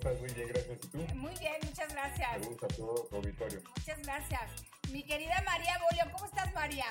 estás? 0.00 0.18
Muy 0.20 0.32
bien, 0.32 0.48
gracias. 0.48 0.78
¿Y 0.82 0.88
tú? 0.88 0.98
Muy 1.14 1.34
bien, 1.38 1.56
muchas 1.62 1.92
gracias. 1.92 2.30
Saludos 2.30 2.62
a 2.62 2.68
todo 2.68 3.04
tu 3.04 3.16
auditorio. 3.16 3.62
Muchas 3.76 4.02
gracias. 4.02 4.42
Mi 4.90 5.02
querida 5.02 5.42
María 5.44 5.78
Bolio, 5.78 6.12
¿cómo 6.12 6.24
estás, 6.24 6.52
María? 6.54 6.86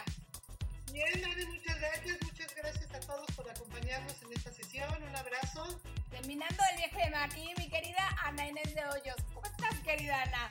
Bien, 0.91 1.21
Ana, 1.21 1.45
muchas 1.47 1.79
gracias. 1.79 2.17
Muchas 2.21 2.55
gracias 2.55 2.93
a 2.93 2.99
todos 2.99 3.25
por 3.35 3.49
acompañarnos 3.49 4.21
en 4.21 4.33
esta 4.33 4.51
sesión. 4.51 4.89
Un 5.03 5.15
abrazo. 5.15 5.79
Terminando 6.09 6.63
el 6.71 6.77
viejo 6.77 6.99
de. 6.99 7.37
Y 7.37 7.53
mi 7.57 7.69
querida 7.69 8.15
Ana 8.23 8.47
Inés 8.47 8.75
de 8.75 8.85
Hoyos. 8.85 9.17
¿Cómo 9.33 9.45
estás, 9.45 9.79
querida 9.79 10.21
Ana? 10.23 10.49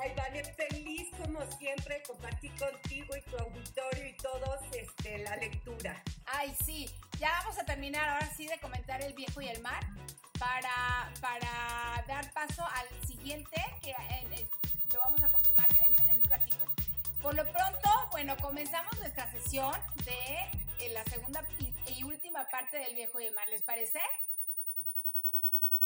Ay, 0.00 0.12
Dani, 0.14 0.42
feliz 0.56 1.08
como 1.20 1.40
siempre 1.58 2.02
compartir 2.02 2.52
contigo 2.56 3.16
y 3.16 3.22
tu 3.22 3.36
auditorio 3.36 4.06
y 4.06 4.16
todos 4.16 4.60
este, 4.72 5.18
la 5.18 5.36
lectura. 5.36 6.02
Ay, 6.26 6.54
sí. 6.64 6.90
Ya 7.18 7.30
vamos 7.40 7.58
a 7.58 7.64
terminar 7.64 8.08
ahora 8.08 8.26
sí 8.34 8.46
de 8.46 8.58
comentar 8.58 9.00
El 9.02 9.14
Viejo 9.14 9.40
y 9.40 9.48
el 9.48 9.60
Mar 9.60 9.84
para, 10.38 11.12
para 11.20 12.04
dar 12.06 12.32
paso 12.32 12.64
al 12.66 13.06
siguiente, 13.06 13.56
que 13.82 13.90
eh, 13.90 14.26
eh, 14.32 14.46
lo 14.92 15.00
vamos 15.00 15.22
a 15.22 15.28
confirmar 15.28 15.68
en, 15.80 16.08
en, 16.08 16.20
un 16.20 16.28
ratito. 16.28 16.64
Por 17.22 17.34
lo 17.34 17.44
pronto, 17.50 17.90
bueno, 18.10 18.36
comenzamos 18.38 18.98
nuestra 18.98 19.30
sesión 19.32 19.74
de 20.04 20.84
eh, 20.84 20.90
la 20.90 21.04
segunda 21.04 21.42
y, 21.58 21.74
y, 21.98 22.04
última 22.04 22.46
parte 22.48 22.78
del 22.78 22.94
Viejo 22.94 23.20
y 23.20 23.26
el 23.26 23.34
Mar. 23.34 23.48
¿Les 23.48 23.62
parece? 23.62 24.00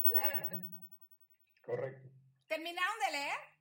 Claro. 0.03 0.60
Correcto. 1.65 2.09
¿Terminaron 2.48 2.98
de 3.06 3.12
leer? 3.12 3.58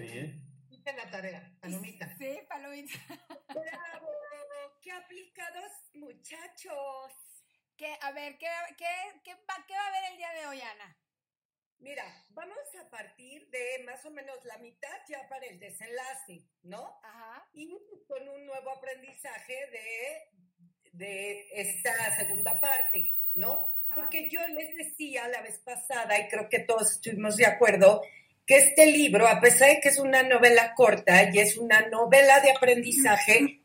Sí. 0.00 0.32
Hice 0.70 0.92
la 0.94 1.10
tarea, 1.10 1.52
palomita. 1.60 2.16
Sí, 2.16 2.40
palomita. 2.48 2.94
¡Bravo! 3.48 4.08
¡Qué 4.80 4.92
aplicados, 4.92 5.72
muchachos! 5.92 7.12
¿Qué, 7.76 7.98
a 8.00 8.10
ver, 8.12 8.38
¿qué, 8.38 8.46
qué, 8.78 8.86
qué, 9.22 9.34
va, 9.34 9.62
¿qué 9.68 9.74
va 9.74 9.84
a 9.84 9.88
haber 9.88 10.12
el 10.12 10.16
día 10.16 10.32
de 10.32 10.46
hoy, 10.46 10.60
Ana? 10.62 10.96
Mira, 11.80 12.24
vamos 12.30 12.56
a 12.82 12.88
partir 12.88 13.50
de 13.50 13.84
más 13.84 14.02
o 14.06 14.10
menos 14.10 14.42
la 14.44 14.56
mitad 14.56 14.96
ya 15.06 15.28
para 15.28 15.44
el 15.44 15.58
desenlace, 15.58 16.46
¿no? 16.62 16.98
Ajá. 17.04 17.46
Y 17.52 17.76
con 18.08 18.26
un 18.26 18.46
nuevo 18.46 18.70
aprendizaje 18.70 19.66
de, 19.70 20.92
de 20.92 21.46
esta 21.52 22.16
segunda 22.16 22.58
parte, 22.58 23.20
¿no? 23.34 23.68
Ah. 23.90 23.94
Porque 23.96 24.30
yo 24.30 24.40
les 24.48 24.74
decía 24.78 25.28
la 25.28 25.42
vez 25.42 25.58
pasada, 25.58 26.18
y 26.18 26.28
creo 26.28 26.48
que 26.48 26.60
todos 26.60 26.92
estuvimos 26.92 27.36
de 27.36 27.44
acuerdo, 27.44 28.00
que 28.50 28.56
este 28.56 28.86
libro, 28.86 29.28
a 29.28 29.40
pesar 29.40 29.68
de 29.68 29.80
que 29.80 29.90
es 29.90 29.98
una 30.00 30.24
novela 30.24 30.74
corta 30.74 31.30
y 31.32 31.38
es 31.38 31.56
una 31.56 31.82
novela 31.88 32.40
de 32.40 32.50
aprendizaje, 32.50 33.60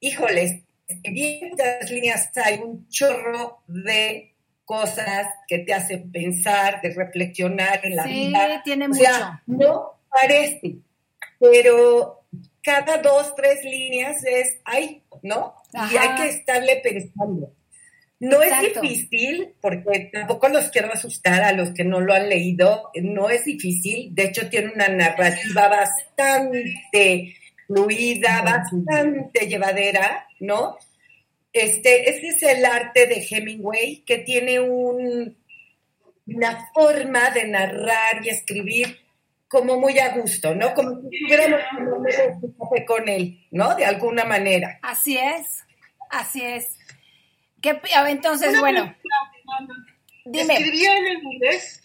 híjoles, 0.00 0.62
en 0.88 1.18
estas 1.18 1.90
líneas 1.90 2.30
hay 2.42 2.60
un 2.60 2.88
chorro 2.88 3.62
de 3.66 4.34
cosas 4.64 5.26
que 5.46 5.58
te 5.58 5.74
hacen 5.74 6.10
pensar, 6.10 6.80
de 6.80 6.94
reflexionar 6.94 7.84
en 7.84 7.94
la 7.94 8.04
sí, 8.04 8.28
vida. 8.28 8.62
tiene 8.64 8.86
o 8.86 8.88
mucho. 8.88 9.02
sea, 9.02 9.42
no 9.44 10.00
parece, 10.08 10.76
pero 11.38 12.22
cada 12.62 13.02
dos, 13.02 13.34
tres 13.34 13.62
líneas 13.64 14.24
es, 14.24 14.60
ay, 14.64 15.02
¿no? 15.20 15.56
Y 15.74 15.94
hay 15.98 16.14
que 16.14 16.28
estarle 16.30 16.80
pensando. 16.82 17.52
No 18.22 18.40
Exacto. 18.40 18.82
es 18.82 18.82
difícil, 18.82 19.52
porque 19.60 20.08
tampoco 20.12 20.48
los 20.48 20.68
quiero 20.68 20.92
asustar 20.92 21.42
a 21.42 21.50
los 21.50 21.72
que 21.72 21.82
no 21.82 22.00
lo 22.00 22.14
han 22.14 22.28
leído, 22.28 22.92
no 23.02 23.28
es 23.28 23.44
difícil, 23.44 24.14
de 24.14 24.26
hecho 24.26 24.48
tiene 24.48 24.70
una 24.72 24.86
narrativa 24.86 25.66
bastante 25.66 27.34
fluida, 27.66 28.42
bastante 28.42 29.48
llevadera, 29.48 30.28
¿no? 30.38 30.76
Este, 31.52 32.10
ese 32.10 32.28
es 32.28 32.42
el 32.44 32.64
arte 32.64 33.08
de 33.08 33.26
Hemingway, 33.28 34.04
que 34.06 34.18
tiene 34.18 34.60
un, 34.60 35.36
una 36.28 36.70
forma 36.72 37.30
de 37.30 37.48
narrar 37.48 38.24
y 38.24 38.28
escribir 38.28 39.00
como 39.48 39.80
muy 39.80 39.98
a 39.98 40.16
gusto, 40.16 40.54
¿no? 40.54 40.72
Como 40.74 40.92
si 41.00 41.16
estuviéramos 41.16 41.60
tomando 41.72 41.96
un 42.40 42.52
café 42.52 42.84
con 42.86 43.08
él, 43.08 43.48
¿no? 43.50 43.74
De 43.74 43.84
alguna 43.84 44.24
manera. 44.24 44.78
Así 44.80 45.18
es, 45.18 45.64
así 46.08 46.40
es. 46.40 46.78
¿Qué, 47.62 47.80
a 47.94 48.02
ver, 48.02 48.12
entonces, 48.12 48.50
Una 48.50 48.60
bueno, 48.60 48.94
dime. 50.24 50.54
¿Escribía 50.54 50.98
él 50.98 51.06
en 51.06 51.32
inglés? 51.32 51.82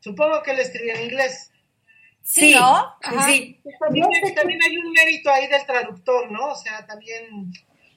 Supongo 0.00 0.42
que 0.42 0.50
él 0.50 0.58
escribía 0.58 0.94
en 0.94 1.04
inglés. 1.04 1.52
Sí, 2.22 2.54
¿no? 2.54 2.94
Ajá. 3.02 3.26
Sí. 3.28 3.60
También, 3.80 4.08
también 4.34 4.62
hay 4.62 4.76
un 4.76 4.92
mérito 4.92 5.30
ahí 5.30 5.46
del 5.48 5.64
traductor, 5.64 6.30
¿no? 6.30 6.48
O 6.50 6.54
sea, 6.56 6.86
también... 6.86 7.52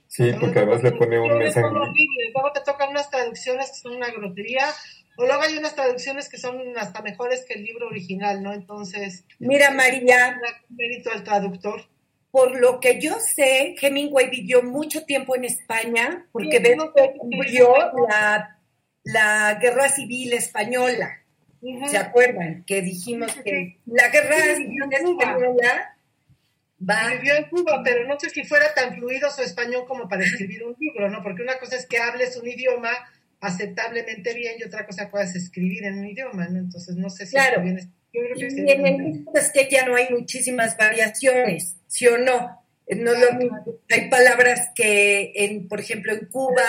Sí, 0.07 0.31
porque 0.39 0.59
además 0.59 0.83
le 0.83 0.91
pone 0.93 1.19
un 1.19 1.37
mensaje. 1.37 1.67
Luego 1.67 2.51
te 2.53 2.61
tocan 2.61 2.89
unas 2.89 3.09
traducciones 3.09 3.69
que 3.71 3.75
son 3.77 3.95
una 3.95 4.07
grosería, 4.11 4.65
o 5.17 5.25
luego 5.25 5.41
hay 5.41 5.57
unas 5.57 5.75
traducciones 5.75 6.29
que 6.29 6.37
son 6.37 6.77
hasta 6.77 7.01
mejores 7.01 7.45
que 7.45 7.55
el 7.55 7.63
libro 7.63 7.87
original, 7.87 8.41
¿no? 8.41 8.53
Entonces, 8.53 9.25
Mira, 9.39 9.71
María, 9.71 10.39
un 10.69 10.75
mérito 10.77 11.11
al 11.11 11.23
traductor. 11.23 11.87
Por 12.35 12.59
lo 12.59 12.81
que 12.81 12.99
yo 12.99 13.15
sé, 13.21 13.75
Hemingway 13.81 14.29
vivió 14.29 14.61
mucho 14.61 15.05
tiempo 15.05 15.37
en 15.37 15.45
España, 15.45 16.27
porque 16.33 16.57
Sí, 16.57 16.75
no 16.75 16.91
tiene. 16.91 17.17
la, 18.09 18.59
la 19.05 19.53
guerra 19.61 19.87
civil 19.87 20.33
española. 20.33 21.21
¿Se 21.89 21.97
acuerdan? 21.97 22.65
Que 22.65 22.81
dijimos 22.81 23.33
que 23.41 23.79
la 23.85 24.09
guerra 24.09 24.35
Sí, 24.35 24.63
civil 24.63 24.83
española 24.91 25.95
va 26.89 27.07
Vivió 27.13 27.35
en 27.37 27.45
Cuba, 27.45 27.81
pero 27.85 28.05
no 28.05 28.19
sé 28.19 28.29
si 28.31 28.43
fuera 28.43 28.73
tan 28.73 28.95
fluido 28.97 29.31
su 29.31 29.41
español 29.41 29.85
como 29.87 30.09
para 30.09 30.25
escribir 30.25 30.61
un 30.65 30.75
libro, 30.77 31.09
¿no? 31.09 31.23
Porque 31.23 31.41
una 31.41 31.57
cosa 31.57 31.77
es 31.77 31.85
que 31.85 31.99
hables 31.99 32.35
un 32.35 32.49
idioma 32.49 32.91
aceptablemente 33.39 34.33
bien 34.33 34.55
y 34.59 34.63
otra 34.63 34.85
cosa 34.85 35.09
puedas 35.09 35.33
escribir 35.37 35.85
en 35.85 35.99
un 35.99 36.07
idioma, 36.09 36.49
¿no? 36.49 36.59
Entonces 36.59 36.97
no 36.97 37.09
sé 37.09 37.25
si 37.27 37.31
Claro. 37.31 37.61
bien 37.61 37.79
Y 38.15 38.71
en 38.71 38.85
el 38.85 38.97
mismo 38.97 39.31
es 39.35 39.51
que 39.51 39.67
ya 39.69 39.85
no 39.85 39.95
hay 39.95 40.07
muchísimas 40.09 40.77
variaciones, 40.77 41.75
¿sí 41.87 42.07
o 42.07 42.17
no? 42.17 42.61
No 42.87 43.13
es 43.13 43.19
lo 43.19 43.33
mismo. 43.33 43.57
Hay 43.89 44.09
palabras 44.09 44.69
que, 44.75 45.33
en, 45.35 45.67
por 45.67 45.79
ejemplo, 45.79 46.13
en 46.13 46.25
Cuba, 46.27 46.63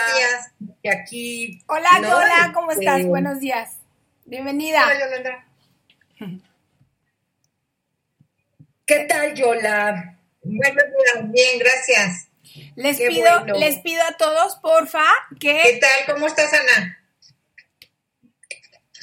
que 0.83 0.89
aquí. 0.89 1.61
Hola, 1.67 1.89
¿no? 2.01 2.17
hola, 2.17 2.51
¿cómo 2.53 2.71
Este, 2.71 2.85
estás? 2.85 3.05
Buenos 3.05 3.39
días. 3.39 3.77
Bienvenida. 4.25 4.83
Hola, 4.83 4.99
Yolanda. 4.99 5.45
¿Qué 8.85 8.99
tal, 9.01 9.33
Yola? 9.35 10.17
Buenos 10.41 10.83
días, 10.85 11.31
bien, 11.31 11.59
gracias. 11.59 12.27
Les 12.75 12.97
Qué 12.97 13.07
pido, 13.07 13.29
bueno. 13.39 13.59
les 13.59 13.77
pido 13.79 14.01
a 14.03 14.17
todos, 14.17 14.55
porfa, 14.57 15.03
¿Qué 15.39 15.61
que 15.61 15.79
tal? 15.79 16.15
¿Cómo 16.15 16.27
estás, 16.27 16.51
Ana? 16.53 16.97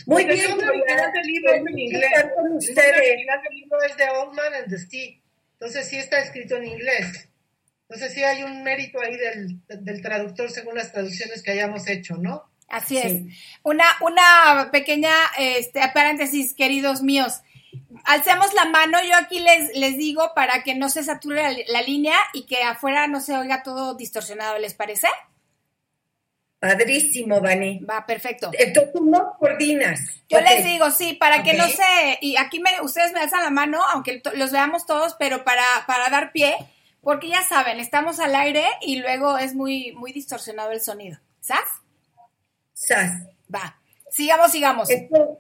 Muy 0.07 0.25
bien, 0.25 0.39
el 0.61 0.69
original 0.69 1.13
del 1.13 1.27
libro 1.27 1.53
es 1.55 1.61
en 1.67 1.79
inglés. 1.79 2.03
estar 2.15 2.35
con 2.35 2.47
El 2.47 2.53
ustedes. 2.57 3.11
original 3.11 3.41
del 3.43 3.59
libro 3.61 3.83
es 3.83 3.97
de 3.97 4.09
Old 4.11 4.35
Man 4.35 4.55
and 4.55 4.69
the 4.69 4.79
Sea. 4.79 5.15
Entonces 5.55 5.89
sí 5.89 5.97
está 5.97 6.19
escrito 6.21 6.57
en 6.57 6.65
inglés. 6.67 7.29
Entonces 7.89 8.15
sí 8.15 8.23
hay 8.25 8.43
un 8.43 8.63
mérito 8.63 9.01
ahí 9.01 9.17
del, 9.17 9.59
del 9.85 10.03
traductor 10.03 10.51
según 10.51 10.75
las 10.75 10.93
traducciones 10.93 11.43
que 11.43 11.53
hayamos 11.53 11.89
hecho, 11.89 12.17
¿no? 12.17 12.45
así 12.69 12.97
Sí. 12.97 13.03
es. 13.07 13.37
Una, 13.63 13.85
una 14.01 14.71
pequeña 14.73 15.13
este, 15.39 15.81
paréntesis, 15.93 16.55
queridos 16.55 17.03
míos. 17.03 17.43
Alcemos 18.05 18.53
la 18.55 18.65
mano, 18.67 18.99
yo 19.09 19.17
aquí 19.17 19.39
les, 19.41 19.77
les 19.77 19.97
digo 19.97 20.33
para 20.35 20.63
que 20.63 20.75
no 20.75 20.89
se 20.89 21.05
sature 21.05 21.43
la, 21.43 21.57
la 21.69 21.83
línea 21.83 22.17
y 22.33 22.47
que 22.47 22.63
afuera 22.63 23.07
no 23.07 23.21
se 23.21 23.37
oiga 23.37 23.63
todo 23.63 23.95
distorsionado, 23.95 24.59
¿les 24.59 24.75
parece? 24.75 25.09
Padrísimo, 26.65 27.43
Vani. 27.43 27.81
Va, 27.81 28.07
perfecto. 28.07 28.51
Entonces 28.59 28.91
tú 28.95 29.05
no 29.05 29.37
coordinas. 29.39 30.01
Yo 30.31 30.41
les 30.41 30.65
digo, 30.65 30.91
sí, 30.91 31.13
para 31.13 31.43
que 31.43 31.53
no 31.53 31.69
se, 31.69 32.19
y 32.23 32.39
aquí 32.39 32.59
me, 32.59 32.81
ustedes 32.81 33.13
me 33.13 33.21
alzan 33.21 33.43
la 33.43 33.51
mano, 33.51 33.83
aunque 33.93 34.23
los 34.35 34.51
veamos 34.51 34.87
todos, 34.87 35.15
pero 35.19 35.45
para, 35.45 35.63
para 35.87 36.09
dar 36.09 36.33
pie, 36.33 36.57
porque 37.03 37.29
ya 37.29 37.43
saben, 37.43 37.81
estamos 37.81 38.19
al 38.19 38.35
aire 38.35 38.65
y 38.81 38.97
luego 38.97 39.37
es 39.37 39.55
muy, 39.55 39.93
muy 39.93 40.13
distorsionado 40.13 40.71
el 40.71 40.81
sonido. 40.81 41.19
¿Sabes? 41.41 41.69
Sas. 42.73 43.13
Va. 43.55 43.79
Sigamos, 44.11 44.51
sigamos. 44.51 44.89
Entonces, 44.89 45.37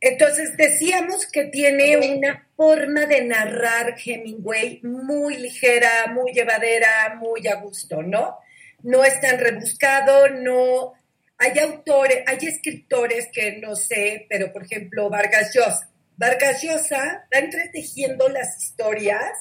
entonces 0.00 0.56
decíamos 0.56 1.26
que 1.26 1.44
tiene 1.44 1.98
una 1.98 2.48
forma 2.56 3.04
de 3.04 3.26
narrar 3.26 3.94
Hemingway 4.02 4.80
muy 4.82 5.36
ligera, 5.36 6.06
muy 6.14 6.32
llevadera, 6.32 7.18
muy 7.20 7.46
a 7.46 7.56
gusto, 7.56 8.02
¿no? 8.02 8.38
No 8.82 9.04
es 9.04 9.20
tan 9.20 9.38
rebuscado, 9.38 10.28
no 10.28 10.92
hay 11.38 11.58
autores, 11.58 12.18
hay 12.26 12.38
escritores 12.46 13.28
que 13.32 13.58
no 13.58 13.74
sé, 13.76 14.26
pero 14.28 14.52
por 14.52 14.64
ejemplo, 14.64 15.10
Vargas 15.10 15.52
Llosa. 15.54 15.90
Vargas 16.16 16.62
Llosa 16.62 17.26
va 17.34 17.38
entretejiendo 17.38 18.28
las 18.28 18.62
historias 18.62 19.32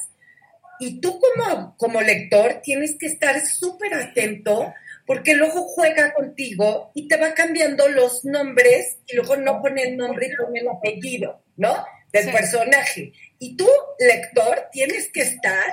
y 0.80 1.00
tú 1.00 1.20
como, 1.20 1.76
como 1.78 2.02
lector 2.02 2.62
tienes 2.64 2.96
que 2.98 3.06
estar 3.06 3.46
súper 3.46 3.94
atento 3.94 4.74
porque 5.06 5.36
luego 5.36 5.64
juega 5.64 6.14
contigo 6.14 6.92
y 6.96 7.08
te 7.08 7.18
va 7.18 7.34
cambiando 7.34 7.88
los 7.88 8.24
nombres 8.26 8.98
y 9.06 9.16
luego 9.16 9.36
no 9.38 9.62
pone 9.62 9.84
el 9.84 9.98
nombre 9.98 10.28
y 10.28 10.36
pone 10.44 10.60
el 10.62 10.70
apellido, 10.70 11.44
¿no? 11.58 11.86
Del 12.12 12.26
Sí. 12.26 12.32
personaje. 12.32 13.12
Y 13.38 13.56
tú, 13.58 13.68
lector, 14.00 14.70
tienes 14.72 15.12
que 15.12 15.22
estar, 15.22 15.66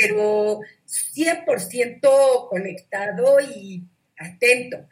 pero 0.00 0.60
100% 0.86 2.48
conectado 2.48 3.40
y 3.40 3.82
atento. 4.18 4.88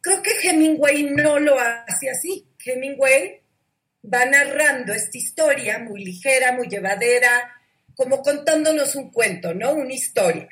Creo 0.00 0.22
que 0.22 0.30
Hemingway 0.42 1.04
no 1.04 1.38
lo 1.38 1.58
hace 1.58 2.10
así. 2.10 2.46
Hemingway 2.64 3.40
va 4.12 4.24
narrando 4.26 4.92
esta 4.92 5.16
historia 5.16 5.78
muy 5.78 6.04
ligera, 6.04 6.52
muy 6.52 6.68
llevadera, 6.68 7.52
como 7.94 8.22
contándonos 8.22 8.94
un 8.96 9.10
cuento, 9.10 9.54
¿no? 9.54 9.72
Una 9.72 9.92
historia. 9.92 10.48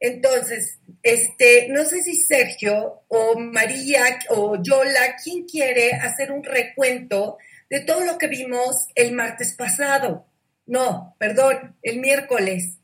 Entonces, 0.00 0.78
este, 1.02 1.68
no 1.68 1.84
sé 1.84 2.02
si 2.02 2.16
Sergio 2.16 3.04
o 3.08 3.38
María 3.38 4.04
o 4.30 4.62
Yola, 4.62 5.16
¿quién 5.22 5.44
quiere 5.44 5.92
hacer 5.92 6.32
un 6.32 6.44
recuento 6.44 7.38
de 7.70 7.80
todo 7.80 8.04
lo 8.04 8.18
que 8.18 8.28
vimos 8.28 8.86
el 8.94 9.12
martes 9.12 9.54
pasado? 9.54 10.26
No, 10.66 11.16
perdón, 11.18 11.76
el 11.82 12.00
miércoles. 12.00 12.78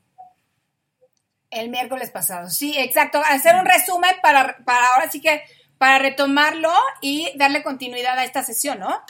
El 1.51 1.69
miércoles 1.69 2.09
pasado. 2.09 2.49
Sí, 2.49 2.75
exacto. 2.77 3.21
Hacer 3.29 3.55
un 3.55 3.65
resumen 3.65 4.11
para, 4.23 4.57
para 4.65 4.87
ahora 4.87 5.11
sí 5.11 5.21
que, 5.21 5.43
para 5.77 5.99
retomarlo 5.99 6.71
y 7.01 7.31
darle 7.37 7.61
continuidad 7.61 8.17
a 8.17 8.23
esta 8.23 8.41
sesión, 8.43 8.79
¿no? 8.79 9.01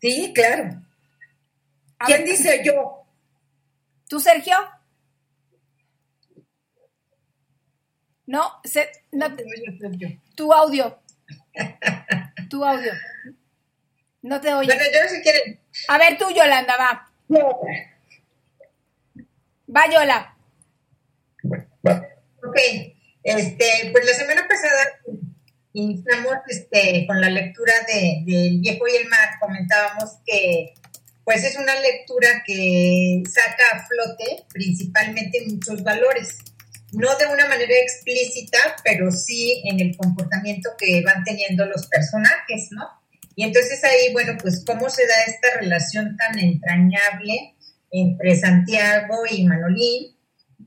Sí, 0.00 0.32
claro. 0.34 0.82
A 1.98 2.06
¿Quién 2.06 2.20
ver, 2.24 2.28
dice 2.30 2.62
yo? 2.64 3.04
¿Tú, 4.08 4.18
Sergio? 4.18 4.56
No, 8.26 8.60
se- 8.64 8.90
no 9.12 9.34
te- 9.34 9.44
tu 10.34 10.52
audio. 10.52 10.98
Tu 12.48 12.64
audio. 12.64 12.92
No 14.22 14.40
te 14.40 14.52
oye. 14.54 14.66
Bueno, 14.66 14.82
yo 14.92 15.08
si 15.08 15.22
quieren. 15.22 15.60
A 15.88 15.98
ver 15.98 16.18
tú, 16.18 16.30
Yolanda, 16.30 16.76
va. 16.76 17.10
Va, 19.74 19.90
Yola. 19.90 20.34
Bueno, 21.42 21.66
va. 21.86 22.06
Ok, 22.46 22.56
este, 23.22 23.90
pues 23.92 24.04
la 24.06 24.14
semana 24.14 24.46
pasada 24.48 25.00
iniciamos 25.72 26.36
este, 26.48 27.06
con 27.06 27.20
la 27.20 27.30
lectura 27.30 27.74
de, 27.86 28.22
de 28.24 28.46
El 28.46 28.60
viejo 28.60 28.86
y 28.88 28.96
el 28.96 29.08
mar. 29.08 29.28
Comentábamos 29.40 30.18
que 30.24 30.74
pues 31.28 31.44
es 31.44 31.58
una 31.58 31.78
lectura 31.78 32.42
que 32.46 33.22
saca 33.30 33.62
a 33.74 33.86
flote 33.86 34.44
principalmente 34.50 35.44
muchos 35.46 35.82
valores. 35.82 36.38
No 36.92 37.14
de 37.18 37.26
una 37.26 37.46
manera 37.46 37.74
explícita, 37.82 38.58
pero 38.82 39.10
sí 39.10 39.62
en 39.66 39.78
el 39.78 39.94
comportamiento 39.94 40.70
que 40.78 41.02
van 41.02 41.22
teniendo 41.24 41.66
los 41.66 41.86
personajes, 41.86 42.68
¿no? 42.70 42.88
Y 43.36 43.44
entonces 43.44 43.84
ahí, 43.84 44.10
bueno, 44.14 44.38
pues 44.40 44.64
cómo 44.64 44.88
se 44.88 45.06
da 45.06 45.24
esta 45.26 45.60
relación 45.60 46.16
tan 46.16 46.38
entrañable 46.38 47.54
entre 47.90 48.34
Santiago 48.34 49.16
y 49.30 49.44
Manolín, 49.44 50.16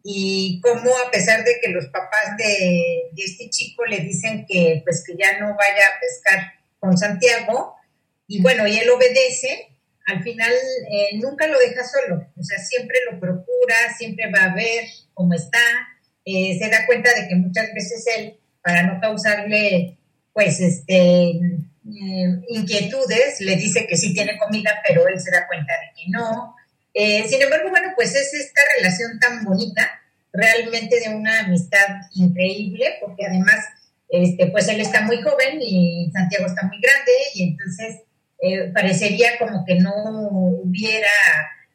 y 0.04 0.60
cómo 0.62 0.92
a 0.98 1.12
pesar 1.12 1.44
de 1.44 1.60
que 1.62 1.70
los 1.70 1.88
papás 1.88 2.38
de, 2.38 3.12
este 3.18 3.50
chico 3.50 3.86
le 3.86 4.00
dicen 4.00 4.46
que 4.48 4.82
pues 4.84 5.04
que 5.06 5.16
ya 5.16 5.40
no 5.40 5.48
vaya 5.48 5.86
a 5.88 6.00
pescar 6.00 6.54
con 6.80 6.98
Santiago, 6.98 7.76
y 8.28 8.42
bueno, 8.42 8.66
y 8.68 8.78
él 8.78 8.90
obedece, 8.90 9.78
al 10.08 10.24
final 10.24 10.52
eh, 10.52 11.18
nunca 11.18 11.48
lo 11.48 11.60
deja 11.60 11.84
solo, 11.84 12.28
o 12.36 12.44
sea, 12.44 12.58
siempre 12.60 12.98
lo 13.12 13.20
procura, 13.20 13.76
siempre 13.98 14.32
va 14.32 14.46
a 14.46 14.56
ver 14.56 14.86
cómo 15.14 15.34
está, 15.34 15.60
eh, 16.26 16.58
se 16.58 16.70
da 16.70 16.86
cuenta 16.86 17.14
de 17.14 17.28
que 17.28 17.36
muchas 17.36 17.74
veces 17.74 18.06
él, 18.18 18.40
para 18.64 18.84
no 18.84 19.00
causarle 19.00 19.98
pues 20.34 20.60
este 20.62 21.30
eh, 21.32 22.42
inquietudes, 22.50 23.42
le 23.42 23.56
dice 23.56 23.86
que 23.88 23.98
sí 23.98 24.14
tiene 24.14 24.38
comida, 24.38 24.82
pero 24.88 25.08
él 25.08 25.20
se 25.20 25.32
da 25.32 25.48
cuenta 25.48 25.74
de 25.74 26.02
que 26.02 26.10
no. 26.10 26.56
Eh, 26.94 27.28
sin 27.28 27.42
embargo, 27.42 27.70
bueno, 27.70 27.90
pues 27.96 28.16
es 28.16 28.34
esta 28.34 28.62
relación 28.78 29.20
tan 29.20 29.44
bonita, 29.44 30.02
realmente 30.34 31.00
de 31.00 31.16
una 31.16 31.42
amistad 31.42 31.88
increíble, 32.16 32.98
porque 33.02 33.26
además, 33.26 33.66
este, 34.10 34.48
pues 34.48 34.68
él 34.68 34.82
está 34.82 35.02
muy 35.02 35.22
joven 35.22 35.60
y 35.62 36.10
Santiago 36.12 36.46
está 36.46 36.64
muy 36.68 36.80
grande, 36.82 37.12
y 37.36 37.44
entonces 37.50 38.02
eh, 38.42 38.72
parecería 38.74 39.38
como 39.40 39.64
que 39.66 39.76
no 39.76 39.94
hubiera 40.64 41.10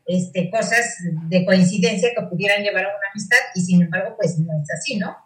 este, 0.07 0.51
cosas 0.51 0.97
de 1.29 1.45
coincidencia 1.45 2.11
que 2.15 2.27
pudieran 2.27 2.63
llevar 2.63 2.85
a 2.85 2.89
una 2.89 3.09
amistad, 3.13 3.39
y 3.55 3.61
sin 3.61 3.83
embargo, 3.83 4.17
pues 4.17 4.39
no 4.39 4.53
es 4.63 4.71
así, 4.71 4.97
¿no? 4.97 5.17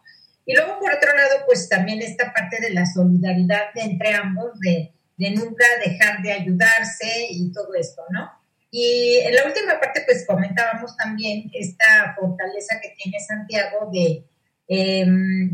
Y 0.46 0.54
luego, 0.54 0.78
por 0.80 0.92
otro 0.92 1.16
lado, 1.16 1.44
pues 1.46 1.68
también 1.68 2.02
esta 2.02 2.32
parte 2.32 2.60
de 2.60 2.70
la 2.70 2.86
solidaridad 2.86 3.66
entre 3.74 4.14
ambos, 4.14 4.58
de, 4.60 4.92
de 5.16 5.30
nunca 5.30 5.64
dejar 5.84 6.22
de 6.22 6.32
ayudarse 6.32 7.26
y 7.30 7.52
todo 7.52 7.74
esto, 7.74 8.02
¿no? 8.10 8.39
Y 8.70 9.18
en 9.24 9.34
la 9.34 9.44
última 9.44 9.80
parte, 9.80 10.02
pues 10.06 10.24
comentábamos 10.26 10.96
también 10.96 11.50
esta 11.52 12.14
fortaleza 12.18 12.80
que 12.80 12.94
tiene 12.96 13.18
Santiago 13.18 13.90
de, 13.92 14.24
eh, 14.68 15.06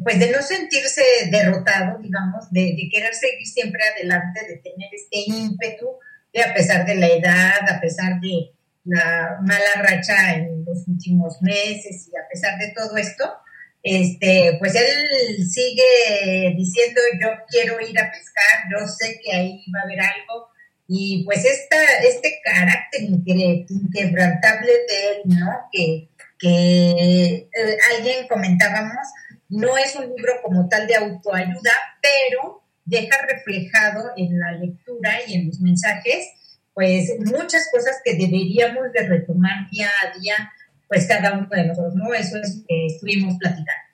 pues 0.03 0.19
de 0.19 0.31
no 0.31 0.43
sentirse 0.43 1.03
derrotado, 1.31 1.99
digamos, 1.99 2.51
de, 2.51 2.75
de, 2.77 2.89
querer 2.93 3.15
seguir 3.15 3.47
siempre 3.47 3.81
adelante, 3.95 4.41
de 4.41 4.57
tener 4.59 4.91
este 4.93 5.25
ímpetu, 5.27 5.87
de 6.33 6.43
a 6.43 6.53
pesar 6.53 6.85
de 6.85 6.95
la 6.97 7.07
edad, 7.07 7.71
a 7.71 7.81
pesar 7.81 8.21
de 8.21 8.53
la 8.85 9.39
mala 9.43 9.83
racha 9.83 10.35
en 10.35 10.65
los 10.65 10.87
últimos 10.87 11.41
meses 11.43 12.09
y 12.13 12.17
a 12.17 12.29
pesar 12.29 12.59
de 12.59 12.73
todo 12.73 12.97
esto, 12.97 13.25
este, 13.83 14.57
pues 14.59 14.75
él 14.75 15.47
sigue 15.49 16.55
diciendo 16.57 17.01
yo 17.21 17.29
quiero 17.49 17.81
ir 17.81 17.99
a 17.99 18.11
pescar, 18.11 18.65
yo 18.71 18.87
sé 18.87 19.21
que 19.23 19.33
ahí 19.33 19.65
va 19.75 19.81
a 19.81 19.83
haber 19.85 20.01
algo, 20.01 20.49
y 20.89 21.25
pues 21.25 21.45
esta, 21.45 21.77
este 22.09 22.41
carácter 22.45 23.03
inquebrantable 23.03 24.73
de 24.89 25.09
él, 25.11 25.23
¿no? 25.25 25.69
Que, 25.73 26.09
que 26.39 27.49
eh, 27.53 27.79
alguien 27.97 28.29
comentábamos, 28.29 29.07
no 29.49 29.77
es 29.77 29.97
un 29.97 30.15
libro 30.15 30.35
como 30.43 30.69
tal 30.69 30.87
de 30.87 30.95
autoayuda, 30.95 31.73
pero 32.01 32.63
deja 32.85 33.17
reflejado 33.27 34.13
en 34.17 34.39
la 34.39 34.53
lectura 34.53 35.19
y 35.27 35.35
en 35.35 35.47
los 35.49 35.61
mensajes, 35.61 36.29
pues 36.73 37.13
muchas 37.19 37.69
cosas 37.73 38.01
que 38.05 38.15
deberíamos 38.15 38.93
de 38.93 39.09
retomar 39.09 39.69
día 39.71 39.89
a 40.05 40.19
día, 40.19 40.53
pues 40.89 41.07
cada 41.07 41.33
uno 41.33 41.49
de 41.51 41.65
nosotros, 41.65 41.95
¿no? 41.95 42.15
Eso 42.15 42.39
es 42.39 42.63
que 42.69 42.87
estuvimos 42.87 43.37
platicando. 43.39 43.87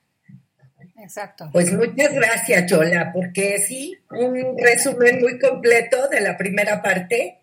Exacto. 1.03 1.51
Pues 1.53 1.73
muchas 1.73 2.15
gracias, 2.15 2.71
Yola, 2.71 3.11
porque 3.13 3.59
sí, 3.59 3.99
un 4.11 4.57
resumen 4.57 5.21
muy 5.21 5.37
completo 5.39 6.07
de 6.09 6.21
la 6.21 6.37
primera 6.37 6.81
parte. 6.81 7.41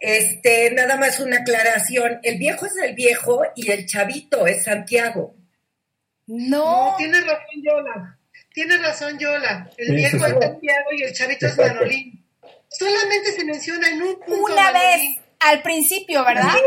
Este, 0.00 0.70
nada 0.72 0.96
más 0.96 1.18
una 1.18 1.38
aclaración. 1.38 2.20
El 2.22 2.38
viejo 2.38 2.66
es 2.66 2.76
el 2.76 2.94
viejo 2.94 3.42
y 3.56 3.70
el 3.70 3.86
chavito 3.86 4.46
es 4.46 4.64
Santiago. 4.64 5.34
No. 6.26 6.90
No, 6.90 6.96
tienes 6.98 7.26
razón, 7.26 7.62
Yola. 7.62 8.18
Tienes 8.52 8.82
razón, 8.82 9.18
Yola. 9.18 9.70
El 9.78 9.94
viejo 9.94 10.16
es 10.16 10.32
Santiago 10.32 10.92
y 10.92 11.02
el 11.02 11.12
chavito 11.14 11.46
es 11.46 11.56
Manolín. 11.56 12.26
Solamente 12.68 13.32
se 13.32 13.44
menciona 13.46 13.88
en 13.88 14.02
un 14.02 14.20
punto. 14.20 14.52
Una 14.52 14.72
vez 14.72 15.00
al 15.40 15.62
principio, 15.62 16.22
¿verdad? 16.22 16.52
Sí, 16.52 16.60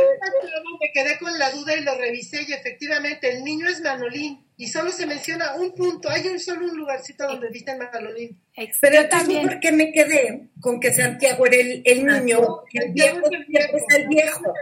me 0.82 0.92
quedé 0.92 1.20
con 1.20 1.38
la 1.38 1.52
duda 1.52 1.75
y 1.75 1.82
lo 1.82 1.96
revisé 1.96 2.42
y 2.48 2.54
efectivamente 2.54 3.30
el 3.30 3.44
niño 3.44 3.68
es 3.68 3.82
Manolín 3.82 4.43
y 4.58 4.68
solo 4.68 4.92
se 4.92 5.06
menciona 5.06 5.56
un 5.56 5.74
punto, 5.74 6.10
hay 6.10 6.28
un 6.28 6.40
solo 6.40 6.66
un 6.68 6.78
lugarcito 6.78 7.28
donde 7.28 7.50
dicen 7.50 7.78
Manolín. 7.78 8.40
Pero 8.82 9.02
entonces, 9.02 9.40
¿por 9.42 9.60
qué 9.60 9.72
me 9.72 9.92
quedé 9.92 10.50
con 10.62 10.80
que 10.80 10.94
Santiago 10.94 11.46
era 11.48 11.56
el, 11.58 11.82
el 11.86 12.06
niño? 12.06 12.40
No, 12.40 12.64
el 12.72 12.92
viejo, 12.92 13.18
es 13.18 13.32
el 13.32 13.46
viejo. 13.46 13.78
es 13.78 13.96
el 13.98 14.08
viejo. 14.08 14.54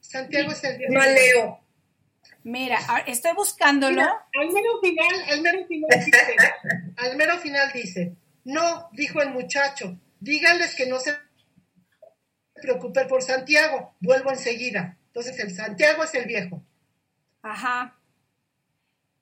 Santiago 0.00 0.52
es 0.52 0.64
el 0.64 0.78
viejo. 0.78 0.92
No 0.92 1.00
leo. 1.00 1.60
Mira, 2.42 2.78
estoy 3.06 3.32
buscándolo. 3.34 3.94
Mira, 3.94 4.26
al 4.40 4.50
mero 4.52 4.80
final, 4.82 5.24
al 5.30 5.40
mero 5.40 5.66
final 5.66 6.04
dice, 6.04 6.36
al 6.96 7.16
mero 7.16 7.38
final 7.38 7.70
dice, 7.72 8.12
no, 8.44 8.88
dijo 8.92 9.22
el 9.22 9.30
muchacho, 9.30 9.96
díganles 10.20 10.74
que 10.74 10.86
no 10.86 10.98
se 11.00 11.16
preocupen 12.60 13.08
por 13.08 13.22
Santiago, 13.22 13.94
vuelvo 14.00 14.30
enseguida. 14.30 14.96
Entonces 15.06 15.38
el 15.38 15.54
Santiago 15.54 16.04
es 16.04 16.14
el 16.14 16.26
viejo. 16.26 16.62
Ajá. 17.42 17.96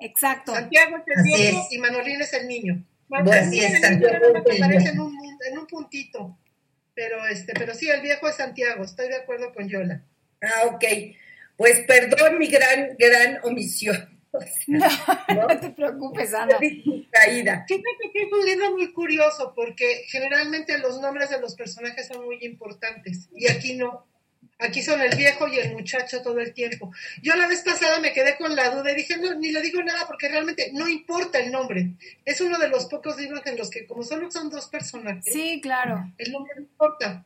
Exacto. 0.02 0.52
Santiago 0.52 0.96
es 0.96 1.16
el 1.16 1.24
viejo 1.24 1.66
y 1.70 1.78
Manolín 1.78 2.20
es 2.20 2.32
el 2.32 2.48
niño. 2.48 2.84
Bueno, 3.08 3.30
así 3.30 3.60
es, 3.60 3.80
Santiago 3.80 4.26
es 4.44 4.60
el 4.60 4.86
en 4.88 5.00
un, 5.00 5.16
en 5.48 5.58
un 5.58 5.66
puntito. 5.66 6.36
Pero 6.94 7.26
este, 7.26 7.54
pero 7.54 7.74
sí, 7.74 7.88
el 7.88 8.02
viejo 8.02 8.28
es 8.28 8.36
Santiago, 8.36 8.84
estoy 8.84 9.08
de 9.08 9.16
acuerdo 9.16 9.52
con 9.54 9.68
Yola. 9.68 10.02
Ah, 10.42 10.66
ok. 10.66 10.84
Pues 11.56 11.80
perdón 11.86 12.38
mi 12.38 12.48
gran, 12.48 12.96
gran 12.98 13.38
omisión. 13.44 14.08
No, 14.66 14.88
no, 15.28 15.60
te 15.60 15.70
preocupes, 15.70 16.32
Ana. 16.32 16.56
Caída. 17.10 17.66
Fíjate 17.68 18.10
que 18.14 18.22
es 18.22 18.32
un 18.32 18.46
libro 18.46 18.70
muy 18.72 18.90
curioso 18.94 19.52
porque 19.54 20.04
generalmente 20.08 20.78
los 20.78 21.00
nombres 21.02 21.28
de 21.28 21.38
los 21.38 21.54
personajes 21.54 22.08
son 22.08 22.24
muy 22.24 22.38
importantes 22.40 23.28
y 23.34 23.50
aquí 23.50 23.74
no. 23.74 24.06
Aquí 24.62 24.82
son 24.82 25.00
el 25.00 25.16
viejo 25.16 25.48
y 25.48 25.58
el 25.58 25.72
muchacho 25.72 26.22
todo 26.22 26.38
el 26.38 26.52
tiempo. 26.54 26.92
Yo 27.22 27.34
la 27.36 27.46
vez 27.48 27.62
pasada 27.62 27.98
me 28.00 28.12
quedé 28.12 28.36
con 28.36 28.54
la 28.54 28.70
duda 28.70 28.92
y 28.92 28.94
dije, 28.96 29.16
no, 29.18 29.34
ni 29.34 29.50
le 29.50 29.60
digo 29.60 29.82
nada 29.82 30.06
porque 30.06 30.28
realmente 30.28 30.70
no 30.72 30.88
importa 30.88 31.38
el 31.40 31.50
nombre. 31.50 31.90
Es 32.24 32.40
uno 32.40 32.58
de 32.58 32.68
los 32.68 32.86
pocos 32.86 33.18
libros 33.18 33.42
en 33.46 33.56
los 33.58 33.70
que, 33.70 33.86
como 33.86 34.02
solo 34.02 34.30
son 34.30 34.50
dos 34.50 34.66
personajes, 34.68 35.24
Sí, 35.32 35.60
claro. 35.62 36.04
el 36.18 36.32
nombre 36.32 36.52
no 36.56 36.62
importa. 36.62 37.24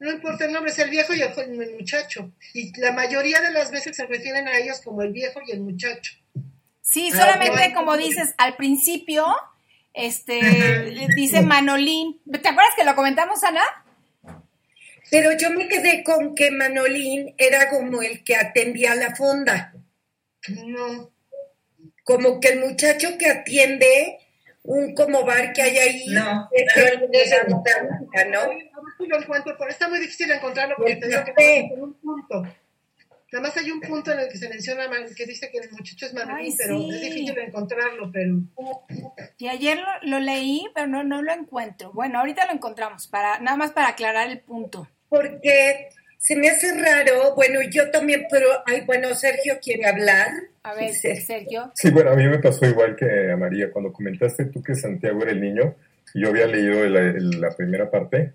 No 0.00 0.10
importa 0.12 0.44
el 0.44 0.52
nombre, 0.52 0.70
es 0.72 0.78
el 0.78 0.90
viejo 0.90 1.14
y 1.14 1.22
el, 1.22 1.74
muchacho. 1.78 2.30
Y 2.52 2.78
la 2.78 2.92
mayoría 2.92 3.40
de 3.40 3.52
las 3.52 3.70
veces 3.70 3.96
se 3.96 4.04
refieren 4.06 4.46
a 4.48 4.58
ellos 4.58 4.80
como 4.82 5.00
el 5.02 5.12
viejo 5.12 5.40
y 5.46 5.52
el 5.52 5.60
muchacho. 5.60 6.14
Sí, 6.82 7.10
Ah, 7.14 7.18
solamente 7.18 7.70
no. 7.70 7.74
como 7.74 7.96
dices, 7.96 8.34
al 8.36 8.56
principio, 8.56 9.24
este, 9.94 10.40
dice 11.16 11.40
Manolín. 11.40 12.20
¿Te 12.30 12.48
acuerdas 12.48 12.74
que 12.76 12.84
lo 12.84 12.94
comentamos, 12.94 13.42
Ana? 13.44 13.62
Pero 15.10 15.32
yo 15.36 15.50
me 15.50 15.68
quedé 15.68 16.02
con 16.02 16.34
que 16.34 16.50
Manolín 16.50 17.34
era 17.38 17.68
como 17.68 18.02
el 18.02 18.24
que 18.24 18.36
atendía 18.36 18.94
la 18.94 19.14
fonda, 19.14 19.74
No. 20.64 21.10
como 22.04 22.40
que 22.40 22.48
el 22.48 22.60
muchacho 22.60 23.16
que 23.18 23.26
atiende 23.26 24.18
un 24.62 24.94
como 24.94 25.24
bar 25.24 25.52
que 25.52 25.62
hay 25.62 25.76
ahí. 25.78 26.04
No, 26.08 26.48
es 26.52 26.64
pero 26.74 26.86
el 26.96 27.02
el 27.04 28.30
¿no? 28.30 28.40
A 28.40 28.46
ver 28.48 28.70
si 28.98 29.06
lo 29.06 29.20
encuentro, 29.20 29.54
pero 29.58 29.70
está 29.70 29.88
muy 29.88 29.98
difícil 30.00 30.30
encontrarlo 30.30 30.74
porque 30.76 30.96
te 30.96 31.08
digo 31.08 31.22
que 31.24 31.32
nada 31.32 31.68
más 31.70 31.78
un 31.82 31.94
punto. 31.94 32.42
Nada 33.32 33.48
más 33.48 33.56
hay 33.56 33.70
un 33.72 33.80
punto 33.80 34.12
en 34.12 34.20
el 34.20 34.28
que 34.28 34.38
se 34.38 34.48
menciona 34.48 34.88
Man- 34.88 35.06
que 35.16 35.26
dice 35.26 35.50
que 35.50 35.58
el 35.58 35.70
muchacho 35.72 36.06
es 36.06 36.14
Manolín, 36.14 36.46
Ay, 36.52 36.54
pero 36.56 36.78
sí. 36.78 36.90
es 36.94 37.00
difícil 37.02 37.38
encontrarlo, 37.38 38.10
pero 38.12 38.36
Y 39.38 39.48
ayer 39.48 39.78
lo, 39.78 39.86
lo 40.02 40.20
leí, 40.20 40.64
pero 40.74 40.86
no, 40.86 41.02
no 41.02 41.20
lo 41.20 41.32
encuentro. 41.32 41.90
Bueno, 41.92 42.20
ahorita 42.20 42.46
lo 42.46 42.52
encontramos, 42.52 43.08
para, 43.08 43.40
nada 43.40 43.56
más 43.56 43.72
para 43.72 43.88
aclarar 43.88 44.30
el 44.30 44.40
punto. 44.40 44.88
Porque 45.14 45.88
se 46.18 46.36
me 46.36 46.48
hace 46.48 46.72
raro, 46.80 47.34
bueno, 47.34 47.60
yo 47.70 47.90
también, 47.90 48.26
pero, 48.30 48.46
ay, 48.66 48.82
bueno, 48.86 49.14
Sergio 49.14 49.54
quiere 49.62 49.86
hablar. 49.86 50.28
A 50.62 50.74
ver, 50.74 50.92
Sí. 50.94 51.14
Sergio. 51.16 51.70
Sí, 51.74 51.90
bueno, 51.90 52.10
a 52.10 52.16
mí 52.16 52.26
me 52.26 52.38
pasó 52.38 52.66
igual 52.66 52.96
que 52.96 53.30
a 53.30 53.36
María. 53.36 53.70
Cuando 53.70 53.92
comentaste 53.92 54.46
tú 54.46 54.62
que 54.62 54.74
Santiago 54.74 55.22
era 55.22 55.32
el 55.32 55.40
niño, 55.40 55.74
y 56.14 56.22
yo 56.22 56.28
había 56.30 56.46
leído 56.46 56.84
la, 56.88 57.12
la 57.12 57.50
primera 57.54 57.90
parte, 57.90 58.32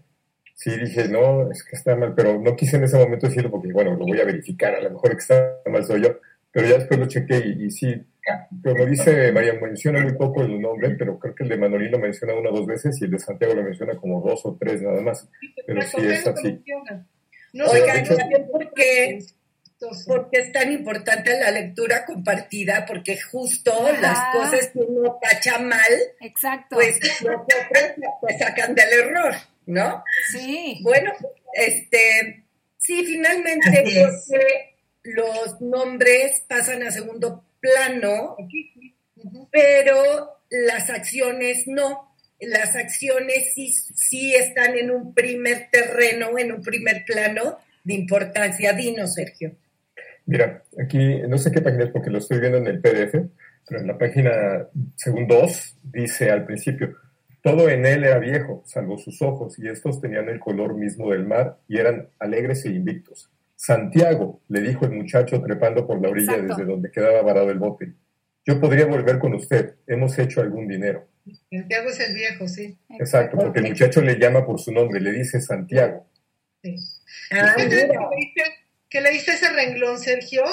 sí 0.53 0.69
dije, 0.77 1.07
no, 1.07 1.49
es 1.51 1.63
que 1.63 1.75
está 1.75 1.95
mal, 1.95 2.13
pero 2.15 2.39
no 2.39 2.55
quise 2.55 2.75
en 2.77 2.83
ese 2.83 2.97
momento 2.97 3.27
decirlo 3.27 3.49
porque, 3.49 3.71
bueno, 3.71 3.91
lo 3.95 4.05
voy 4.05 4.19
a 4.19 4.25
verificar, 4.25 4.75
a 4.75 4.81
lo 4.81 4.91
mejor 4.91 5.11
que 5.11 5.21
está 5.21 5.57
mal 5.65 5.85
soy 5.85 6.03
yo, 6.03 6.19
pero 6.51 6.67
ya 6.67 6.77
después 6.77 6.99
lo 6.99 7.07
chequé 7.07 7.37
y, 7.45 7.65
y 7.65 7.71
sí, 7.71 8.03
como 8.63 8.85
dice 8.85 9.31
María, 9.31 9.53
menciona 9.53 10.01
muy 10.01 10.13
poco 10.13 10.41
el 10.43 10.59
nombre, 10.61 10.91
pero 10.97 11.17
creo 11.19 11.35
que 11.35 11.43
el 11.43 11.49
de 11.49 11.57
Manolín 11.57 11.91
lo 11.91 11.99
menciona 11.99 12.33
una 12.33 12.49
o 12.49 12.53
dos 12.57 12.65
veces 12.67 12.99
y 13.01 13.05
el 13.05 13.11
de 13.11 13.19
Santiago 13.19 13.53
lo 13.55 13.63
menciona 13.63 13.95
como 13.97 14.21
dos 14.21 14.41
o 14.45 14.57
tres 14.59 14.81
nada 14.81 15.01
más. 15.01 15.27
Pero 15.65 15.81
sí 15.81 15.97
es 16.07 16.25
así. 16.27 16.47
menciona. 16.53 17.05
No 17.53 17.65
Oigan, 17.65 17.87
sé, 17.87 17.93
de 17.93 17.99
hecho- 17.99 18.15
¿saben 18.15 18.47
por 18.51 18.73
qué? 18.73 19.19
Porque 20.05 20.39
es 20.39 20.51
tan 20.51 20.71
importante 20.73 21.39
la 21.39 21.51
lectura 21.51 22.03
compartida, 22.05 22.85
porque 22.85 23.17
justo 23.21 23.71
Ajá. 23.71 24.01
las 24.01 24.19
cosas 24.35 24.67
que 24.73 24.79
uno 24.79 25.17
cacha 25.21 25.57
mal, 25.59 25.93
Exacto. 26.19 26.75
pues 26.75 26.99
pues 28.19 28.37
sacan 28.37 28.75
del 28.75 28.89
error, 28.91 29.33
¿no? 29.67 30.03
sí. 30.33 30.79
Bueno, 30.83 31.13
este, 31.53 32.43
sí, 32.77 33.05
finalmente 33.05 33.69
porque 33.71 34.75
los 35.03 35.61
nombres 35.61 36.43
pasan 36.47 36.83
a 36.83 36.91
segundo 36.91 37.45
plano, 37.59 38.37
pero 39.51 40.41
las 40.49 40.89
acciones 40.89 41.63
no. 41.67 42.15
Las 42.39 42.75
acciones 42.75 43.53
sí, 43.53 43.73
sí 43.73 44.33
están 44.33 44.77
en 44.77 44.91
un 44.91 45.13
primer 45.13 45.67
terreno, 45.71 46.37
en 46.37 46.53
un 46.53 46.61
primer 46.61 47.03
plano 47.05 47.57
de 47.83 47.93
importancia. 47.93 48.73
Dinos, 48.73 49.13
Sergio. 49.13 49.55
Mira, 50.25 50.63
aquí 50.81 51.21
no 51.27 51.37
sé 51.37 51.51
qué 51.51 51.61
página 51.61 51.85
es 51.85 51.91
porque 51.91 52.09
lo 52.09 52.19
estoy 52.19 52.39
viendo 52.39 52.59
en 52.59 52.67
el 52.67 52.79
PDF, 52.79 53.13
pero 53.67 53.81
en 53.81 53.87
la 53.87 53.97
página, 53.97 54.67
según 54.95 55.27
2, 55.27 55.77
dice 55.83 56.29
al 56.29 56.45
principio, 56.45 56.95
todo 57.41 57.69
en 57.69 57.85
él 57.85 58.03
era 58.03 58.19
viejo, 58.19 58.63
salvo 58.65 58.97
sus 58.97 59.21
ojos, 59.21 59.57
y 59.57 59.67
estos 59.67 59.99
tenían 60.01 60.29
el 60.29 60.39
color 60.39 60.75
mismo 60.75 61.11
del 61.11 61.25
mar 61.25 61.57
y 61.67 61.77
eran 61.77 62.09
alegres 62.19 62.63
e 62.65 62.69
invictos. 62.69 63.29
Santiago, 63.63 64.41
le 64.47 64.61
dijo 64.61 64.85
el 64.85 64.91
muchacho 64.93 65.41
trepando 65.41 65.85
por 65.85 66.01
la 66.01 66.07
orilla 66.09 66.31
Exacto. 66.35 66.55
desde 66.55 66.71
donde 66.71 66.91
quedaba 66.91 67.21
varado 67.21 67.51
el 67.51 67.59
bote, 67.59 67.91
yo 68.45 68.57
podría 68.61 68.85
volver 68.85 69.19
con 69.19 69.33
usted, 69.33 69.75
hemos 69.85 70.17
hecho 70.17 70.39
algún 70.39 70.65
dinero. 70.65 71.05
Santiago 71.51 71.89
es 71.89 71.99
el 71.99 72.13
viejo, 72.15 72.47
sí. 72.47 72.77
Exacto, 72.97 73.37
porque 73.37 73.59
el 73.59 73.67
muchacho 73.67 74.01
le 74.01 74.17
llama 74.17 74.45
por 74.45 74.61
su 74.61 74.71
nombre, 74.71 75.01
le 75.01 75.11
dice 75.11 75.41
Santiago. 75.41 76.07
sí. 76.63 76.73
Ah, 77.31 77.53
leíste, 77.57 78.41
que 78.89 79.01
leíste 79.01 79.33
ese 79.33 79.49
renglón, 79.51 79.99
Sergio. 79.99 80.43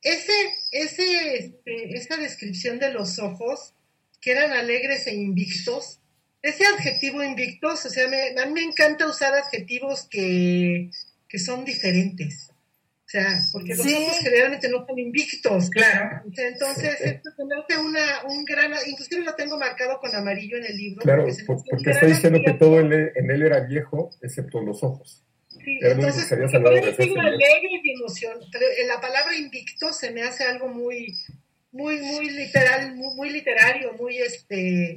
Ese, 0.00 0.32
ese, 0.72 1.36
este, 1.36 1.94
esa 1.96 2.16
descripción 2.16 2.78
de 2.78 2.92
los 2.92 3.18
ojos, 3.18 3.74
que 4.22 4.32
eran 4.32 4.52
alegres 4.52 5.06
e 5.06 5.14
invictos, 5.14 6.00
ese 6.40 6.64
adjetivo 6.64 7.22
invictos, 7.22 7.84
o 7.84 7.90
sea, 7.90 8.08
me- 8.08 8.40
a 8.40 8.46
mí 8.46 8.52
me 8.52 8.62
encanta 8.62 9.06
usar 9.06 9.34
adjetivos 9.34 10.08
que, 10.10 10.90
que 11.32 11.38
son 11.38 11.64
diferentes. 11.64 12.50
O 12.50 13.08
sea, 13.12 13.26
porque 13.52 13.74
los 13.74 13.86
Sí. 13.86 13.94
ojos 13.94 14.18
generalmente 14.18 14.68
no 14.68 14.86
son 14.86 14.98
invictos. 14.98 15.70
Claro. 15.70 16.22
O 16.28 16.32
sea, 16.34 16.48
Entonces, 16.48 17.00
esto 17.00 17.30
se 17.66 17.78
una, 17.78 18.24
un 18.28 18.44
gran, 18.44 18.70
inclusive 18.86 19.24
lo 19.24 19.34
tengo 19.34 19.58
marcado 19.58 19.98
con 19.98 20.14
amarillo 20.14 20.58
en 20.58 20.66
el 20.66 20.76
libro. 20.76 21.00
Claro, 21.02 21.24
porque 21.24 21.44
por- 21.44 21.64
porque 21.70 21.90
está 21.90 22.06
diciendo 22.06 22.38
que 22.44 22.52
todo 22.52 22.80
en 22.80 22.92
él, 22.92 23.12
en 23.14 23.30
él 23.30 23.42
era 23.42 23.60
viejo, 23.60 24.10
excepto 24.20 24.60
los 24.60 24.82
ojos. 24.82 25.22
Sí, 25.48 25.78
Era 25.80 25.92
entonces, 25.92 26.28
decir 26.28 26.44
hacerse 26.44 26.56
alegre 27.20 27.80
y 27.82 27.90
emoción, 27.92 28.38
pero 28.52 28.66
en 28.78 28.88
la 28.88 29.00
palabra 29.00 29.34
invicto 29.36 29.92
se 29.92 30.10
me 30.10 30.22
hace 30.22 30.44
algo 30.44 30.68
muy, 30.68 31.16
muy, 31.70 31.98
muy 32.00 32.28
literal, 32.30 32.94
muy, 32.94 33.14
muy 33.14 33.30
literario, 33.30 33.94
muy 33.94 34.18
este, 34.18 34.96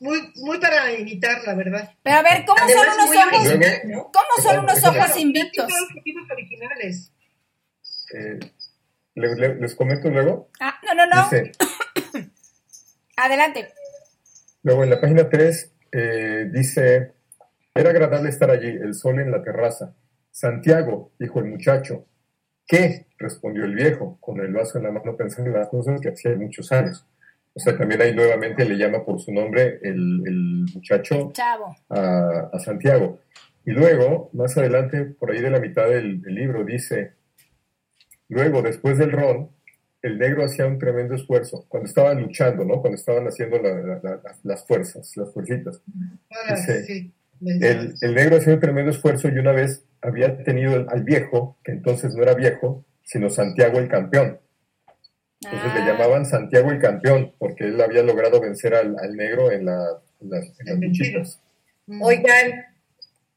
muy, 0.00 0.32
muy 0.36 0.58
para 0.58 0.92
imitar, 0.92 1.42
la 1.46 1.54
verdad. 1.54 1.94
Pero 2.02 2.16
a 2.18 2.22
ver, 2.22 2.44
¿cómo 2.46 2.60
Además, 2.62 2.84
son 2.84 2.94
unos 2.94 3.16
ojos? 3.16 3.46
original, 3.46 3.80
¿no? 3.86 4.02
¿Cómo 4.12 4.42
son 4.42 4.58
unos 4.60 4.84
ojos 4.84 5.16
invictos? 5.18 5.72
originales. 6.30 7.12
Eh, 8.14 8.38
le- 9.14 9.34
le- 9.36 9.54
les 9.56 9.74
comento 9.74 10.08
luego. 10.10 10.50
Ah, 10.60 10.78
no, 10.84 10.94
no, 10.94 11.06
no. 11.06 11.22
Dice, 11.30 11.52
Adelante. 13.16 13.68
luego 14.62 14.84
en 14.84 14.90
la 14.90 15.00
página 15.00 15.28
3 15.28 15.72
eh, 15.92 16.48
dice, 16.52 17.14
era 17.74 17.90
agradable 17.90 18.28
estar 18.30 18.50
allí, 18.50 18.68
el 18.68 18.94
sol 18.94 19.20
en 19.20 19.30
la 19.30 19.42
terraza. 19.42 19.94
Santiago, 20.30 21.12
dijo 21.18 21.38
el 21.38 21.46
muchacho. 21.46 22.06
¿Qué? 22.66 23.06
respondió 23.18 23.64
el 23.64 23.74
viejo, 23.74 24.18
con 24.20 24.40
el 24.40 24.52
vaso 24.52 24.76
en 24.78 24.84
la 24.84 24.90
mano 24.90 25.16
pensando 25.16 25.50
en 25.50 25.56
las 25.58 25.68
cosas 25.68 26.00
que 26.00 26.08
hacía 26.10 26.34
muchos 26.36 26.70
años. 26.72 27.06
O 27.56 27.60
sea, 27.60 27.76
también 27.78 28.02
ahí 28.02 28.12
nuevamente 28.14 28.64
le 28.64 28.76
llama 28.76 29.04
por 29.04 29.20
su 29.20 29.32
nombre 29.32 29.78
el, 29.82 30.22
el 30.26 30.64
muchacho 30.74 31.30
Chavo. 31.32 31.76
a, 31.88 32.50
a 32.52 32.58
Santiago. 32.58 33.20
Y 33.64 33.70
luego, 33.70 34.28
más 34.32 34.56
adelante, 34.58 35.04
por 35.04 35.30
ahí 35.30 35.40
de 35.40 35.50
la 35.50 35.60
mitad 35.60 35.88
del, 35.88 36.20
del 36.20 36.34
libro, 36.34 36.64
dice, 36.64 37.12
luego, 38.28 38.60
después 38.62 38.98
del 38.98 39.12
ron, 39.12 39.50
el 40.02 40.18
negro 40.18 40.44
hacía 40.44 40.66
un 40.66 40.78
tremendo 40.78 41.14
esfuerzo, 41.14 41.64
cuando 41.68 41.88
estaban 41.88 42.20
luchando, 42.20 42.64
¿no? 42.64 42.80
Cuando 42.82 42.96
estaban 42.96 43.26
haciendo 43.26 43.58
la- 43.58 43.80
la- 43.80 44.00
la- 44.02 44.20
las 44.42 44.66
fuerzas, 44.66 45.16
las 45.16 45.32
fuercitas. 45.32 45.80
Sí. 46.86 47.14
El, 47.40 47.94
el 48.00 48.14
negro 48.14 48.36
hacía 48.36 48.54
un 48.54 48.60
tremendo 48.60 48.90
esfuerzo 48.90 49.28
y 49.28 49.38
una 49.38 49.52
vez 49.52 49.84
había 50.02 50.42
tenido 50.44 50.86
al 50.90 51.02
viejo, 51.04 51.56
que 51.64 51.72
entonces 51.72 52.14
no 52.14 52.22
era 52.22 52.34
viejo, 52.34 52.84
sino 53.02 53.30
Santiago 53.30 53.78
el 53.78 53.88
campeón. 53.88 54.38
Entonces 55.44 55.70
Ah, 55.74 55.78
le 55.78 55.86
llamaban 55.92 56.26
Santiago 56.26 56.70
el 56.70 56.78
campeón, 56.80 57.32
porque 57.38 57.64
él 57.64 57.80
había 57.80 58.02
logrado 58.02 58.40
vencer 58.40 58.74
al, 58.74 58.96
al 58.98 59.16
negro 59.16 59.50
en, 59.52 59.66
la- 59.66 60.00
en 60.20 60.30
las, 60.30 60.44
en 60.60 60.66
las 60.66 60.78
luchitas. 60.78 61.40
Mm. 61.86 62.02
Oigan, 62.02 62.64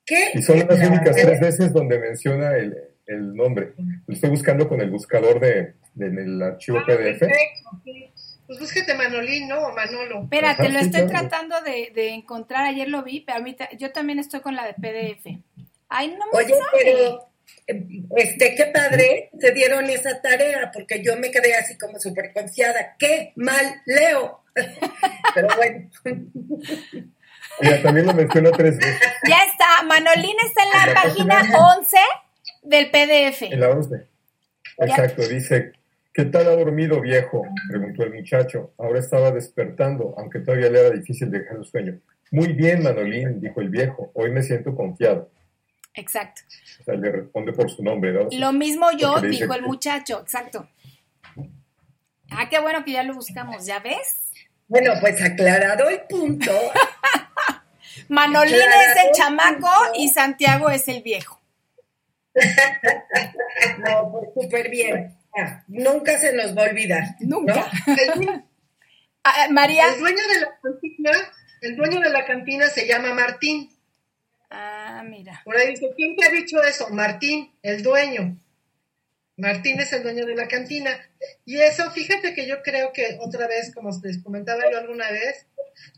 ¿qué? 0.06 0.32
Y 0.34 0.42
son 0.42 0.60
las 0.60 0.80
únicas 0.88 1.16
tres 1.16 1.40
veces 1.40 1.74
donde 1.74 2.00
menciona 2.00 2.56
el, 2.56 2.78
el 3.06 3.34
nombre. 3.36 3.74
Lo 4.06 4.14
estoy 4.14 4.30
buscando 4.30 4.68
con 4.70 4.80
el 4.82 4.90
buscador 4.90 5.40
de, 5.40 5.74
de- 5.94 6.06
en 6.08 6.18
el 6.20 6.42
archivo 6.42 6.78
Ah, 6.80 6.86
PDF. 6.86 7.20
perfecto, 7.20 7.70
sí. 7.84 8.12
Pues 8.48 8.60
búsquete 8.60 8.94
Manolín, 8.96 9.50
¿no? 9.50 9.60
O 9.60 9.76
Manolo. 9.76 10.24
Espérate, 10.24 10.62
Ajá, 10.64 10.72
lo 10.72 10.80
sí, 10.80 10.86
estoy 10.86 11.02
claro. 11.08 11.28
tratando 11.28 11.62
de, 11.64 11.92
de 11.94 12.10
encontrar. 12.14 12.64
Ayer 12.66 12.88
lo 12.88 13.04
vi, 13.04 13.20
pero 13.20 13.40
a 13.40 13.42
mí 13.42 13.58
yo 13.78 13.92
también 13.92 14.20
estoy 14.20 14.40
con 14.40 14.56
la 14.56 14.66
de 14.66 14.74
PDF. 14.74 15.26
Ay, 15.90 16.16
no 16.18 16.26
me 16.32 16.38
Oye, 16.40 16.54
sale. 16.54 16.64
pero 16.82 17.30
este, 17.68 18.56
qué 18.56 18.66
padre 18.74 19.30
se 19.40 19.52
dieron 19.52 19.90
esa 19.90 20.22
tarea, 20.22 20.72
porque 20.74 21.04
yo 21.04 21.18
me 21.18 21.32
quedé 21.32 21.56
así 21.56 21.78
como 21.78 22.00
súper 22.00 22.32
confiada. 22.34 22.96
¡Qué 22.98 23.34
mal 23.36 23.66
leo! 23.86 24.44
Pero 25.36 25.48
bueno, 25.56 25.90
Mira, 27.62 27.82
también 27.82 28.06
lo 28.06 28.14
menciona 28.14 28.52
tres 28.52 28.78
veces 28.78 29.00
Ya 29.28 29.38
está. 29.52 29.84
Manolín 29.86 30.36
está 30.46 30.64
en 30.64 30.70
la 30.70 30.84
En 30.84 30.94
la 30.94 31.02
página 31.04 31.36
página- 31.40 31.76
11 31.78 31.98
del 32.64 32.92
PDF. 32.92 33.42
en 33.44 33.60
la 33.60 33.70
11. 33.70 33.96
Exacto, 34.80 35.28
dice, 35.28 35.72
¿Qué 36.14 36.26
tal 36.26 36.48
ha 36.48 36.56
dormido, 36.56 37.00
viejo? 37.02 37.44
preguntó 37.70 38.04
el 38.04 38.14
muchacho. 38.14 38.74
Ahora 38.80 39.00
estaba 39.00 39.32
despertando, 39.32 40.16
aunque 40.18 40.40
todavía 40.40 40.70
le 40.70 40.80
era 40.80 40.90
difícil 40.90 41.30
dejar 41.30 41.58
el 41.58 41.66
sueño. 41.66 42.00
Muy 42.32 42.54
bien, 42.54 42.82
Manolín, 42.84 43.40
dijo 43.40 43.62
el 43.62 43.70
viejo. 43.70 44.12
Hoy 44.16 44.32
me 44.32 44.42
siento 44.42 44.76
confiado. 44.76 45.30
Exacto. 45.98 46.42
O 46.80 46.84
sea, 46.84 46.94
le 46.96 47.12
responde 47.12 47.52
por 47.54 47.70
su 47.70 47.84
nombre, 47.84 48.14
¿no? 48.14 48.30
Lo 48.32 48.54
mismo 48.54 48.90
yo, 48.92 49.20
dijo 49.22 49.54
el 49.54 49.62
que- 49.62 49.68
muchacho, 49.68 50.22
exacto. 50.22 50.70
Ah, 52.32 52.48
qué 52.50 52.60
bueno 52.60 52.84
que 52.86 52.92
ya 52.94 53.04
lo 53.04 53.14
buscamos, 53.16 53.66
¿ya 53.66 53.80
ves? 53.80 54.32
Bueno, 54.68 54.94
pues 55.02 55.22
aclarado 55.22 55.90
el 55.90 56.02
punto. 56.10 56.52
Manolín 58.10 58.56
es 58.56 59.06
el 59.06 59.12
chamaco 59.14 59.70
y 59.96 60.10
Santiago 60.10 60.70
es 60.70 60.88
el 60.88 61.02
viejo. 61.02 61.42
No, 63.80 64.12
pues 64.12 64.30
súper 64.36 64.70
bien. 64.70 65.16
Ah, 65.38 65.64
Nunca 65.68 66.18
se 66.20 66.34
nos 66.34 66.56
va 66.56 66.64
a 66.66 66.70
olvidar. 66.70 67.04
Nunca. 67.20 67.70
Ah, 69.30 69.48
María. 69.52 69.84
el 69.94 70.00
dueño 70.00 70.24
de 70.34 70.40
la 70.40 70.58
cantina, 70.62 71.12
el 71.62 71.76
dueño 71.76 72.00
de 72.00 72.10
la 72.12 72.26
cantina 72.26 72.68
se 72.68 72.88
llama 72.88 73.14
Martín. 73.14 73.70
Ah, 74.50 75.04
mira. 75.06 75.42
Por 75.44 75.58
ahí 75.58 75.72
dice, 75.72 75.92
¿quién 75.96 76.16
te 76.16 76.26
ha 76.26 76.30
dicho 76.30 76.62
eso? 76.64 76.90
Martín, 76.90 77.52
el 77.62 77.84
dueño. 77.84 78.38
Martín 79.36 79.80
es 79.80 79.94
el 79.94 80.04
dueño 80.04 80.26
de 80.26 80.36
la 80.36 80.48
cantina. 80.48 80.90
Y 81.46 81.58
eso, 81.58 81.90
fíjate 81.92 82.34
que 82.34 82.48
yo 82.48 82.64
creo 82.64 82.92
que 82.92 83.18
otra 83.20 83.48
vez, 83.48 83.74
como 83.74 83.92
les 84.04 84.24
comentaba 84.24 84.64
yo 84.72 84.80
alguna 84.80 85.12
vez, 85.12 85.46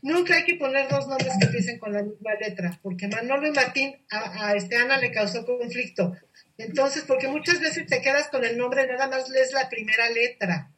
nunca 0.02 0.34
hay 0.36 0.44
que 0.44 0.56
poner 0.56 0.88
dos 0.88 1.08
nombres 1.08 1.32
que 1.38 1.46
empiecen 1.46 1.78
con 1.78 1.92
la 1.92 2.02
misma 2.02 2.34
letra, 2.34 2.78
porque 2.82 3.08
Manolo 3.08 3.46
y 3.46 3.52
Martín 3.52 3.96
a, 4.10 4.48
a 4.48 4.54
este 4.54 4.76
Ana 4.76 4.98
le 4.98 5.10
causó 5.10 5.46
conflicto. 5.46 6.16
Entonces, 6.58 7.04
porque 7.06 7.28
muchas 7.28 7.60
veces 7.60 7.86
te 7.86 8.02
quedas 8.02 8.28
con 8.28 8.44
el 8.44 8.58
nombre, 8.58 8.86
nada 8.86 9.08
más 9.08 9.28
lees 9.30 9.52
la 9.52 9.70
primera 9.70 10.10
letra. 10.10 10.70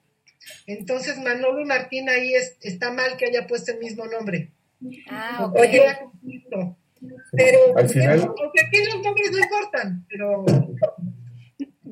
Entonces, 0.67 1.19
Manolo 1.19 1.61
y 1.61 1.65
Martín 1.65 2.09
ahí 2.09 2.35
es, 2.35 2.57
está 2.61 2.93
mal 2.93 3.17
que 3.17 3.27
haya 3.27 3.47
puesto 3.47 3.73
el 3.73 3.79
mismo 3.79 4.07
nombre. 4.07 4.51
Ah, 5.09 5.47
ok. 5.47 5.59
Oye. 5.59 5.83
Pero 7.33 7.59
Al 7.77 7.89
final, 7.89 8.21
Aunque 8.21 8.61
aquí 8.67 8.85
los 8.85 9.03
nombres 9.03 9.31
no 9.33 9.39
importan, 9.39 10.07
pero 10.09 10.45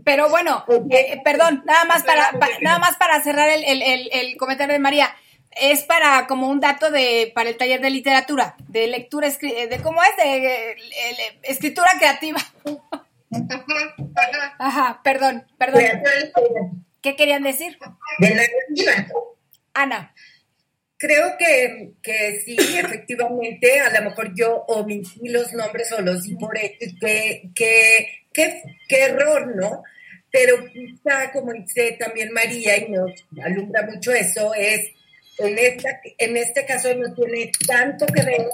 Pero 0.04 0.28
bueno, 0.30 0.64
eh, 0.90 1.20
perdón, 1.24 1.62
nada 1.66 1.84
más 1.84 2.04
para, 2.04 2.30
pa- 2.38 2.48
nada 2.62 2.78
más 2.78 2.96
para 2.96 3.20
cerrar 3.22 3.48
el, 3.50 3.64
el- 3.64 3.82
el- 3.82 4.08
el 4.12 4.36
comentario 4.36 4.72
de 4.72 4.78
María. 4.78 5.10
Es 5.50 5.82
para 5.82 6.26
como 6.28 6.48
un 6.48 6.60
dato 6.60 6.90
de 6.90 7.32
para 7.34 7.48
el 7.50 7.56
taller 7.56 7.80
de 7.80 7.90
literatura, 7.90 8.54
de 8.68 8.86
lectura, 8.86 9.26
eh, 9.28 9.66
de 9.66 9.80
cómo 9.82 10.00
es, 10.02 10.16
de, 10.16 10.70
eh, 10.70 10.76
escritura 11.42 11.88
creativa. 11.98 12.38
ajá, 13.32 13.94
ajá. 14.16 14.56
Ajá, 14.58 15.00
perdón, 15.02 15.44
perdón. 15.58 15.80
De 15.82 16.32
¿Qué 17.02 17.16
querían 17.16 17.42
decir? 17.42 17.78
narrativa. 18.20 19.06
Ana. 19.74 20.14
Creo 21.00 21.34
que, 21.38 21.94
que 22.02 22.42
sí, 22.44 22.56
efectivamente, 22.78 23.80
a 23.80 23.90
lo 23.98 24.10
mejor 24.10 24.34
yo 24.34 24.64
omití 24.68 25.30
los 25.30 25.50
nombres 25.54 25.90
o 25.92 26.02
los 26.02 26.22
di 26.24 26.36
por 26.36 26.52
que, 26.52 27.50
que, 27.54 28.62
qué 28.86 29.02
error, 29.04 29.56
¿no? 29.56 29.82
Pero 30.30 30.62
quizá, 30.70 31.32
como 31.32 31.54
dice 31.54 31.96
también 31.98 32.30
María, 32.32 32.76
y 32.76 32.90
nos 32.90 33.12
alumbra 33.42 33.86
mucho 33.90 34.12
eso, 34.12 34.52
es, 34.54 34.90
en, 35.38 35.58
esta, 35.58 35.88
en 36.18 36.36
este 36.36 36.66
caso 36.66 36.94
no 36.94 37.14
tiene 37.14 37.50
tanto 37.66 38.04
que 38.06 38.22
ver, 38.22 38.46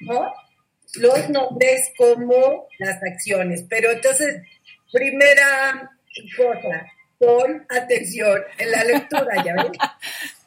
¿no? 0.00 0.32
Los 0.94 1.28
nombres 1.28 1.90
como 1.96 2.68
las 2.78 3.02
acciones. 3.02 3.64
Pero 3.68 3.90
entonces, 3.90 4.40
primera 4.92 5.90
cosa, 6.36 6.86
pon 7.18 7.66
atención 7.68 8.40
en 8.56 8.70
la 8.70 8.84
lectura, 8.84 9.44
¿ya 9.44 9.54
ves? 9.54 9.72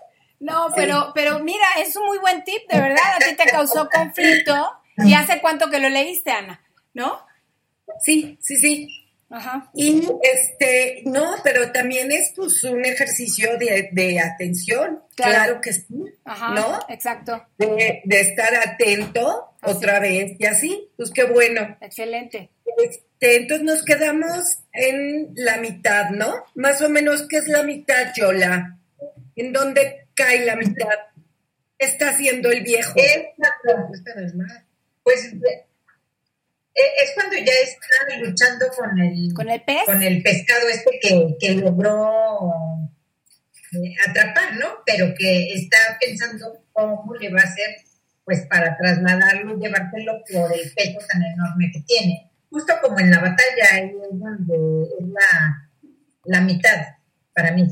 No, 0.42 0.68
pero, 0.76 1.12
pero 1.16 1.40
mira, 1.40 1.66
es 1.80 1.96
un 1.96 2.06
muy 2.06 2.18
buen 2.18 2.44
tip, 2.44 2.68
de 2.70 2.80
verdad. 2.82 3.16
A 3.16 3.20
ti 3.20 3.36
te 3.36 3.46
causó 3.50 3.88
conflicto. 3.90 4.54
¿Y 4.98 5.14
hace 5.14 5.40
cuánto 5.40 5.70
que 5.70 5.80
lo 5.80 5.88
leíste, 5.90 6.32
Ana? 6.32 6.62
¿No? 6.94 7.26
Sí, 8.00 8.38
sí, 8.42 8.58
sí. 8.58 8.88
Ajá. 9.30 9.70
Y 9.74 10.06
este, 10.24 11.04
no, 11.06 11.36
pero 11.42 11.72
también 11.72 12.12
es 12.12 12.34
pues 12.36 12.62
un 12.66 12.84
ejercicio 12.84 13.58
de, 13.58 13.88
de 13.94 14.20
atención, 14.20 15.02
Claro. 15.16 15.32
claro. 15.34 15.62
que 15.62 15.72
sí, 15.72 15.86
Ajá. 16.26 16.50
¿no? 16.54 16.80
Exacto. 16.90 17.46
De, 17.58 18.02
de 18.04 18.20
estar 18.22 18.54
atento 18.56 19.54
Así. 19.62 19.76
otra 19.78 20.00
vez 20.02 20.34
y 20.38 20.46
así, 20.46 20.90
pues 20.98 21.12
qué 21.12 21.24
bueno. 21.24 21.78
Excelente. 21.80 22.50
Este, 22.84 23.38
entonces 23.38 23.66
nos 23.66 23.84
quedamos 23.86 24.44
en 24.74 25.32
la 25.36 25.58
mitad, 25.58 26.10
¿no? 26.10 26.34
Más 26.56 26.82
o 26.82 26.90
menos, 26.90 27.26
¿qué 27.30 27.38
es 27.38 27.48
la 27.48 27.64
mitad, 27.64 28.08
Yola? 28.16 28.78
¿En 29.38 29.54
dónde 29.54 30.01
cae 30.22 30.46
la 30.46 30.56
mitad? 30.56 30.88
¿Qué 31.78 31.86
está 31.86 32.10
haciendo 32.10 32.52
el 32.52 32.62
viejo? 32.62 32.94
Exacto. 32.96 33.90
Esta 33.94 34.16
no 34.16 34.26
es 34.26 34.36
más. 34.36 34.64
Pues 35.04 35.34
eh, 35.34 35.66
es 36.74 37.12
cuando 37.16 37.36
ya 37.38 37.54
están 37.64 38.22
luchando 38.22 38.68
con 38.78 39.00
el, 39.00 39.34
¿Con 39.34 39.50
el 39.50 39.62
pez? 39.64 39.84
con 39.86 40.02
el 40.02 40.22
pescado 40.22 40.70
este 40.70 41.00
que, 41.02 41.36
que 41.40 41.56
logró 41.56 42.52
eh, 43.74 43.96
atrapar, 44.08 44.56
¿no? 44.58 44.68
Pero 44.86 45.14
que 45.18 45.54
está 45.54 45.98
pensando 46.00 46.64
cómo 46.72 47.14
le 47.16 47.32
va 47.32 47.42
a 47.42 47.44
hacer, 47.44 47.78
pues 48.24 48.46
para 48.46 48.78
trasladarlo 48.78 49.58
y 49.58 49.62
llevárselo 49.62 50.24
por 50.32 50.54
el 50.54 50.72
peso 50.74 51.00
tan 51.12 51.24
enorme 51.24 51.72
que 51.74 51.82
tiene. 51.82 52.32
Justo 52.50 52.74
como 52.82 53.00
en 53.00 53.10
la 53.12 53.20
batalla, 53.20 53.68
ahí 53.74 53.90
es 53.90 54.20
donde 54.20 54.84
es 55.00 55.08
la, 55.08 55.70
la 56.26 56.42
mitad 56.42 56.86
para 57.34 57.52
mí. 57.52 57.68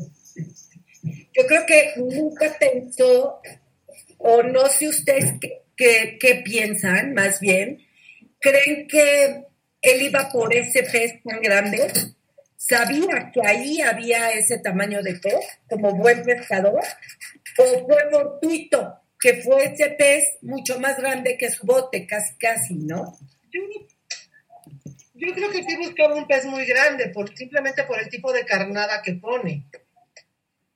Yo 1.39 1.47
creo 1.47 1.65
que 1.65 1.93
nunca 1.95 2.53
pensó, 2.59 3.39
o 4.17 4.43
no 4.43 4.67
sé 4.67 4.89
ustedes 4.89 5.35
qué, 5.77 6.17
qué- 6.19 6.41
piensan, 6.43 7.13
más 7.13 7.39
bien, 7.39 7.81
creen 8.41 8.87
que 8.89 9.45
él 9.81 10.01
iba 10.01 10.27
por 10.29 10.53
ese 10.53 10.83
pez 10.83 11.23
tan 11.23 11.39
grande, 11.41 11.87
sabía 12.57 13.31
que 13.33 13.39
ahí 13.45 13.79
había 13.79 14.31
ese 14.31 14.59
tamaño 14.59 15.01
de 15.01 15.13
pez, 15.15 15.39
como 15.69 15.95
buen 15.95 16.23
pescador, 16.23 16.83
o 17.57 17.87
fue 17.87 18.09
fortuito 18.11 18.95
que 19.17 19.35
fue 19.41 19.63
ese 19.63 19.91
pez 19.91 20.25
mucho 20.41 20.77
más 20.81 20.97
grande 20.97 21.37
que 21.37 21.49
su 21.49 21.65
bote, 21.65 22.05
casi 22.05 22.35
casi, 22.35 22.73
¿no? 22.73 23.17
Yo, 23.53 23.61
yo 25.13 25.33
creo 25.35 25.49
que 25.51 25.63
sí 25.63 25.77
buscaba 25.77 26.15
un 26.15 26.27
pez 26.27 26.43
muy 26.45 26.65
grande, 26.65 27.09
por, 27.09 27.33
simplemente 27.33 27.83
por 27.83 27.97
el 27.97 28.09
tipo 28.09 28.33
de 28.33 28.43
carnada 28.45 29.01
que 29.01 29.13
pone. 29.13 29.63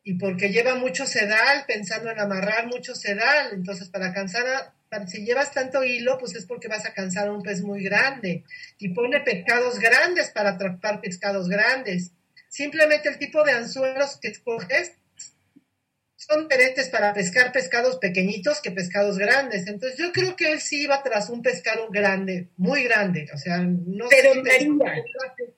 Y 0.03 0.15
porque 0.15 0.49
lleva 0.49 0.75
mucho 0.75 1.05
sedal, 1.05 1.63
pensando 1.65 2.11
en 2.11 2.19
amarrar 2.19 2.67
mucho 2.67 2.93
sedal. 2.95 3.51
Entonces, 3.53 3.89
para 3.89 4.13
cansar, 4.13 4.45
a- 4.47 5.07
si 5.07 5.25
llevas 5.25 5.51
tanto 5.51 5.83
hilo, 5.83 6.17
pues 6.19 6.35
es 6.35 6.45
porque 6.45 6.67
vas 6.67 6.85
a 6.85 6.93
cansar 6.93 7.27
a 7.27 7.31
un 7.31 7.41
pez 7.41 7.61
muy 7.61 7.83
grande. 7.83 8.43
Y 8.77 8.89
pone 8.89 9.21
pescados 9.21 9.79
grandes 9.79 10.29
para 10.29 10.51
atrapar 10.51 11.01
pescados 11.01 11.47
grandes. 11.49 12.11
Simplemente 12.49 13.09
el 13.09 13.17
tipo 13.17 13.43
de 13.43 13.53
anzuelos 13.53 14.17
que 14.21 14.27
escoges 14.27 14.91
son 16.27 16.47
diferentes 16.47 16.89
para 16.89 17.13
pescar 17.13 17.51
pescados 17.51 17.97
pequeñitos 17.97 18.61
que 18.61 18.71
pescados 18.71 19.17
grandes. 19.17 19.67
Entonces 19.67 19.97
yo 19.97 20.11
creo 20.11 20.35
que 20.35 20.51
él 20.51 20.59
sí 20.59 20.83
iba 20.83 21.01
tras 21.03 21.29
un 21.29 21.41
pescado 21.41 21.89
grande, 21.89 22.49
muy 22.57 22.83
grande. 22.83 23.27
O 23.33 23.37
sea, 23.37 23.57
no 23.59 24.05
Pero, 24.09 24.33
sé 24.43 24.59
si 24.59 24.69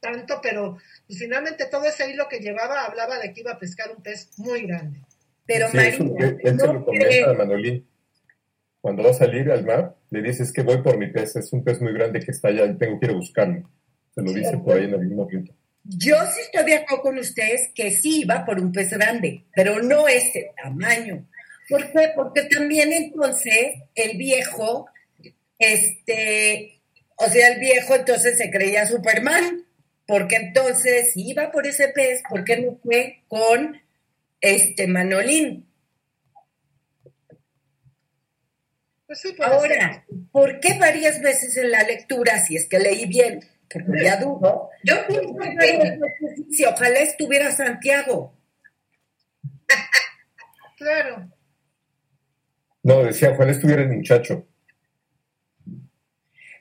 tanto, 0.01 0.39
pero 0.41 0.77
pues, 1.07 1.19
finalmente 1.19 1.65
todo 1.65 1.85
ese 1.85 2.09
hilo 2.09 2.27
que 2.29 2.39
llevaba 2.39 2.85
hablaba 2.85 3.19
de 3.19 3.31
que 3.33 3.41
iba 3.41 3.51
a 3.51 3.59
pescar 3.59 3.91
un 3.95 4.01
pez 4.01 4.31
muy 4.37 4.63
grande. 4.67 5.01
Pero 5.45 5.69
Sí, 5.69 5.77
eso, 5.77 6.03
María, 6.05 6.27
él, 6.27 6.37
él 6.43 6.59
se 6.59 6.67
lo 6.67 6.85
comenta 6.85 7.07
cree- 7.07 7.23
a 7.25 7.33
Manolín. 7.33 7.87
Cuando 8.81 9.03
va 9.03 9.09
a 9.11 9.13
salir 9.13 9.49
al 9.51 9.65
mar, 9.65 9.95
le 10.11 10.21
dices 10.21 10.51
que 10.51 10.61
voy 10.61 10.81
por 10.81 10.97
mi 10.97 11.07
pez, 11.07 11.35
es 11.35 11.51
un 11.53 11.63
pez 11.63 11.81
muy 11.81 11.91
grande 11.93 12.19
que 12.19 12.31
está 12.31 12.49
allá 12.49 12.65
y 12.65 12.77
tengo 12.77 12.99
que 12.99 13.07
ir 13.07 13.11
a 13.11 13.15
buscarlo. 13.15 13.69
Se 14.13 14.21
lo 14.21 14.31
dice 14.31 14.57
por 14.57 14.77
ahí 14.77 14.85
en 14.85 14.93
algún 14.93 15.15
momento. 15.15 15.53
Yo 15.87 16.15
sí 16.25 16.41
estoy 16.41 16.65
de 16.65 16.77
acuerdo 16.77 17.03
con 17.03 17.19
ustedes 17.19 17.69
que 17.75 17.91
sí 17.91 18.21
iba 18.21 18.43
por 18.43 18.59
un 18.59 18.71
pez 18.71 18.89
grande, 18.89 19.45
pero 19.55 19.83
no 19.83 20.07
ese 20.07 20.51
tamaño. 20.61 21.27
¿Por 21.69 21.91
qué? 21.91 22.11
Porque 22.15 22.43
también 22.43 22.91
entonces 22.91 23.75
el 23.93 24.17
viejo, 24.17 24.87
este, 25.59 26.81
o 27.17 27.27
sea, 27.27 27.49
el 27.49 27.59
viejo 27.59 27.95
entonces 27.95 28.37
se 28.37 28.49
creía 28.49 28.87
Superman, 28.87 29.63
porque 30.07 30.37
entonces 30.37 31.13
si 31.13 31.29
iba 31.29 31.51
por 31.51 31.67
ese 31.67 31.89
pez, 31.89 32.23
¿por 32.27 32.43
qué 32.43 32.57
no 32.57 32.79
fue 32.83 33.21
con 33.27 33.79
este 34.41 34.87
Manolín? 34.87 35.67
Pues 39.05 39.21
sí, 39.21 39.33
puede 39.33 39.49
ser. 39.51 39.59
Ahora, 39.59 40.05
¿por 40.31 40.59
qué 40.59 40.79
varias 40.79 41.21
veces 41.21 41.55
en 41.57 41.69
la 41.69 41.83
lectura, 41.83 42.43
si 42.43 42.55
es 42.55 42.67
que 42.67 42.79
leí 42.79 43.05
bien, 43.05 43.41
porque 43.69 44.03
ya 44.03 44.17
dudo, 44.17 44.69
Yo 44.83 44.95
pienso 45.07 45.33
que 45.33 46.67
ojalá 46.67 46.99
estuviera 46.99 47.51
Santiago? 47.51 48.33
Claro. 50.77 51.31
No, 52.83 53.01
decía, 53.03 53.31
ojalá 53.31 53.51
estuviera 53.51 53.81
el 53.83 53.93
muchacho. 53.93 54.45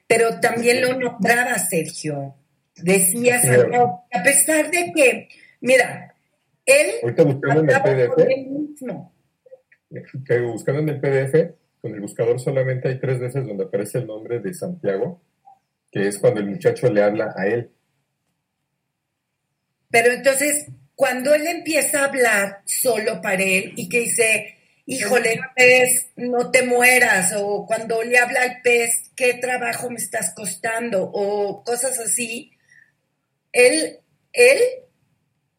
pero 0.07 0.39
también 0.39 0.81
lo 0.81 0.99
nombraba 0.99 1.59
Sergio. 1.59 2.37
Decía. 2.77 3.41
Santiago, 3.41 4.05
a 4.13 4.23
pesar 4.23 4.71
de 4.71 4.93
que, 4.95 5.29
mira, 5.61 6.15
él 6.65 6.87
Ahorita 7.03 7.25
buscando 7.25 7.61
en 7.61 7.71
el 7.71 7.83
PDF, 7.83 8.19
él 8.19 8.47
mismo. 8.47 9.15
que 10.25 10.41
buscando 10.41 10.81
en 10.81 10.89
el 10.91 11.01
PDF, 11.01 11.55
con 11.81 11.93
el 11.93 12.01
buscador 12.01 12.41
solamente 12.41 12.89
hay 12.89 12.99
tres 12.99 13.19
veces 13.19 13.47
donde 13.47 13.65
aparece 13.65 13.99
el 13.99 14.07
nombre 14.07 14.39
de 14.39 14.55
Santiago, 14.55 15.21
que 15.95 16.09
es 16.09 16.19
cuando 16.19 16.41
el 16.41 16.47
muchacho 16.47 16.93
le 16.93 17.03
habla 17.03 17.33
a 17.37 17.47
él. 17.47 17.71
Pero 19.91 20.13
entonces, 20.13 20.67
cuando 20.97 21.33
él 21.33 21.47
empieza 21.47 22.01
a 22.01 22.07
hablar 22.07 22.63
solo 22.65 23.23
para 23.23 23.41
él 23.41 23.75
y 23.77 23.89
que 23.89 24.01
dice, 24.01 24.57
híjole, 24.87 25.41
pez, 25.55 26.09
no 26.17 26.51
te 26.51 26.63
mueras, 26.63 27.33
o 27.37 27.65
cuando 27.65 28.03
le 28.03 28.19
habla 28.19 28.43
al 28.43 28.61
pez, 28.61 29.13
qué 29.15 29.35
trabajo 29.35 29.89
me 29.89 29.99
estás 29.99 30.35
costando, 30.35 31.05
o 31.05 31.63
cosas 31.63 31.97
así, 32.01 32.51
él, 33.53 34.01
él 34.33 34.59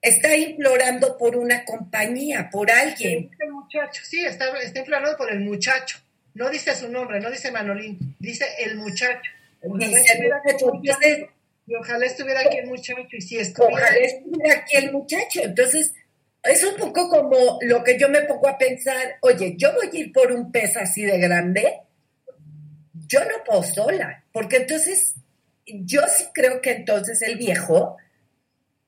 está 0.01 0.35
implorando 0.35 1.17
por 1.17 1.37
una 1.37 1.63
compañía, 1.63 2.49
por 2.51 2.69
alguien. 2.69 3.31
El 3.39 3.51
muchacho, 3.53 4.01
sí, 4.03 4.19
está, 4.25 4.49
está 4.59 4.79
implorando 4.79 5.15
por 5.15 5.31
el 5.31 5.39
muchacho. 5.39 5.97
No 6.33 6.49
dice 6.49 6.75
su 6.75 6.89
nombre, 6.89 7.21
no 7.21 7.31
dice 7.31 7.53
Manolín, 7.53 8.17
dice 8.19 8.45
el 8.59 8.75
muchacho. 8.75 9.31
Ojalá 9.67 9.99
estuviera 10.45 10.97
y 11.67 11.75
ojalá 11.75 12.05
estuviera 12.05 12.41
aquí 12.41 12.57
el 12.57 12.67
muchacho, 12.67 13.01
y 13.11 13.21
si 13.21 13.37
estuviera 13.37 13.73
Ojalá 13.73 13.97
estuviera 13.97 14.53
aquí 14.59 14.77
el 14.77 14.91
muchacho. 14.91 15.41
Entonces, 15.43 15.93
es 16.43 16.63
un 16.63 16.75
poco 16.75 17.09
como 17.09 17.57
lo 17.61 17.83
que 17.83 17.97
yo 17.97 18.07
me 18.07 18.21
pongo 18.21 18.47
a 18.47 18.57
pensar, 18.57 19.17
oye, 19.21 19.55
yo 19.57 19.73
voy 19.73 19.89
a 19.91 19.99
ir 19.99 20.11
por 20.11 20.31
un 20.31 20.51
pez 20.51 20.77
así 20.77 21.03
de 21.03 21.17
grande, 21.17 21.81
yo 23.07 23.19
no 23.21 23.43
puedo 23.43 23.63
sola, 23.63 24.23
porque 24.31 24.57
entonces, 24.57 25.15
yo 25.65 26.01
sí 26.07 26.25
creo 26.33 26.61
que 26.61 26.71
entonces 26.71 27.21
el 27.23 27.37
viejo 27.37 27.97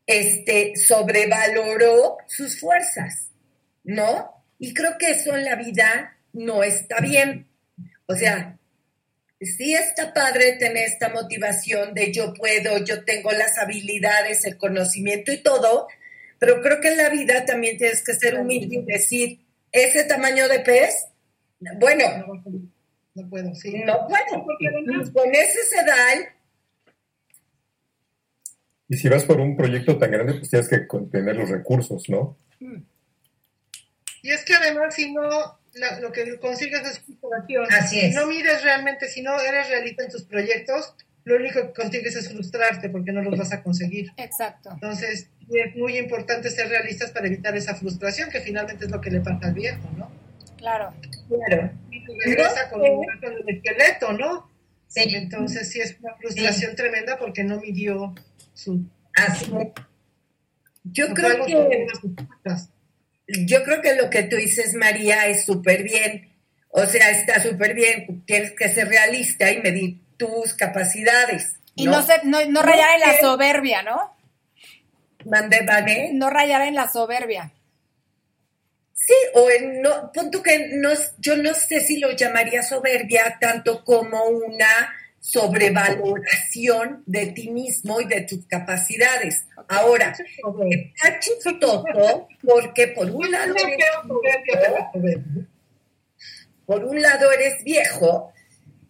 este, 0.06 0.76
sobrevaloró 0.76 2.18
sus 2.28 2.60
fuerzas, 2.60 3.32
¿no? 3.84 4.44
Y 4.60 4.74
creo 4.74 4.98
que 4.98 5.12
eso 5.12 5.36
en 5.36 5.46
la 5.46 5.56
vida 5.56 6.18
no 6.34 6.64
está 6.64 7.00
bien. 7.02 7.48
O 8.06 8.16
sea, 8.16 8.57
sí 9.40 9.74
está 9.74 10.14
padre 10.14 10.54
tener 10.54 10.86
esta 10.86 11.10
motivación 11.10 11.94
de 11.94 12.12
yo 12.12 12.34
puedo, 12.34 12.84
yo 12.84 13.04
tengo 13.04 13.32
las 13.32 13.58
habilidades, 13.58 14.46
el 14.46 14.58
conocimiento 14.58 15.32
y 15.32 15.38
todo, 15.38 15.88
pero 16.40 16.62
creo 16.62 16.82
que 16.82 16.90
en 16.90 16.98
la 16.98 17.10
vida 17.10 17.46
también 17.46 17.78
tienes 17.78 18.04
que 18.04 18.14
ser 18.14 18.40
humilde 18.40 18.78
y 18.78 18.86
decir, 18.86 19.40
ese 19.72 20.04
tamaño 20.06 20.48
de 20.48 20.60
pez, 20.60 21.08
bueno, 21.80 22.04
No, 23.16 23.30
puedo, 23.30 23.56
sí. 23.56 23.74
no 23.84 24.08
puedo. 24.08 24.46
Con 25.14 25.34
ese 25.34 25.64
sedal, 25.64 26.30
Y 28.90 28.96
si 28.96 29.10
vas 29.10 29.26
por 29.26 29.40
un 29.40 29.58
proyecto 29.58 29.98
tan 29.98 30.12
grande, 30.12 30.36
pues 30.36 30.50
tienes 30.50 30.70
que 30.70 30.88
tener 31.12 31.36
los 31.36 31.50
recursos, 31.50 32.08
¿no? 32.10 32.38
Y 34.22 34.32
es 34.32 34.46
que 34.46 34.54
además, 34.56 34.96
si 34.96 35.14
no, 35.14 35.60
la- 35.80 36.00
lo 36.00 36.12
que 36.12 36.38
consigues 36.40 36.82
es 36.86 37.00
frustración. 37.00 37.66
Así 37.72 38.00
es. 38.00 38.10
Si 38.14 38.16
no 38.16 38.28
mides 38.28 38.64
realmente, 38.64 39.08
si 39.08 39.22
no 39.22 39.40
eres 39.40 39.68
realista 39.70 40.04
en 40.04 40.10
tus 40.10 40.24
proyectos, 40.24 40.96
lo 41.24 41.36
único 41.36 41.60
que 41.62 41.74
consigues 41.82 42.16
es 42.16 42.30
frustrarte 42.32 42.90
porque 42.90 43.12
no 43.12 43.22
los 43.22 43.38
vas 43.38 43.52
a 43.52 43.62
conseguir. 43.62 44.12
Exacto. 44.18 44.70
Entonces, 44.74 45.30
es 45.50 45.76
muy 45.76 45.98
importante 45.98 46.50
ser 46.50 46.70
realistas 46.70 47.12
para 47.12 47.28
evitar 47.28 47.56
esa 47.56 47.76
frustración, 47.76 48.30
que 48.30 48.40
finalmente 48.42 48.86
es 48.86 48.92
lo 48.92 49.02
que 49.02 49.12
le 49.12 49.20
pasa 49.22 49.48
al 49.48 49.54
viejo, 49.54 49.90
¿no? 49.98 50.10
Claro. 50.58 50.94
claro. 51.28 51.72
Y 51.92 52.04
regresa 52.26 52.70
con, 52.70 52.82
con 52.82 53.34
el 53.34 53.50
esqueleto, 53.56 54.14
¿no? 54.14 54.50
Sí, 54.88 55.02
Entonces, 55.16 55.70
sí 55.70 55.82
es 55.82 55.98
una 56.00 56.16
frustración 56.16 56.76
tremenda 56.76 57.18
porque 57.18 57.44
no 57.44 57.60
midió 57.60 58.16
su. 58.54 58.86
así 59.14 59.52
es. 59.60 59.68
Yo 60.86 61.14
creo 61.14 61.46
que. 61.46 61.88
Yo 63.28 63.64
creo 63.64 63.82
que 63.82 63.96
lo 63.96 64.10
que 64.10 64.24
tú 64.24 64.36
dices, 64.36 64.74
María, 64.74 65.28
es 65.28 65.46
súper 65.46 65.84
bien. 65.84 66.34
O 66.70 66.86
sea, 66.86 67.10
está 67.12 67.42
súper 67.42 67.74
bien. 67.74 68.24
Tienes 68.26 68.52
que 68.52 68.70
ser 68.70 68.88
realista 68.88 69.52
y 69.52 69.62
medir 69.62 70.00
tus 70.18 70.54
capacidades. 70.54 71.54
Y 71.76 71.86
no, 71.86 72.02
se, 72.02 72.22
no, 72.24 72.44
no 72.46 72.62
rayar 72.62 72.90
en 72.96 73.02
la 73.02 73.20
soberbia, 73.20 73.84
¿no? 73.84 74.16
Mande, 75.26 75.62
vale. 75.66 76.12
No 76.14 76.30
rayar 76.30 76.62
en 76.62 76.76
la 76.76 76.88
soberbia. 76.88 77.54
Sí, 78.94 79.14
o 79.36 79.50
en 79.50 79.82
no, 79.82 80.12
punto 80.12 80.42
que 80.42 80.70
no, 80.74 80.90
yo 81.20 81.38
no 81.38 81.54
sé 81.54 81.82
si 81.82 81.98
lo 82.00 82.12
llamaría 82.12 82.62
soberbia 82.64 83.38
tanto 83.40 83.84
como 83.86 84.26
una 84.26 84.94
sobrevaloración 85.30 87.04
de 87.06 87.28
ti 87.28 87.50
mismo 87.50 88.00
y 88.00 88.06
de 88.06 88.22
tus 88.22 88.46
capacidades. 88.46 89.46
Ahora, 89.68 90.16
está 90.70 91.20
chistoso 91.20 91.84
porque 92.44 92.88
por 92.90 93.10
un 93.10 93.30
lado 93.30 93.54
eres 93.56 93.78
la 93.80 94.04
soberbia. 94.08 95.48
por 96.66 96.86
un 96.86 97.02
lado 97.02 97.32
eres 97.32 97.64
viejo 97.64 98.32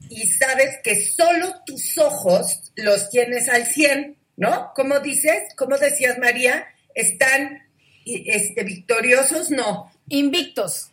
y 0.09 0.27
sabes 0.27 0.77
que 0.83 1.01
solo 1.01 1.55
tus 1.65 1.97
ojos 1.97 2.71
los 2.75 3.09
tienes 3.09 3.49
al 3.49 3.65
100, 3.65 4.15
¿no? 4.37 4.71
¿Cómo 4.75 4.99
dices? 4.99 5.43
¿Cómo 5.55 5.77
decías, 5.77 6.17
María? 6.19 6.67
¿Están 6.93 7.63
este, 8.05 8.63
victoriosos? 8.63 9.49
No, 9.49 9.91
Invictos. 10.09 10.91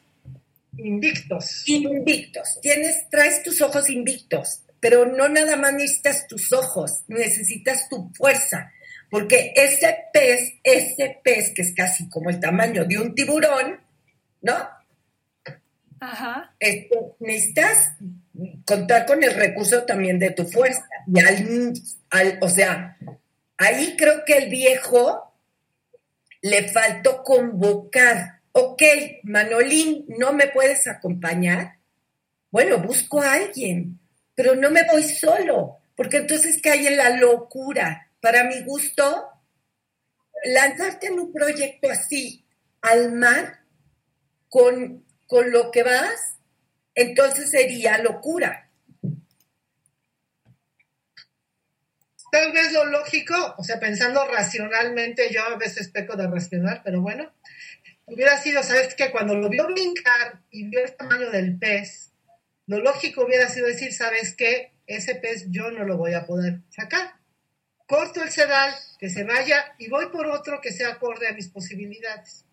Invictos. 0.77 1.69
invictos. 1.69 2.59
Tienes, 2.61 3.09
traes 3.09 3.45
tus 3.45 3.61
ojos 3.61 3.89
invictos, 3.91 4.61
pero 4.85 5.07
no 5.07 5.31
nada 5.31 5.57
más 5.57 5.73
necesitas 5.73 6.27
tus 6.27 6.53
ojos, 6.53 7.05
necesitas 7.09 7.89
tu 7.89 8.13
fuerza. 8.13 8.71
Porque 9.11 9.55
ese 9.57 9.97
pez, 10.13 10.53
ese 10.63 11.21
pez 11.25 11.53
que 11.55 11.63
es 11.63 11.73
casi 11.75 12.07
como 12.11 12.29
el 12.29 12.39
tamaño 12.39 12.85
de 12.85 12.99
un 12.99 13.15
tiburón, 13.15 13.81
¿no? 14.43 14.53
Ajá. 16.01 16.55
este, 16.61 16.99
necesitas 17.21 17.93
contar 18.67 19.07
con 19.07 19.25
el 19.25 19.33
recurso 19.33 19.85
también 19.85 20.19
de 20.19 20.33
tu 20.33 20.45
fuerza. 20.47 20.87
Y 21.07 21.19
al, 21.19 21.73
al- 22.11 22.39
o 22.43 22.49
sea, 22.51 22.99
ahí 23.57 23.95
creo 23.97 24.23
que 24.27 24.37
el 24.37 24.51
viejo 24.51 25.35
le 26.43 26.69
faltó 26.69 27.23
convocar. 27.23 28.43
Ok, 28.53 28.83
Manolín, 29.23 30.05
¿no 30.19 30.35
me 30.35 30.49
puedes 30.49 30.87
acompañar? 30.89 31.79
Bueno, 32.51 32.81
busco 32.81 33.23
a 33.23 33.33
alguien, 33.33 33.99
pero 34.35 34.55
no 34.55 34.71
me 34.71 34.85
voy 34.85 35.03
solo, 35.03 35.79
porque 35.97 36.19
entonces 36.19 36.61
cae 36.63 36.87
en 36.89 36.97
la 36.97 37.11
locura. 37.11 38.11
Para 38.21 38.45
mi 38.45 38.63
gusto, 38.63 39.29
lanzarte 40.45 41.09
en 41.09 41.21
un 41.21 41.33
proyecto 41.33 41.91
así, 41.91 42.45
al 42.81 43.13
mar, 43.13 43.61
con, 44.49 45.05
con 45.27 45.51
lo 45.51 45.71
que 45.71 45.83
vas, 45.83 46.39
entonces 46.95 47.51
sería 47.51 47.99
locura. 47.99 48.71
Tal 52.31 52.53
vez 52.53 52.73
lo 52.73 52.87
lógico, 52.87 53.55
o 53.59 53.63
sea, 53.63 53.79
pensando 53.79 54.27
racionalmente, 54.27 55.33
yo 55.33 55.45
a 55.45 55.57
veces 55.57 55.89
peco 55.89 56.17
de 56.17 56.27
racional, 56.27 56.83
pero 56.85 57.01
bueno, 57.01 57.33
hubiera 58.07 58.41
sido, 58.43 58.63
¿sabes 58.63 58.95
qué? 58.97 59.13
Cuando 59.13 59.37
lo 59.37 59.49
vio 59.49 59.67
brincar 59.67 60.41
y 60.51 60.69
vio 60.69 60.85
el 60.85 60.97
tamaño 60.97 61.31
del 61.31 61.57
pez, 61.59 62.14
lo 62.67 62.79
lógico 62.81 63.25
hubiera 63.25 63.49
sido 63.49 63.67
decir, 63.67 63.93
¿sabes 63.93 64.35
qué? 64.35 64.73
Ese 64.87 65.15
pez 65.17 65.47
yo 65.51 65.71
no 65.71 65.85
lo 65.85 65.97
voy 65.97 66.15
a 66.15 66.27
poder 66.27 66.61
sacar. 66.71 67.15
Corto 67.87 68.23
el 68.23 68.31
sedal, 68.31 68.75
que 68.99 69.11
se 69.11 69.25
vaya 69.25 69.75
y 69.79 69.89
voy 69.89 70.07
por 70.11 70.27
otro 70.27 70.61
que 70.61 70.73
sea 70.73 70.93
acorde 70.93 71.29
a 71.29 71.33
mis 71.33 71.49
posibilidades. 71.49 72.45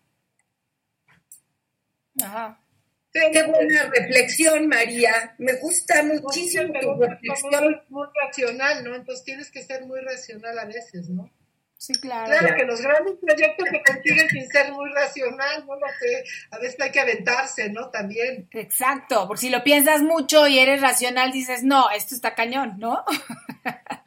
Ajá. 2.22 2.58
Qué 3.12 3.42
buena 3.42 3.90
reflexión, 3.90 4.68
María. 4.68 5.34
Me 5.38 5.54
gusta 5.54 6.02
muchísimo 6.02 6.72
tu 6.80 6.94
reflexión. 6.94 7.74
es 7.74 7.90
muy 7.90 8.06
racional, 8.22 8.84
¿no? 8.84 8.94
Entonces 8.94 9.24
tienes 9.24 9.50
que 9.50 9.62
ser 9.62 9.84
muy 9.84 10.00
racional 10.00 10.58
a 10.58 10.64
veces, 10.64 11.10
¿no? 11.10 11.30
Sí, 11.82 11.94
claro. 11.94 12.30
Claro 12.30 12.54
que 12.54 12.64
los 12.64 12.80
grandes 12.80 13.14
proyectos 13.20 13.68
se 13.68 13.82
consiguen 13.82 14.28
sin 14.28 14.48
ser 14.48 14.70
muy 14.70 14.88
racional, 14.92 15.66
no 15.66 15.74
lo 15.74 15.86
sé. 15.98 16.22
A 16.52 16.58
veces 16.58 16.80
hay 16.80 16.92
que 16.92 17.00
aventarse, 17.00 17.70
¿no? 17.70 17.90
También. 17.90 18.48
Exacto, 18.52 19.26
porque 19.26 19.40
si 19.40 19.48
lo 19.50 19.64
piensas 19.64 20.00
mucho 20.00 20.46
y 20.46 20.60
eres 20.60 20.80
racional, 20.80 21.32
dices, 21.32 21.64
no, 21.64 21.90
esto 21.90 22.14
está 22.14 22.36
cañón, 22.36 22.74
¿no? 22.78 23.04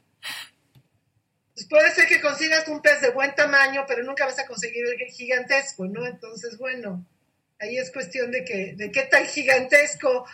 Pues 1.53 1.67
puede 1.69 1.89
ser 1.91 2.07
que 2.07 2.19
consigas 2.19 2.67
un 2.67 2.81
pez 2.81 2.99
de 2.99 3.11
buen 3.11 3.33
tamaño, 3.33 3.85
pero 3.87 4.03
nunca 4.03 4.25
vas 4.25 4.37
a 4.39 4.45
conseguir 4.45 4.83
el 4.85 5.07
gigantesco, 5.09 5.85
¿no? 5.85 6.05
Entonces, 6.05 6.57
bueno, 6.57 7.05
ahí 7.61 7.77
es 7.77 7.91
cuestión 7.91 8.29
de 8.29 8.43
que, 8.43 8.73
de 8.75 8.91
qué 8.91 9.03
tan 9.03 9.25
gigantesco 9.25 10.25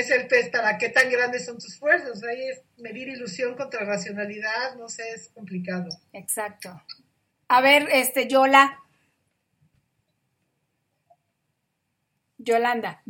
es 0.00 0.10
el 0.10 0.26
pez, 0.26 0.50
para 0.50 0.78
qué 0.78 0.88
tan 0.88 1.10
grandes 1.10 1.44
son 1.44 1.58
tus 1.58 1.78
fuerzas. 1.78 2.22
Ahí 2.24 2.48
es 2.48 2.62
medir 2.76 3.08
ilusión 3.08 3.54
contra 3.54 3.84
racionalidad, 3.84 4.76
no 4.76 4.88
sé, 4.88 5.02
es 5.10 5.30
complicado. 5.34 5.88
Exacto. 6.12 6.82
A 7.48 7.60
ver, 7.60 7.88
este, 7.92 8.28
Yola. 8.28 8.78
Yolanda. 12.38 13.02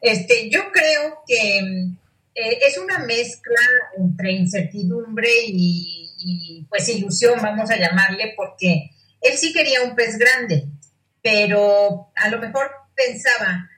Este, 0.00 0.50
yo 0.50 0.70
creo 0.72 1.22
que 1.26 1.58
eh, 1.58 2.58
es 2.66 2.78
una 2.78 2.98
mezcla 3.00 3.60
entre 3.98 4.32
incertidumbre 4.32 5.28
y, 5.46 6.12
y, 6.18 6.66
pues 6.68 6.88
ilusión, 6.88 7.40
vamos 7.42 7.70
a 7.70 7.76
llamarle, 7.76 8.34
porque 8.36 8.90
él 9.20 9.36
sí 9.36 9.52
quería 9.52 9.82
un 9.82 9.94
pez 9.94 10.18
grande, 10.18 10.68
pero 11.22 12.12
a 12.14 12.28
lo 12.28 12.38
mejor 12.38 12.70
pensaba, 12.94 13.68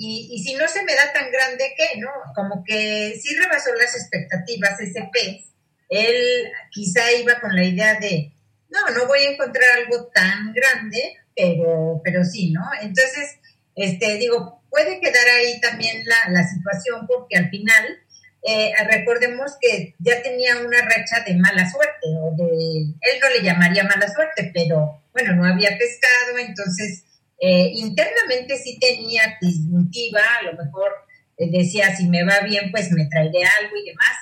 y, 0.00 0.28
y 0.30 0.38
si 0.44 0.54
no 0.54 0.68
se 0.68 0.84
me 0.84 0.94
da 0.94 1.12
tan 1.12 1.28
grande, 1.32 1.74
¿qué? 1.76 1.98
¿No? 1.98 2.08
Como 2.32 2.62
que 2.62 3.18
sí 3.20 3.34
rebasó 3.34 3.74
las 3.74 3.96
expectativas 3.96 4.78
ese 4.78 5.10
pez. 5.12 5.46
Él 5.88 6.52
quizá 6.70 7.10
iba 7.12 7.40
con 7.40 7.52
la 7.56 7.64
idea 7.64 7.98
de, 7.98 8.32
no, 8.70 8.90
no 8.90 9.08
voy 9.08 9.18
a 9.18 9.30
encontrar 9.32 9.64
algo 9.76 10.06
tan 10.14 10.52
grande, 10.52 11.16
pero, 11.34 12.00
pero 12.04 12.24
sí, 12.24 12.52
¿no? 12.52 12.62
Entonces, 12.80 13.38
este, 13.74 14.18
digo, 14.18 14.62
puede 14.70 15.00
quedar 15.00 15.26
ahí 15.36 15.60
también 15.60 16.04
la, 16.06 16.30
la 16.30 16.46
situación 16.46 17.04
porque 17.08 17.36
al 17.36 17.50
final, 17.50 17.98
eh, 18.46 18.72
recordemos 18.88 19.56
que 19.60 19.96
ya 19.98 20.22
tenía 20.22 20.58
una 20.58 20.80
racha 20.82 21.24
de 21.26 21.34
mala 21.34 21.68
suerte, 21.68 22.06
o 22.20 22.36
de, 22.36 22.82
él 22.82 23.20
no 23.20 23.30
le 23.30 23.42
llamaría 23.42 23.82
mala 23.82 24.08
suerte, 24.08 24.52
pero 24.54 25.02
bueno, 25.12 25.34
no 25.34 25.44
había 25.44 25.76
pescado, 25.76 26.38
entonces 26.38 27.02
eh, 27.40 27.70
internamente 27.74 28.56
sí 28.56 28.78
tenía 28.78 29.38
disyuntiva, 29.40 30.20
a 30.40 30.42
lo 30.44 30.52
mejor 30.64 30.92
eh, 31.36 31.50
decía, 31.50 31.94
si 31.94 32.08
me 32.08 32.24
va 32.24 32.40
bien, 32.40 32.70
pues 32.70 32.90
me 32.90 33.06
traeré 33.06 33.44
algo 33.60 33.76
y 33.76 33.88
demás. 33.90 34.16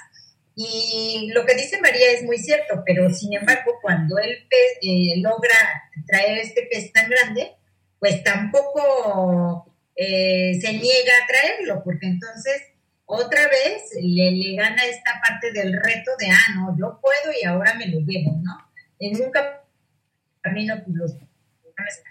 Y 0.54 1.30
lo 1.34 1.44
que 1.44 1.54
dice 1.54 1.80
María 1.80 2.12
es 2.12 2.22
muy 2.22 2.38
cierto, 2.38 2.82
pero 2.84 3.12
sin 3.12 3.34
embargo, 3.34 3.72
cuando 3.82 4.18
él 4.18 4.46
eh, 4.80 5.20
logra 5.20 5.56
traer 6.06 6.38
este 6.38 6.66
pez 6.70 6.92
tan 6.92 7.10
grande, 7.10 7.52
pues 7.98 8.22
tampoco 8.22 9.72
se 9.96 10.72
niega 10.72 11.12
a 11.22 11.26
traerlo, 11.26 11.82
porque 11.82 12.06
entonces 12.06 12.62
otra 13.06 13.48
vez 13.48 13.82
le, 14.02 14.56
gana 14.56 14.84
esta 14.84 15.12
parte 15.26 15.52
del 15.52 15.72
reto 15.72 16.10
de, 16.18 16.26
ah, 16.28 16.54
no, 16.56 16.76
yo 16.78 17.00
puedo 17.00 17.36
y 17.40 17.44
ahora 17.44 17.74
me 17.74 17.86
lo 17.86 18.00
llevo, 18.00 18.36
¿no? 18.42 18.52
En 18.98 19.22
un 19.22 19.30
camino, 20.42 20.74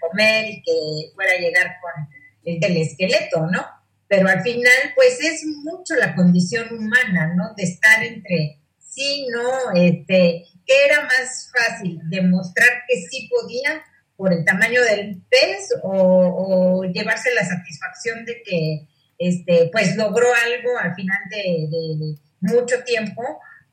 comer 0.00 0.50
y 0.50 0.62
que 0.62 1.14
fuera 1.14 1.32
a 1.32 1.38
llegar 1.38 1.76
con 1.80 2.08
el, 2.44 2.76
esqueleto, 2.76 3.46
¿no? 3.46 3.66
Pero 4.08 4.28
al 4.28 4.42
final, 4.42 4.92
pues 4.94 5.20
es 5.20 5.44
mucho 5.64 5.94
la 5.96 6.14
condición 6.14 6.72
humana, 6.72 7.34
¿no? 7.34 7.54
De 7.56 7.64
estar 7.64 8.02
entre 8.04 8.60
sí, 8.78 9.26
no, 9.32 9.72
este, 9.74 10.44
que 10.64 10.84
era 10.86 11.02
más 11.02 11.50
fácil 11.52 12.00
demostrar 12.04 12.68
que 12.88 13.02
sí 13.02 13.28
podía 13.28 13.82
por 14.16 14.32
el 14.32 14.44
tamaño 14.44 14.82
del 14.82 15.22
pez 15.28 15.68
o, 15.82 16.84
llevarse 16.84 17.34
la 17.34 17.44
satisfacción 17.44 18.24
de 18.24 18.42
que, 18.42 18.88
este, 19.18 19.68
pues 19.72 19.96
logró 19.96 20.28
algo 20.32 20.78
al 20.78 20.94
final 20.94 21.18
de, 21.30 22.16
mucho 22.40 22.82
tiempo, 22.84 23.22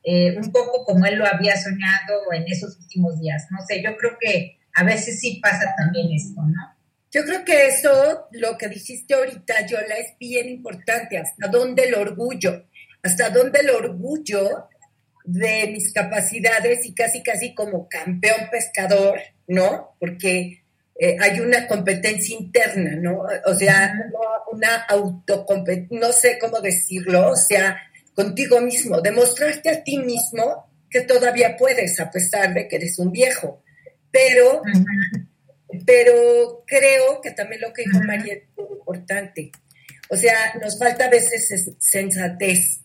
eh, 0.02 0.36
un 0.36 0.50
poco 0.50 0.84
como 0.84 1.06
él 1.06 1.16
lo 1.16 1.26
había 1.26 1.56
soñado 1.56 2.32
en 2.32 2.44
esos 2.46 2.76
últimos 2.78 3.20
días. 3.20 3.46
No 3.50 3.58
sé, 3.66 3.82
yo 3.82 3.96
creo 3.96 4.16
que 4.20 4.58
a 4.74 4.84
veces 4.84 5.20
sí 5.20 5.40
pasa 5.42 5.74
también 5.76 6.12
esto, 6.12 6.42
¿no? 6.42 6.74
Yo 7.10 7.24
creo 7.24 7.44
que 7.44 7.68
eso, 7.68 8.26
lo 8.32 8.58
que 8.58 8.68
dijiste 8.68 9.14
ahorita, 9.14 9.66
Yola, 9.66 9.94
es 9.98 10.18
bien 10.18 10.48
importante. 10.48 11.16
¿Hasta 11.16 11.46
dónde 11.46 11.84
el 11.84 11.94
orgullo? 11.94 12.66
¿Hasta 13.04 13.30
dónde 13.30 13.60
el 13.60 13.70
orgullo 13.70 14.68
de 15.24 15.68
mis 15.68 15.92
capacidades 15.92 16.84
y 16.84 16.92
casi, 16.92 17.22
casi 17.22 17.54
como 17.54 17.88
campeón 17.88 18.48
pescador, 18.50 19.20
¿no? 19.46 19.94
Porque 20.00 20.64
eh, 20.98 21.16
hay 21.20 21.38
una 21.38 21.68
competencia 21.68 22.36
interna, 22.36 22.96
¿no? 22.96 23.22
O 23.46 23.54
sea, 23.54 23.94
una 24.50 24.82
autocompetencia, 24.82 25.98
no 26.00 26.12
sé 26.12 26.38
cómo 26.40 26.60
decirlo, 26.60 27.30
o 27.30 27.36
sea, 27.36 27.80
contigo 28.12 28.60
mismo, 28.60 29.00
demostrarte 29.00 29.70
a 29.70 29.84
ti 29.84 29.98
mismo 29.98 30.66
que 30.90 31.02
todavía 31.02 31.56
puedes, 31.56 31.98
a 32.00 32.10
pesar 32.10 32.54
de 32.54 32.66
que 32.66 32.76
eres 32.76 32.98
un 32.98 33.12
viejo 33.12 33.63
pero, 34.14 34.62
pero 35.84 36.62
creo 36.64 37.20
que 37.20 37.32
también 37.32 37.62
lo 37.62 37.72
que 37.72 37.82
dijo 37.82 38.00
María 38.04 38.34
es 38.34 38.42
muy 38.56 38.78
importante. 38.78 39.50
O 40.08 40.16
sea, 40.16 40.54
nos 40.62 40.78
falta 40.78 41.06
a 41.06 41.10
veces 41.10 41.72
sensatez. 41.80 42.78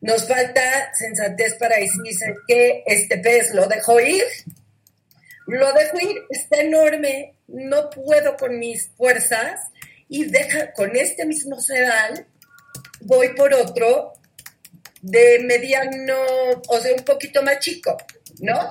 Nos 0.00 0.28
falta 0.28 0.62
sensatez 0.94 1.54
para 1.54 1.78
decir, 1.78 2.00
que 2.46 2.84
este 2.86 3.18
pez 3.18 3.52
lo 3.52 3.66
dejo 3.66 3.98
ir? 3.98 4.22
Lo 5.48 5.72
dejo 5.72 5.98
ir, 5.98 6.16
está 6.30 6.60
enorme, 6.60 7.34
no 7.48 7.90
puedo 7.90 8.36
con 8.36 8.56
mis 8.60 8.88
fuerzas 8.96 9.60
y 10.08 10.26
deja 10.26 10.72
con 10.74 10.94
este 10.94 11.26
mismo 11.26 11.60
sedal, 11.60 12.24
voy 13.00 13.34
por 13.34 13.52
otro 13.52 14.12
de 15.00 15.40
mediano, 15.40 16.16
o 16.68 16.78
sea, 16.78 16.94
un 16.94 17.04
poquito 17.04 17.42
más 17.42 17.58
chico, 17.58 17.96
¿no? 18.38 18.70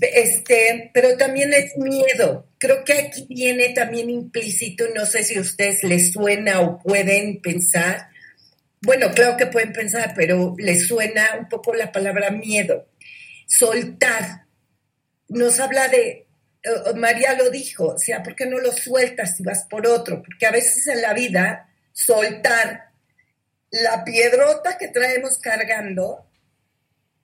Este, 0.00 0.90
pero 0.94 1.16
también 1.16 1.52
es 1.52 1.76
miedo. 1.76 2.48
Creo 2.58 2.84
que 2.84 2.94
aquí 2.94 3.26
viene 3.28 3.70
también 3.70 4.08
implícito, 4.08 4.86
no 4.94 5.04
sé 5.04 5.24
si 5.24 5.36
a 5.36 5.42
ustedes 5.42 5.82
les 5.84 6.12
suena 6.12 6.60
o 6.60 6.78
pueden 6.78 7.40
pensar. 7.40 8.08
Bueno, 8.80 9.10
claro 9.14 9.36
que 9.36 9.46
pueden 9.46 9.72
pensar, 9.72 10.14
pero 10.16 10.54
les 10.58 10.86
suena 10.86 11.36
un 11.38 11.48
poco 11.48 11.74
la 11.74 11.92
palabra 11.92 12.30
miedo. 12.30 12.88
Soltar. 13.46 14.46
Nos 15.28 15.60
habla 15.60 15.88
de, 15.88 16.26
eh, 16.62 16.94
María 16.96 17.34
lo 17.34 17.50
dijo, 17.50 17.88
o 17.88 17.98
sea, 17.98 18.22
¿por 18.22 18.34
qué 18.34 18.46
no 18.46 18.58
lo 18.58 18.72
sueltas 18.72 19.36
si 19.36 19.42
vas 19.42 19.66
por 19.68 19.86
otro? 19.86 20.22
Porque 20.22 20.46
a 20.46 20.50
veces 20.50 20.86
en 20.86 21.02
la 21.02 21.12
vida 21.14 21.68
soltar 21.92 22.90
la 23.70 24.04
piedrota 24.04 24.78
que 24.78 24.88
traemos 24.88 25.38
cargando 25.38 26.26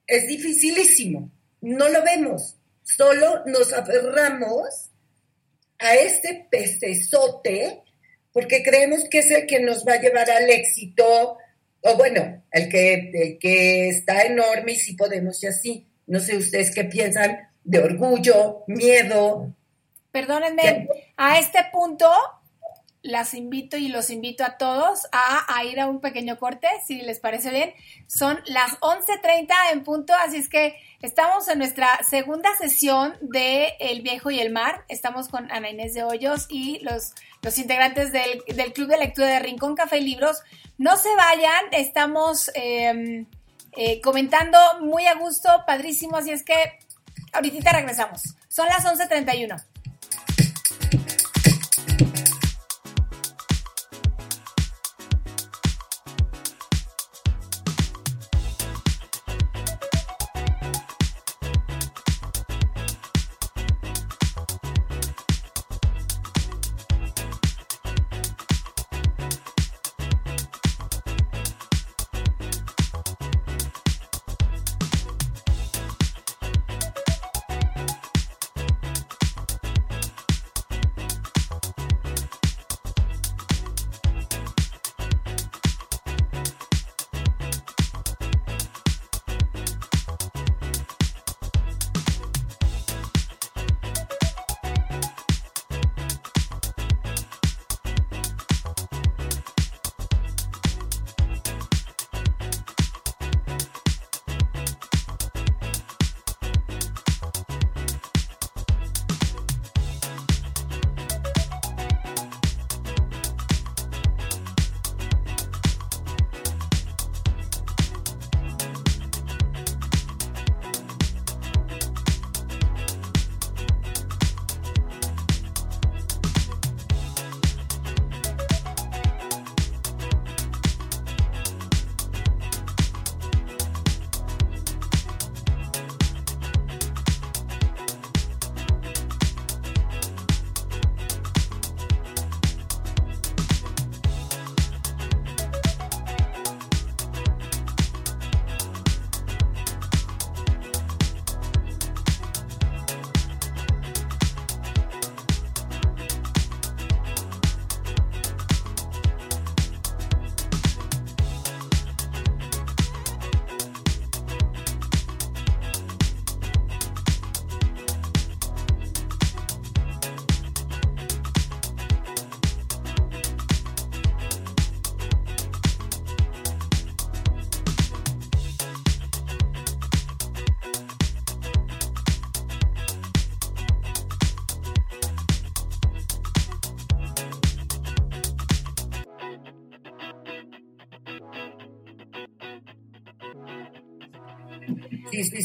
es 0.06 0.26
dificilísimo 0.26 1.30
no 1.60 1.88
lo 1.88 2.02
vemos, 2.02 2.56
solo 2.82 3.42
nos 3.46 3.72
aferramos 3.72 4.90
a 5.78 5.94
este 5.94 6.46
pecesote 6.50 7.82
porque 8.32 8.62
creemos 8.62 9.04
que 9.10 9.18
es 9.18 9.30
el 9.30 9.46
que 9.46 9.60
nos 9.60 9.84
va 9.86 9.94
a 9.94 10.00
llevar 10.00 10.30
al 10.30 10.48
éxito, 10.50 11.36
o 11.82 11.96
bueno, 11.96 12.44
el 12.52 12.68
que, 12.68 13.38
que 13.40 13.88
está 13.88 14.22
enorme 14.22 14.72
y 14.72 14.76
si 14.76 14.94
podemos 14.94 15.42
y 15.42 15.46
así. 15.48 15.86
No 16.06 16.20
sé 16.20 16.36
ustedes 16.36 16.74
qué 16.74 16.84
piensan 16.84 17.38
de 17.64 17.78
orgullo, 17.78 18.64
miedo. 18.66 19.52
Perdónenme, 20.12 20.88
a 21.16 21.38
este 21.38 21.58
punto 21.72 22.10
las 23.02 23.34
invito 23.34 23.76
y 23.76 23.88
los 23.88 24.10
invito 24.10 24.44
a 24.44 24.58
todos 24.58 25.06
a, 25.12 25.64
ir 25.64 25.80
a 25.80 25.86
un 25.86 26.00
pequeño 26.00 26.38
corte, 26.38 26.68
si 26.86 27.00
les 27.02 27.18
parece 27.18 27.50
bien. 27.50 27.72
Son 28.06 28.40
las 28.46 28.78
11.30 28.80 29.48
en 29.72 29.84
punto, 29.84 30.12
así 30.14 30.36
es 30.36 30.48
que 30.48 30.76
estamos 31.00 31.48
en 31.48 31.58
nuestra 31.58 32.02
segunda 32.08 32.50
sesión 32.58 33.14
de 33.20 33.74
El 33.80 34.02
Viejo 34.02 34.30
y 34.30 34.40
el 34.40 34.52
Mar. 34.52 34.84
Estamos 34.88 35.28
con 35.28 35.50
Ana 35.50 35.70
Inés 35.70 35.94
de 35.94 36.04
Hoyos 36.04 36.46
y 36.50 36.80
los, 36.80 37.14
los 37.42 37.58
integrantes 37.58 38.12
del, 38.12 38.42
Club 38.72 38.88
de 38.88 38.98
Lectura 38.98 39.28
de 39.28 39.38
Rincón 39.38 39.74
Café 39.74 39.98
y 39.98 40.04
Libros. 40.04 40.42
No 40.76 40.96
se 40.96 41.14
vayan, 41.14 41.64
estamos 41.72 42.50
em, 42.54 43.26
eh, 43.76 44.00
comentando 44.02 44.58
muy 44.80 45.06
a 45.06 45.14
gusto, 45.14 45.48
padrísimo, 45.66 46.16
así 46.16 46.32
es 46.32 46.42
que 46.42 46.78
ahorita 47.32 47.72
regresamos. 47.72 48.34
Son 48.48 48.66
las 48.66 48.84
11.31. 48.84 49.69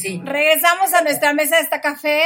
Sí. 0.06 0.22
Regresamos 0.24 0.94
a 0.94 1.02
nuestra 1.02 1.34
mesa 1.34 1.56
de 1.56 1.64
esta 1.64 1.82
café. 1.82 2.22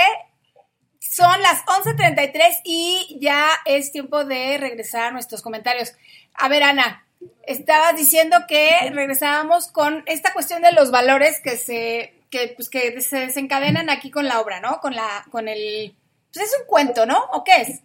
Son 0.99 1.41
las 1.41 1.63
11.33 1.65 2.61
y 2.65 3.17
ya 3.21 3.47
es 3.63 3.93
tiempo 3.93 4.25
de 4.25 4.57
regresar 4.57 5.05
a 5.05 5.11
nuestros 5.11 5.41
comentarios. 5.41 5.93
A 6.33 6.49
ver, 6.49 6.63
Ana, 6.63 7.05
estabas 7.47 7.95
diciendo 7.95 8.37
que 8.49 8.69
regresábamos 8.91 9.69
con 9.69 10.03
esta 10.07 10.33
cuestión 10.33 10.61
de 10.61 10.73
los 10.73 10.91
valores 10.91 11.39
que 11.39 11.55
se, 11.55 12.13
que, 12.29 12.53
pues, 12.53 12.69
que 12.69 12.99
se 12.99 13.19
desencadenan 13.19 13.89
aquí 13.89 14.11
con 14.11 14.27
la 14.27 14.41
obra, 14.41 14.59
¿no? 14.59 14.81
Con 14.81 14.93
la, 14.93 15.25
con 15.31 15.47
el, 15.47 15.95
pues 16.33 16.47
es 16.47 16.55
un 16.59 16.65
cuento, 16.67 17.05
¿no? 17.05 17.17
¿O 17.31 17.45
qué 17.45 17.61
es? 17.61 17.79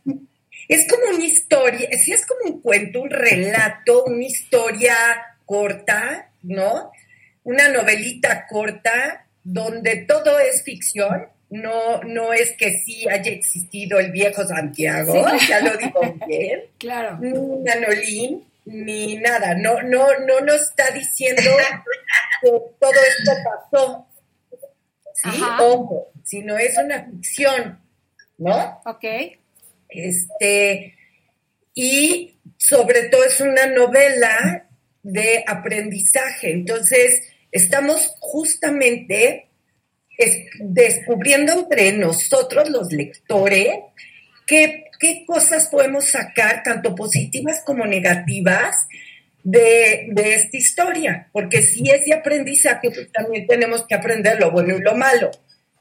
Es 0.66 0.90
como 0.90 1.14
una 1.14 1.24
historia, 1.24 1.88
sí 2.02 2.10
es 2.12 2.26
como 2.26 2.52
un 2.52 2.62
cuento, 2.62 3.00
un 3.00 3.10
relato, 3.10 4.04
una 4.04 4.24
historia 4.24 4.96
corta, 5.46 6.30
¿no? 6.42 6.90
Una 7.44 7.68
novelita 7.68 8.46
corta 8.48 9.23
donde 9.44 9.96
todo 10.08 10.38
es 10.40 10.62
ficción, 10.62 11.28
no, 11.50 12.02
no 12.02 12.32
es 12.32 12.54
que 12.56 12.78
sí 12.78 13.06
haya 13.08 13.30
existido 13.30 14.00
el 14.00 14.10
viejo 14.10 14.44
Santiago, 14.44 15.14
ya 15.48 15.60
lo 15.60 15.76
digo 15.76 16.00
bien. 16.26 16.64
Claro. 16.78 17.18
Ni 17.20 17.32
Manolín, 17.32 18.44
ni 18.64 19.16
nada. 19.16 19.54
No, 19.54 19.82
no, 19.82 20.06
no 20.20 20.40
nos 20.40 20.62
está 20.62 20.90
diciendo 20.90 21.50
que 22.42 22.48
todo 22.80 22.92
esto 22.92 23.32
pasó. 23.70 24.06
Sí, 25.14 25.42
ojo, 25.60 26.10
sino 26.24 26.58
es 26.58 26.76
una 26.76 27.04
ficción, 27.04 27.78
¿no? 28.38 28.82
Ok. 28.84 29.04
Este, 29.88 30.96
y 31.72 32.36
sobre 32.56 33.04
todo 33.04 33.24
es 33.24 33.40
una 33.40 33.66
novela 33.66 34.66
de 35.02 35.44
aprendizaje. 35.46 36.50
Entonces, 36.50 37.22
estamos 37.54 38.12
justamente 38.20 39.46
es- 40.18 40.46
descubriendo 40.58 41.52
entre 41.52 41.92
nosotros, 41.92 42.68
los 42.68 42.92
lectores, 42.92 43.68
qué, 44.46 44.84
qué 45.00 45.24
cosas 45.26 45.68
podemos 45.68 46.04
sacar, 46.10 46.62
tanto 46.62 46.94
positivas 46.94 47.62
como 47.64 47.86
negativas, 47.86 48.76
de, 49.42 50.08
de 50.10 50.34
esta 50.34 50.56
historia. 50.56 51.28
Porque 51.32 51.62
si 51.62 51.88
es 51.90 52.04
de 52.06 52.14
aprendizaje, 52.14 52.90
pues 52.90 53.12
también 53.12 53.46
tenemos 53.46 53.86
que 53.86 53.94
aprender 53.94 54.40
lo 54.40 54.50
bueno 54.50 54.76
y 54.76 54.80
lo 54.82 54.94
malo. 54.94 55.30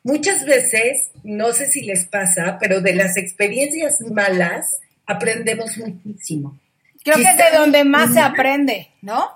Muchas 0.03 0.45
veces, 0.45 1.11
no 1.23 1.53
sé 1.53 1.67
si 1.67 1.81
les 1.81 2.03
pasa, 2.05 2.57
pero 2.59 2.81
de 2.81 2.93
las 2.93 3.15
experiencias 3.15 4.01
malas 4.01 4.79
aprendemos 5.05 5.77
muchísimo. 5.77 6.59
Creo 7.03 7.15
que 7.15 7.23
es 7.23 7.37
de 7.37 7.57
donde 7.57 7.83
más 7.85 8.13
se 8.13 8.19
aprende, 8.19 8.89
¿no? 9.01 9.29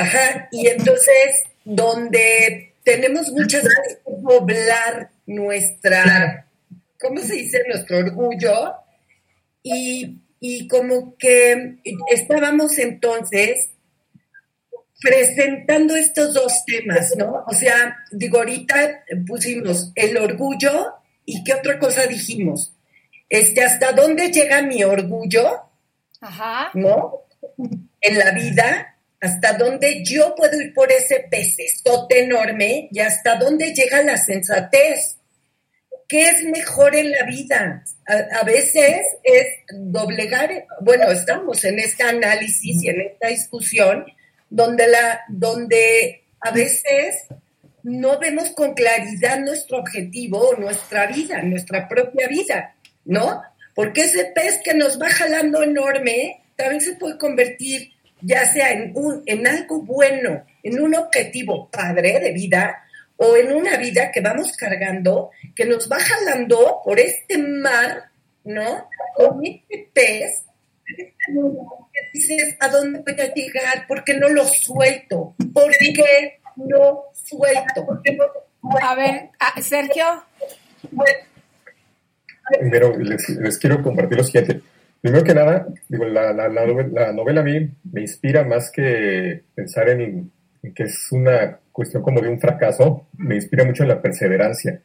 Ajá, 0.00 0.48
y 0.50 0.66
entonces 0.66 1.44
donde 1.64 2.72
tenemos 2.84 3.30
muchas 3.32 3.62
veces 3.62 3.98
que 4.04 4.12
doblar 4.22 5.10
nuestra, 5.26 6.46
¿cómo 6.98 7.20
se 7.20 7.34
dice? 7.34 7.62
Nuestro 7.68 7.98
orgullo. 7.98 8.76
Y, 9.62 10.22
y 10.40 10.66
como 10.68 11.18
que 11.18 11.76
estábamos 12.10 12.78
entonces 12.78 13.70
presentando 15.02 15.94
estos 15.96 16.32
dos 16.32 16.64
temas, 16.64 17.14
¿no? 17.18 17.44
O 17.46 17.52
sea, 17.52 17.98
digo, 18.10 18.38
ahorita 18.38 19.04
pusimos 19.26 19.92
el 19.94 20.16
orgullo 20.16 20.94
y 21.26 21.44
qué 21.44 21.52
otra 21.52 21.78
cosa 21.78 22.06
dijimos. 22.06 22.72
Este, 23.28 23.62
¿hasta 23.62 23.92
dónde 23.92 24.32
llega 24.32 24.62
mi 24.62 24.82
orgullo? 24.82 25.70
Ajá. 26.22 26.70
¿no? 26.72 27.26
En 28.00 28.18
la 28.18 28.30
vida, 28.32 28.89
hasta 29.20 29.52
dónde 29.54 30.02
yo 30.04 30.34
puedo 30.34 30.60
ir 30.60 30.72
por 30.72 30.90
ese 30.90 31.26
pecesote 31.30 32.24
enorme 32.24 32.88
y 32.90 33.00
hasta 33.00 33.36
dónde 33.36 33.74
llega 33.74 34.02
la 34.02 34.16
sensatez. 34.16 35.16
¿Qué 36.08 36.22
es 36.22 36.42
mejor 36.44 36.96
en 36.96 37.12
la 37.12 37.24
vida? 37.24 37.84
A, 38.06 38.40
a 38.40 38.42
veces 38.44 39.06
es 39.22 39.46
doblegar, 39.72 40.66
bueno, 40.80 41.10
estamos 41.10 41.64
en 41.64 41.78
este 41.78 42.02
análisis 42.02 42.82
y 42.82 42.88
en 42.88 43.00
esta 43.02 43.28
discusión 43.28 44.06
donde, 44.48 44.88
la, 44.88 45.20
donde 45.28 46.24
a 46.40 46.50
veces 46.50 47.26
no 47.82 48.18
vemos 48.18 48.50
con 48.50 48.74
claridad 48.74 49.38
nuestro 49.38 49.78
objetivo, 49.78 50.54
nuestra 50.58 51.06
vida, 51.06 51.42
nuestra 51.42 51.88
propia 51.88 52.28
vida, 52.28 52.74
¿no? 53.04 53.42
Porque 53.74 54.02
ese 54.02 54.26
pez 54.34 54.60
que 54.62 54.74
nos 54.74 55.00
va 55.00 55.08
jalando 55.08 55.62
enorme 55.62 56.42
también 56.56 56.80
se 56.80 56.92
puede 56.94 57.16
convertir 57.16 57.92
ya 58.22 58.46
sea 58.46 58.72
en, 58.72 58.92
un, 58.94 59.22
en 59.26 59.46
algo 59.46 59.82
bueno, 59.82 60.44
en 60.62 60.80
un 60.80 60.94
objetivo 60.94 61.70
padre 61.70 62.20
de 62.20 62.32
vida, 62.32 62.84
o 63.22 63.36
en 63.36 63.52
una 63.52 63.76
vida 63.76 64.10
que 64.10 64.22
vamos 64.22 64.56
cargando, 64.56 65.30
que 65.54 65.66
nos 65.66 65.90
va 65.92 65.98
jalando 65.98 66.80
por 66.82 66.98
este 66.98 67.36
mar, 67.36 68.10
¿no? 68.44 68.88
Con 69.14 69.44
este 69.44 69.90
pez, 69.92 70.42
que 70.86 72.00
dices, 72.14 72.56
¿a 72.60 72.68
dónde 72.68 73.00
voy 73.00 73.20
a 73.20 73.34
llegar? 73.34 73.86
¿Por 73.86 74.04
qué 74.04 74.14
no 74.14 74.30
lo 74.30 74.46
suelto? 74.46 75.34
¿Por 75.52 75.70
qué 75.76 76.40
no 76.56 77.04
suelto? 77.12 77.86
A 78.80 78.94
ver, 78.94 79.28
ah, 79.38 79.60
Sergio. 79.60 80.24
Primero, 82.58 82.96
les, 82.96 83.28
les 83.28 83.58
quiero 83.58 83.82
compartir 83.82 84.16
lo 84.16 84.24
siguiente. 84.24 84.62
Primero 85.00 85.24
que 85.24 85.34
nada, 85.34 85.66
digo, 85.88 86.04
la, 86.04 86.32
la, 86.32 86.48
la 86.48 86.66
la 86.66 87.12
novela 87.12 87.40
a 87.40 87.44
mí 87.44 87.70
me 87.90 88.02
inspira 88.02 88.44
más 88.44 88.70
que 88.70 89.44
pensar 89.54 89.88
en, 89.88 90.30
que 90.74 90.82
es 90.82 91.08
una 91.10 91.58
cuestión 91.72 92.02
como 92.02 92.20
de 92.20 92.28
un 92.28 92.40
fracaso, 92.40 93.06
me 93.16 93.34
inspira 93.34 93.64
mucho 93.64 93.82
en 93.82 93.88
la 93.88 94.02
perseverancia. 94.02 94.82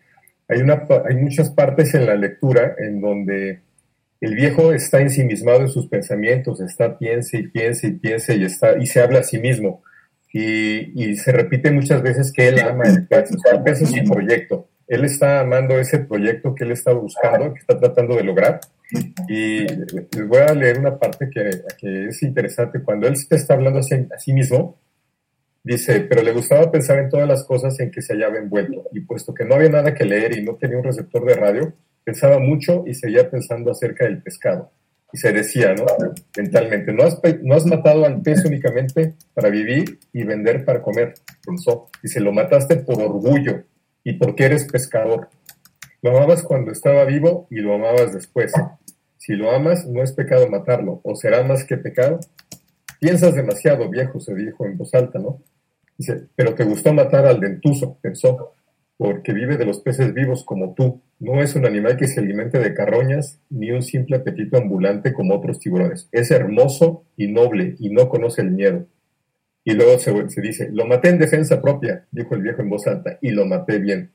Hay, 0.48 0.62
una, 0.62 0.86
hay 1.08 1.16
muchas 1.16 1.50
partes 1.50 1.94
en 1.96 2.06
la 2.06 2.16
lectura 2.16 2.76
en 2.78 3.02
donde 3.02 3.60
el 4.22 4.36
viejo 4.36 4.72
está 4.72 5.02
ensimismado 5.02 5.62
en 5.62 5.68
sus 5.68 5.88
pensamientos, 5.88 6.62
está 6.62 6.98
piense 6.98 7.38
y 7.38 7.48
piense 7.48 7.88
y 7.88 7.92
piense 7.92 8.36
y, 8.36 8.46
está, 8.46 8.78
y 8.78 8.86
se 8.86 9.02
habla 9.02 9.20
a 9.20 9.24
sí 9.24 9.40
mismo. 9.40 9.84
Y, 10.32 11.16
se 11.16 11.32
repite 11.32 11.72
muchas 11.72 12.02
veces 12.02 12.32
que 12.34 12.50
él 12.50 12.60
ama 12.60 12.84
el 12.86 13.08
pez, 13.08 13.32
o 13.32 13.40
sea, 13.40 13.54
el 13.58 13.64
pez 13.64 13.82
es 13.82 13.90
su 13.90 14.04
proyecto. 14.04 14.68
Él 14.86 15.06
está 15.06 15.40
amando 15.40 15.80
ese 15.80 16.00
proyecto 16.00 16.54
que 16.54 16.66
él 16.66 16.72
está 16.72 16.92
buscando, 16.92 17.54
que 17.54 17.60
está 17.60 17.80
tratando 17.80 18.16
de 18.18 18.24
lograr. 18.24 18.60
Y 19.28 19.60
les 19.62 20.28
voy 20.28 20.40
a 20.40 20.54
leer 20.54 20.80
una 20.80 20.98
parte 20.98 21.30
que, 21.30 21.50
que 21.78 22.08
es 22.08 22.22
interesante. 22.24 22.82
Cuando 22.82 23.08
él 23.08 23.16
está 23.30 23.54
hablando 23.54 23.80
a 23.80 23.84
sí, 23.84 24.34
mismo, 24.34 24.80
dice, 25.64 26.02
pero 26.02 26.22
le 26.22 26.32
gustaba 26.32 26.72
pensar 26.72 27.00
en 27.00 27.10
todas 27.10 27.28
las 27.28 27.44
cosas 27.44 27.80
en 27.80 27.92
que 27.92 28.02
se 28.02 28.14
hallaba 28.14 28.38
envuelto. 28.38 28.88
Y 28.92 29.02
puesto 29.02 29.34
que 29.34 29.46
no 29.46 29.56
había 29.56 29.70
nada 29.70 29.94
que 29.94 30.06
leer 30.06 30.38
y 30.38 30.44
no 30.44 30.56
tenía 30.56 30.78
un 30.78 30.84
receptor 30.84 31.26
de 31.26 31.34
radio, 31.36 31.74
pensaba 32.04 32.40
mucho 32.40 32.84
y 32.86 32.94
seguía 32.94 33.30
pensando 33.30 33.72
acerca 33.72 34.06
del 34.06 34.22
pescado. 34.22 34.72
Y 35.12 35.18
se 35.18 35.32
decía, 35.32 35.74
¿no? 35.74 35.86
Mentalmente, 36.36 36.92
no 36.92 37.04
has, 37.04 37.20
no 37.42 37.56
has 37.56 37.66
matado 37.66 38.06
al 38.06 38.22
pez 38.22 38.44
únicamente 38.46 39.14
para 39.34 39.50
vivir 39.50 40.00
y 40.14 40.24
vender 40.24 40.66
para 40.66 40.82
comer. 40.82 41.16
Y 42.04 42.08
se 42.08 42.20
lo 42.20 42.32
mataste 42.32 42.78
por 42.78 43.02
orgullo 43.02 43.64
y 44.04 44.14
porque 44.14 44.46
eres 44.46 44.66
pescador. 44.66 45.30
Lo 46.06 46.12
amabas 46.12 46.44
cuando 46.44 46.72
estaba 46.72 47.04
vivo 47.04 47.48
y 47.50 47.62
lo 47.62 47.74
amabas 47.74 48.14
después. 48.14 48.54
Si 49.18 49.34
lo 49.34 49.50
amas, 49.50 49.88
no 49.88 50.04
es 50.04 50.12
pecado 50.12 50.48
matarlo, 50.48 51.02
o 51.04 51.16
será 51.16 51.42
más 51.42 51.64
que 51.64 51.78
pecado. 51.78 52.20
Piensas 53.00 53.34
demasiado, 53.34 53.90
viejo, 53.90 54.20
se 54.20 54.36
dijo 54.36 54.68
en 54.68 54.78
voz 54.78 54.94
alta, 54.94 55.18
¿no? 55.18 55.42
Dice, 55.98 56.28
pero 56.36 56.54
te 56.54 56.64
gustó 56.64 56.94
matar 56.94 57.26
al 57.26 57.40
dentuzo, 57.40 57.98
pensó, 58.04 58.52
porque 58.98 59.34
vive 59.34 59.58
de 59.58 59.66
los 59.66 59.80
peces 59.80 60.14
vivos 60.14 60.46
como 60.46 60.76
tú. 60.76 61.02
No 61.18 61.42
es 61.42 61.56
un 61.56 61.66
animal 61.66 61.98
que 61.98 62.06
se 62.08 62.20
alimente 62.20 62.60
de 62.60 62.76
carroñas, 62.76 63.40
ni 63.50 63.72
un 63.72 63.82
simple 63.82 64.18
apetito 64.18 64.58
ambulante 64.60 65.12
como 65.12 65.34
otros 65.34 65.60
tiburones. 65.60 66.08
Es 66.12 66.30
hermoso 66.30 67.06
y 67.18 67.30
noble, 67.30 67.78
y 67.80 67.90
no 67.90 68.10
conoce 68.10 68.44
el 68.44 68.52
miedo. 68.52 68.86
Y 69.64 69.74
luego 69.74 69.98
se, 69.98 70.30
se 70.30 70.40
dice, 70.40 70.70
lo 70.72 70.86
maté 70.86 71.10
en 71.10 71.18
defensa 71.18 71.64
propia, 71.64 72.06
dijo 72.12 72.36
el 72.36 72.44
viejo 72.44 72.62
en 72.62 72.70
voz 72.70 72.86
alta, 72.86 73.18
y 73.22 73.32
lo 73.32 73.48
maté 73.48 73.80
bien. 73.80 74.12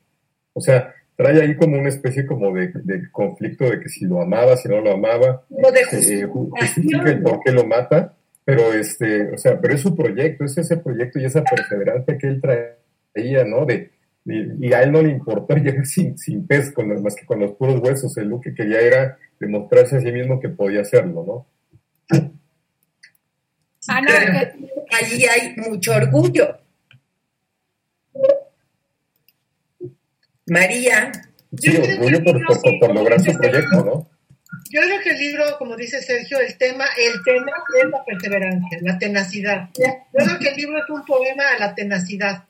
O 0.53 0.61
sea, 0.61 0.93
trae 1.21 1.41
ahí 1.41 1.55
como 1.55 1.77
una 1.79 1.89
especie 1.89 2.25
como 2.25 2.53
de, 2.53 2.69
de 2.73 3.11
conflicto 3.11 3.69
de 3.69 3.79
que 3.79 3.89
si 3.89 4.05
lo 4.05 4.21
amaba, 4.21 4.57
si 4.57 4.67
no 4.69 4.81
lo 4.81 4.93
amaba, 4.93 5.43
Lo 5.49 5.71
de 5.71 5.81
eh, 5.81 6.25
ju- 6.27 6.49
justifica 6.49 7.09
el 7.11 7.21
por 7.21 7.39
qué 7.43 7.51
lo 7.51 7.65
mata, 7.65 8.13
pero 8.43 8.73
este, 8.73 9.31
o 9.33 9.37
sea, 9.37 9.59
pero 9.59 9.75
es 9.75 9.81
su 9.81 9.95
proyecto, 9.95 10.43
es 10.45 10.57
ese 10.57 10.77
proyecto 10.77 11.19
y 11.19 11.25
esa 11.25 11.43
perseverancia 11.43 12.17
que 12.17 12.27
él 12.27 12.41
traía, 12.41 13.43
¿no? 13.45 13.65
De, 13.65 13.91
y, 14.25 14.67
y 14.67 14.73
a 14.73 14.81
él 14.83 14.91
no 14.91 15.01
le 15.01 15.09
importó 15.09 15.55
llegar 15.57 15.85
sin, 15.85 16.17
sin 16.17 16.45
pez, 16.47 16.71
con, 16.71 16.89
los- 16.89 17.01
más 17.01 17.15
que 17.15 17.25
con 17.25 17.39
los 17.39 17.51
puros 17.53 17.79
huesos, 17.81 18.17
él 18.17 18.27
lo 18.29 18.41
que 18.41 18.53
quería 18.53 18.79
era 18.81 19.17
demostrarse 19.39 19.97
a 19.97 20.01
sí 20.01 20.11
mismo 20.11 20.39
que 20.39 20.49
podía 20.49 20.81
hacerlo, 20.81 21.23
¿no? 21.25 21.47
Ana, 23.87 24.11
allí 24.91 25.25
hay 25.25 25.55
mucho 25.57 25.93
orgullo. 25.95 26.57
María, 30.47 31.11
Sí, 31.57 31.75
orgullo 31.75 32.23
por, 32.23 32.45
por, 32.45 32.61
por- 32.61 32.79
por 32.79 32.95
lograr 32.95 33.19
su 33.21 33.33
proyecto, 33.33 33.83
¿no? 33.83 34.09
Yo 34.69 34.81
creo 34.81 35.01
que 35.01 35.09
el 35.09 35.19
libro, 35.19 35.43
como 35.57 35.75
dice 35.75 36.01
Sergio, 36.01 36.39
el 36.39 36.57
tema, 36.57 36.85
el 36.97 37.21
tema 37.23 37.51
es 37.83 37.89
la 37.89 38.05
perseverancia, 38.05 38.77
la 38.81 38.97
tenacidad. 38.97 39.69
Yo 39.77 40.25
creo 40.25 40.39
que 40.39 40.47
el 40.49 40.55
libro 40.55 40.77
es 40.77 40.89
un 40.89 41.03
poema 41.05 41.43
a 41.55 41.59
la 41.59 41.75
tenacidad. 41.75 42.45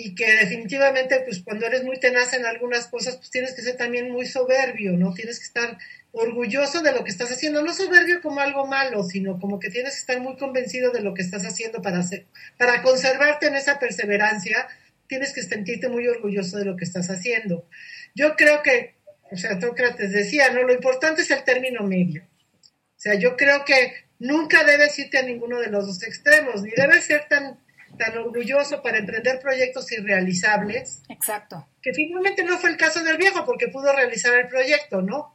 y 0.00 0.14
que 0.14 0.26
definitivamente, 0.36 1.20
pues 1.26 1.42
cuando 1.44 1.66
eres 1.66 1.82
muy 1.84 1.98
tenaz 1.98 2.32
en 2.32 2.46
algunas 2.46 2.86
cosas, 2.86 3.16
pues 3.16 3.30
tienes 3.30 3.54
que 3.54 3.62
ser 3.62 3.76
también 3.76 4.10
muy 4.12 4.26
soberbio, 4.26 4.92
¿no? 4.92 5.12
Tienes 5.12 5.38
que 5.40 5.44
estar 5.46 5.76
orgulloso 6.12 6.82
de 6.82 6.92
lo 6.92 7.02
que 7.02 7.10
estás 7.10 7.32
haciendo, 7.32 7.62
no 7.62 7.72
soberbio 7.74 8.20
como 8.22 8.38
algo 8.40 8.64
malo, 8.66 9.02
sino 9.02 9.40
como 9.40 9.58
que 9.58 9.70
tienes 9.70 9.94
que 9.94 10.00
estar 10.00 10.20
muy 10.20 10.36
convencido 10.36 10.92
de 10.92 11.00
lo 11.02 11.14
que 11.14 11.22
estás 11.22 11.44
haciendo 11.44 11.82
para 11.82 11.98
hacer, 11.98 12.26
para 12.56 12.80
conservarte 12.82 13.46
en 13.48 13.56
esa 13.56 13.78
perseverancia, 13.80 14.68
tienes 15.08 15.32
que 15.32 15.42
sentirte 15.42 15.88
muy 15.88 16.06
orgulloso 16.06 16.58
de 16.58 16.64
lo 16.64 16.76
que 16.76 16.84
estás 16.84 17.08
haciendo. 17.08 17.68
Yo 18.14 18.36
creo 18.36 18.62
que, 18.62 18.96
o 19.30 19.36
sea, 19.36 19.60
Sócrates 19.60 20.12
decía, 20.12 20.50
no, 20.52 20.62
lo 20.62 20.74
importante 20.74 21.22
es 21.22 21.30
el 21.30 21.44
término 21.44 21.82
medio. 21.82 22.22
O 22.22 23.00
sea, 23.00 23.14
yo 23.14 23.36
creo 23.36 23.64
que 23.64 23.92
nunca 24.18 24.64
debes 24.64 24.98
irte 24.98 25.18
a 25.18 25.22
ninguno 25.22 25.60
de 25.60 25.68
los 25.68 25.86
dos 25.86 26.02
extremos, 26.02 26.62
ni 26.62 26.70
debes 26.70 27.04
ser 27.04 27.26
tan 27.28 27.58
tan 27.96 28.16
orgulloso 28.18 28.82
para 28.82 28.98
emprender 28.98 29.40
proyectos 29.40 29.90
irrealizables. 29.92 31.02
Exacto. 31.08 31.68
Que 31.82 31.92
finalmente 31.94 32.44
no 32.44 32.58
fue 32.58 32.70
el 32.70 32.76
caso 32.76 33.02
del 33.02 33.16
viejo 33.16 33.44
porque 33.44 33.68
pudo 33.68 33.92
realizar 33.92 34.38
el 34.38 34.48
proyecto, 34.48 35.00
¿no? 35.00 35.34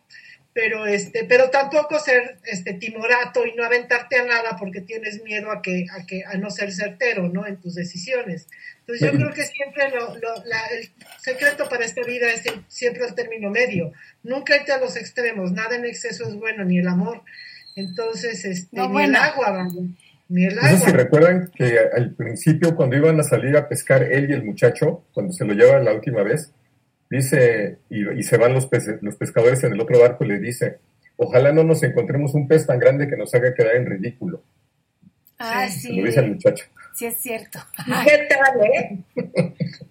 Pero 0.53 0.85
este, 0.85 1.23
pero 1.23 1.49
tampoco 1.49 1.99
ser 1.99 2.37
este 2.45 2.73
timorato 2.73 3.45
y 3.45 3.55
no 3.55 3.63
aventarte 3.63 4.17
a 4.17 4.25
nada 4.25 4.55
porque 4.57 4.81
tienes 4.81 5.23
miedo 5.23 5.51
a 5.51 5.61
que, 5.61 5.85
a 5.91 6.05
que, 6.05 6.23
a 6.25 6.37
no 6.37 6.51
ser 6.51 6.71
certero, 6.71 7.27
¿no? 7.27 7.47
En 7.47 7.59
tus 7.59 7.73
decisiones. 7.73 8.47
Entonces 8.85 9.11
yo 9.11 9.17
creo 9.17 9.33
que 9.33 9.43
siempre 9.43 9.89
lo, 9.91 10.13
lo, 10.17 10.43
la, 10.45 10.59
el 10.77 10.89
secreto 11.21 11.69
para 11.69 11.85
esta 11.85 12.01
vida 12.03 12.27
es 12.31 12.43
siempre 12.67 13.05
el 13.05 13.15
término 13.15 13.49
medio. 13.49 13.93
Nunca 14.23 14.57
irte 14.57 14.73
a 14.73 14.77
los 14.79 14.97
extremos, 14.97 15.51
nada 15.53 15.75
en 15.77 15.85
exceso 15.85 16.27
es 16.27 16.35
bueno, 16.35 16.65
ni 16.65 16.79
el 16.79 16.87
amor. 16.89 17.21
Entonces, 17.77 18.43
este, 18.45 18.75
No, 18.75 18.87
ni 18.87 18.91
bueno. 18.93 19.09
el 19.17 19.23
agua, 19.23 19.67
ni 20.27 20.45
el 20.45 20.55
No 20.55 20.61
sé 20.63 20.77
si 20.77 20.83
agua. 20.83 20.97
recuerdan 20.97 21.51
que 21.55 21.79
al 21.95 22.13
principio, 22.13 22.75
cuando 22.75 22.97
iban 22.97 23.19
a 23.19 23.23
salir 23.23 23.55
a 23.55 23.69
pescar 23.69 24.03
él 24.03 24.29
y 24.29 24.33
el 24.33 24.43
muchacho, 24.43 25.05
cuando 25.13 25.31
se 25.31 25.45
lo 25.45 25.53
llevan 25.53 25.85
la 25.85 25.93
última 25.93 26.21
vez, 26.23 26.51
dice, 27.09 27.77
y, 27.89 28.09
y 28.19 28.23
se 28.23 28.37
van 28.37 28.53
los, 28.53 28.69
pece- 28.69 28.99
los 29.01 29.15
pescadores 29.15 29.63
en 29.63 29.73
el 29.73 29.79
otro 29.81 29.99
barco 29.99 30.25
y 30.25 30.27
le 30.29 30.39
dice, 30.39 30.79
ojalá 31.15 31.51
no 31.53 31.63
nos 31.63 31.81
encontremos 31.83 32.33
un 32.33 32.47
pez 32.49 32.67
tan 32.67 32.79
grande 32.79 33.07
que 33.07 33.15
nos 33.15 33.33
haga 33.33 33.53
quedar 33.53 33.75
en 33.77 33.85
ridículo. 33.85 34.43
Ay, 35.37 35.69
Sí. 35.71 35.87
Se 35.87 35.93
lo 35.93 36.05
dice 36.05 36.19
al 36.19 36.29
muchacho. 36.31 36.65
Sí, 36.95 37.05
es 37.05 37.21
cierto. 37.21 37.59
¿Y 37.85 37.91
¿Qué 38.05 38.27
tal, 38.29 38.61
eh? 38.65 38.99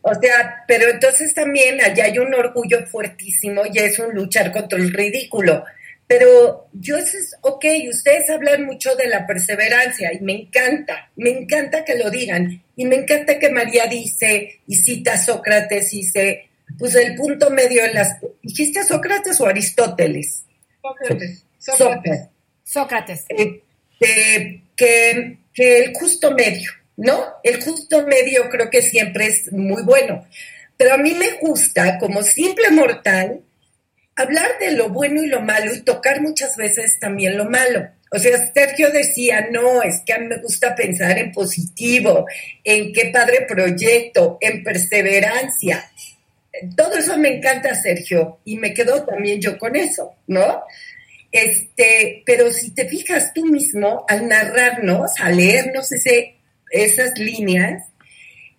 O 0.02 0.14
sea, 0.14 0.64
pero 0.66 0.88
entonces 0.88 1.34
también 1.34 1.80
allá 1.80 2.04
hay 2.04 2.18
un 2.18 2.32
orgullo 2.34 2.84
fuertísimo 2.86 3.62
y 3.72 3.78
es 3.78 3.98
un 3.98 4.14
luchar 4.14 4.52
contra 4.52 4.78
el 4.78 4.92
ridículo. 4.92 5.64
Pero 6.06 6.68
yo, 6.72 6.98
eso 6.98 7.16
es, 7.16 7.34
ok, 7.40 7.64
ustedes 7.88 8.28
hablan 8.28 8.66
mucho 8.66 8.94
de 8.96 9.06
la 9.06 9.26
perseverancia 9.26 10.12
y 10.12 10.20
me 10.20 10.42
encanta, 10.42 11.10
me 11.16 11.30
encanta 11.30 11.84
que 11.84 11.96
lo 11.96 12.10
digan. 12.10 12.62
Y 12.76 12.84
me 12.84 12.96
encanta 12.96 13.38
que 13.38 13.48
María 13.50 13.86
dice, 13.86 14.60
y 14.66 14.76
cita 14.76 15.14
a 15.14 15.18
Sócrates, 15.18 15.90
dice, 15.90 16.50
pues 16.78 16.94
el 16.96 17.14
punto 17.14 17.50
medio 17.50 17.84
en 17.84 17.94
las... 17.94 18.18
¿Dijiste 18.42 18.80
a 18.80 18.84
Sócrates 18.84 19.40
o 19.40 19.46
Aristóteles? 19.46 20.44
Sócrates, 20.82 21.44
Sócrates. 21.58 21.78
Sócrates. 21.78 22.28
Sócrates. 22.64 23.24
Este, 23.28 24.62
que, 24.76 25.38
que 25.54 25.78
el 25.78 25.94
justo 25.94 26.32
medio, 26.32 26.70
¿no? 27.02 27.34
El 27.42 27.60
justo 27.62 28.06
medio 28.06 28.48
creo 28.48 28.70
que 28.70 28.80
siempre 28.80 29.26
es 29.26 29.52
muy 29.52 29.82
bueno. 29.82 30.24
Pero 30.76 30.94
a 30.94 30.98
mí 30.98 31.14
me 31.14 31.32
gusta, 31.40 31.98
como 31.98 32.22
simple 32.22 32.70
mortal, 32.70 33.40
hablar 34.14 34.58
de 34.60 34.70
lo 34.72 34.88
bueno 34.88 35.20
y 35.22 35.26
lo 35.26 35.40
malo 35.40 35.74
y 35.74 35.82
tocar 35.82 36.20
muchas 36.20 36.56
veces 36.56 37.00
también 37.00 37.36
lo 37.36 37.50
malo. 37.50 37.88
O 38.12 38.18
sea, 38.18 38.52
Sergio 38.52 38.90
decía, 38.90 39.48
no, 39.50 39.82
es 39.82 40.02
que 40.06 40.12
a 40.12 40.18
mí 40.18 40.26
me 40.26 40.36
gusta 40.36 40.76
pensar 40.76 41.18
en 41.18 41.32
positivo, 41.32 42.26
en 42.62 42.92
qué 42.92 43.06
padre 43.06 43.46
proyecto, 43.48 44.38
en 44.40 44.62
perseverancia. 44.62 45.90
Todo 46.76 46.98
eso 46.98 47.18
me 47.18 47.36
encanta, 47.36 47.74
Sergio, 47.74 48.38
y 48.44 48.58
me 48.58 48.72
quedo 48.74 49.04
también 49.04 49.40
yo 49.40 49.58
con 49.58 49.74
eso, 49.74 50.14
¿no? 50.28 50.62
Este, 51.32 52.22
pero 52.26 52.52
si 52.52 52.74
te 52.74 52.86
fijas 52.86 53.32
tú 53.32 53.46
mismo 53.46 54.04
al 54.06 54.28
narrarnos, 54.28 55.12
al 55.18 55.36
leernos 55.36 55.90
ese, 55.90 56.36
esas 56.72 57.18
líneas, 57.18 57.84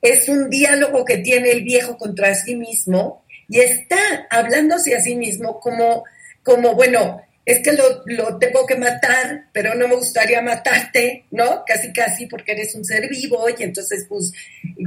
es 0.02 0.30
un 0.30 0.50
diálogo 0.50 1.06
que 1.06 1.18
tiene 1.18 1.52
el 1.52 1.64
viejo 1.64 1.98
contra 1.98 2.36
sí 2.36 2.56
mismo 2.56 3.24
y 3.48 3.60
está 3.60 4.28
hablándose 4.30 4.96
a 4.96 5.02
sí 5.02 5.16
mismo 5.16 5.60
como, 5.60 6.04
como 6.44 6.76
bueno, 6.76 7.22
es 7.46 7.60
que 7.60 7.74
lo, 7.74 8.04
lo 8.06 8.38
tengo 8.38 8.66
que 8.66 8.76
matar, 8.76 9.48
pero 9.52 9.76
no 9.76 9.88
me 9.88 9.96
gustaría 9.96 10.42
matarte, 10.42 11.26
¿no? 11.32 11.64
Casi, 11.66 11.92
casi 11.92 12.26
porque 12.26 12.54
eres 12.54 12.74
un 12.76 12.86
ser 12.86 13.10
vivo 13.10 13.46
y 13.50 13.64
entonces, 13.64 14.06
pues, 14.08 14.32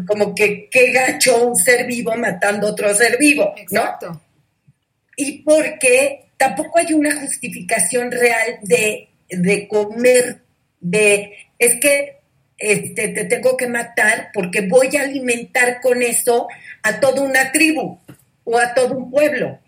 como 0.06 0.34
que 0.34 0.68
qué 0.70 0.90
gacho 0.90 1.46
un 1.46 1.56
ser 1.56 1.86
vivo 1.86 2.14
matando 2.16 2.68
otro 2.68 2.94
ser 2.94 3.18
vivo, 3.18 3.54
¿no? 3.70 3.80
Exacto. 3.82 4.22
y 5.16 5.42
porque 5.42 6.26
tampoco 6.36 6.78
hay 6.78 6.92
una 6.92 7.20
justificación 7.20 8.10
real 8.10 8.58
de, 8.62 9.08
de 9.28 9.68
comer, 9.68 10.42
de 10.80 11.32
es 11.58 11.76
que 11.80 12.15
este, 12.58 13.08
te 13.08 13.24
tengo 13.24 13.56
que 13.56 13.66
matar 13.66 14.30
porque 14.32 14.62
voy 14.62 14.96
a 14.96 15.02
alimentar 15.02 15.80
con 15.80 16.02
eso 16.02 16.48
a 16.82 17.00
toda 17.00 17.22
una 17.22 17.52
tribu 17.52 17.98
o 18.44 18.58
a 18.58 18.74
todo 18.74 18.96
un 18.96 19.10
pueblo, 19.10 19.58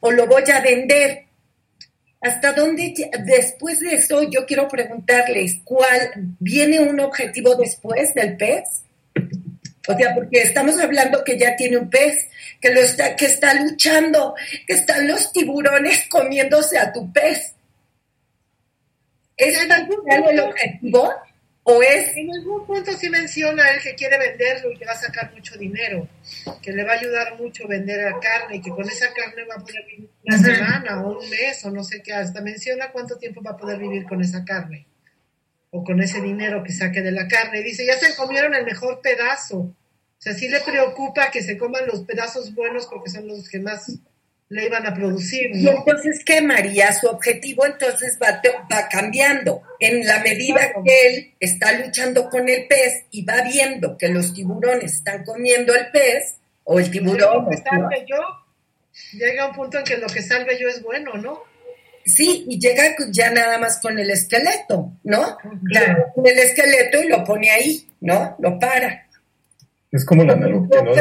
o 0.00 0.10
lo 0.12 0.26
voy 0.26 0.44
a 0.52 0.60
vender. 0.60 1.24
¿Hasta 2.20 2.52
dónde, 2.52 2.94
después 3.24 3.80
de 3.80 3.94
eso, 3.94 4.22
yo 4.30 4.46
quiero 4.46 4.68
preguntarles, 4.68 5.60
¿cuál 5.64 6.10
viene 6.40 6.80
un 6.80 6.98
objetivo 7.00 7.54
después 7.54 8.14
del 8.14 8.36
pez? 8.36 8.64
O 9.88 9.96
sea, 9.96 10.14
porque 10.14 10.42
estamos 10.42 10.78
hablando 10.80 11.22
que 11.22 11.38
ya 11.38 11.54
tiene 11.56 11.76
un 11.76 11.88
pez, 11.88 12.28
que 12.60 12.70
lo 12.70 12.80
está, 12.80 13.14
que 13.14 13.26
está 13.26 13.54
luchando, 13.54 14.34
que 14.66 14.74
están 14.74 15.06
los 15.06 15.32
tiburones 15.32 16.06
comiéndose 16.08 16.78
a 16.78 16.92
tu 16.92 17.12
pez. 17.12 17.54
¿Es 19.36 19.68
tan 19.68 19.88
el 20.08 20.40
objetivo? 20.40 21.12
¿O 21.68 21.82
es 21.82 22.16
En 22.16 22.32
algún 22.32 22.64
punto 22.64 22.92
sí 22.92 23.10
menciona 23.10 23.68
él 23.70 23.82
que 23.82 23.96
quiere 23.96 24.16
venderlo 24.16 24.70
y 24.70 24.78
que 24.78 24.84
va 24.84 24.92
a 24.92 24.96
sacar 24.96 25.32
mucho 25.34 25.56
dinero, 25.56 26.08
que 26.62 26.70
le 26.70 26.84
va 26.84 26.92
a 26.92 26.96
ayudar 26.96 27.36
mucho 27.40 27.66
vender 27.66 28.04
la 28.04 28.20
carne 28.20 28.58
y 28.58 28.62
que 28.62 28.70
con 28.70 28.88
esa 28.88 29.12
carne 29.12 29.42
va 29.50 29.56
a 29.56 29.58
poder 29.58 29.84
vivir 29.84 30.08
una 30.24 30.38
semana 30.38 31.02
o 31.02 31.18
un 31.18 31.28
mes 31.28 31.64
o 31.64 31.72
no 31.72 31.82
sé 31.82 32.02
qué, 32.02 32.12
hasta 32.12 32.40
menciona 32.40 32.92
cuánto 32.92 33.18
tiempo 33.18 33.42
va 33.42 33.50
a 33.50 33.56
poder 33.56 33.80
vivir 33.80 34.04
con 34.04 34.20
esa 34.20 34.44
carne 34.44 34.86
o 35.70 35.82
con 35.82 36.00
ese 36.00 36.20
dinero 36.20 36.62
que 36.62 36.72
saque 36.72 37.02
de 37.02 37.10
la 37.10 37.26
carne. 37.26 37.58
Y 37.58 37.64
dice, 37.64 37.84
ya 37.84 37.98
se 37.98 38.14
comieron 38.14 38.54
el 38.54 38.64
mejor 38.64 39.00
pedazo. 39.00 39.58
O 39.58 39.74
sea, 40.18 40.34
sí 40.34 40.48
le 40.48 40.60
preocupa 40.60 41.32
que 41.32 41.42
se 41.42 41.58
coman 41.58 41.84
los 41.88 42.02
pedazos 42.02 42.54
buenos 42.54 42.86
porque 42.86 43.10
son 43.10 43.26
los 43.26 43.48
que 43.48 43.58
más 43.58 43.90
le 44.48 44.66
iban 44.66 44.86
a 44.86 44.94
producir, 44.94 45.50
Y 45.54 45.64
¿no? 45.64 45.72
entonces, 45.72 46.22
¿qué, 46.24 46.40
María? 46.40 46.92
Su 46.92 47.08
objetivo 47.08 47.66
entonces 47.66 48.16
va, 48.22 48.40
va 48.72 48.88
cambiando. 48.88 49.62
En 49.80 50.06
la 50.06 50.20
medida 50.20 50.54
Claro. 50.56 50.82
que 50.84 51.06
él 51.08 51.34
está 51.40 51.72
luchando 51.72 52.28
con 52.28 52.48
el 52.48 52.66
pez 52.66 53.04
y 53.10 53.24
va 53.24 53.42
viendo 53.42 53.98
que 53.98 54.08
los 54.08 54.32
tiburones 54.32 54.92
están 54.94 55.24
comiendo 55.24 55.74
el 55.74 55.90
pez, 55.90 56.36
o 56.64 56.78
el 56.78 56.90
tiburón, 56.90 57.44
Lo 57.44 57.50
que 57.50 57.56
salve 57.58 58.04
yo, 58.08 58.16
llega 59.12 59.48
un 59.48 59.54
punto 59.54 59.78
en 59.78 59.84
que 59.84 59.96
lo 59.98 60.06
que 60.08 60.22
salve 60.22 60.58
yo 60.58 60.68
es 60.68 60.82
bueno, 60.82 61.14
¿no? 61.14 61.42
sí, 62.04 62.44
y 62.48 62.60
llega 62.60 62.94
ya 63.10 63.30
nada 63.32 63.58
más 63.58 63.80
con 63.80 63.98
el 63.98 64.08
esqueleto, 64.10 64.92
¿no? 65.02 65.38
Claro. 65.68 66.12
Con 66.14 66.24
el 66.24 66.38
esqueleto 66.38 67.02
y 67.02 67.08
lo 67.08 67.24
pone 67.24 67.50
ahí, 67.50 67.84
¿no? 68.00 68.36
Lo 68.38 68.58
para. 68.60 69.06
Es 69.90 70.04
como 70.04 70.22
la 70.22 70.34
analogía, 70.34 70.82
¿no? 70.82 70.92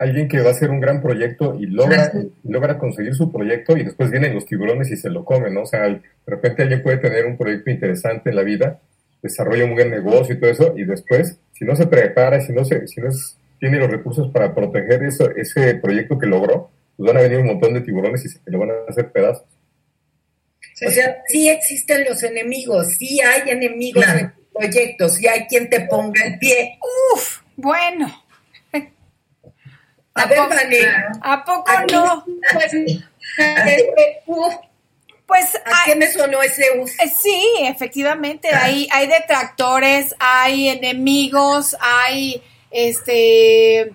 Alguien 0.00 0.28
que 0.28 0.40
va 0.40 0.48
a 0.48 0.52
hacer 0.52 0.70
un 0.70 0.80
gran 0.80 1.02
proyecto 1.02 1.56
y 1.60 1.66
logra, 1.66 2.10
logra 2.44 2.78
conseguir 2.78 3.14
su 3.14 3.30
proyecto 3.30 3.76
y 3.76 3.84
después 3.84 4.10
vienen 4.10 4.34
los 4.34 4.46
tiburones 4.46 4.90
y 4.90 4.96
se 4.96 5.10
lo 5.10 5.24
comen, 5.26 5.52
¿no? 5.54 5.62
O 5.62 5.66
sea, 5.66 5.82
de 5.88 6.00
repente 6.26 6.62
alguien 6.62 6.82
puede 6.82 6.96
tener 6.96 7.26
un 7.26 7.36
proyecto 7.36 7.70
interesante 7.70 8.30
en 8.30 8.36
la 8.36 8.42
vida, 8.42 8.80
desarrolla 9.22 9.64
un 9.66 9.74
buen 9.74 9.90
negocio 9.90 10.34
y 10.34 10.40
todo 10.40 10.50
eso, 10.50 10.74
y 10.74 10.84
después, 10.84 11.36
si 11.52 11.66
no 11.66 11.76
se 11.76 11.86
prepara, 11.86 12.40
si 12.40 12.52
no, 12.54 12.64
se, 12.64 12.86
si 12.88 13.00
no 13.00 13.10
es- 13.10 13.36
tiene 13.58 13.78
los 13.78 13.90
recursos 13.90 14.32
para 14.32 14.54
proteger 14.54 15.02
eso, 15.04 15.30
ese 15.36 15.74
proyecto 15.74 16.18
que 16.18 16.26
logró, 16.26 16.70
pues 16.96 17.06
van 17.06 17.18
a 17.18 17.20
venir 17.20 17.38
un 17.40 17.48
montón 17.48 17.74
de 17.74 17.82
tiburones 17.82 18.24
y 18.24 18.30
se 18.30 18.38
lo 18.46 18.58
van 18.58 18.70
a 18.70 18.74
hacer 18.88 19.12
pedazos. 19.12 19.44
Sí. 20.76 20.86
O 20.86 20.90
sea, 20.90 21.18
sí 21.28 21.48
existen 21.50 22.04
los 22.08 22.22
enemigos, 22.22 22.94
sí 22.96 23.20
hay 23.20 23.50
enemigos 23.50 24.02
Claro. 24.02 24.18
en 24.20 24.32
proyectos, 24.54 25.14
sí 25.16 25.26
hay 25.28 25.40
quien 25.46 25.68
te 25.68 25.82
ponga 25.82 26.24
el 26.24 26.38
pie. 26.38 26.78
Uf, 27.14 27.40
bueno. 27.56 28.08
A 30.20 30.24
¿A 30.24 30.26
ver, 30.26 30.38
poco- 30.38 30.54
Vane, 30.54 30.80
¿A 31.22 31.44
poco 31.44 31.64
Aquí- 31.70 31.94
no? 31.94 32.24
pues, 32.52 32.72
uf, 34.26 34.54
Pues 35.26 35.54
¿a 35.56 35.60
hay- 35.64 35.92
qué 35.92 35.96
me 35.96 36.10
sonó 36.12 36.42
ese 36.42 36.64
uf? 36.78 36.90
Eh, 37.00 37.08
Sí, 37.22 37.44
efectivamente, 37.62 38.48
hay, 38.54 38.88
hay 38.90 39.06
detractores, 39.06 40.14
hay 40.18 40.68
enemigos, 40.68 41.76
hay 41.80 42.42
este 42.70 43.92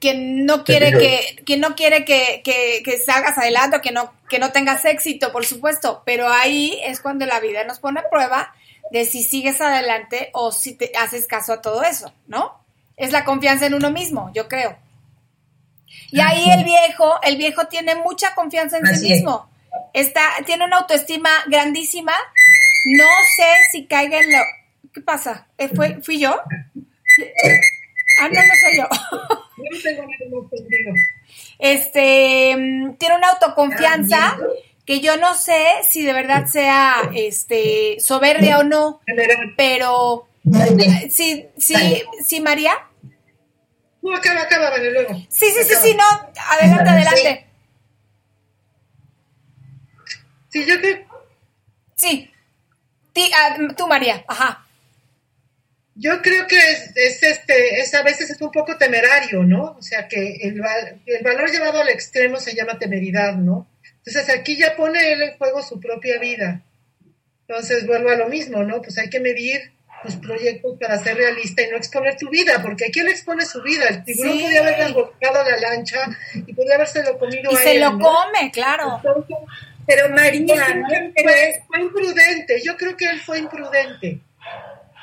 que 0.00 0.14
no 0.14 0.64
quiere 0.64 0.92
que, 0.92 1.42
que 1.44 1.56
no 1.58 1.74
quiere 1.76 2.04
que, 2.06 2.40
que, 2.42 2.82
que 2.84 2.98
salgas 3.00 3.36
adelante 3.36 3.80
que 3.82 3.92
no, 3.92 4.12
que 4.30 4.38
no 4.38 4.50
tengas 4.50 4.84
éxito, 4.86 5.30
por 5.30 5.44
supuesto, 5.44 6.02
pero 6.06 6.28
ahí 6.32 6.80
es 6.84 7.00
cuando 7.00 7.26
la 7.26 7.38
vida 7.40 7.64
nos 7.64 7.80
pone 7.80 8.00
a 8.00 8.08
prueba 8.08 8.54
de 8.90 9.04
si 9.04 9.22
sigues 9.22 9.60
adelante 9.60 10.30
o 10.32 10.52
si 10.52 10.74
te 10.74 10.92
haces 10.98 11.26
caso 11.26 11.52
a 11.52 11.62
todo 11.62 11.82
eso, 11.82 12.12
¿no? 12.26 12.62
es 12.96 13.10
la 13.10 13.24
confianza 13.24 13.66
en 13.66 13.74
uno 13.74 13.90
mismo, 13.90 14.30
yo 14.34 14.46
creo. 14.48 14.76
Y 16.14 16.20
ahí 16.20 16.48
el 16.48 16.62
viejo, 16.62 17.20
el 17.22 17.36
viejo 17.36 17.66
tiene 17.66 17.96
mucha 17.96 18.36
confianza 18.36 18.78
en 18.78 18.86
sí 18.96 19.12
mismo. 19.12 19.50
Está, 19.92 20.22
tiene 20.46 20.64
una 20.64 20.76
autoestima 20.78 21.28
grandísima. 21.48 22.12
No 22.84 23.08
sé 23.36 23.46
si 23.72 23.86
caiga 23.86 24.20
en 24.20 24.30
lo. 24.30 24.38
¿Qué 24.92 25.00
pasa? 25.00 25.48
¿Eh, 25.58 25.68
¿Fue, 25.74 26.00
¿Fui 26.02 26.20
yo? 26.20 26.40
Ah, 28.20 28.28
no, 28.28 28.40
no 28.40 28.54
soy 28.60 28.76
yo. 28.76 28.88
Este, 31.58 32.56
mm, 32.56 32.94
tiene 32.94 33.16
una 33.16 33.30
autoconfianza 33.30 34.36
que 34.86 35.00
yo 35.00 35.16
no 35.16 35.34
sé 35.34 35.64
si 35.88 36.04
de 36.04 36.12
verdad 36.12 36.46
sea 36.46 37.10
este 37.12 37.98
soberbia 37.98 38.60
o 38.60 38.62
no, 38.62 39.00
pero 39.56 40.28
sí, 41.10 41.46
sí, 41.56 42.02
sí, 42.24 42.40
María. 42.40 42.74
No, 44.04 44.14
acaba, 44.14 44.42
acaba, 44.42 44.68
vale, 44.68 44.90
luego. 44.90 45.14
Sí, 45.30 45.46
sí, 45.50 45.64
sí, 45.64 45.74
sí, 45.82 45.94
no, 45.94 46.04
adelante, 46.50 46.90
adelante. 46.90 47.46
Sí, 50.50 50.66
yo 50.66 50.78
creo. 50.78 51.06
Sí. 51.96 52.30
Ah, 53.34 53.56
tú, 53.74 53.86
María, 53.86 54.22
ajá. 54.28 54.66
Yo 55.94 56.20
creo 56.20 56.46
que 56.46 56.58
es, 56.58 57.22
este, 57.22 57.80
es 57.80 57.94
a 57.94 58.02
veces 58.02 58.28
es 58.28 58.42
un 58.42 58.50
poco 58.50 58.76
temerario, 58.76 59.42
¿no? 59.42 59.74
O 59.78 59.82
sea, 59.82 60.06
que 60.06 60.36
el, 60.42 60.60
el 61.06 61.24
valor 61.24 61.50
llevado 61.50 61.80
al 61.80 61.88
extremo 61.88 62.38
se 62.38 62.54
llama 62.54 62.78
temeridad, 62.78 63.36
¿no? 63.36 63.66
Entonces 64.04 64.28
aquí 64.28 64.58
ya 64.58 64.76
pone 64.76 65.12
él 65.12 65.22
en 65.22 65.38
juego 65.38 65.62
su 65.62 65.80
propia 65.80 66.18
vida. 66.18 66.62
Entonces 67.48 67.86
vuelvo 67.86 68.10
a 68.10 68.16
lo 68.16 68.28
mismo, 68.28 68.64
¿no? 68.64 68.82
Pues 68.82 68.98
hay 68.98 69.08
que 69.08 69.20
medir 69.20 69.73
los 70.04 70.16
proyectos 70.16 70.76
para 70.78 70.98
ser 70.98 71.16
realista 71.16 71.62
y 71.62 71.70
no 71.70 71.76
exponer 71.76 72.16
tu 72.16 72.28
vida, 72.28 72.60
porque 72.62 72.86
aquí 72.86 73.00
él 73.00 73.08
expone 73.08 73.44
su 73.44 73.62
vida. 73.62 73.88
El 73.88 74.04
tiburón 74.04 74.40
podía 74.40 74.60
haberle 74.60 74.92
golpeado 74.92 75.50
la 75.50 75.56
lancha 75.56 75.98
y 76.34 76.52
podía 76.52 76.78
lo 76.78 77.18
comido 77.18 77.50
y 77.50 77.56
se 77.56 77.78
lo 77.78 77.98
come, 77.98 78.50
claro. 78.52 79.00
pero 79.86 80.08
María, 80.10 80.66
fue, 81.14 81.62
fue, 81.66 81.80
imprudente. 81.80 82.62
Yo 82.64 82.76
creo 82.76 82.96
que 82.96 83.06
él 83.06 83.20
fue 83.20 83.38
imprudente. 83.38 84.20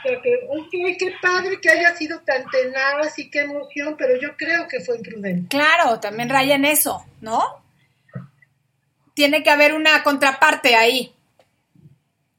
Porque, 0.04 0.40
ok, 0.50 0.98
qué 0.98 1.14
padre 1.22 1.60
que 1.62 1.70
haya 1.70 1.96
sido 1.96 2.22
tan 2.22 2.44
tenaz 2.50 3.20
y 3.20 3.30
qué 3.30 3.42
emoción, 3.42 3.96
pero 3.98 4.20
yo 4.20 4.36
creo 4.36 4.68
que 4.68 4.80
fue 4.80 4.98
imprudente. 4.98 5.56
Claro, 5.56 6.00
también 6.00 6.30
raya 6.30 6.56
en 6.56 6.66
eso, 6.66 7.06
¿no? 7.22 7.62
tiene 9.14 9.44
que 9.44 9.50
haber 9.50 9.74
una 9.74 10.04
contraparte 10.04 10.76
ahí. 10.76 11.14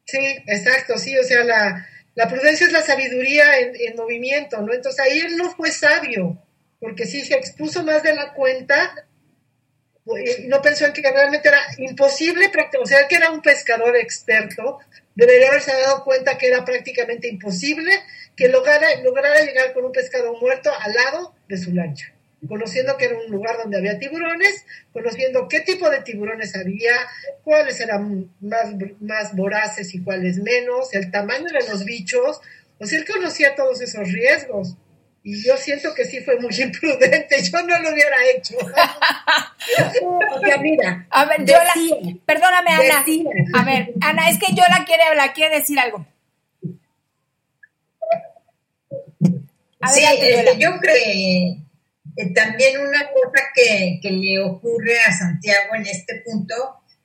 Sí, 0.05 0.19
exacto, 0.47 0.99
sí, 0.99 1.17
o 1.17 1.23
sea, 1.23 1.45
la, 1.45 1.87
la 2.15 2.29
prudencia 2.29 2.67
es 2.67 2.73
la 2.73 2.83
sabiduría 2.83 3.59
en, 3.59 3.75
en, 3.75 3.97
movimiento, 3.97 4.61
¿no? 4.61 4.73
Entonces 4.73 5.01
ahí 5.01 5.19
él 5.19 5.37
no 5.37 5.51
fue 5.55 5.71
sabio, 5.71 6.39
porque 6.81 7.07
sí 7.07 7.25
se 7.25 7.35
expuso 7.35 7.85
más 7.85 8.03
de 8.03 8.15
la 8.15 8.35
cuenta, 8.35 9.07
pues, 10.05 10.41
no 10.47 10.61
pensó 10.61 10.87
en 10.87 10.93
que 10.93 11.03
realmente 11.03 11.49
era 11.49 11.61
imposible, 11.79 12.51
o 12.81 12.87
sea, 12.87 13.07
que 13.09 13.17
era 13.17 13.31
un 13.31 13.41
pescador 13.41 13.97
experto, 13.97 14.79
debería 15.15 15.49
haberse 15.49 15.73
dado 15.73 16.05
cuenta 16.05 16.37
que 16.37 16.49
era 16.49 16.65
prácticamente 16.65 17.29
imposible 17.29 17.93
que 18.37 18.49
lograra, 18.49 18.89
lograra 19.03 19.45
llegar 19.45 19.73
con 19.73 19.85
un 19.85 19.93
pescado 19.93 20.35
muerto 20.35 20.71
al 20.79 20.93
lado 20.93 21.35
de 21.49 21.59
su 21.59 21.73
lancha 21.73 22.13
conociendo 22.49 22.97
que 22.97 23.07
era 23.07 23.19
un 23.19 23.31
lugar 23.31 23.57
donde 23.59 23.79
había 23.79 23.99
tiburones, 23.99 24.65
conociendo 24.93 25.49
qué 25.49 25.61
tipo 25.61 25.89
de 25.89 26.03
tiburones 26.03 26.57
había, 26.57 26.95
cuáles 27.45 27.81
eran 27.81 28.31
más, 28.41 28.75
más 29.01 29.37
voraces 29.37 29.95
y 29.95 30.03
cuáles 30.03 30.39
menos, 30.39 30.93
el 30.95 31.11
tamaño 31.11 31.47
de 31.47 31.69
los 31.69 31.85
bichos, 31.85 32.41
o 32.79 32.87
sea, 32.87 32.99
él 32.99 33.07
conocía 33.07 33.55
todos 33.55 33.81
esos 33.81 34.11
riesgos. 34.11 34.77
Y 35.25 35.47
yo 35.47 35.57
siento 35.57 35.95
que 35.95 36.05
sí 36.05 36.21
fue 36.21 36.41
muy 36.41 36.53
imprudente, 36.59 37.41
yo 37.43 37.63
no 37.63 37.79
lo 37.79 37.93
hubiera 37.93 38.17
hecho. 38.35 38.57
mira, 40.61 41.07
a 41.11 41.25
ver, 41.27 41.45
yo 41.45 41.55
la, 41.55 41.75
perdóname 42.27 42.71
Ana, 42.71 43.05
a 43.55 43.65
ver, 43.65 43.93
Ana, 44.01 44.31
es 44.31 44.39
que 44.39 44.53
yo 44.53 44.65
la 44.69 44.85
quiere, 44.85 45.05
la 45.15 45.33
quiere 45.33 45.59
decir 45.59 45.79
algo. 45.79 46.05
sí, 49.93 50.05
este, 50.05 50.59
yo 50.59 50.71
creo 50.81 50.95
que 50.95 51.63
eh, 52.17 52.33
también 52.35 52.81
una 52.81 53.09
cosa 53.11 53.45
que, 53.55 54.01
le 54.03 54.39
ocurre 54.41 55.01
a 55.01 55.13
Santiago 55.13 55.75
en 55.75 55.87
este 55.87 56.23
punto 56.25 56.55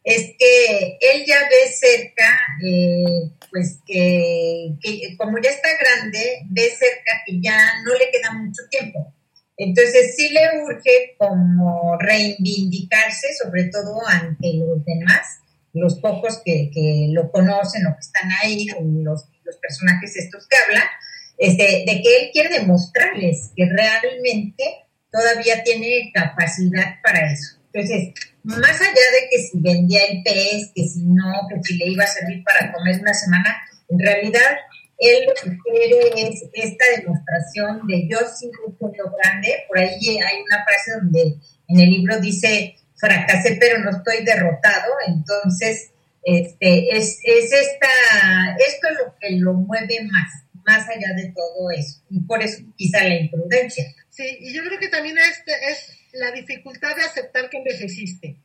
es 0.04 0.36
que 0.38 0.98
él 1.02 1.26
ya 1.26 1.40
ve 1.50 1.72
cerca, 1.74 2.40
eh, 2.64 3.32
pues 3.52 3.80
que, 3.86 4.78
como 5.18 5.38
ya 5.42 5.50
está 5.50 5.70
grande, 5.78 6.44
ve 6.50 6.70
cerca 6.70 7.24
que 7.26 7.40
ya 7.42 7.82
no 7.84 7.94
le 7.94 8.10
queda 8.12 8.32
mucho 8.34 8.64
tiempo. 8.70 9.14
Entonces 9.58 10.16
sí 10.16 10.30
le 10.30 10.64
urge 10.64 11.16
como 11.18 11.98
reivindicarse, 12.00 13.34
sobre 13.34 13.66
todo 13.66 14.00
ante 14.08 14.54
los 14.54 14.86
demás, 14.86 15.40
los 15.74 16.00
pocos 16.00 16.42
que, 16.46 16.70
lo 17.12 17.32
conocen 17.32 17.88
o 17.88 17.94
que 17.94 18.00
están 18.00 18.30
ahí, 18.44 18.68
los, 19.04 19.26
los 19.44 19.58
personajes 19.58 20.16
estos 20.16 20.48
que 20.48 20.58
hablan, 20.58 20.88
este, 21.38 21.84
de 21.86 22.02
que 22.02 22.18
él 22.18 22.30
quiere 22.32 22.60
demostrarles 22.60 23.52
que 23.56 23.66
realmente 23.66 24.87
todavía 25.12 25.64
tiene 25.64 26.12
capacidad 26.14 26.96
para 27.04 27.32
eso. 27.32 27.58
Entonces, 27.74 28.14
más 28.44 28.80
allá 28.82 28.92
de 28.92 29.30
que 29.30 29.38
si 29.40 29.60
vendía 29.60 30.04
el 30.06 30.24
pez, 30.24 30.72
que 30.74 30.88
si 30.88 31.06
no, 31.06 31.48
que 31.50 31.62
si 31.64 31.78
le 31.78 31.88
iba 31.88 32.04
a 32.04 32.08
servir 32.08 32.44
para 32.44 32.72
comer 32.72 33.00
una 33.02 33.14
semana, 33.14 33.58
en 33.90 34.00
realidad 34.00 34.58
él 34.98 35.26
lo 35.28 35.34
que 35.34 35.58
quiere 35.64 36.30
es 36.30 36.44
esta 36.54 36.86
demostración 36.98 37.86
de 37.88 38.08
yo 38.08 38.18
sigo 38.36 38.76
siendo 38.78 39.16
grande. 39.22 39.64
Por 39.68 39.78
ahí 39.80 40.18
hay 40.18 40.42
una 40.42 40.64
frase 40.64 40.92
donde 41.00 41.36
en 41.68 41.80
el 41.80 41.90
libro 41.90 42.20
dice, 42.20 42.76
fracasé 42.96 43.58
pero 43.60 43.80
no 43.80 43.92
estoy 43.92 44.24
derrotado. 44.26 44.94
Entonces, 45.08 45.92
este, 46.24 46.98
es, 46.98 47.20
es 47.24 47.52
esta, 47.54 47.88
esto 48.68 48.88
es 48.90 48.98
lo 49.06 49.16
que 49.20 49.32
lo 49.32 49.54
mueve 49.54 50.04
más, 50.12 50.30
más 50.66 50.90
allá 50.90 51.14
de 51.16 51.32
todo 51.34 51.70
eso. 51.72 52.02
Y 52.10 52.22
por 52.22 52.42
eso 52.42 52.64
quizá 52.76 53.04
la 53.04 53.16
imprudencia. 53.16 53.86
Sí, 54.18 54.38
y 54.40 54.52
yo 54.52 54.64
creo 54.64 54.80
que 54.80 54.88
también 54.88 55.16
este 55.20 55.52
es 55.70 55.96
la 56.14 56.32
dificultad 56.32 56.96
de 56.96 57.04
aceptar 57.04 57.52
que 57.52 57.58
envejeciste. 57.58 58.36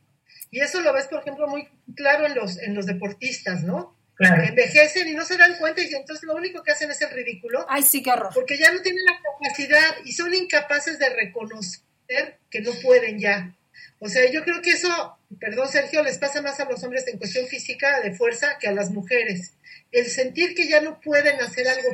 Y 0.51 0.59
eso 0.59 0.81
lo 0.81 0.93
ves, 0.93 1.07
por 1.07 1.21
ejemplo, 1.21 1.47
muy 1.47 1.67
claro 1.95 2.27
en 2.27 2.35
los, 2.35 2.59
en 2.59 2.75
los 2.75 2.85
deportistas, 2.85 3.63
¿no? 3.63 3.97
Claro. 4.13 4.43
Envejecen 4.43 5.07
y 5.07 5.15
no 5.15 5.25
se 5.25 5.35
dan 5.35 5.57
cuenta 5.57 5.81
y 5.81 5.91
entonces 5.91 6.25
lo 6.25 6.35
único 6.35 6.61
que 6.61 6.73
hacen 6.73 6.91
es 6.91 7.01
el 7.01 7.09
ridículo. 7.09 7.65
Ay, 7.67 7.81
sí, 7.81 8.03
qué 8.03 8.11
horror. 8.11 8.29
Porque 8.35 8.55
ya 8.55 8.71
no 8.71 8.83
tienen 8.83 9.03
la 9.03 9.19
capacidad 9.19 9.95
y 10.05 10.11
son 10.11 10.31
incapaces 10.35 10.99
de 10.99 11.09
reconocer 11.09 12.37
que 12.51 12.61
no 12.61 12.71
pueden 12.83 13.17
ya. 13.17 13.55
O 13.97 14.09
sea, 14.09 14.29
yo 14.29 14.43
creo 14.43 14.61
que 14.61 14.73
eso, 14.73 15.17
perdón 15.39 15.69
Sergio, 15.69 16.03
les 16.03 16.19
pasa 16.19 16.43
más 16.43 16.59
a 16.59 16.65
los 16.65 16.83
hombres 16.83 17.07
en 17.07 17.17
cuestión 17.17 17.47
física 17.47 17.99
de 18.01 18.13
fuerza 18.13 18.59
que 18.59 18.67
a 18.67 18.73
las 18.73 18.91
mujeres. 18.91 19.53
El 19.91 20.05
sentir 20.05 20.53
que 20.53 20.67
ya 20.67 20.81
no 20.81 21.01
pueden 21.01 21.41
hacer 21.41 21.67
algo 21.67 21.89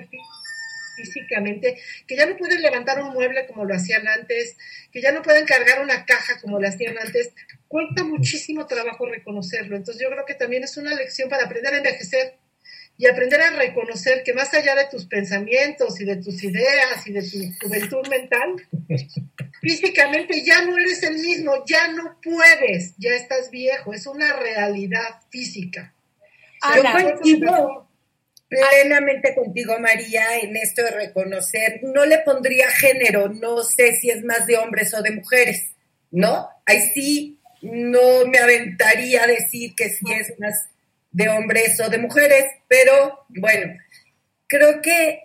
físicamente, 0.99 1.79
que 2.07 2.15
ya 2.15 2.25
no 2.25 2.35
pueden 2.37 2.61
levantar 2.61 3.01
un 3.01 3.13
mueble 3.13 3.45
como 3.47 3.65
lo 3.65 3.73
hacían 3.73 4.07
antes, 4.07 4.57
que 4.91 5.01
ya 5.01 5.11
no 5.11 5.21
pueden 5.21 5.45
cargar 5.45 5.81
una 5.81 6.05
caja 6.05 6.39
como 6.41 6.59
lo 6.59 6.67
hacían 6.67 6.97
antes. 6.97 7.31
Cuesta 7.67 8.03
muchísimo 8.03 8.67
trabajo 8.67 9.05
reconocerlo. 9.05 9.75
Entonces 9.75 10.01
yo 10.01 10.09
creo 10.09 10.25
que 10.25 10.35
también 10.35 10.63
es 10.63 10.77
una 10.77 10.93
lección 10.93 11.29
para 11.29 11.45
aprender 11.45 11.73
a 11.73 11.77
envejecer 11.77 12.35
y 12.97 13.07
aprender 13.07 13.41
a 13.41 13.51
reconocer 13.51 14.23
que 14.23 14.33
más 14.33 14.53
allá 14.53 14.75
de 14.75 14.87
tus 14.91 15.05
pensamientos 15.05 16.01
y 16.01 16.05
de 16.05 16.17
tus 16.17 16.43
ideas 16.43 17.07
y 17.07 17.13
de 17.13 17.21
tu 17.21 17.37
juventud 17.61 18.05
mental, 18.09 18.55
físicamente 19.61 20.43
ya 20.43 20.65
no 20.65 20.77
eres 20.77 21.01
el 21.03 21.17
mismo, 21.17 21.63
ya 21.65 21.87
no 21.93 22.19
puedes, 22.21 22.95
ya 22.97 23.11
estás 23.11 23.51
viejo, 23.51 23.93
es 23.93 24.05
una 24.05 24.33
realidad 24.33 25.21
física. 25.29 25.93
Yo 27.23 27.88
plenamente 28.49 29.35
contigo, 29.35 29.79
María, 29.79 30.39
en 30.41 30.57
esto 30.57 30.83
de 30.83 30.91
reconocer. 30.91 31.79
No 31.83 32.05
le 32.05 32.19
pondría 32.19 32.69
género, 32.69 33.29
no 33.29 33.63
sé 33.63 33.95
si 33.95 34.09
es 34.09 34.23
más 34.23 34.47
de 34.47 34.57
hombres 34.57 34.93
o 34.93 35.01
de 35.01 35.11
mujeres, 35.11 35.69
¿no? 36.11 36.49
Ahí 36.65 36.81
sí 36.93 37.39
no 37.61 38.25
me 38.25 38.39
aventaría 38.39 39.23
a 39.23 39.27
decir 39.27 39.75
que 39.75 39.89
si 39.89 40.11
es 40.11 40.33
más 40.39 40.67
de 41.11 41.29
hombres 41.29 41.79
o 41.79 41.89
de 41.89 41.97
mujeres, 41.99 42.45
pero 42.67 43.25
bueno, 43.29 43.77
creo 44.47 44.81
que 44.81 45.21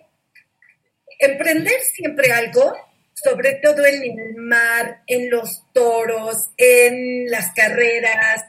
emprender 1.19 1.79
siempre 1.93 2.31
algo, 2.31 2.75
sobre 3.13 3.53
todo 3.55 3.85
en 3.85 4.19
el 4.19 4.35
mar, 4.35 5.01
en 5.07 5.29
los 5.29 5.63
toros, 5.73 6.49
en 6.57 7.29
las 7.29 7.51
carreras, 7.53 8.45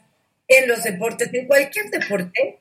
en 0.49 0.68
los 0.68 0.83
deportes, 0.83 1.33
en 1.33 1.47
cualquier 1.47 1.91
deporte, 1.91 2.59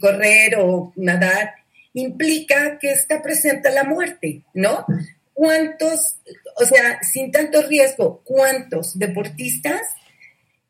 correr 0.00 0.56
o 0.58 0.92
nadar, 0.96 1.54
implica 1.94 2.78
que 2.78 2.92
está 2.92 3.22
presente 3.22 3.70
la 3.70 3.84
muerte, 3.84 4.42
¿no? 4.54 4.84
¿Cuántos, 5.34 6.16
o 6.56 6.64
sea, 6.64 7.02
sin 7.02 7.30
tanto 7.32 7.62
riesgo, 7.62 8.22
cuántos 8.24 8.98
deportistas 8.98 9.82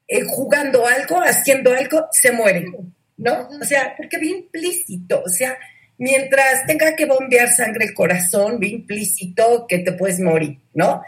eh, 0.09 0.23
jugando 0.27 0.87
algo, 0.87 1.21
haciendo 1.21 1.73
algo, 1.73 2.07
se 2.11 2.33
mueren, 2.33 2.95
¿no? 3.17 3.49
O 3.61 3.65
sea, 3.65 3.95
porque 3.97 4.19
bien 4.19 4.39
implícito, 4.39 5.23
o 5.25 5.29
sea, 5.29 5.57
mientras 5.99 6.67
tenga 6.67 6.95
que 6.97 7.07
bombear 7.07 7.49
sangre 7.49 7.87
el 7.87 7.95
corazón, 7.95 8.59
ve 8.59 8.69
implícito 8.69 9.67
que 9.69 9.79
te 9.79 9.93
puedes 9.93 10.21
morir, 10.21 10.59
¿no? 10.75 11.03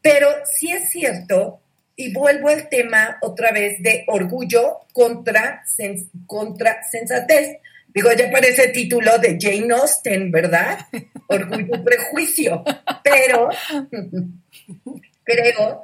Pero 0.00 0.28
sí 0.58 0.70
es 0.70 0.90
cierto, 0.90 1.60
y 1.96 2.12
vuelvo 2.12 2.50
al 2.50 2.68
tema 2.68 3.18
otra 3.22 3.50
vez 3.52 3.82
de 3.82 4.04
orgullo 4.06 4.80
contra, 4.92 5.64
contra 6.26 6.82
sensatez. 6.84 7.56
Digo, 7.88 8.12
ya 8.12 8.30
parece 8.30 8.68
título 8.68 9.16
de 9.18 9.38
Jane 9.40 9.72
Austen, 9.72 10.30
¿verdad? 10.30 10.78
Orgullo 11.28 11.74
y 11.74 11.78
prejuicio. 11.78 12.62
Pero 13.02 13.48
creo 15.24 15.82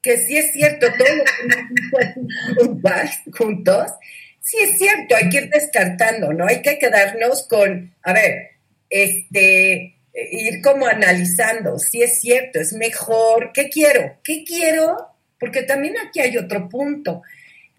que 0.00 0.16
sí 0.18 0.36
es 0.36 0.52
cierto, 0.52 0.86
todo 0.96 1.08
lo 1.16 2.80
que 2.80 3.10
juntos, 3.36 3.92
sí 4.40 4.56
es 4.60 4.78
cierto, 4.78 5.14
hay 5.16 5.28
que 5.28 5.38
ir 5.38 5.50
descartando, 5.50 6.32
¿no? 6.32 6.46
Hay 6.46 6.60
que 6.60 6.78
quedarnos 6.78 7.46
con, 7.46 7.94
a 8.02 8.12
ver, 8.12 8.50
este, 8.90 9.96
ir 10.12 10.60
como 10.62 10.86
analizando, 10.86 11.78
si 11.78 12.02
es 12.02 12.20
cierto, 12.20 12.60
es 12.60 12.72
mejor, 12.72 13.52
¿qué 13.52 13.68
quiero? 13.68 14.18
¿Qué 14.24 14.44
quiero? 14.44 15.08
Porque 15.42 15.64
también 15.64 15.96
aquí 15.98 16.20
hay 16.20 16.36
otro 16.36 16.68
punto. 16.68 17.22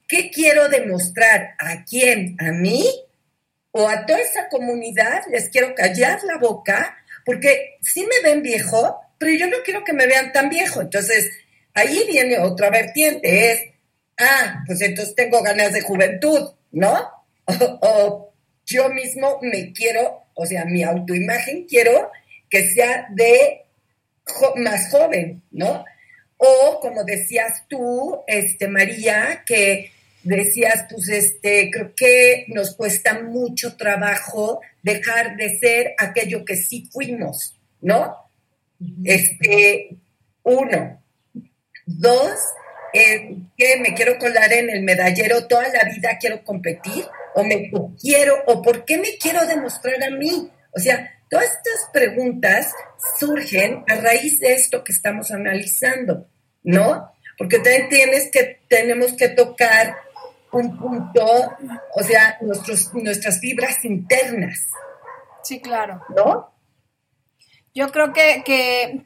¿Qué 0.05 0.29
quiero 0.29 0.67
demostrar? 0.67 1.55
¿A 1.57 1.85
quién? 1.85 2.35
¿A 2.37 2.51
mí? 2.51 2.83
¿O 3.71 3.87
a 3.87 4.05
toda 4.05 4.19
esa 4.19 4.49
comunidad? 4.49 5.21
¿Les 5.31 5.47
quiero 5.47 5.73
callar 5.73 6.21
la 6.25 6.39
boca? 6.39 6.97
Porque 7.25 7.77
sí 7.79 8.05
me 8.05 8.29
ven 8.29 8.41
viejo, 8.41 8.99
pero 9.17 9.31
yo 9.31 9.47
no 9.47 9.63
quiero 9.63 9.85
que 9.85 9.93
me 9.93 10.07
vean 10.07 10.33
tan 10.33 10.49
viejo. 10.49 10.81
Entonces, 10.81 11.31
ahí 11.73 12.03
viene 12.05 12.37
otra 12.39 12.69
vertiente, 12.69 13.53
es, 13.53 13.61
ah, 14.19 14.61
pues 14.67 14.81
entonces 14.81 15.15
tengo 15.15 15.41
ganas 15.41 15.71
de 15.71 15.83
juventud, 15.83 16.49
¿no? 16.73 17.11
O, 17.79 18.33
yo 18.65 18.89
mismo 18.89 19.39
me 19.41 19.71
quiero, 19.71 20.23
o 20.33 20.45
sea, 20.45 20.65
mi 20.65 20.83
autoimagen 20.83 21.65
quiero 21.65 22.11
que 22.49 22.69
sea 22.71 23.07
de 23.11 23.61
más 24.57 24.91
joven, 24.91 25.41
¿no? 25.51 25.85
O 26.37 26.79
como 26.81 27.03
decías 27.03 27.63
tú, 27.67 28.21
este, 28.27 28.67
María, 28.67 29.43
que 29.45 29.91
decías, 30.23 30.85
pues, 30.89 31.09
este, 31.09 31.69
creo 31.71 31.93
que 31.95 32.45
nos 32.49 32.75
cuesta 32.75 33.21
mucho 33.21 33.75
trabajo 33.75 34.61
dejar 34.81 35.35
de 35.37 35.57
ser 35.59 35.93
aquello 35.97 36.45
que 36.45 36.55
sí 36.55 36.89
fuimos, 36.91 37.59
¿no? 37.81 38.15
Este, 39.03 39.97
uno. 40.43 41.01
Dos, 41.85 42.39
eh, 42.93 43.35
que 43.57 43.77
me 43.79 43.93
quiero 43.93 44.17
colar 44.17 44.51
en 44.53 44.69
el 44.69 44.83
medallero 44.83 45.47
toda 45.47 45.67
la 45.67 45.83
vida, 45.83 46.17
quiero 46.19 46.43
competir, 46.43 47.05
o 47.35 47.43
me 47.43 47.71
quiero, 47.99 48.35
o 48.47 48.61
por 48.61 48.85
qué 48.85 48.97
me 48.97 49.17
quiero 49.17 49.45
demostrar 49.45 50.01
a 50.03 50.09
mí. 50.11 50.49
O 50.71 50.79
sea, 50.79 51.11
todas 51.33 51.51
estas 51.51 51.89
preguntas 51.91 52.73
surgen 53.19 53.83
a 53.87 53.95
raíz 53.95 54.39
de 54.39 54.53
esto 54.53 54.83
que 54.83 54.91
estamos 54.91 55.31
analizando. 55.31 56.27
¿no? 56.63 57.11
Porque 57.37 57.59
también 57.59 57.89
tienes 57.89 58.29
que, 58.31 58.61
tenemos 58.67 59.13
que 59.13 59.29
tocar 59.29 59.97
un 60.51 60.77
punto, 60.77 61.25
o 61.95 62.03
sea, 62.03 62.37
nuestros, 62.41 62.93
nuestras 62.93 63.39
fibras 63.39 63.83
internas. 63.83 64.67
Sí, 65.43 65.59
claro. 65.59 66.01
¿No? 66.15 66.53
Yo 67.73 67.91
creo 67.91 68.13
que, 68.13 68.43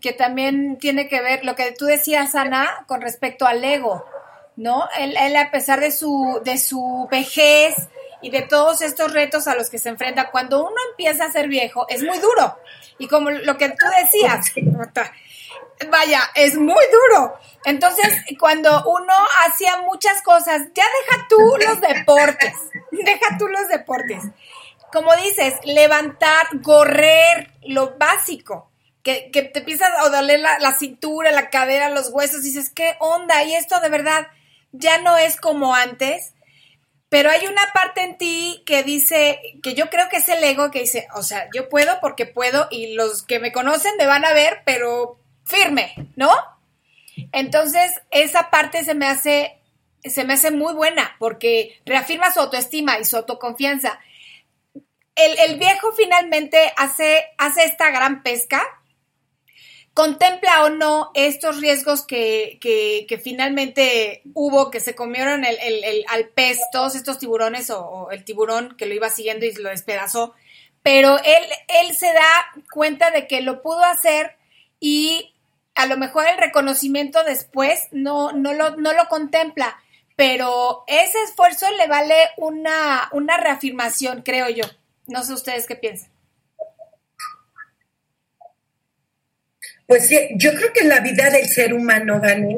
que, 0.02 0.14
también 0.14 0.78
tiene 0.78 1.08
que 1.08 1.22
ver 1.22 1.46
lo 1.46 1.56
que 1.56 1.72
tú 1.72 1.86
decías, 1.86 2.36
Ana, 2.36 2.84
con 2.86 3.00
respecto 3.00 3.46
al 3.46 3.64
ego, 3.64 4.04
¿no? 4.58 4.90
Él, 5.00 5.16
él, 5.18 5.38
a 5.38 5.52
pesar 5.52 5.80
de 5.80 5.92
su, 5.92 6.42
de 6.44 6.58
su 6.58 7.08
vejez 7.10 7.76
y 8.22 8.30
de 8.30 8.42
todos 8.42 8.82
estos 8.82 9.14
retos 9.14 9.48
a 9.48 9.56
los 9.56 9.70
que 9.70 9.78
se 9.78 9.90
enfrenta, 9.90 10.32
cuando 10.32 10.62
uno 10.62 10.76
empieza 10.92 11.26
a 11.26 11.32
ser 11.32 11.48
viejo, 11.48 11.88
es 11.90 12.04
muy 12.04 12.18
duro. 12.20 12.58
Y 12.98 13.08
como 13.08 13.30
lo 13.30 13.58
que 13.58 13.70
tú 13.70 13.86
decías, 14.02 14.52
vaya, 15.92 16.22
es 16.36 16.56
muy 16.56 16.84
duro. 16.92 17.38
Entonces, 17.66 18.24
cuando 18.40 18.84
uno 18.86 19.14
hacía 19.46 19.82
muchas 19.82 20.22
cosas, 20.22 20.62
ya 20.74 20.84
deja 20.84 21.28
tú 21.30 21.58
los 21.68 21.82
deportes, 21.82 22.54
deja 22.92 23.38
tú 23.38 23.48
los 23.48 23.68
deportes. 23.68 24.24
Como 24.92 25.14
dices, 25.18 25.54
levantar, 25.66 26.48
correr, 26.64 27.52
lo 27.64 27.98
básico, 27.98 28.72
que, 29.04 29.30
que 29.32 29.44
te 29.44 29.60
empiezas 29.60 29.92
a 29.98 30.10
doler 30.10 30.40
la, 30.40 30.60
la, 30.60 30.74
cintura, 30.74 31.32
la 31.32 31.50
cadera, 31.50 31.90
los 31.90 32.10
huesos, 32.10 32.42
y 32.42 32.50
dices, 32.50 32.70
¿qué 32.70 32.96
onda? 33.00 33.44
Y 33.44 33.54
esto 33.54 33.80
de 33.80 33.90
verdad 33.90 34.28
ya 34.72 35.02
no 35.02 35.18
es 35.18 35.40
como 35.40 35.76
antes. 35.76 36.34
Pero 37.10 37.30
hay 37.30 37.48
una 37.48 37.62
parte 37.74 38.02
en 38.02 38.18
ti 38.18 38.64
que 38.66 38.84
dice, 38.84 39.40
que 39.64 39.76
yo 39.76 39.90
creo 39.90 40.10
que 40.10 40.18
es 40.18 40.28
el 40.28 40.44
ego 40.44 40.72
que 40.72 40.82
dice, 40.82 41.08
o 41.16 41.24
sea, 41.24 41.48
yo 41.54 41.70
puedo 41.70 42.00
porque 42.02 42.26
puedo 42.26 42.68
y 42.70 42.96
los 42.96 43.24
que 43.24 43.40
me 43.40 43.54
conocen 43.54 43.94
me 43.98 44.06
van 44.06 44.26
a 44.26 44.34
ver, 44.34 44.62
pero 44.66 45.18
firme, 45.46 45.94
¿no? 46.18 46.30
Entonces, 47.32 48.02
esa 48.12 48.50
parte 48.50 48.84
se 48.84 48.94
me 48.94 49.08
hace, 49.08 49.58
se 50.04 50.26
me 50.26 50.34
hace 50.34 50.52
muy 50.52 50.74
buena 50.74 51.16
porque 51.18 51.82
reafirma 51.86 52.32
su 52.32 52.42
autoestima 52.42 53.00
y 53.00 53.06
su 53.06 53.16
autoconfianza. 53.18 54.00
El, 55.16 55.58
viejo 55.58 55.94
finalmente 55.94 56.74
hace, 56.78 57.26
hace 57.40 57.64
esta 57.64 57.90
gran 57.90 58.22
pesca, 58.22 58.62
contempla 59.98 60.64
o 60.64 60.70
no 60.70 61.10
estos 61.16 61.60
riesgos 61.60 62.06
que, 62.06 62.60
que, 62.62 63.18
finalmente 63.18 64.22
hubo, 64.36 64.70
que 64.70 64.80
se 64.80 64.94
comieron 64.94 65.44
el, 65.44 65.58
el, 65.60 66.06
al 66.08 66.28
pez, 66.28 66.60
todos 66.72 66.94
estos 66.94 67.18
tiburones 67.18 67.72
o, 67.72 67.84
o, 67.84 68.12
el 68.12 68.24
tiburón 68.24 68.78
que 68.78 68.86
lo 68.86 68.94
iba 68.94 69.10
siguiendo 69.10 69.48
y 69.48 69.54
lo 69.54 69.70
despedazó, 69.70 70.36
pero 70.84 71.18
él, 71.18 71.44
él 71.82 71.96
se 71.96 72.14
da 72.14 72.30
cuenta 72.72 73.10
de 73.10 73.26
que 73.26 73.42
lo 73.42 73.64
pudo 73.64 73.84
hacer 73.86 74.36
y 74.80 75.34
a 75.74 75.88
lo 75.88 75.98
mejor 75.98 76.28
el 76.28 76.38
reconocimiento 76.38 77.24
después 77.24 77.88
no, 77.92 78.34
no, 78.34 78.54
lo, 78.54 78.76
no 78.76 78.94
lo 78.94 79.08
contempla, 79.08 79.80
pero 80.16 80.84
ese 80.86 81.24
esfuerzo 81.24 81.66
le 81.76 81.88
vale 81.88 82.14
una, 82.38 83.10
una 83.14 83.38
reafirmación, 83.38 84.22
creo 84.22 84.48
yo. 84.48 84.66
No 85.08 85.24
sé 85.24 85.34
ustedes 85.34 85.66
qué 85.66 85.76
piensan. 85.76 86.12
Pues 89.88 90.08
sí, 90.08 90.20
yo 90.36 90.54
creo 90.54 90.74
que 90.74 90.84
la 90.84 91.00
vida 91.00 91.30
del 91.30 91.48
ser 91.48 91.74
humano, 91.74 92.20
Dani, 92.20 92.58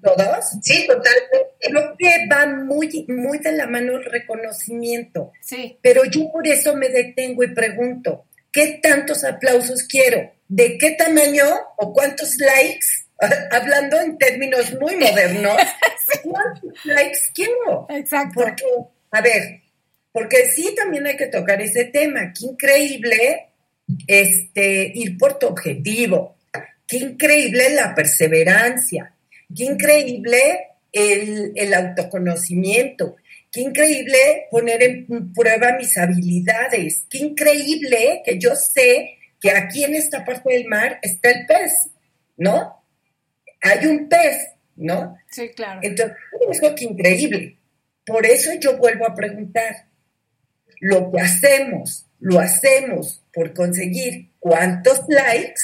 todos. 0.00 0.44
Sí, 0.62 0.86
totalmente. 0.86 1.56
Creo 1.60 1.96
que 1.98 2.28
va 2.30 2.46
muy, 2.46 3.04
muy 3.08 3.38
de 3.38 3.52
la 3.52 3.66
mano 3.66 3.96
el 3.96 4.04
reconocimiento. 4.04 5.32
Sí. 5.40 5.76
Pero 5.82 6.04
yo 6.04 6.30
por 6.30 6.46
eso 6.46 6.76
me 6.76 6.88
detengo 6.88 7.42
y 7.42 7.52
pregunto, 7.52 8.26
¿qué 8.52 8.78
tantos 8.80 9.24
aplausos 9.24 9.82
quiero? 9.84 10.32
¿De 10.46 10.78
qué 10.78 10.92
tamaño 10.92 11.46
o 11.78 11.92
cuántos 11.92 12.36
likes? 12.38 12.86
Hablando 13.50 14.00
en 14.00 14.16
términos 14.18 14.72
muy 14.80 14.96
modernos, 14.96 15.56
¿cuántos 16.22 16.84
likes 16.84 17.18
quiero? 17.34 17.86
Exacto. 17.88 18.40
Porque, 18.40 18.64
a 19.10 19.20
ver, 19.20 19.62
porque 20.12 20.46
sí 20.46 20.74
también 20.76 21.06
hay 21.06 21.16
que 21.16 21.26
tocar 21.26 21.60
ese 21.60 21.86
tema. 21.86 22.32
Qué 22.38 22.46
increíble 22.46 23.48
este, 24.06 24.92
ir 24.94 25.18
por 25.18 25.38
tu 25.38 25.46
objetivo. 25.46 26.36
Qué 26.92 26.98
increíble 26.98 27.70
la 27.70 27.94
perseverancia. 27.94 29.14
Qué 29.56 29.64
increíble 29.64 30.38
el, 30.92 31.52
el 31.54 31.72
autoconocimiento. 31.72 33.16
Qué 33.50 33.62
increíble 33.62 34.48
poner 34.50 34.82
en 34.82 35.32
prueba 35.32 35.78
mis 35.78 35.96
habilidades. 35.96 37.06
Qué 37.08 37.16
increíble 37.16 38.20
que 38.26 38.38
yo 38.38 38.54
sé 38.54 39.14
que 39.40 39.52
aquí 39.52 39.84
en 39.84 39.94
esta 39.94 40.22
parte 40.22 40.52
del 40.52 40.66
mar 40.66 40.98
está 41.00 41.30
el 41.30 41.46
pez, 41.46 41.72
¿no? 42.36 42.84
Hay 43.62 43.86
un 43.86 44.10
pez, 44.10 44.50
¿no? 44.76 45.16
Sí, 45.30 45.48
claro. 45.48 45.80
Entonces, 45.82 46.14
es 46.50 46.62
algo 46.62 46.74
que 46.74 46.84
increíble. 46.84 47.56
Por 48.04 48.26
eso 48.26 48.50
yo 48.60 48.76
vuelvo 48.76 49.06
a 49.06 49.14
preguntar, 49.14 49.86
lo 50.80 51.10
que 51.10 51.20
hacemos, 51.22 52.04
lo 52.20 52.38
hacemos 52.38 53.22
por 53.32 53.54
conseguir 53.54 54.28
cuántos 54.40 55.00
likes, 55.08 55.62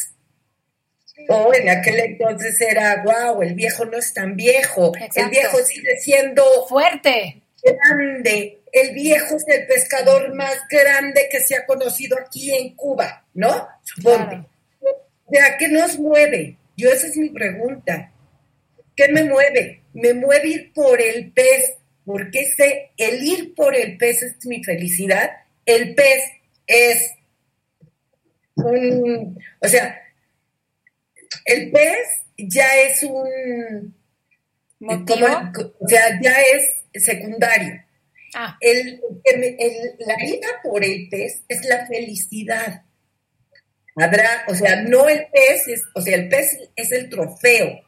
o 1.29 1.53
en 1.55 1.69
aquel 1.69 2.01
entonces 2.01 2.61
era, 2.61 3.03
wow, 3.03 3.43
el 3.43 3.55
viejo 3.55 3.85
no 3.85 3.99
es 3.99 4.13
tan 4.15 4.37
viejo, 4.37 4.93
el 5.15 5.31
viejo 5.31 5.59
sigue 5.59 5.99
siendo 5.99 6.43
fuerte, 6.69 7.43
grande. 7.63 8.61
El 8.71 8.95
viejo 8.95 9.37
es 9.37 9.45
el 9.49 9.67
pescador 9.67 10.35
más 10.35 10.57
grande 10.71 11.29
que 11.31 11.41
se 11.41 11.57
ha 11.57 11.67
conocido 11.67 12.19
aquí 12.19 12.55
en 12.55 12.75
Cuba, 12.75 13.25
¿no? 13.35 13.67
Suponte. 13.83 14.43
¿De 15.29 15.41
a 15.41 15.57
qué 15.57 15.69
nos 15.69 15.99
mueve? 15.99 16.57
Yo 16.77 16.91
esa 16.91 17.07
es 17.07 17.17
mi 17.17 17.31
pregunta. 17.31 18.13
¿Qué 18.95 19.09
me 19.09 19.25
mueve? 19.25 19.83
Me 19.95 20.13
mueve 20.13 20.49
ir 20.49 20.73
por 20.73 21.01
el 21.01 21.33
pez, 21.33 21.75
porque 22.05 22.41
ese, 22.41 22.91
el 22.97 23.23
ir 23.23 23.55
por 23.55 23.75
el 23.75 23.97
pez 23.97 24.23
es 24.23 24.47
mi 24.47 24.63
felicidad. 24.63 25.31
El 25.65 25.95
pez 25.95 26.23
es 26.67 27.15
un, 28.55 29.39
o 29.61 29.69
sea, 29.69 30.01
el 31.45 31.71
pez 31.71 32.07
ya 32.37 32.77
es 32.83 33.03
un, 33.03 33.95
¿Motivo? 34.81 35.27
o 35.81 35.89
sea, 35.89 36.21
ya 36.21 36.37
es 36.41 37.05
secundario. 37.05 37.83
Ah. 38.35 38.57
El, 38.61 39.01
la 39.99 40.25
ida 40.25 40.49
por 40.63 40.85
el 40.85 41.09
pez 41.09 41.43
es 41.49 41.65
la 41.65 41.87
felicidad. 41.87 42.83
Habrá, 43.97 44.45
o 44.49 44.55
sea, 44.55 44.83
no 44.83 45.09
el 45.09 45.27
pez, 45.33 45.67
es, 45.67 45.85
o 45.95 46.01
sea, 46.01 46.17
el 46.17 46.29
pez 46.29 46.57
es 46.77 46.93
el 46.93 47.09
trofeo, 47.09 47.81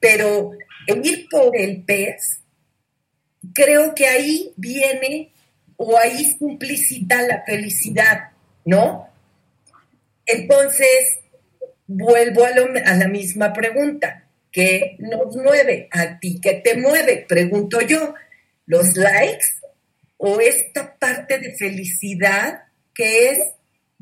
pero 0.00 0.52
el 0.86 1.04
ir 1.04 1.28
por 1.28 1.54
el 1.54 1.82
pez, 1.82 2.40
creo 3.52 3.94
que 3.94 4.06
ahí 4.06 4.52
viene 4.56 5.32
o 5.76 5.98
ahí 5.98 6.36
implicita 6.40 7.20
la 7.22 7.44
felicidad, 7.44 8.30
¿no? 8.64 9.08
Entonces, 10.24 11.18
vuelvo 11.88 12.44
a, 12.44 12.50
a 12.50 12.94
la 12.94 13.08
misma 13.08 13.52
pregunta. 13.52 14.24
¿Qué 14.52 14.96
nos 15.00 15.34
mueve? 15.34 15.88
¿A 15.90 16.20
ti 16.20 16.40
qué 16.40 16.62
te 16.64 16.76
mueve? 16.76 17.26
Pregunto 17.28 17.80
yo. 17.80 18.14
¿Los 18.66 18.96
likes 18.96 19.46
o 20.16 20.40
esta 20.40 20.96
parte 20.96 21.38
de 21.38 21.56
felicidad 21.56 22.62
que 22.94 23.30
es 23.30 23.38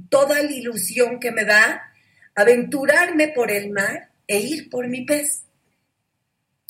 toda 0.09 0.43
la 0.43 0.51
ilusión 0.51 1.21
que 1.21 1.31
me 1.31 1.45
da 1.45 1.93
aventurarme 2.35 3.29
por 3.29 3.51
el 3.51 3.71
mar 3.71 4.11
e 4.29 4.39
ir 4.39 4.71
por 4.71 4.87
mi 4.89 5.05
pez. 5.05 5.43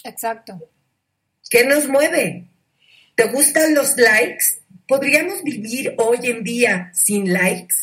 Exacto. 0.04 0.70
¿Qué 1.50 1.64
nos 1.64 1.88
mueve? 1.88 2.46
¿Te 3.14 3.24
gustan 3.24 3.74
los 3.74 3.96
likes? 3.96 4.44
¿Podríamos 4.86 5.42
vivir 5.42 5.94
hoy 5.98 6.18
en 6.22 6.44
día 6.44 6.90
sin 6.94 7.32
likes? 7.32 7.74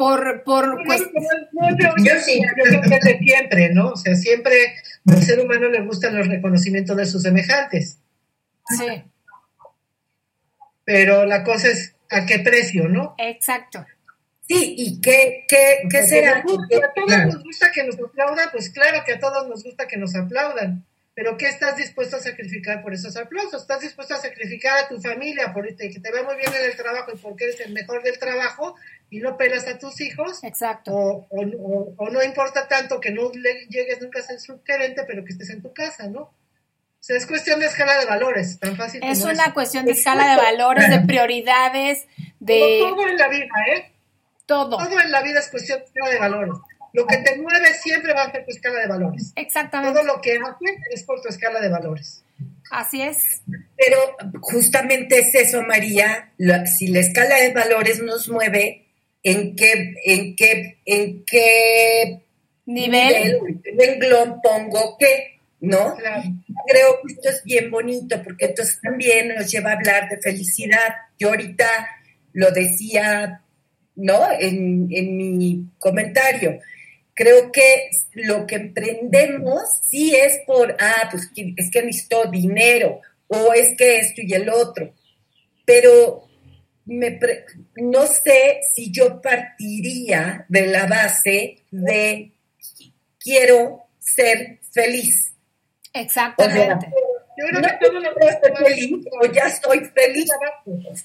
Por, 0.00 0.44
por 0.44 0.82
pues, 0.86 1.02
yo, 1.02 2.12
sí, 2.24 2.40
yo 2.40 2.48
creo 2.54 2.80
que 2.80 2.94
es 2.94 3.04
de 3.04 3.18
siempre, 3.18 3.68
¿no? 3.74 3.90
O 3.90 3.96
sea, 3.96 4.16
siempre 4.16 4.74
al 5.06 5.22
ser 5.22 5.40
humano 5.40 5.68
le 5.68 5.82
gustan 5.82 6.16
los 6.16 6.26
reconocimientos 6.26 6.96
de 6.96 7.04
sus 7.04 7.22
semejantes. 7.22 7.98
Sí. 8.78 9.04
Pero 10.84 11.26
la 11.26 11.44
cosa 11.44 11.68
es 11.68 11.94
a 12.08 12.24
qué 12.24 12.38
precio, 12.38 12.88
¿no? 12.88 13.14
Exacto. 13.18 13.84
Sí, 14.48 14.74
y 14.78 15.02
qué, 15.02 15.44
qué, 15.46 15.82
qué 15.90 16.06
será. 16.06 16.38
a 16.38 16.44
todos 16.44 17.26
nos 17.26 17.44
gusta 17.44 17.70
que 17.70 17.84
nos 17.84 18.00
aplaudan, 18.00 18.48
pues 18.52 18.70
claro 18.70 19.02
que 19.04 19.12
a 19.12 19.20
todos 19.20 19.48
nos 19.48 19.62
gusta 19.62 19.86
que 19.86 19.98
nos 19.98 20.16
aplaudan, 20.16 20.82
pero 21.20 21.36
¿qué 21.36 21.48
estás 21.48 21.76
dispuesto 21.76 22.16
a 22.16 22.20
sacrificar 22.20 22.82
por 22.82 22.94
esos 22.94 23.14
aplausos? 23.14 23.60
¿Estás 23.60 23.80
dispuesto 23.80 24.14
a 24.14 24.16
sacrificar 24.16 24.78
a 24.78 24.88
tu 24.88 24.98
familia 25.02 25.52
por 25.52 25.66
este, 25.66 25.90
que 25.90 26.00
te 26.00 26.10
va 26.10 26.22
muy 26.22 26.36
bien 26.36 26.50
en 26.54 26.70
el 26.70 26.74
trabajo 26.74 27.12
y 27.14 27.18
porque 27.18 27.44
eres 27.44 27.60
el 27.60 27.74
mejor 27.74 28.02
del 28.02 28.18
trabajo 28.18 28.74
y 29.10 29.18
no 29.18 29.36
pelas 29.36 29.68
a 29.68 29.76
tus 29.76 30.00
hijos? 30.00 30.42
Exacto. 30.42 30.92
O, 30.94 31.26
o, 31.28 31.94
o, 31.94 32.08
no 32.08 32.22
importa 32.22 32.66
tanto 32.68 33.02
que 33.02 33.10
no 33.10 33.30
llegues 33.32 34.00
nunca 34.00 34.20
a 34.20 34.22
ser 34.22 34.40
subgerente, 34.40 35.04
pero 35.06 35.22
que 35.22 35.32
estés 35.32 35.50
en 35.50 35.60
tu 35.60 35.74
casa, 35.74 36.08
¿no? 36.08 36.22
O 36.22 36.32
sea, 37.00 37.18
es 37.18 37.26
cuestión 37.26 37.60
de 37.60 37.66
escala 37.66 37.98
de 37.98 38.06
valores, 38.06 38.58
tan 38.58 38.74
fácil 38.78 39.02
Es 39.04 39.22
una 39.22 39.52
cuestión 39.52 39.84
de 39.84 39.92
escala 39.92 40.26
de 40.30 40.36
valores, 40.38 40.88
de 40.88 41.00
prioridades, 41.00 42.06
de... 42.38 42.78
Todo, 42.80 43.06
en 43.06 43.18
la 43.18 43.28
vida, 43.28 43.50
¿eh? 43.74 43.92
Todo. 44.46 44.78
Todo 44.78 44.98
en 44.98 45.10
la 45.10 45.20
vida 45.20 45.40
es 45.40 45.50
cuestión 45.50 45.80
de 45.80 45.84
escala 45.84 46.12
de 46.12 46.18
valores. 46.18 46.54
Lo 46.92 47.06
que 47.06 47.18
te 47.18 47.36
mueve 47.36 47.72
siempre 47.74 48.12
va 48.12 48.24
a 48.24 48.32
ser 48.32 48.44
tu 48.44 48.50
escala 48.50 48.80
de 48.80 48.86
valores. 48.86 49.32
Exactamente. 49.36 49.94
Todo 49.94 50.04
lo 50.04 50.20
que 50.20 50.32
haces 50.36 50.76
es 50.90 51.02
por 51.04 51.20
tu 51.20 51.28
escala 51.28 51.60
de 51.60 51.68
valores. 51.68 52.24
Así 52.70 53.02
es. 53.02 53.18
Pero 53.76 53.98
justamente 54.40 55.18
es 55.18 55.34
eso, 55.34 55.62
María. 55.62 56.32
si 56.66 56.88
la 56.88 57.00
escala 57.00 57.36
de 57.36 57.52
valores 57.52 58.00
nos 58.00 58.28
mueve, 58.28 58.86
¿en 59.22 59.56
qué, 59.56 59.94
en 60.04 60.36
qué, 60.36 60.78
en 60.84 61.24
qué 61.24 62.22
nivel, 62.66 63.60
nivel 63.64 64.34
pongo 64.42 64.96
qué? 64.98 65.40
¿no? 65.60 65.94
Creo 66.66 67.00
que 67.02 67.12
esto 67.12 67.28
es 67.28 67.44
bien 67.44 67.70
bonito 67.70 68.22
porque 68.22 68.46
entonces 68.46 68.80
también 68.82 69.34
nos 69.34 69.50
lleva 69.50 69.70
a 69.70 69.74
hablar 69.74 70.08
de 70.08 70.18
felicidad. 70.18 70.94
Yo 71.18 71.28
ahorita 71.28 71.66
lo 72.32 72.50
decía, 72.50 73.42
¿no? 73.96 74.28
En, 74.38 74.86
mi 74.88 75.66
comentario. 75.78 76.60
Creo 77.20 77.52
que 77.52 77.90
lo 78.14 78.46
que 78.46 78.54
emprendemos 78.54 79.60
sí 79.84 80.16
es 80.16 80.40
por, 80.46 80.74
ah, 80.80 81.06
pues 81.10 81.30
es 81.34 81.70
que 81.70 81.82
necesito 81.82 82.30
dinero 82.30 83.02
o 83.28 83.52
es 83.52 83.76
que 83.76 83.98
esto 83.98 84.22
y 84.24 84.32
el 84.32 84.48
otro. 84.48 84.94
Pero 85.66 86.26
me 86.86 87.20
no 87.76 88.06
sé 88.06 88.60
si 88.74 88.90
yo 88.90 89.20
partiría 89.20 90.46
de 90.48 90.66
la 90.68 90.86
base 90.86 91.58
de 91.70 92.32
quiero 93.18 93.82
ser 93.98 94.60
feliz 94.72 95.34
Exactamente. 95.92 96.86
yo 97.36 97.46
creo 97.48 97.62
que 97.62 97.86
todo 97.86 98.00
lo 98.00 98.14
que 98.14 98.64
feliz 98.64 99.06
o 99.20 99.26
ya 99.26 99.42
estoy 99.42 99.80
feliz. 99.80 100.30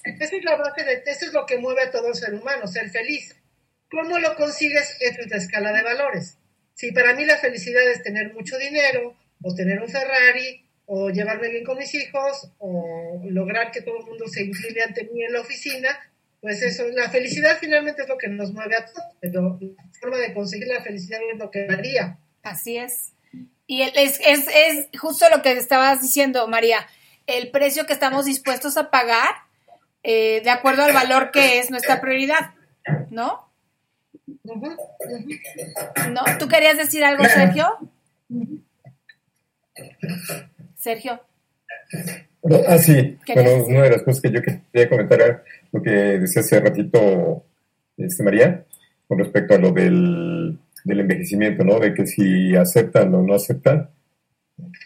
Esa 0.02 0.36
es 0.36 0.44
la 0.44 0.56
base 0.56 0.82
de, 0.82 1.02
eso 1.04 1.26
es 1.26 1.32
lo 1.34 1.44
que 1.44 1.58
mueve 1.58 1.82
a 1.82 1.90
todo 1.90 2.14
ser 2.14 2.32
humano, 2.32 2.66
ser 2.66 2.88
feliz. 2.88 3.36
¿Cómo 3.90 4.18
lo 4.18 4.34
consigues? 4.36 4.96
Es 5.00 5.18
la 5.30 5.36
escala 5.36 5.72
de 5.72 5.82
valores. 5.82 6.38
Si 6.74 6.92
para 6.92 7.14
mí 7.14 7.24
la 7.24 7.38
felicidad 7.38 7.88
es 7.88 8.02
tener 8.02 8.32
mucho 8.34 8.58
dinero, 8.58 9.16
o 9.42 9.54
tener 9.54 9.80
un 9.80 9.88
Ferrari, 9.88 10.64
o 10.86 11.10
llevarme 11.10 11.48
bien 11.48 11.64
con 11.64 11.78
mis 11.78 11.94
hijos, 11.94 12.52
o 12.58 13.20
lograr 13.24 13.70
que 13.70 13.82
todo 13.82 13.98
el 13.98 14.06
mundo 14.06 14.26
se 14.28 14.44
incline 14.44 14.82
ante 14.82 15.04
mí 15.04 15.24
en 15.24 15.32
la 15.32 15.40
oficina, 15.40 15.88
pues 16.40 16.62
eso, 16.62 16.86
la 16.88 17.10
felicidad 17.10 17.58
finalmente 17.58 18.02
es 18.02 18.08
lo 18.08 18.18
que 18.18 18.28
nos 18.28 18.52
mueve 18.52 18.76
a 18.76 18.84
todos, 18.84 19.04
pero 19.20 19.58
la 19.60 19.84
forma 20.00 20.18
de 20.18 20.34
conseguir 20.34 20.68
la 20.68 20.82
felicidad 20.82 21.20
es 21.32 21.38
lo 21.38 21.50
que 21.50 21.66
varía. 21.66 22.18
Así 22.42 22.76
es. 22.76 23.12
Y 23.66 23.82
es, 23.82 24.20
es, 24.24 24.48
es 24.54 24.88
justo 24.98 25.26
lo 25.28 25.42
que 25.42 25.52
estabas 25.52 26.00
diciendo, 26.00 26.46
María, 26.46 26.86
el 27.26 27.50
precio 27.50 27.86
que 27.86 27.92
estamos 27.92 28.24
dispuestos 28.24 28.76
a 28.76 28.90
pagar 28.90 29.34
eh, 30.02 30.40
de 30.44 30.50
acuerdo 30.50 30.84
al 30.84 30.92
valor 30.92 31.32
que 31.32 31.58
es 31.58 31.70
nuestra 31.70 32.00
prioridad, 32.00 32.54
¿no? 33.10 33.45
¿No? 34.44 36.24
¿Tú 36.38 36.48
querías 36.48 36.76
decir 36.76 37.04
algo, 37.04 37.24
Sergio? 37.24 37.66
Sergio. 40.76 41.20
Ah, 42.68 42.78
sí. 42.78 43.18
Bueno, 43.34 43.66
una 43.66 43.82
de 43.82 43.90
las 43.90 44.02
cosas 44.02 44.22
que 44.22 44.30
yo 44.30 44.40
quería 44.42 44.88
comentar 44.88 45.20
era 45.20 45.42
lo 45.72 45.82
que 45.82 45.90
decía 45.90 46.42
hace 46.42 46.60
ratito 46.60 47.44
este, 47.96 48.22
María, 48.22 48.64
con 49.08 49.18
respecto 49.18 49.54
a 49.54 49.58
lo 49.58 49.72
del 49.72 50.58
del 50.86 51.00
envejecimiento, 51.00 51.64
¿no? 51.64 51.80
De 51.80 51.92
que 51.92 52.06
si 52.06 52.54
aceptan 52.54 53.12
o 53.12 53.22
no 53.22 53.34
aceptan, 53.34 53.90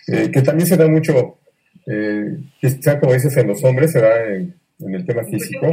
eh, 0.08 0.30
que 0.32 0.40
también 0.40 0.66
se 0.66 0.78
da 0.78 0.88
mucho, 0.88 1.38
eh, 1.86 2.38
quizá 2.58 2.98
como 2.98 3.12
dices 3.12 3.36
en 3.36 3.48
los 3.48 3.62
hombres, 3.62 3.92
se 3.92 4.00
da 4.00 4.24
en, 4.24 4.54
el 4.78 5.04
tema 5.04 5.24
físico. 5.24 5.70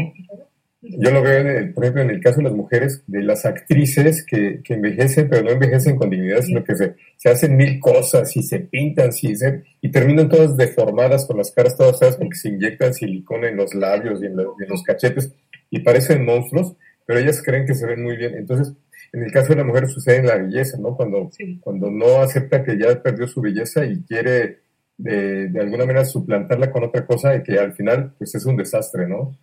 Yo 0.81 1.09
lo 1.09 1.23
veo, 1.23 1.73
por 1.73 1.83
ejemplo, 1.83 2.03
en 2.03 2.11
el 2.11 2.21
caso 2.21 2.37
de 2.37 2.43
las 2.43 2.53
mujeres, 2.53 3.03
de 3.07 3.23
las 3.23 3.45
actrices 3.45 4.23
que, 4.23 4.61
que 4.63 4.75
envejecen, 4.75 5.27
pero 5.27 5.43
no 5.43 5.49
envejecen 5.49 5.95
con 5.95 6.09
dignidad, 6.09 6.43
sino 6.43 6.63
que 6.63 6.75
se, 6.75 6.95
se, 7.17 7.29
hacen 7.29 7.57
mil 7.57 7.79
cosas 7.79 8.35
y 8.37 8.43
se 8.43 8.59
pintan 8.59 9.11
sí, 9.11 9.33
y 9.81 9.91
terminan 9.91 10.29
todas 10.29 10.55
deformadas, 10.55 11.25
con 11.25 11.37
las 11.37 11.51
caras 11.51 11.75
todas 11.75 11.99
feas, 11.99 12.17
porque 12.17 12.35
se 12.35 12.49
inyectan 12.49 12.93
silicona 12.93 13.49
en 13.49 13.57
los 13.57 13.73
labios 13.73 14.21
y 14.21 14.27
en, 14.27 14.33
y 14.33 14.63
en 14.63 14.69
los 14.69 14.83
cachetes 14.83 15.33
y 15.69 15.79
parecen 15.79 16.23
monstruos, 16.23 16.75
pero 17.05 17.19
ellas 17.19 17.41
creen 17.43 17.65
que 17.65 17.73
se 17.73 17.85
ven 17.85 18.03
muy 18.03 18.15
bien. 18.15 18.35
Entonces, 18.35 18.73
en 19.13 19.23
el 19.23 19.31
caso 19.31 19.49
de 19.49 19.55
la 19.55 19.63
mujer 19.63 19.87
sucede 19.87 20.17
en 20.17 20.27
la 20.27 20.37
belleza, 20.37 20.77
¿no? 20.77 20.95
Cuando, 20.95 21.29
cuando 21.61 21.89
no 21.89 22.21
acepta 22.21 22.63
que 22.63 22.77
ya 22.77 23.01
perdió 23.01 23.27
su 23.27 23.41
belleza 23.41 23.85
y 23.85 24.03
quiere 24.03 24.59
de, 24.97 25.49
de, 25.49 25.59
alguna 25.59 25.85
manera 25.85 26.05
suplantarla 26.05 26.71
con 26.71 26.83
otra 26.83 27.05
cosa 27.05 27.35
y 27.35 27.43
que 27.43 27.59
al 27.59 27.73
final 27.73 28.13
pues 28.17 28.35
es 28.35 28.45
un 28.45 28.57
desastre, 28.57 29.07
¿no? 29.07 29.37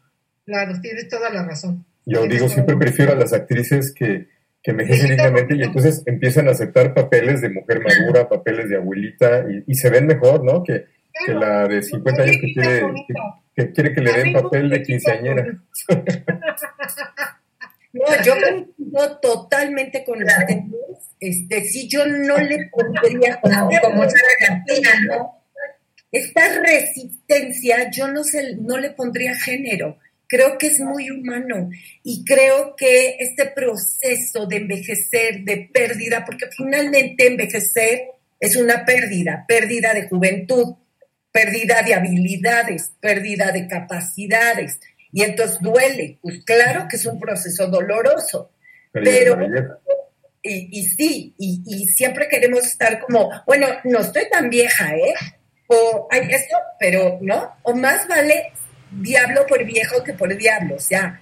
Claro, 0.46 0.80
tienes 0.80 1.08
toda 1.08 1.30
la 1.30 1.44
razón. 1.44 1.84
Yo 2.06 2.26
digo, 2.26 2.48
siempre 2.48 2.76
prefiero 2.76 3.12
a 3.12 3.16
las 3.16 3.32
actrices 3.32 3.94
que, 3.94 4.28
que 4.62 4.70
envejecen 4.72 5.10
dignamente 5.10 5.56
y 5.56 5.62
entonces 5.62 6.02
empiezan 6.06 6.48
a 6.48 6.52
aceptar 6.52 6.92
papeles 6.94 7.40
de 7.40 7.50
mujer 7.50 7.80
madura, 7.82 8.28
papeles 8.28 8.68
de 8.68 8.76
abuelita 8.76 9.44
y, 9.66 9.74
se 9.74 9.90
ven 9.90 10.06
mejor, 10.06 10.44
¿no? 10.44 10.62
Que, 10.62 10.86
que 11.26 11.32
la 11.32 11.66
de 11.66 11.82
50 11.82 12.22
años 12.22 12.36
que 12.40 12.52
quiere 12.52 12.82
que, 13.54 13.72
quiere 13.72 13.92
que 13.94 14.00
le 14.00 14.12
den 14.12 14.32
papel 14.32 14.68
de 14.70 14.82
quinceañera. 14.82 15.46
No, 17.94 18.02
yo 18.24 18.34
coincido 18.40 19.20
totalmente 19.20 20.04
con 20.04 20.20
ustedes. 20.20 20.64
Este, 21.20 21.64
si 21.64 21.88
yo 21.88 22.04
no 22.04 22.36
le 22.38 22.68
pondría 22.72 23.40
como, 23.40 23.70
como 23.82 24.04
¿no? 24.04 25.44
Esta 26.10 26.60
resistencia, 26.60 27.90
yo 27.92 28.08
no, 28.08 28.24
sé, 28.24 28.56
no 28.56 28.78
le 28.78 28.90
pondría 28.90 29.34
género. 29.36 29.96
Creo 30.34 30.58
que 30.58 30.66
es 30.66 30.80
muy 30.80 31.12
humano 31.12 31.70
y 32.02 32.24
creo 32.24 32.74
que 32.74 33.18
este 33.20 33.46
proceso 33.46 34.46
de 34.46 34.56
envejecer, 34.56 35.44
de 35.44 35.70
pérdida, 35.72 36.24
porque 36.24 36.46
finalmente 36.50 37.28
envejecer 37.28 38.06
es 38.40 38.56
una 38.56 38.84
pérdida, 38.84 39.44
pérdida 39.46 39.94
de 39.94 40.08
juventud, 40.08 40.74
pérdida 41.30 41.82
de 41.82 41.94
habilidades, 41.94 42.90
pérdida 42.98 43.52
de 43.52 43.68
capacidades, 43.68 44.80
y 45.12 45.22
entonces 45.22 45.60
duele. 45.60 46.18
Pues 46.20 46.42
claro 46.44 46.88
que 46.90 46.96
es 46.96 47.06
un 47.06 47.20
proceso 47.20 47.68
doloroso, 47.68 48.50
pero... 48.90 49.38
y, 50.42 50.80
y, 50.80 50.86
sí, 50.86 51.32
y, 51.38 51.62
y, 51.64 51.86
siempre 51.90 52.26
queremos 52.26 52.66
estar 52.66 52.98
como, 52.98 53.30
bueno, 53.46 53.68
no 53.84 54.00
estoy 54.00 54.28
tan 54.28 54.50
vieja, 54.50 54.96
¿eh? 54.96 55.14
o 55.68 56.08
hay 56.10 56.26
esto, 56.28 56.56
pero 56.80 57.18
no, 57.20 57.54
o 57.62 57.72
más 57.72 58.08
vale 58.08 58.52
diablo 59.00 59.46
por 59.46 59.64
viejo 59.64 60.02
que 60.04 60.12
por 60.12 60.36
diablo, 60.36 60.76
o 60.76 60.80
sea, 60.80 61.20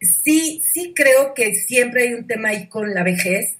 sí, 0.00 0.62
sí 0.72 0.92
creo 0.94 1.34
que 1.34 1.54
siempre 1.54 2.04
hay 2.04 2.14
un 2.14 2.26
tema 2.26 2.50
ahí 2.50 2.68
con 2.68 2.92
la 2.94 3.02
vejez, 3.02 3.56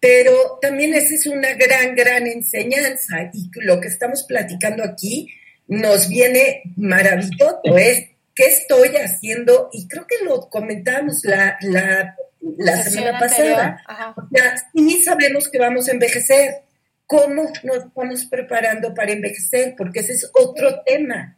pero 0.00 0.58
también 0.60 0.94
esa 0.94 1.14
es 1.14 1.26
una 1.26 1.54
gran, 1.54 1.94
gran 1.94 2.26
enseñanza 2.26 3.30
y 3.32 3.50
lo 3.60 3.80
que 3.80 3.88
estamos 3.88 4.24
platicando 4.24 4.84
aquí 4.84 5.28
nos 5.66 6.08
viene 6.08 6.62
maravilloso, 6.76 7.60
es 7.76 8.08
qué 8.34 8.46
estoy 8.46 8.96
haciendo, 8.96 9.68
y 9.72 9.88
creo 9.88 10.06
que 10.06 10.24
lo 10.24 10.48
comentábamos 10.48 11.24
la, 11.24 11.58
la, 11.60 12.16
la 12.56 12.82
semana 12.84 13.18
pasada, 13.18 13.82
o 14.16 14.28
sea, 14.32 14.54
sí 14.72 15.02
sabemos 15.02 15.48
que 15.48 15.58
vamos 15.58 15.88
a 15.88 15.92
envejecer, 15.92 16.62
¿cómo 17.06 17.50
nos 17.64 17.84
estamos 17.84 18.24
preparando 18.26 18.94
para 18.94 19.12
envejecer? 19.12 19.74
Porque 19.76 20.00
ese 20.00 20.12
es 20.12 20.30
otro 20.32 20.82
tema, 20.86 21.37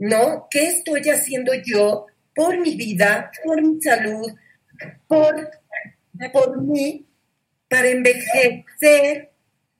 ¿no? 0.00 0.48
¿Qué 0.50 0.66
estoy 0.66 1.02
haciendo 1.10 1.52
yo 1.54 2.06
por 2.34 2.58
mi 2.58 2.74
vida, 2.74 3.30
por 3.44 3.62
mi 3.62 3.80
salud, 3.80 4.32
por, 5.06 5.50
por 6.32 6.62
mí, 6.62 7.06
para 7.68 7.88
envejecer 7.88 9.30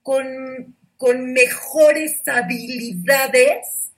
con, 0.03 0.75
con 0.95 1.33
mejores 1.33 2.21
habilidades 2.27 3.89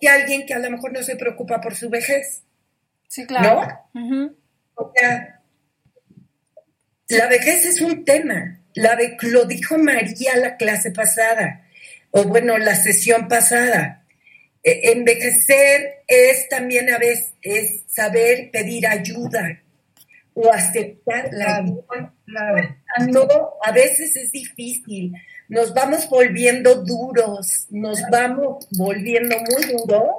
que 0.00 0.08
alguien 0.08 0.46
que 0.46 0.54
a 0.54 0.58
lo 0.58 0.70
mejor 0.70 0.92
no 0.92 1.02
se 1.02 1.16
preocupa 1.16 1.60
por 1.60 1.76
su 1.76 1.90
vejez. 1.90 2.42
Sí, 3.06 3.26
claro. 3.26 3.68
¿No? 3.92 4.32
O 4.74 4.92
sea, 4.94 5.42
la 7.08 7.26
vejez 7.28 7.66
es 7.66 7.80
un 7.82 8.04
tema. 8.04 8.60
La 8.74 8.98
lo 9.22 9.44
dijo 9.44 9.76
María 9.76 10.36
la 10.36 10.56
clase 10.56 10.92
pasada, 10.92 11.66
o 12.12 12.24
bueno, 12.24 12.56
la 12.56 12.76
sesión 12.76 13.28
pasada. 13.28 13.97
E, 14.68 14.92
envejecer 14.92 16.02
es 16.06 16.48
también 16.48 16.90
a 16.90 16.98
veces 16.98 17.32
es 17.42 17.82
saber 17.86 18.50
pedir 18.50 18.86
ayuda 18.86 19.62
o 20.34 20.52
aceptar 20.52 21.30
la 21.32 21.56
ayuda. 21.56 22.14
No, 23.08 23.26
a 23.62 23.72
veces 23.72 24.16
es 24.16 24.30
difícil. 24.30 25.12
Nos 25.48 25.72
vamos 25.72 26.08
volviendo 26.08 26.82
duros, 26.82 27.66
nos 27.70 28.00
vamos 28.10 28.68
volviendo 28.76 29.36
muy 29.38 29.72
duros 29.72 30.10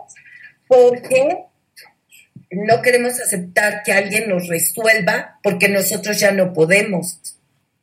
porque 0.67 1.45
no 2.51 2.81
queremos 2.81 3.19
aceptar 3.19 3.83
que 3.83 3.91
alguien 3.91 4.29
nos 4.29 4.47
resuelva 4.47 5.39
porque 5.43 5.69
nosotros 5.69 6.19
ya 6.19 6.31
no 6.31 6.53
podemos, 6.53 7.19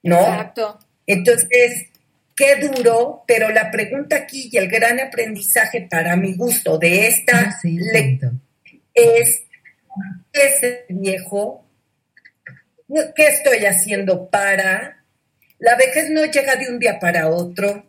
¿no? 0.02 0.18
Exacto. 0.18 0.78
Entonces, 1.06 1.86
qué 2.36 2.56
duro, 2.56 3.24
pero 3.26 3.48
la 3.50 3.70
pregunta 3.70 4.16
aquí 4.16 4.50
y 4.52 4.56
el 4.58 4.68
gran 4.68 5.00
aprendizaje 5.00 5.86
para 5.90 6.16
mi 6.16 6.34
gusto 6.36 6.78
de 6.78 7.06
esta 7.08 7.38
Ah, 7.40 7.58
sí, 7.60 7.78
lec- 7.78 8.20
tanto. 8.20 8.36
es 8.94 9.42
ese 10.32 10.84
viejo, 10.90 11.66
¿qué 13.14 13.26
estoy 13.26 13.64
haciendo 13.64 14.28
para? 14.28 15.02
La 15.58 15.74
vejez 15.76 16.10
no 16.10 16.24
llega 16.26 16.56
de 16.56 16.68
un 16.68 16.78
día 16.78 16.98
para 16.98 17.28
otro. 17.28 17.88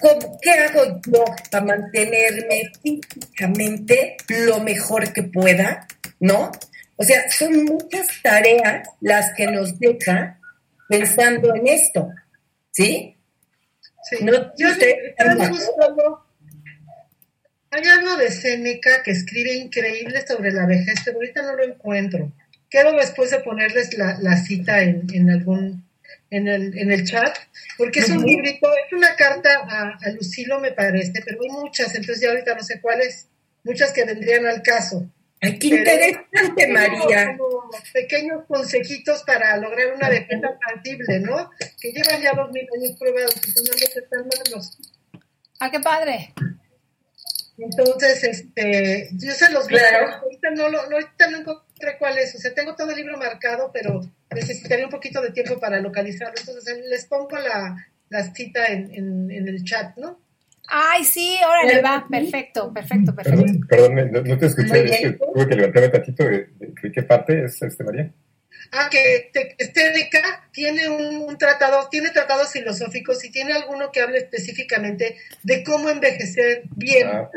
¿Cómo- 0.00 0.38
¿Qué 0.40 0.50
hago 0.50 1.00
yo 1.06 1.24
para 1.50 1.64
mantenerme 1.64 2.72
físicamente 2.82 4.16
lo 4.28 4.60
mejor 4.60 5.12
que 5.12 5.22
pueda? 5.24 5.86
¿No? 6.18 6.50
O 6.96 7.02
sea, 7.04 7.30
son 7.30 7.64
muchas 7.64 8.08
tareas 8.22 8.88
las 9.00 9.32
que 9.34 9.46
nos 9.46 9.78
deja 9.78 10.38
pensando 10.88 11.54
en 11.54 11.68
esto. 11.68 12.08
¿Sí? 12.80 13.16
Sí. 14.08 14.24
No, 14.24 14.32
Yo 14.56 14.68
Hay 17.70 17.82
algo 17.84 18.16
de 18.16 18.30
Seneca 18.30 19.02
que 19.02 19.10
escribe 19.10 19.54
increíble 19.54 20.26
sobre 20.26 20.50
la 20.52 20.66
vejez, 20.66 20.94
pero 21.04 21.18
ahorita 21.18 21.42
no 21.42 21.56
lo 21.56 21.64
encuentro. 21.64 22.32
Quiero 22.70 22.92
después 22.92 23.30
de 23.30 23.40
ponerles 23.40 23.96
la, 23.98 24.18
la 24.20 24.36
cita 24.36 24.82
en, 24.82 25.06
en 25.12 25.30
algún 25.30 25.84
en 26.30 26.48
el, 26.48 26.78
en 26.78 26.92
el 26.92 27.04
chat, 27.04 27.36
porque 27.76 28.00
es 28.00 28.08
un 28.08 28.18
Ujú. 28.18 28.26
librito, 28.28 28.68
es 28.86 28.92
una 28.92 29.14
carta 29.16 29.50
a, 29.68 29.98
a 30.00 30.10
Lucilo 30.12 30.60
me 30.60 30.72
parece, 30.72 31.12
pero 31.24 31.42
hay 31.42 31.48
muchas, 31.48 31.94
entonces 31.94 32.20
ya 32.20 32.30
ahorita 32.30 32.54
no 32.54 32.62
sé 32.62 32.80
cuáles, 32.80 33.28
muchas 33.64 33.92
que 33.92 34.04
vendrían 34.04 34.46
al 34.46 34.62
caso. 34.62 35.10
Ay, 35.42 35.58
qué 35.58 35.68
Pero- 35.70 35.78
interesante, 35.78 36.68
María. 36.68 37.36
Como 37.38 37.70
pequeños 37.92 38.44
consejitos 38.46 39.22
para 39.22 39.56
lograr 39.56 39.94
una 39.94 40.08
vejez 40.10 40.40
tangible, 40.40 41.20
¿no? 41.20 41.50
Que 41.80 41.92
llevan 41.92 42.20
ya 42.20 42.32
dos 42.34 42.50
mil 42.52 42.66
años 42.76 42.96
probados, 42.98 43.34
entonces 43.36 43.90
no 43.96 44.02
están 44.02 44.28
malos. 44.28 44.78
Ah, 45.60 45.70
qué 45.70 45.80
padre. 45.80 46.34
Entonces, 47.58 48.24
este, 48.24 49.10
yo 49.12 49.32
se 49.32 49.50
los 49.50 49.66
Claro. 49.66 50.14
Ahorita 50.22 50.50
no, 50.50 50.68
lo, 50.68 50.86
no, 50.88 50.96
ahorita 50.96 51.30
no 51.30 51.38
encontré 51.38 51.98
cuál 51.98 52.18
es. 52.18 52.34
O 52.34 52.38
sea, 52.38 52.54
tengo 52.54 52.74
todo 52.74 52.90
el 52.90 52.96
libro 52.96 53.18
marcado, 53.18 53.70
pero 53.72 54.00
necesitaría 54.34 54.86
un 54.86 54.90
poquito 54.90 55.20
de 55.20 55.30
tiempo 55.32 55.58
para 55.60 55.78
localizarlo. 55.80 56.34
Entonces, 56.38 56.78
les 56.88 57.04
pongo 57.06 57.36
la, 57.38 57.76
la 58.08 58.34
cita 58.34 58.66
en, 58.66 58.94
en, 58.94 59.30
en 59.30 59.48
el 59.48 59.62
chat, 59.64 59.96
¿no? 59.98 60.18
Ay, 60.70 61.04
sí, 61.04 61.36
órale, 61.46 61.82
va. 61.82 62.06
Perfecto, 62.08 62.72
perfecto, 62.72 63.14
perfecto. 63.14 63.40
Perdón, 63.42 63.66
perdón, 63.68 64.12
no, 64.12 64.20
no 64.22 64.38
te 64.38 64.46
escuché, 64.46 64.84
es 64.84 65.00
que 65.00 65.10
tuve 65.12 65.48
que 65.48 65.54
levantarme 65.56 65.88
tantito. 65.88 66.24
¿De, 66.24 66.30
de- 66.30 66.72
de 66.82 66.92
qué 66.92 67.02
parte 67.02 67.44
es 67.44 67.60
este, 67.60 67.82
María? 67.84 68.12
Ah, 68.72 68.88
que 68.90 69.30
te- 69.32 69.56
Esténica 69.58 70.48
tiene 70.52 70.88
un, 70.88 71.16
un 71.22 71.36
tratado, 71.38 71.88
tiene 71.90 72.10
tratados 72.10 72.52
filosóficos 72.52 73.24
y 73.24 73.32
tiene 73.32 73.52
alguno 73.52 73.90
que 73.90 74.00
hable 74.00 74.18
específicamente 74.18 75.16
de 75.42 75.64
cómo 75.64 75.88
envejecer 75.90 76.62
bien. 76.76 77.08
Ah, 77.08 77.22
ok. 77.22 77.34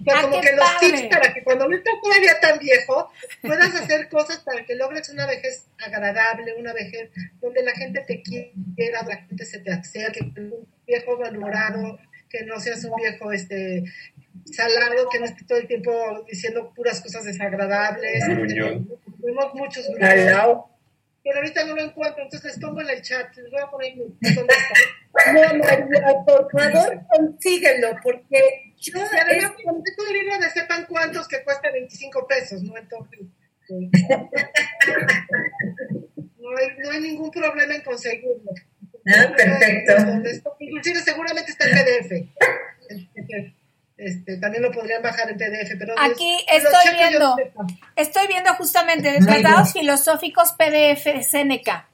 O 0.00 0.04
sea, 0.04 0.18
Ah, 0.18 0.22
como 0.22 0.40
que 0.40 0.52
los 0.52 0.64
padre. 0.64 0.90
tips 0.92 1.02
para 1.08 1.34
que 1.34 1.42
cuando 1.42 1.66
no 1.68 1.74
estés 1.76 1.94
todavía 2.00 2.38
tan 2.40 2.58
viejo, 2.60 3.10
puedas 3.42 3.74
hacer 3.74 4.08
cosas 4.08 4.38
para 4.40 4.64
que 4.64 4.76
logres 4.76 5.08
una 5.08 5.26
vejez 5.26 5.66
agradable, 5.84 6.54
una 6.56 6.72
vejez 6.72 7.10
donde 7.40 7.62
la 7.64 7.72
gente 7.72 8.04
te 8.06 8.22
quiera, 8.22 9.02
la 9.02 9.16
gente 9.16 9.44
se 9.44 9.58
te 9.58 9.72
acerque, 9.72 10.20
un 10.20 10.68
viejo 10.86 11.16
valorado, 11.18 11.98
que 12.28 12.44
no 12.44 12.60
seas 12.60 12.84
un 12.84 12.96
viejo 12.96 13.32
este 13.32 13.84
salado, 14.44 15.08
que 15.10 15.18
no 15.18 15.26
esté 15.26 15.44
todo 15.44 15.58
el 15.58 15.66
tiempo 15.66 16.24
diciendo 16.28 16.72
puras 16.74 17.00
cosas 17.00 17.24
desagradables. 17.24 18.26
Gruñón. 18.28 18.88
Vemos 19.18 19.54
muchos 19.54 19.86
lado. 19.98 20.70
pero 21.22 21.36
ahorita 21.38 21.64
no 21.66 21.74
lo 21.74 21.82
encuentro, 21.82 22.22
entonces 22.22 22.52
les 22.52 22.60
pongo 22.60 22.80
en 22.80 22.90
el 22.90 23.02
chat, 23.02 23.34
les 23.36 23.50
voy 23.50 23.60
a 23.60 23.70
poner 23.70 23.94
dónde 23.96 24.54
está. 24.54 24.74
No, 25.32 25.40
María, 25.58 26.14
por 26.24 26.48
favor, 26.52 27.00
consíguelo, 27.10 27.96
porque 28.04 28.72
yo 28.78 28.98
Y 28.98 29.16
además, 29.16 29.52
es 29.58 29.98
un 29.98 30.12
libro 30.12 30.38
de 30.38 30.50
sepan 30.50 30.86
cuántos 30.86 31.26
que 31.26 31.42
cuesta 31.42 31.72
25 31.72 32.26
pesos, 32.28 32.62
¿no? 32.62 32.76
Entonces, 32.76 33.20
no 36.38 36.56
hay, 36.56 36.68
no 36.78 36.90
hay 36.90 37.00
ningún 37.00 37.30
problema 37.32 37.74
en 37.74 37.82
conseguirlo. 37.82 38.52
Ah, 39.06 39.32
perfecto. 39.36 39.92
Inclusive 40.60 41.00
seguramente 41.00 41.50
está 41.52 41.64
en 41.66 41.70
PDF. 41.76 42.28
Este, 42.88 43.54
este, 43.96 44.36
también 44.38 44.62
lo 44.62 44.70
podrían 44.72 45.02
bajar 45.02 45.30
en 45.30 45.36
PDF, 45.36 45.76
pero 45.78 45.94
Aquí 45.98 46.38
estoy 46.52 46.94
viendo. 46.96 47.36
Estoy 47.96 48.26
viendo 48.28 48.54
justamente 48.54 49.18
Tratados 49.20 49.72
Filosóficos 49.72 50.52
PDF 50.52 51.04
de 51.04 51.22
Seneca. 51.22 51.88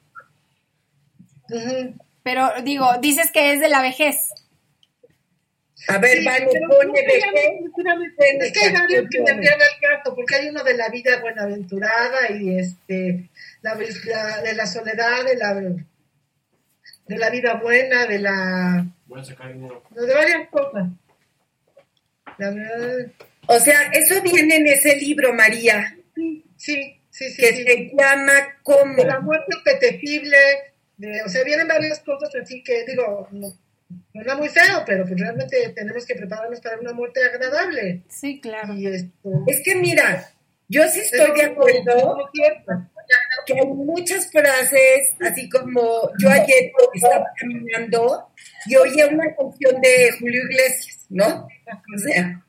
Pero 2.22 2.50
digo, 2.62 2.88
dices 3.00 3.30
que 3.30 3.52
es 3.52 3.60
de 3.60 3.68
la 3.68 3.82
vejez. 3.82 4.16
A 5.88 5.98
ver, 5.98 6.18
Sí, 6.18 6.24
no, 6.24 6.30
vejez. 6.32 6.48
seguramente- 6.52 8.38
Es 8.40 8.52
que 8.52 8.60
hay 8.64 8.72
varios 8.72 9.04
que 9.10 9.18
al 9.18 9.96
caso, 9.98 10.14
porque 10.14 10.34
hay 10.36 10.48
uno 10.48 10.64
de 10.64 10.74
la 10.78 10.88
vida 10.88 11.20
buenaventurada 11.20 12.30
y 12.30 12.58
este 12.58 13.28
la, 13.60 13.74
la- 13.74 14.40
de 14.42 14.54
la 14.54 14.66
soledad, 14.66 15.24
de 15.24 15.36
la 15.36 15.52
de 17.06 17.18
la 17.18 17.30
vida 17.30 17.54
buena, 17.54 18.06
de 18.06 18.18
la 18.18 18.86
Voy 19.06 19.20
a 19.20 19.24
sacar 19.24 19.52
dinero. 19.52 19.82
de 19.90 20.14
varias 20.14 20.48
cosas. 20.48 20.88
La 22.38 22.50
verdad, 22.50 23.12
O 23.46 23.58
sea, 23.60 23.82
eso 23.92 24.20
viene 24.22 24.56
en 24.56 24.66
ese 24.66 24.96
libro, 24.96 25.32
María, 25.34 25.96
sí, 26.16 26.44
sí, 26.56 27.00
sí, 27.10 27.26
que 27.36 27.52
sí. 27.54 27.64
se 27.64 27.92
llama 27.96 28.32
¿Cómo? 28.62 28.96
De 28.96 29.04
la 29.04 29.20
muerte 29.20 29.46
apetecible, 29.60 30.36
de, 30.96 31.22
o 31.22 31.28
sea, 31.28 31.44
vienen 31.44 31.68
varias 31.68 32.00
cosas 32.00 32.34
así 32.34 32.62
que 32.64 32.84
digo, 32.86 33.28
no, 33.32 33.52
suena 34.12 34.34
muy 34.36 34.48
feo, 34.48 34.82
pero 34.86 35.04
pues 35.04 35.20
realmente 35.20 35.68
tenemos 35.76 36.04
que 36.06 36.14
prepararnos 36.14 36.60
para 36.60 36.78
una 36.80 36.92
muerte 36.92 37.20
agradable. 37.22 38.02
Sí, 38.08 38.40
claro. 38.40 38.74
Y 38.74 38.86
esto 38.86 39.44
Es 39.46 39.62
que 39.64 39.76
mira, 39.76 40.28
yo 40.68 40.82
sí 40.88 41.00
estoy 41.00 41.36
de 41.36 41.44
acuerdo 41.44 42.18
Es 42.18 42.30
cierto. 42.32 42.72
Que 43.46 43.54
hay 43.54 43.66
muchas 43.66 44.30
frases, 44.30 45.10
así 45.20 45.48
como 45.48 46.10
yo 46.18 46.30
ayer 46.30 46.72
estaba 46.94 47.26
caminando 47.38 48.28
y 48.66 48.76
oía 48.76 49.06
una 49.08 49.34
canción 49.34 49.80
de 49.80 50.12
Julio 50.18 50.42
Iglesias, 50.44 51.06
¿no? 51.10 51.46
O 51.46 51.98
sea, 51.98 52.44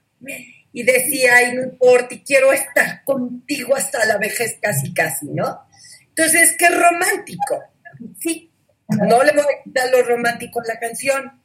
y 0.72 0.84
decía, 0.84 1.50
y 1.50 1.56
no 1.56 1.64
importa, 1.64 2.16
y 2.16 2.20
quiero 2.20 2.52
estar 2.52 3.04
contigo 3.04 3.76
hasta 3.76 4.06
la 4.06 4.18
vejez 4.18 4.58
casi, 4.62 4.94
casi, 4.94 5.28
¿no? 5.28 5.62
Entonces, 6.10 6.56
qué 6.58 6.70
romántico. 6.70 7.64
Sí, 8.20 8.52
no 8.90 9.24
le 9.24 9.32
voy 9.32 9.44
a 9.44 9.64
quitar 9.64 9.90
lo 9.90 10.04
romántico 10.04 10.62
a 10.62 10.74
la 10.74 10.80
canción, 10.80 11.42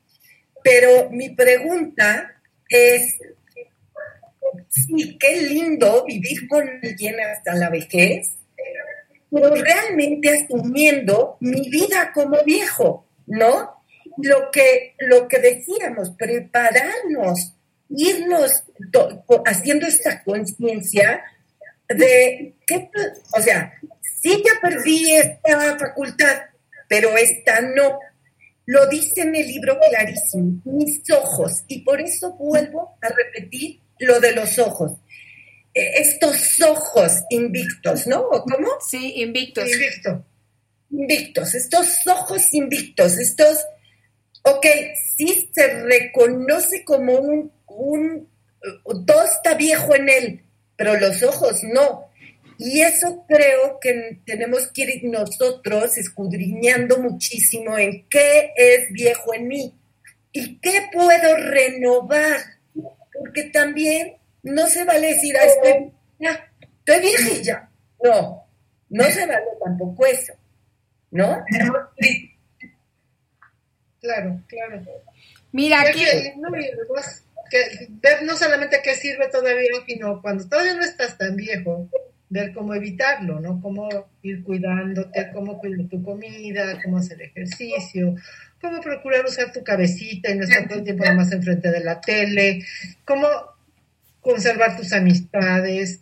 Pero 0.62 1.08
mi 1.10 1.30
pregunta 1.30 2.42
es, 2.68 3.16
sí, 4.68 5.16
qué 5.18 5.42
lindo 5.42 6.04
vivir 6.04 6.48
con 6.48 6.68
alguien 6.82 7.16
hasta 7.20 7.54
la 7.54 7.70
vejez, 7.70 8.36
pero 9.30 9.54
realmente 9.54 10.28
asumiendo 10.30 11.36
mi 11.40 11.68
vida 11.70 12.12
como 12.12 12.42
viejo, 12.44 13.06
¿no? 13.26 13.82
Lo 14.16 14.50
que, 14.50 14.94
lo 14.98 15.28
que 15.28 15.38
decíamos, 15.38 16.10
prepararnos, 16.10 17.54
irnos 17.90 18.64
haciendo 19.46 19.86
esta 19.86 20.22
conciencia 20.24 21.22
de 21.88 22.54
que, 22.66 22.90
o 23.36 23.40
sea, 23.40 23.72
sí 24.20 24.42
ya 24.44 24.60
perdí 24.60 25.12
esta 25.12 25.78
facultad, 25.78 26.42
pero 26.88 27.16
esta 27.16 27.60
no. 27.60 27.98
Lo 28.66 28.86
dice 28.86 29.22
en 29.22 29.34
el 29.34 29.46
libro 29.48 29.78
clarísimo, 29.88 30.60
mis 30.64 31.02
ojos, 31.10 31.64
y 31.66 31.80
por 31.80 32.00
eso 32.00 32.34
vuelvo 32.34 32.96
a 33.00 33.08
repetir 33.08 33.80
lo 33.98 34.20
de 34.20 34.32
los 34.32 34.58
ojos. 34.58 34.92
Eh, 35.74 36.00
estos 36.00 36.60
ojos 36.62 37.12
invictos, 37.30 38.06
¿no? 38.06 38.28
¿Cómo? 38.28 38.68
Sí, 38.88 39.14
invictos. 39.16 39.68
Invicto. 39.68 40.24
Invictos, 40.90 41.54
estos 41.54 42.04
ojos 42.08 42.52
invictos, 42.52 43.16
estos, 43.18 43.64
ok, 44.42 44.66
sí 45.16 45.48
se 45.54 45.84
reconoce 45.84 46.84
como 46.84 47.14
un, 47.14 47.52
un, 47.68 48.28
todo 49.06 49.22
está 49.22 49.54
viejo 49.54 49.94
en 49.94 50.08
él, 50.08 50.44
pero 50.74 50.98
los 50.98 51.22
ojos 51.22 51.62
no. 51.62 52.10
Y 52.58 52.80
eso 52.80 53.24
creo 53.28 53.78
que 53.80 54.18
tenemos 54.26 54.66
que 54.72 54.82
ir 54.82 55.04
nosotros 55.04 55.96
escudriñando 55.96 56.98
muchísimo 56.98 57.78
en 57.78 58.06
qué 58.08 58.52
es 58.56 58.92
viejo 58.92 59.32
en 59.32 59.46
mí 59.46 59.74
y 60.32 60.58
qué 60.58 60.88
puedo 60.92 61.36
renovar, 61.36 62.40
porque 63.12 63.44
también 63.44 64.19
no 64.42 64.66
se 64.66 64.84
vale 64.84 65.08
decir, 65.08 65.36
ah, 65.36 65.44
estoy, 65.44 65.92
ya, 66.18 66.52
estoy 66.84 67.00
vieja 67.00 67.70
No, 68.02 68.46
no 68.88 69.04
se 69.04 69.26
vale 69.26 69.46
tampoco 69.62 70.06
eso, 70.06 70.32
¿no? 71.10 71.44
Claro, 74.00 74.42
claro. 74.46 74.82
Mira, 75.52 75.82
aquí... 75.82 76.04
no, 76.36 76.50
que, 77.50 77.88
ver 77.90 78.22
no 78.22 78.36
solamente 78.36 78.80
qué 78.82 78.94
sirve 78.94 79.28
todavía, 79.28 79.70
sino 79.86 80.22
cuando 80.22 80.48
todavía 80.48 80.74
no 80.74 80.82
estás 80.82 81.18
tan 81.18 81.36
viejo, 81.36 81.88
ver 82.30 82.52
cómo 82.54 82.74
evitarlo, 82.74 83.40
¿no? 83.40 83.60
Cómo 83.60 83.88
ir 84.22 84.42
cuidándote, 84.44 85.30
cómo 85.34 85.58
cuidar 85.58 85.88
tu 85.88 86.02
comida, 86.02 86.80
cómo 86.82 86.98
hacer 86.98 87.20
ejercicio, 87.20 88.14
cómo 88.60 88.80
procurar 88.80 89.24
usar 89.26 89.52
tu 89.52 89.64
cabecita 89.64 90.30
y 90.30 90.38
no 90.38 90.44
estar 90.44 90.68
todo 90.68 90.78
el 90.78 90.84
tiempo 90.84 91.04
más 91.12 91.32
enfrente 91.32 91.70
de 91.70 91.80
la 91.80 92.00
tele, 92.00 92.64
cómo 93.04 93.26
conservar 94.20 94.76
tus 94.76 94.92
amistades, 94.92 95.98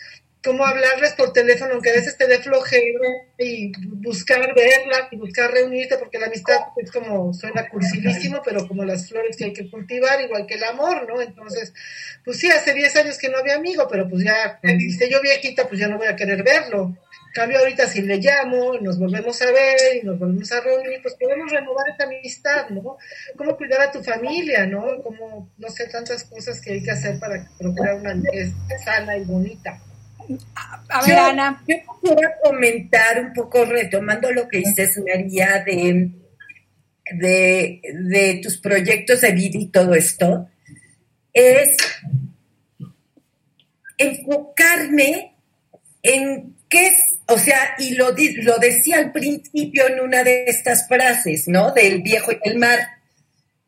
cómo 0.49 0.65
hablarles 0.65 1.13
por 1.13 1.35
teléfono, 1.35 1.75
aunque 1.75 1.91
a 1.91 1.95
veces 1.95 2.17
te 2.17 2.27
dé 2.27 2.39
flojero, 2.39 3.01
y 3.37 3.71
buscar 3.99 4.55
verla 4.55 5.09
y 5.11 5.17
buscar 5.17 5.51
reunirte, 5.51 5.99
porque 5.99 6.19
la 6.19 6.27
amistad 6.27 6.59
es 6.77 6.91
como, 6.91 7.35
suena 7.35 7.69
cursilísimo, 7.69 8.41
pero 8.43 8.67
como 8.67 8.83
las 8.83 9.07
flores 9.07 9.37
que 9.37 9.45
hay 9.45 9.53
que 9.53 9.71
cultivar, 9.71 10.23
igual 10.23 10.47
que 10.47 10.55
el 10.55 10.65
amor, 10.65 11.07
¿no? 11.07 11.21
Entonces, 11.21 11.75
pues 12.25 12.39
sí, 12.39 12.51
hace 12.51 12.73
10 12.73 12.97
años 12.97 13.19
que 13.19 13.29
no 13.29 13.37
había 13.37 13.57
amigo, 13.57 13.87
pero 13.91 14.09
pues 14.09 14.25
ya, 14.25 14.59
dice 14.63 15.11
yo 15.11 15.21
viejita, 15.21 15.69
pues 15.69 15.81
ya 15.81 15.89
no 15.89 15.99
voy 15.99 16.07
a 16.07 16.17
querer 16.17 16.43
verlo. 16.43 16.97
cambio 17.35 17.59
ahorita 17.59 17.87
si 17.87 18.01
le 18.01 18.17
llamo, 18.17 18.79
nos 18.81 18.99
volvemos 18.99 19.43
a 19.43 19.53
ver 19.53 19.97
y 20.03 20.07
nos 20.07 20.19
volvemos 20.19 20.51
a 20.51 20.63
reunir, 20.63 21.03
pues 21.03 21.15
podemos 21.17 21.53
renovar 21.53 21.91
esta 21.91 22.05
amistad, 22.05 22.71
¿no? 22.71 22.97
Cómo 23.37 23.55
cuidar 23.55 23.83
a 23.83 23.93
tu 23.93 24.03
familia, 24.03 24.65
¿no? 24.65 25.03
Como, 25.03 25.53
no 25.59 25.69
sé, 25.69 25.89
tantas 25.89 26.25
cosas 26.25 26.59
que 26.59 26.73
hay 26.73 26.83
que 26.83 26.91
hacer 26.91 27.19
para 27.19 27.47
procurar 27.59 27.97
una 27.97 28.15
vejez 28.15 28.55
sana 28.83 29.15
y 29.19 29.25
bonita. 29.25 29.79
A 30.89 31.03
ver, 31.07 31.19
Ana. 31.19 31.63
Yo 31.67 31.77
quisiera 32.01 32.35
comentar 32.43 33.21
un 33.21 33.33
poco, 33.33 33.65
retomando 33.65 34.33
lo 34.33 34.49
que 34.49 34.59
dices, 34.59 34.99
María, 35.07 35.63
de, 35.65 36.11
de, 37.13 37.81
de 37.93 38.41
tus 38.43 38.59
proyectos 38.59 39.21
de 39.21 39.33
vida 39.33 39.59
y 39.59 39.67
todo 39.69 39.95
esto, 39.95 40.49
es 41.33 41.77
enfocarme 43.99 45.35
en 46.03 46.57
qué 46.69 46.87
es, 46.89 47.17
o 47.27 47.39
sea, 47.39 47.75
y 47.79 47.95
lo, 47.95 48.15
lo 48.43 48.59
decía 48.59 48.99
al 48.99 49.13
principio 49.13 49.89
en 49.89 50.01
una 50.01 50.23
de 50.23 50.45
estas 50.45 50.87
frases, 50.87 51.49
¿no? 51.49 51.73
Del 51.73 52.03
viejo 52.03 52.33
y 52.33 52.39
el 52.43 52.59
mar. 52.59 52.79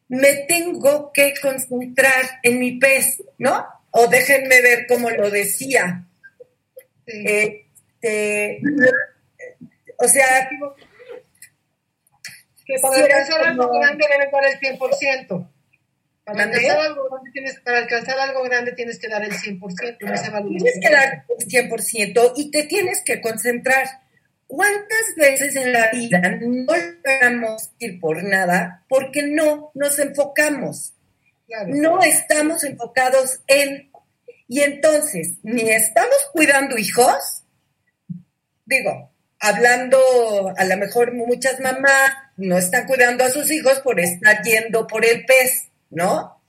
Me 0.09 0.45
tengo 0.49 1.13
que 1.13 1.35
concentrar 1.41 2.41
en 2.43 2.59
mi 2.59 2.79
pez, 2.79 3.23
¿no? 3.39 3.65
O 3.91 4.07
déjenme 4.07 4.61
ver 4.61 4.87
cómo 4.89 5.11
lo 5.11 5.31
decía. 5.31 6.05
Este, 7.07 8.61
o 9.99 10.09
sea, 10.09 10.49
que 12.65 12.79
para 12.81 12.97
alcanzar 12.97 13.43
algo 13.47 13.73
grande 13.73 14.07
debe 14.11 14.31
dar 14.31 14.45
el 14.45 14.79
100%. 14.79 15.51
Para 16.25 16.43
alcanzar, 16.45 16.79
algo 16.79 17.09
grande 17.11 17.31
tienes, 17.33 17.61
para 17.61 17.79
alcanzar 17.79 18.19
algo 18.19 18.43
grande 18.45 18.73
tienes 18.73 18.99
que 18.99 19.09
dar 19.09 19.25
el 19.25 19.33
100%. 19.33 19.99
tienes 19.99 20.23
que 20.81 20.91
dar 20.91 21.25
el 21.29 21.47
100% 21.47 22.33
y 22.37 22.51
te 22.51 22.63
tienes 22.65 23.03
que 23.05 23.21
concentrar. 23.21 23.87
¿Cuántas 24.47 25.15
veces 25.17 25.55
en 25.57 25.73
la 25.73 25.91
vida 25.91 26.21
no 26.41 26.75
logramos 26.77 27.71
ir 27.79 28.01
por 28.01 28.23
nada 28.25 28.85
porque 28.89 29.23
no 29.23 29.71
nos 29.75 29.99
enfocamos? 29.99 30.95
No 31.67 32.03
estamos 32.03 32.65
enfocados 32.65 33.41
en 33.47 33.90
y 34.51 34.63
entonces, 34.63 35.35
ni 35.45 35.71
estamos 35.71 36.29
cuidando 36.33 36.77
hijos, 36.77 37.45
digo, 38.65 39.13
hablando, 39.39 39.97
a 40.57 40.65
lo 40.65 40.77
mejor 40.77 41.15
muchas 41.15 41.61
mamás 41.61 42.15
no 42.37 42.59
están 42.59 42.85
cuidando 42.89 43.23
a 43.23 43.31
sus 43.31 43.49
hijos 43.53 43.79
por 43.79 44.01
estar 44.01 44.43
yendo 44.43 44.89
por 44.89 45.05
el 45.05 45.25
pez, 45.25 45.69
¿no? 45.91 46.43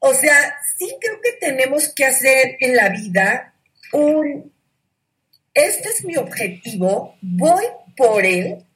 O 0.00 0.12
sea, 0.12 0.58
sí 0.76 0.98
creo 1.00 1.18
que 1.22 1.32
tenemos 1.40 1.88
que 1.94 2.04
hacer 2.04 2.58
en 2.60 2.76
la 2.76 2.90
vida 2.90 3.54
un, 3.94 4.52
este 5.54 5.88
es 5.88 6.04
mi 6.04 6.18
objetivo, 6.18 7.16
voy 7.22 7.64
por 7.96 8.26
él, 8.26 8.66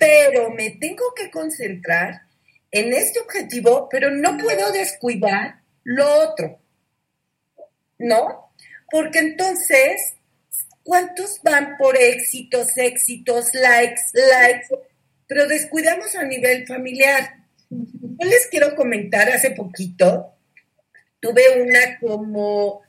pero 0.00 0.48
me 0.52 0.70
tengo 0.70 1.12
que 1.14 1.30
concentrar 1.30 2.22
en 2.70 2.94
este 2.94 3.20
objetivo, 3.20 3.90
pero 3.90 4.10
no 4.10 4.38
puedo 4.38 4.72
descuidar 4.72 5.56
lo 5.82 6.30
otro. 6.30 6.63
¿No? 7.98 8.52
Porque 8.90 9.18
entonces, 9.18 10.14
¿cuántos 10.82 11.40
van 11.42 11.76
por 11.78 11.96
éxitos, 11.96 12.76
éxitos, 12.76 13.54
likes, 13.54 14.02
likes? 14.12 14.68
Pero 15.26 15.46
descuidamos 15.46 16.14
a 16.14 16.24
nivel 16.24 16.66
familiar. 16.66 17.36
Yo 17.70 18.28
les 18.28 18.46
quiero 18.48 18.76
comentar, 18.76 19.28
hace 19.28 19.50
poquito 19.50 20.34
tuve 21.24 21.62
una 21.62 21.98
como, 22.00 22.82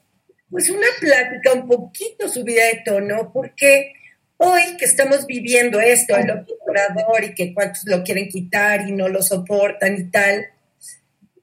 pues 0.49 0.69
una 0.69 0.87
plática 0.99 1.53
un 1.53 1.67
poquito 1.69 2.27
subida 2.27 2.65
de 2.65 2.81
tono, 2.83 3.31
porque 3.31 3.93
hoy 4.35 4.75
que 4.77 4.83
estamos 4.83 5.25
viviendo 5.25 5.79
esto, 5.79 6.17
el 6.17 6.29
obturador 6.29 7.23
y 7.23 7.33
que 7.33 7.53
cuántos 7.53 7.85
lo 7.85 8.03
quieren 8.03 8.27
quitar 8.27 8.89
y 8.89 8.91
no 8.91 9.07
lo 9.07 9.21
soportan 9.21 9.95
y 9.97 10.11
tal, 10.11 10.47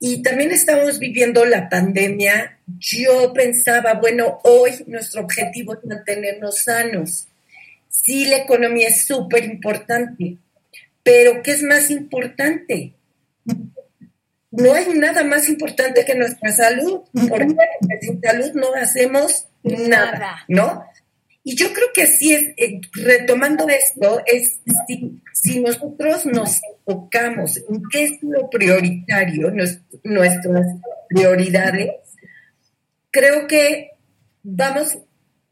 y 0.05 0.21
también 0.21 0.51
estamos 0.51 0.99
viviendo 0.99 1.45
la 1.45 1.69
pandemia. 1.69 2.59
Yo 2.81 3.33
pensaba, 3.33 3.95
bueno, 3.95 4.41
hoy 4.43 4.73
nuestro 4.89 5.23
objetivo 5.23 5.75
es 5.75 5.85
mantenernos 5.85 6.65
sanos. 6.65 7.29
Sí, 7.89 8.25
la 8.25 8.39
economía 8.39 8.89
es 8.89 9.07
súper 9.07 9.45
importante, 9.45 10.39
pero 11.05 11.41
¿qué 11.45 11.53
es 11.53 11.63
más 11.63 11.89
importante? 11.89 12.95
No 14.51 14.75
hay 14.75 14.87
nada 14.93 15.23
más 15.23 15.49
importante 15.49 16.05
que 16.05 16.17
nuestra 16.17 16.51
salud, 16.51 17.03
porque 17.29 17.55
sin 18.01 18.21
salud 18.21 18.51
no 18.55 18.75
hacemos 18.75 19.47
nada, 19.63 20.45
¿no? 20.49 20.85
Y 21.45 21.55
yo 21.55 21.73
creo 21.73 21.87
que 21.95 22.09
sí 22.09 22.35
es, 22.35 22.49
eh, 22.57 22.81
retomando 22.93 23.69
esto, 23.69 24.21
es 24.27 24.59
si, 25.43 25.61
nosotros 25.61 26.25
nos 26.27 26.61
enfocamos 26.63 27.57
en 27.57 27.83
qué 27.91 28.05
es 28.05 28.23
lo 28.23 28.49
prioritario, 28.49 29.53
nuestras 30.05 30.67
prioridades, 31.09 31.91
creo 33.11 33.47
que 33.47 33.91
vamos 34.43 34.99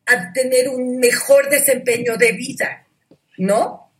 a 0.06 0.32
tener 0.32 0.68
un 0.68 0.98
mejor 0.98 1.50
desempeño 1.50 2.16
de 2.16 2.32
vida, 2.32 2.86
¿no? 3.38 3.92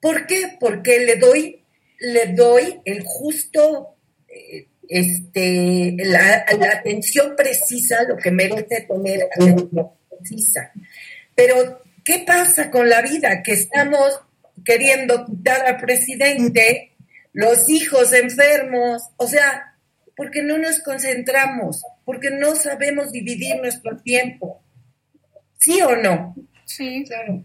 ¿Por 0.00 0.26
qué? 0.26 0.56
Porque 0.60 1.00
le 1.00 1.16
doy, 1.16 1.64
le 2.00 2.26
doy 2.34 2.80
el 2.84 3.02
justo, 3.04 3.96
eh, 4.28 4.68
este, 4.88 5.94
la, 5.98 6.46
la, 6.58 6.72
atención 6.78 7.34
precisa, 7.36 8.04
lo 8.04 8.16
que 8.16 8.30
merece 8.30 8.86
tener 8.88 9.24
atención 9.24 9.90
precisa. 10.08 10.72
Pero, 11.34 11.82
¿qué 12.04 12.24
pasa 12.26 12.70
con 12.70 12.88
la 12.88 13.02
vida? 13.02 13.42
Que 13.42 13.52
estamos 13.52 14.20
queriendo 14.64 15.24
quitar 15.24 15.66
al 15.66 15.76
presidente, 15.78 16.92
los 17.32 17.68
hijos 17.68 18.12
enfermos, 18.12 19.02
o 19.16 19.26
sea, 19.26 19.76
porque 20.16 20.42
no 20.42 20.58
nos 20.58 20.80
concentramos, 20.80 21.82
porque 22.04 22.30
no 22.30 22.54
sabemos 22.56 23.12
dividir 23.12 23.56
nuestro 23.56 23.96
tiempo. 23.98 24.62
¿Sí 25.58 25.80
o 25.82 25.96
no? 25.96 26.34
Sí, 26.64 27.04
claro. 27.06 27.44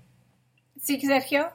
¿Sí, 0.81 0.99
Sergio? 0.99 1.49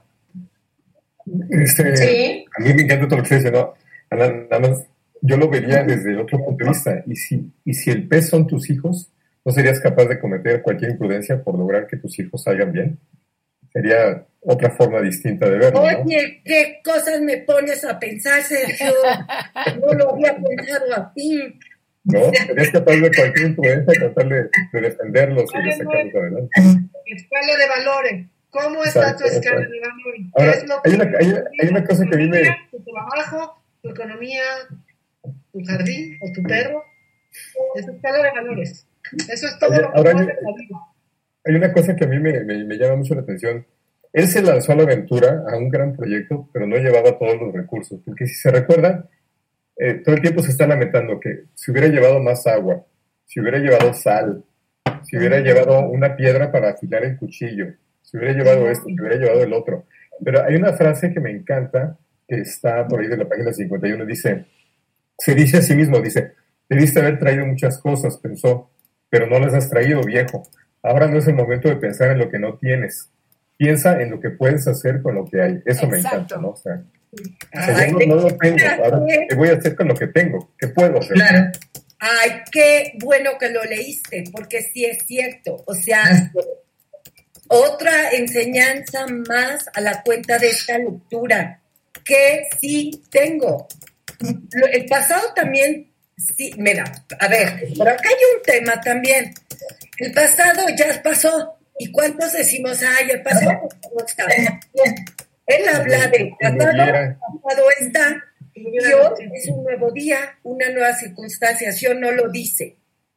Este, 1.51 1.97
Sí. 1.97 2.45
A 2.57 2.63
mí 2.63 2.75
me 2.75 2.83
encanta 2.83 3.09
todo 3.09 3.19
lo 3.19 3.25
que 3.25 3.37
dice, 3.37 3.51
¿no? 3.51 3.75
Nada, 4.11 4.33
nada 4.33 4.61
más, 4.61 4.85
yo 5.21 5.37
lo 5.37 5.49
vería 5.49 5.83
desde 5.83 6.17
otro 6.17 6.39
punto 6.45 6.65
de 6.65 6.71
vista. 6.71 7.03
Y 7.07 7.17
si, 7.17 7.53
y 7.65 7.75
si 7.75 7.91
el 7.91 8.09
pez 8.09 8.29
son 8.29 8.47
tus 8.47 8.71
hijos, 8.71 9.11
¿no 9.45 9.53
serías 9.53 9.81
capaz 9.81 10.07
de 10.07 10.19
cometer 10.19 10.63
cualquier 10.63 10.93
imprudencia 10.93 11.43
por 11.43 11.59
lograr 11.59 11.87
que 11.87 11.97
tus 11.97 12.19
hijos 12.19 12.43
salgan 12.43 12.73
bien? 12.73 12.99
Sería 13.73 14.27
otra 14.41 14.71
forma 14.71 15.01
distinta 15.01 15.49
de 15.49 15.59
verlo, 15.59 15.83
¿no? 15.83 16.03
Oye, 16.03 16.41
¿qué 16.45 16.81
cosas 16.85 17.21
me 17.21 17.39
pones 17.39 17.85
a 17.85 17.99
pensar, 17.99 18.41
Sergio? 18.43 18.93
No 19.81 19.93
lo 19.95 20.11
había 20.15 20.37
pensado 20.37 20.95
así. 20.95 21.59
¿No? 22.05 22.31
Serías 22.33 22.71
capaz 22.71 22.93
de 22.93 23.11
cualquier 23.15 23.47
imprudencia 23.49 23.95
tratar 24.01 24.29
de, 24.29 24.43
de 24.73 24.81
defenderlos 24.81 25.51
y 25.55 25.63
de 25.63 25.73
sacarlos 25.73 26.15
adelante. 26.15 26.51
Escala 27.07 27.57
de 27.57 27.69
valores. 27.69 28.27
¿Cómo 28.51 28.83
está 28.83 29.15
tu 29.15 29.25
escala 29.25 29.61
exacto. 29.61 29.71
de 29.73 29.81
valores? 29.81 30.27
Ahora, 30.35 30.53
¿Qué 30.53 30.59
es 30.59 30.71
hay 30.85 30.95
una- 30.95 31.19
hay- 31.19 31.45
hay 31.61 31.69
una 31.69 31.85
cosa 31.85 32.05
que 32.09 32.15
a 32.15 32.19
mí 32.19 32.29
me- 32.29 32.57
Tu 32.71 32.83
trabajo, 32.85 33.63
tu 33.83 33.91
economía, 33.91 34.43
tu 35.53 35.63
jardín 35.67 36.17
o 36.23 36.33
tu 36.33 36.43
perro. 36.45 36.83
Es 37.75 37.87
escala 37.87 38.23
de 38.23 38.31
valores. 38.31 38.87
Eso 39.29 39.47
es 39.47 39.59
todo 39.59 39.71
Oye, 39.71 39.83
lo 39.83 39.93
que 39.93 39.99
ahora 39.99 40.13
yo- 40.13 40.19
la 40.19 40.25
vida. 40.25 40.79
Hay 41.45 41.55
una 41.55 41.73
cosa 41.73 41.97
que 41.97 42.05
a 42.05 42.09
mí 42.09 42.19
me, 42.19 42.45
me- 42.45 42.65
me 42.65 42.77
llama 42.77 42.97
mucho 42.97 43.15
la 43.15 43.23
atención. 43.23 43.67
Él 44.13 44.27
se 44.29 44.43
lanzó 44.43 44.73
a 44.73 44.77
la 44.77 44.83
aventura, 44.85 45.45
a 45.49 45.57
un 45.57 45.69
gran 45.69 45.95
proyecto, 45.95 46.49
pero 46.53 46.67
no 46.67 46.77
llevaba 46.77 47.19
todos 47.19 47.41
los 47.41 47.53
recursos. 47.53 48.01
Porque 48.05 48.27
si 48.27 48.35
se 48.35 48.51
recuerdan, 48.51 49.07
eh, 49.77 49.95
todo 50.05 50.15
el 50.17 50.23
tiempo 50.23 50.43
se 50.43 50.51
está 50.51 50.67
lamentando 50.67 51.21
que 51.21 51.45
si 51.55 51.71
hubiera 51.71 51.89
llevado 51.89 52.21
más 52.21 52.47
agua, 52.47 52.85
si 53.27 53.41
hubiera 53.41 53.59
llevado 53.59 53.93
sal, 53.95 54.45
si 55.05 55.17
hubiera 55.17 55.41
llevado 55.41 55.81
una 55.91 56.17
piedra 56.17 56.51
para 56.51 56.71
afilar 56.71 57.05
el 57.05 57.17
cuchillo, 57.19 57.67
si 58.03 58.17
hubiera 58.17 58.35
llevado 58.35 58.69
esto, 58.71 58.87
si 58.87 59.01
hubiera 59.01 59.17
llevado 59.17 59.43
el 59.43 59.53
otro. 59.53 59.87
Pero 60.25 60.43
hay 60.45 60.57
una 60.57 60.73
frase 60.73 61.13
que 61.13 61.21
me 61.21 61.31
encanta, 61.31 61.99
que 62.27 62.37
está 62.41 62.87
por 62.89 63.01
ahí 63.01 63.09
de 63.09 63.17
la 63.17 63.29
página 63.29 63.53
51, 63.53 64.05
dice, 64.07 64.47
se 65.19 65.35
dice 65.35 65.59
a 65.59 65.63
sí 65.63 65.75
mismo, 65.75 66.01
dice, 66.01 66.33
debiste 66.69 67.01
haber 67.01 67.19
traído 67.19 67.47
muchas 67.47 67.79
cosas, 67.81 68.19
pensó, 68.19 68.71
pero 69.11 69.27
no 69.27 69.39
las 69.39 69.55
has 69.55 69.71
traído, 69.71 70.03
viejo. 70.03 70.43
Ahora 70.89 71.07
no 71.07 71.19
es 71.19 71.27
el 71.29 71.35
momento 71.35 71.69
de 71.69 71.77
pensar 71.77 72.11
en 72.11 72.19
lo 72.19 72.31
que 72.31 72.39
no 72.39 72.57
tienes. 72.57 73.11
Piensa 73.57 74.01
en 74.01 74.11
lo 74.11 74.21
que 74.21 74.31
puedes 74.31 74.67
hacer 74.67 75.03
con 75.03 75.17
lo 75.17 75.25
que 75.25 75.43
hay. 75.43 75.63
Eso 75.67 75.87
me 75.87 75.99
encanta, 75.99 76.37
¿no? 76.39 76.51
O 76.51 76.57
sea, 76.57 76.83
o 77.13 77.17
sea, 77.53 77.77
Ay, 77.77 77.93
yo 77.93 78.07
no, 78.07 78.17
no 78.17 78.23
lo 78.23 78.37
tengo. 78.37 78.59
Ahora, 78.85 79.03
¿qué 79.29 79.35
voy 79.35 79.49
a 79.49 79.55
hacer 79.55 79.75
con 79.75 79.89
lo 79.89 79.95
que 79.95 80.07
tengo? 80.09 80.55
¿Qué 80.59 80.69
puedo 80.69 80.99
hacer? 80.99 81.15
Claro. 81.15 81.51
Ay, 81.99 82.31
qué 82.53 82.93
bueno 83.03 83.33
que 83.39 83.51
lo 83.51 83.65
leíste, 83.65 84.25
porque 84.33 84.63
sí 84.63 84.85
es 84.85 85.05
cierto. 85.07 85.65
O 85.67 85.75
sea, 85.75 86.31
otra 87.49 88.11
enseñanza 88.13 89.07
más 89.29 89.67
a 89.75 89.81
la 89.81 90.03
cuenta 90.03 90.39
de 90.39 90.49
esta 90.49 90.79
lectura, 90.79 91.61
que 92.05 92.49
sí 92.61 93.03
tengo. 93.11 93.67
El 94.73 94.87
pasado 94.87 95.33
también, 95.35 95.88
sí, 96.37 96.53
mira, 96.57 96.85
a 97.19 97.29
ver, 97.29 97.69
pero 97.77 97.91
acá 97.91 98.09
hay 98.09 98.37
un 98.37 98.43
tema 98.43 98.81
también. 98.81 99.33
El 99.99 100.13
pasado 100.13 100.67
ya 100.77 101.03
pasó. 101.03 101.55
¿Y 101.81 101.93
cuántos 101.93 102.33
decimos, 102.33 102.81
ay, 102.83 103.11
el 103.11 103.23
pasado 103.23 103.69
no 103.95 104.05
está? 104.05 104.27
Él 105.47 105.69
habla 105.69 106.09
de 106.09 106.35
Como 106.41 106.59
pasado, 106.59 107.19
pasado 107.43 107.71
está, 107.81 108.25
y 108.55 108.79
hoy 108.93 109.31
es 109.35 109.49
un 109.49 109.63
nuevo 109.63 109.91
día, 109.93 110.39
una 110.43 110.71
nueva 110.71 110.95
circunstancia. 110.95 111.71
Yo 111.73 111.95
no 111.95 112.11
lo 112.11 112.29
dice. 112.29 112.77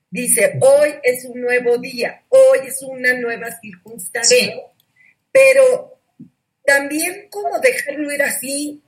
Dice, 0.10 0.58
hoy 0.60 0.90
es 1.04 1.26
un 1.26 1.42
nuevo 1.42 1.78
día, 1.78 2.24
hoy 2.30 2.60
es 2.68 2.82
una 2.82 3.14
nueva 3.14 3.48
circunstancia. 3.62 4.38
Sí. 4.38 4.54
Pero 5.32 6.00
también 6.66 7.28
como 7.30 7.60
dejarlo 7.60 8.12
ir 8.12 8.22
así 8.22 8.82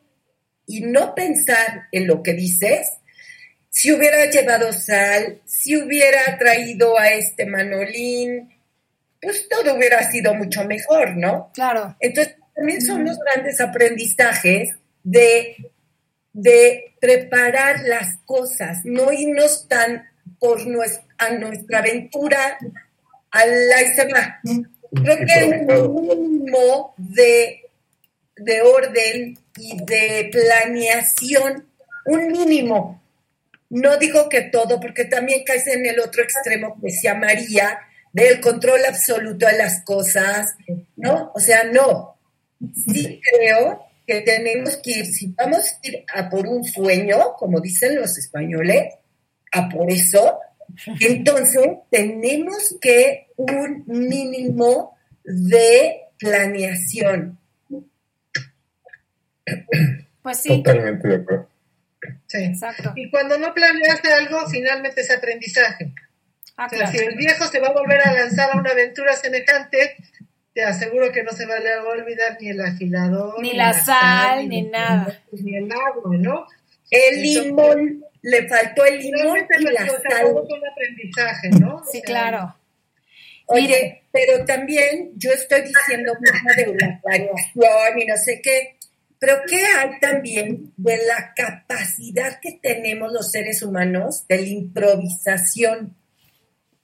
y 0.68 0.82
no 0.82 1.16
pensar 1.16 1.88
en 1.92 2.08
lo 2.08 2.22
que 2.22 2.34
dices. 2.34 2.88
Si 3.76 3.92
hubiera 3.92 4.30
llevado 4.30 4.72
sal, 4.72 5.42
si 5.46 5.76
hubiera 5.76 6.38
traído 6.38 6.98
a 7.00 7.10
este 7.10 7.48
Manolín, 7.48 8.54
pues 9.20 9.50
todo 9.50 9.74
hubiera 9.76 10.10
sido 10.12 10.36
mucho 10.36 10.64
mejor, 10.64 11.18
¿no? 11.18 11.50
Claro. 11.56 11.96
Entonces, 12.00 12.36
también 12.54 12.82
son 12.84 13.04
los 13.04 13.18
grandes 13.18 13.60
aprendizajes 13.60 14.76
de, 15.04 15.56
de 16.34 16.94
preparar 17.02 17.80
las 17.86 18.18
cosas, 18.26 18.82
no 18.84 19.12
irnos 19.12 19.68
tan 19.68 20.08
por 20.40 20.62
nues- 20.68 21.02
a 21.18 21.32
nuestra 21.32 21.80
aventura 21.80 22.58
a 23.32 23.46
la 23.48 23.82
y 23.82 23.88
se 23.96 24.06
va. 24.06 24.40
Creo 25.04 25.18
que 25.18 25.80
un 25.88 26.08
mínimo 26.08 26.94
de, 26.98 27.62
de 28.36 28.62
orden 28.62 29.40
y 29.58 29.84
de 29.84 30.30
planeación, 30.32 31.68
un 32.06 32.28
mínimo. 32.28 33.03
No 33.70 33.98
digo 33.98 34.30
que 34.30 34.42
todo, 34.42 34.80
porque 34.80 35.06
también 35.06 35.44
caes 35.46 35.68
en 35.68 35.86
el 35.86 36.00
otro 36.00 36.24
extremo 36.24 36.76
que 36.76 36.88
decía 36.88 37.16
María, 37.16 37.80
del 38.12 38.40
control 38.40 38.86
absoluto 38.86 39.48
de 39.48 39.58
las 39.58 39.84
cosas, 39.84 40.56
¿no? 40.96 41.32
O 41.34 41.40
sea, 41.40 41.64
no. 41.64 42.18
Sí 42.76 43.20
creo 43.22 43.84
que 44.06 44.22
tenemos 44.22 44.78
que 44.78 44.92
ir, 45.00 45.06
si 45.08 45.28
vamos 45.28 45.66
a 45.66 45.88
ir 45.88 46.06
a 46.14 46.30
por 46.30 46.48
un 46.48 46.64
sueño, 46.64 47.34
como 47.38 47.60
dicen 47.60 47.96
los 47.96 48.18
españoles, 48.18 48.94
a 49.52 49.70
por 49.70 49.90
eso, 49.92 50.40
entonces 51.00 51.68
tenemos 51.90 52.76
que 52.82 53.28
un 53.38 53.84
mínimo 53.88 54.98
de 55.24 56.02
planeación. 56.18 57.40
Pues 60.22 60.38
sí, 60.38 60.50
Totalmente 60.64 61.08
de 61.08 61.16
acuerdo. 61.16 61.53
Sí. 62.28 62.44
exacto. 62.44 62.94
Y 62.96 63.10
cuando 63.10 63.38
no 63.38 63.54
planeaste 63.54 64.12
algo, 64.14 64.48
finalmente 64.50 65.02
es 65.02 65.12
aprendizaje. 65.12 65.94
Ah, 66.58 66.66
O 66.66 66.70
sea, 66.70 66.80
claro. 66.80 66.92
si 66.92 66.98
el 67.06 67.16
viejo 67.16 67.46
se 67.46 67.60
va 67.60 67.68
a 67.70 67.74
volver 67.74 68.02
a 68.08 68.14
lanzar 68.14 68.50
a 68.54 68.58
una 68.58 68.72
aventura 68.72 69.14
semejante, 69.16 69.96
te 70.54 70.64
aseguro 70.64 71.12
que 71.12 71.24
no 71.24 71.32
se 71.32 71.46
va 71.48 71.56
a 71.56 71.84
olvidar 71.90 72.38
ni 72.40 72.50
el 72.50 72.62
afilador, 72.62 73.42
Ni 73.42 73.54
la 73.54 73.74
sal, 73.74 74.48
ni 74.48 74.62
nada. 74.64 75.20
ni 75.32 75.56
el 75.58 75.72
agua, 75.72 76.16
¿no? 76.18 76.46
El 76.92 77.22
limón, 77.24 78.04
le 78.22 78.48
faltó 78.48 78.86
el 78.86 79.00
limón 79.00 79.22
Realmente 79.50 79.56
y 79.60 79.64
la 79.64 79.86
sal. 79.88 80.22
todo 80.22 80.44
es 80.44 80.52
un 80.54 80.68
aprendizaje, 80.72 81.50
¿no? 81.60 81.76
O 81.78 81.84
Sí, 81.86 81.98
sea, 82.00 82.02
claro. 82.06 82.56
Oye, 83.48 83.62
Mire. 83.68 84.04
pero 84.12 84.46
también 84.46 85.12
yo 85.16 85.32
estoy 85.32 85.62
diciendo 85.64 86.14
mucho 86.20 86.34
de 86.56 86.68
la 86.86 87.02
planeación 87.02 88.00
y 88.00 88.06
no 88.06 88.16
sé 88.18 88.40
qué, 88.42 88.78
pero 89.24 89.42
¿qué 89.48 89.66
hay 89.66 90.02
también 90.02 90.74
de 90.76 90.98
la 90.98 91.34
capacidad 91.34 92.42
que 92.42 92.60
tenemos 92.62 93.14
los 93.14 93.32
seres 93.32 93.62
humanos 93.62 94.26
de 94.28 94.42
la 94.42 94.48
improvisación? 94.48 95.96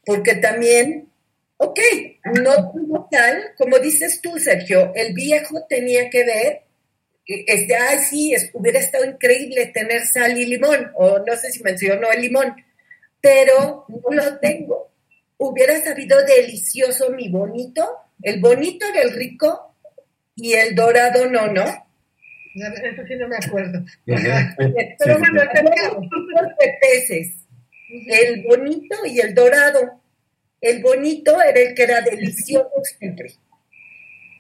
Porque 0.06 0.36
también, 0.36 1.10
ok, 1.58 1.80
no 2.42 3.10
tal, 3.12 3.54
como 3.58 3.78
dices 3.80 4.22
tú, 4.22 4.40
Sergio, 4.40 4.94
el 4.96 5.14
viejo 5.14 5.66
tenía 5.68 6.10
que 6.10 6.24
ver, 6.24 6.62
eh, 7.28 7.44
este, 7.46 7.76
ay, 7.76 7.98
sí, 8.10 8.34
hubiera 8.54 8.80
estado 8.80 9.04
increíble 9.04 9.66
tener 9.74 10.08
sal 10.08 10.38
y 10.38 10.46
limón, 10.46 10.94
o 10.96 11.20
no 11.20 11.36
sé 11.36 11.52
si 11.52 11.62
mencionó 11.62 12.10
el 12.10 12.22
limón, 12.22 12.56
pero 13.20 13.86
no 13.90 14.16
lo 14.16 14.40
tengo 14.40 14.90
hubiera 15.40 15.84
sabido 15.84 16.24
delicioso 16.26 17.10
mi 17.10 17.28
bonito. 17.28 17.86
El 18.22 18.40
bonito 18.40 18.86
era 18.86 19.02
el 19.02 19.12
rico 19.12 19.76
y 20.36 20.54
el 20.54 20.74
dorado 20.74 21.26
no, 21.30 21.52
¿no? 21.52 21.89
Eso 22.56 23.04
sí 23.08 23.16
no 23.16 23.28
me 23.28 23.38
acuerdo. 23.38 23.84
Pero 24.06 25.16
sí, 25.16 25.20
bueno, 25.20 25.42
acercamos. 25.42 26.10
Dos 26.10 26.48
de 26.60 26.78
peces, 26.82 27.48
el 27.90 28.44
bonito 28.44 28.96
y 29.06 29.20
el 29.20 29.34
dorado. 29.34 30.02
El 30.62 30.82
bonito 30.82 31.42
era 31.42 31.60
el 31.60 31.74
que 31.74 31.84
era 31.84 32.02
delicioso 32.02 32.70
siempre. 33.00 33.32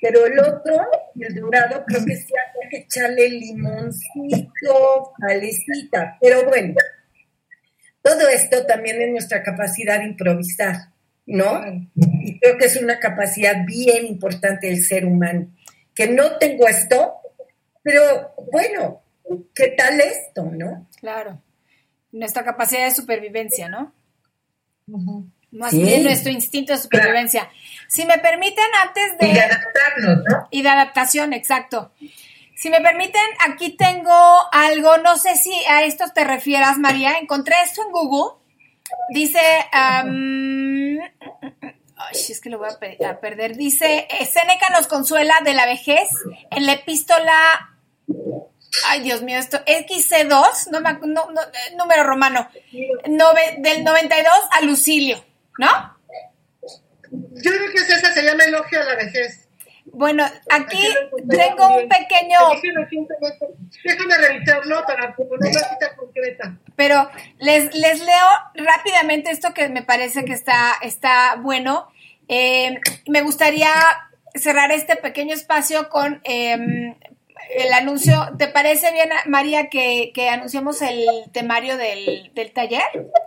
Pero 0.01 0.25
el 0.25 0.39
otro, 0.39 0.87
el 1.19 1.35
dorado, 1.35 1.83
creo 1.85 2.05
que 2.05 2.15
sí 2.15 2.33
había 2.33 2.69
que 2.69 2.77
echarle 2.77 3.29
limoncito, 3.29 5.11
salecita. 5.19 6.17
Pero 6.21 6.45
bueno, 6.45 6.73
todo 8.01 8.29
esto 8.29 8.65
también 8.65 9.01
es 9.01 9.09
nuestra 9.09 9.43
capacidad 9.43 9.99
de 9.99 10.05
improvisar, 10.05 10.75
¿no? 11.25 11.61
Y 12.21 12.39
creo 12.39 12.57
que 12.57 12.65
es 12.65 12.81
una 12.81 12.97
capacidad 12.97 13.65
bien 13.65 14.05
importante 14.05 14.67
del 14.67 14.83
ser 14.83 15.05
humano. 15.05 15.53
Que 15.93 16.07
no 16.07 16.37
tengo 16.37 16.65
esto, 16.65 17.15
pero 17.81 18.33
bueno, 18.51 19.01
¿qué 19.53 19.69
tal 19.77 19.99
esto, 20.01 20.43
no? 20.43 20.87
Claro. 20.99 21.41
Nuestra 22.11 22.43
capacidad 22.43 22.85
de 22.85 22.95
supervivencia, 22.95 23.69
¿no? 23.69 23.93
Más 25.51 25.71
Sí. 25.71 25.81
bien 25.83 26.03
nuestro 26.03 26.31
instinto 26.31 26.73
de 26.73 26.79
supervivencia. 26.79 27.49
Si 27.87 28.05
me 28.05 28.17
permiten, 28.19 28.65
antes 28.83 29.13
Y 29.19 29.27
de 29.27 29.33
de... 29.33 29.41
adaptarnos, 29.41 30.17
¿no? 30.29 30.47
Y 30.51 30.61
de 30.61 30.69
adaptación, 30.69 31.33
exacto. 31.33 31.91
Si 32.55 32.69
me 32.69 32.81
permiten, 32.81 33.21
aquí 33.47 33.77
tengo 33.77 34.11
algo, 34.51 34.97
no 34.97 35.17
sé 35.17 35.35
si 35.37 35.53
a 35.69 35.83
esto 35.83 36.05
te 36.13 36.23
refieras, 36.23 36.77
María. 36.77 37.13
Encontré 37.19 37.55
esto 37.63 37.81
en 37.83 37.91
Google. 37.91 38.33
Dice, 39.13 39.39
ay, 41.99 42.15
es 42.29 42.41
que 42.41 42.49
lo 42.49 42.57
voy 42.57 42.69
a, 42.69 43.19
perder. 43.19 43.55
Dice, 43.55 44.07
eh, 44.09 44.25
Seneca 44.25 44.69
nos 44.71 44.87
consuela 44.87 45.35
de 45.43 45.53
la 45.53 45.65
vejez 45.65 46.09
en 46.49 46.65
la 46.65 46.73
epístola, 46.73 47.33
ay 48.87 49.01
Dios 49.01 49.21
mío, 49.21 49.37
esto, 49.37 49.57
XC2, 49.65 50.71
no, 50.71 50.79
no, 50.79 51.31
no, 51.31 51.41
número 51.77 52.03
romano, 52.03 52.49
del 52.73 53.83
92 53.83 54.33
a 54.51 54.61
Lucilio, 54.61 55.23
¿no? 55.57 55.97
Yo 57.11 57.51
creo 57.51 57.71
que 57.71 57.77
esa 57.77 58.13
se 58.13 58.23
llama 58.23 58.43
elogio 58.43 58.81
a 58.81 58.85
la 58.85 58.95
vejez. 58.95 59.47
Bueno, 59.91 60.23
aquí 60.51 60.83
tengo 61.29 61.77
un 61.77 61.89
pequeño... 61.89 62.37
Déjame 63.83 64.17
revisarlo 64.17 64.83
para 64.85 65.15
poner 65.15 65.39
una 65.39 65.51
cita 65.51 65.95
concreta. 65.95 66.57
Pero 66.79 67.09
les, 67.39 67.75
les 67.75 67.99
leo 67.99 68.27
rápidamente 68.55 69.31
esto 69.31 69.53
que 69.53 69.67
me 69.67 69.83
parece 69.83 70.23
que 70.23 70.31
está, 70.31 70.75
está 70.81 71.35
bueno. 71.35 71.89
Eh, 72.29 72.79
me 73.05 73.21
gustaría 73.21 73.69
cerrar 74.33 74.71
este 74.71 74.95
pequeño 74.95 75.33
espacio 75.33 75.89
con 75.89 76.21
em, 76.23 76.95
el 77.49 77.73
anuncio. 77.73 78.29
¿Te 78.37 78.47
parece 78.47 78.93
bien, 78.93 79.09
María, 79.25 79.67
que, 79.67 80.11
que 80.15 80.29
anunciemos 80.29 80.81
el 80.81 81.05
temario 81.33 81.75
del, 81.75 82.31
del, 82.33 82.53
taller? 82.53 82.81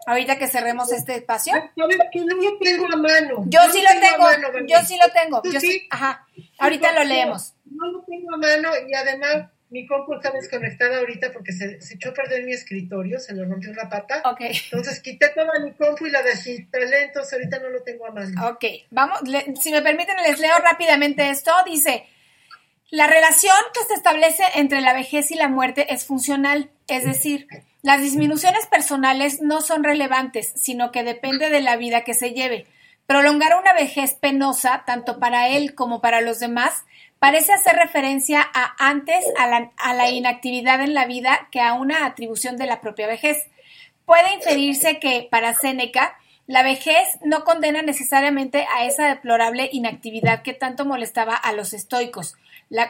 Ahorita 0.06 0.38
que 0.38 0.46
cerremos 0.46 0.90
este 0.90 1.16
espacio. 1.16 1.52
¿Sabes 1.52 1.98
que 2.10 2.20
no 2.20 2.34
lo 2.34 2.58
tengo 2.58 2.86
a 2.90 2.96
mano? 2.96 3.44
Yo 3.48 3.60
sí 3.70 3.82
lo 3.82 4.00
tengo, 4.00 4.66
yo 4.66 4.78
sí 4.86 4.96
lo 4.96 5.12
tengo. 5.12 5.42
Yo 5.44 5.60
sí? 5.60 5.86
Ajá. 5.90 6.26
Ahorita 6.58 6.92
lo 6.92 7.04
leemos. 7.04 7.52
No 7.66 7.86
lo 7.92 8.02
tengo 8.04 8.32
a 8.32 8.38
mano 8.38 8.70
y 8.88 8.94
además 8.94 9.51
mi 9.72 9.86
compu 9.86 10.14
está 10.14 10.30
desconectada 10.30 10.98
ahorita 10.98 11.32
porque 11.32 11.52
se, 11.52 11.80
se, 11.80 11.94
echó 11.94 12.10
a 12.10 12.14
perder 12.14 12.44
mi 12.44 12.52
escritorio, 12.52 13.18
se 13.18 13.34
le 13.34 13.42
rompió 13.44 13.72
la 13.72 13.88
pata. 13.88 14.22
Ok. 14.26 14.40
Entonces 14.40 15.00
quité 15.00 15.30
toda 15.30 15.58
mi 15.60 15.72
compu 15.72 16.06
y 16.06 16.10
la 16.10 16.22
desinstalé, 16.22 17.04
entonces 17.04 17.32
ahorita 17.32 17.58
no 17.58 17.70
lo 17.70 17.82
tengo 17.82 18.06
a 18.06 18.10
mano. 18.10 18.48
Ok, 18.48 18.64
vamos, 18.90 19.20
si 19.60 19.72
me 19.72 19.80
permiten 19.80 20.16
les 20.26 20.38
leo 20.38 20.56
rápidamente 20.58 21.30
esto. 21.30 21.50
Dice, 21.64 22.04
la 22.90 23.06
relación 23.06 23.56
que 23.72 23.82
se 23.88 23.94
establece 23.94 24.44
entre 24.56 24.82
la 24.82 24.92
vejez 24.92 25.30
y 25.30 25.36
la 25.36 25.48
muerte 25.48 25.92
es 25.92 26.04
funcional, 26.04 26.70
es 26.86 27.04
decir, 27.04 27.48
las 27.80 28.02
disminuciones 28.02 28.66
personales 28.66 29.40
no 29.40 29.62
son 29.62 29.84
relevantes, 29.84 30.52
sino 30.54 30.92
que 30.92 31.02
depende 31.02 31.48
de 31.48 31.62
la 31.62 31.76
vida 31.76 32.04
que 32.04 32.12
se 32.12 32.34
lleve. 32.34 32.66
Prolongar 33.06 33.58
una 33.58 33.72
vejez 33.72 34.12
penosa, 34.12 34.84
tanto 34.86 35.18
para 35.18 35.48
él 35.48 35.74
como 35.74 36.02
para 36.02 36.20
los 36.20 36.40
demás, 36.40 36.84
parece 37.22 37.52
hacer 37.52 37.76
referencia 37.76 38.44
a 38.52 38.74
antes 38.80 39.24
a 39.38 39.46
la, 39.46 39.70
a 39.76 39.94
la, 39.94 40.10
inactividad 40.10 40.80
en 40.80 40.92
la 40.92 41.06
vida 41.06 41.46
que 41.52 41.60
a 41.60 41.74
una 41.74 42.04
atribución 42.04 42.56
de 42.56 42.66
la 42.66 42.80
propia 42.80 43.06
vejez. 43.06 43.38
Puede 44.04 44.34
inferirse 44.34 44.98
que, 44.98 45.28
para 45.30 45.54
Séneca, 45.54 46.16
la 46.48 46.64
vejez 46.64 47.06
no 47.24 47.44
condena 47.44 47.80
necesariamente 47.82 48.66
a 48.76 48.86
esa 48.86 49.06
deplorable 49.06 49.70
inactividad 49.72 50.42
que 50.42 50.52
tanto 50.52 50.84
molestaba 50.84 51.36
a 51.36 51.52
los 51.52 51.74
estoicos, 51.74 52.34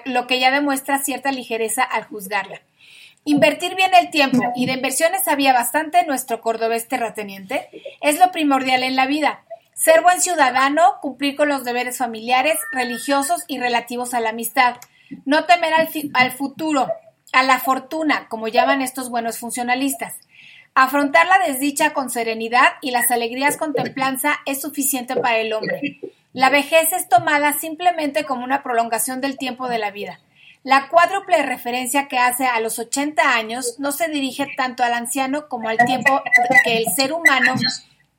lo 0.07 0.27
que 0.27 0.41
ya 0.41 0.51
demuestra 0.51 1.05
cierta 1.05 1.31
ligereza 1.31 1.83
al 1.83 2.05
juzgarla. 2.05 2.63
Invertir 3.27 3.75
bien 3.75 3.91
el 4.01 4.09
tiempo, 4.09 4.51
y 4.57 4.65
de 4.65 4.73
inversiones 4.73 5.29
había 5.29 5.53
bastante 5.53 6.07
nuestro 6.07 6.41
cordobés 6.41 6.89
terrateniente, 6.89 7.69
es 8.01 8.19
lo 8.19 8.33
primordial 8.33 8.83
en 8.83 8.97
la 8.97 9.05
vida. 9.05 9.45
Ser 9.75 10.03
buen 10.03 10.21
ciudadano, 10.21 10.99
cumplir 11.01 11.37
con 11.37 11.49
los 11.49 11.65
deberes 11.65 11.99
familiares, 11.99 12.59
religiosos 12.73 13.45
y 13.47 13.59
relativos 13.59 14.15
a 14.15 14.21
la 14.21 14.31
amistad. 14.31 14.77
No 15.25 15.45
temer 15.45 15.75
al, 15.75 15.89
al 16.15 16.33
futuro, 16.33 16.89
a 17.33 17.43
la 17.43 17.59
fortuna, 17.59 18.29
como 18.29 18.49
llaman 18.49 18.83
estos 18.83 19.11
buenos 19.11 19.39
funcionalistas. 19.39 20.17
Afrontar 20.75 21.27
la 21.27 21.47
desdicha 21.47 21.93
con 21.93 22.11
serenidad 22.11 22.73
y 22.81 22.93
las 22.93 23.11
alegrías 23.11 23.57
con 23.57 23.75
templanza 23.75 24.41
es 24.47 24.63
suficiente 24.63 25.17
para 25.17 25.39
el 25.39 25.53
hombre. 25.53 26.01
La 26.33 26.49
vejez 26.49 26.93
es 26.93 27.09
tomada 27.09 27.53
simplemente 27.53 28.25
como 28.25 28.45
una 28.45 28.63
prolongación 28.63 29.21
del 29.21 29.37
tiempo 29.37 29.69
de 29.69 29.79
la 29.79 29.91
vida. 29.91 30.21
La 30.65 30.89
cuádruple 30.89 31.43
referencia 31.43 32.09
que 32.09 32.19
hace 32.19 32.47
a 32.47 32.61
los 32.61 32.79
80 32.79 33.35
años 33.35 33.77
no 33.79 33.93
se 33.93 34.09
dirige 34.09 34.47
tanto 34.57 34.83
al 34.83 34.95
anciano 34.95 35.49
como 35.49 35.69
al 35.69 35.77
tiempo 35.79 36.23
que 36.65 36.79
el 36.79 36.87
ser 36.87 37.13
humano, 37.13 37.55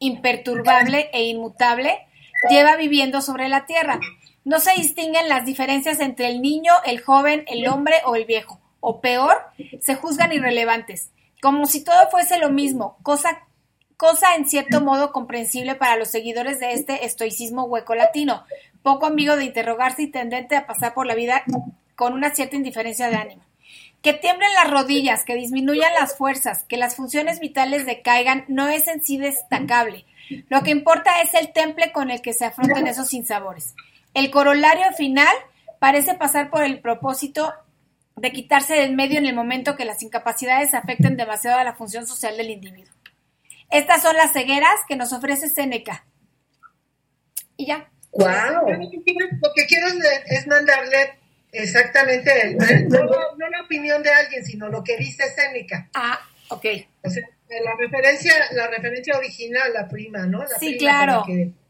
imperturbable 0.06 1.10
e 1.14 1.24
inmutable, 1.24 2.08
lleva 2.50 2.76
viviendo 2.76 3.22
sobre 3.22 3.50
la 3.50 3.66
tierra. 3.66 4.00
No 4.44 4.60
se 4.60 4.74
distinguen 4.74 5.30
las 5.30 5.46
diferencias 5.46 6.00
entre 6.00 6.28
el 6.28 6.42
niño, 6.42 6.74
el 6.86 7.00
joven, 7.00 7.46
el 7.48 7.68
hombre 7.68 7.96
o 8.06 8.16
el 8.16 8.26
viejo, 8.26 8.60
o 8.82 9.00
peor, 9.00 9.38
se 9.80 9.96
juzgan 9.96 10.34
irrelevantes, 10.34 11.12
como 11.42 11.66
si 11.66 11.84
todo 11.84 12.10
fuese 12.12 12.38
lo 12.38 12.50
mismo, 12.50 12.98
cosa 13.02 13.48
cosa 13.96 14.36
en 14.36 14.50
cierto 14.50 14.82
modo 14.82 15.14
comprensible 15.14 15.76
para 15.76 15.96
los 15.96 16.10
seguidores 16.10 16.60
de 16.60 16.74
este 16.74 17.06
estoicismo 17.06 17.64
hueco 17.64 17.96
latino, 17.96 18.44
poco 18.82 19.06
amigo 19.06 19.38
de 19.38 19.46
interrogarse 19.46 20.02
y 20.02 20.12
tendente 20.12 20.58
a 20.58 20.68
pasar 20.68 20.94
por 20.94 21.06
la 21.06 21.16
vida 21.16 21.44
con 21.96 22.12
una 22.12 22.36
cierta 22.36 22.58
indiferencia 22.58 23.10
de 23.10 23.16
ánimo. 23.16 23.44
Que 24.04 24.14
tiemblen 24.14 24.54
las 24.54 24.70
rodillas, 24.70 25.26
que 25.26 25.34
disminuyan 25.34 25.94
las 25.96 26.16
fuerzas, 26.16 26.66
que 26.66 26.78
las 26.78 26.96
funciones 26.96 27.40
vitales 27.40 27.86
decaigan, 27.88 28.46
no 28.48 28.68
es 28.68 28.88
en 28.88 29.04
sí 29.04 29.18
destacable. 29.18 30.06
Lo 30.50 30.62
que 30.62 30.72
importa 30.72 31.22
es 31.22 31.34
el 31.34 31.52
temple 31.54 31.92
con 31.92 32.12
el 32.12 32.22
que 32.22 32.34
se 32.34 32.46
afrontan 32.46 32.86
esos 32.86 33.08
sinsabores. 33.10 33.74
El 34.14 34.30
corolario 34.30 34.92
final 34.96 35.34
parece 35.80 36.14
pasar 36.14 36.50
por 36.50 36.64
el 36.64 36.80
propósito 36.80 37.54
de 38.16 38.32
quitarse 38.32 38.76
del 38.76 38.96
medio 38.96 39.18
en 39.18 39.26
el 39.26 39.36
momento 39.36 39.76
que 39.76 39.86
las 39.86 40.04
incapacidades 40.04 40.74
afecten 40.74 41.18
demasiado 41.18 41.58
a 41.58 41.64
la 41.64 41.74
función 41.74 42.06
social 42.06 42.38
del 42.38 42.52
individuo. 42.52 42.94
Estas 43.70 44.04
son 44.04 44.16
las 44.16 44.34
cegueras 44.34 44.80
que 44.88 44.96
nos 44.96 45.14
ofrece 45.14 45.50
Seneca. 45.50 46.06
Y 47.58 47.66
ya. 47.66 47.90
¡Wow! 48.12 48.70
Lo 48.70 49.54
que 49.56 49.66
quiero 49.66 49.88
es 50.28 50.46
mandarle 50.46 51.23
exactamente, 51.54 52.56
no, 52.90 53.50
la 53.50 53.62
opinión 53.64 54.04
de 54.04 54.10
alguien, 54.10 54.44
sino 54.44 54.68
lo 54.68 54.84
que 54.84 54.98
dice 54.98 55.24
Seneca. 55.32 55.90
Ah, 55.94 56.20
ok. 56.50 56.66
la 57.04 57.76
referencia, 57.80 58.34
la 58.52 58.68
referencia 58.68 59.18
original, 59.18 59.72
la 59.74 59.88
prima, 59.88 60.26
¿no? 60.26 60.44
sí, 60.60 60.78
claro. 60.78 61.24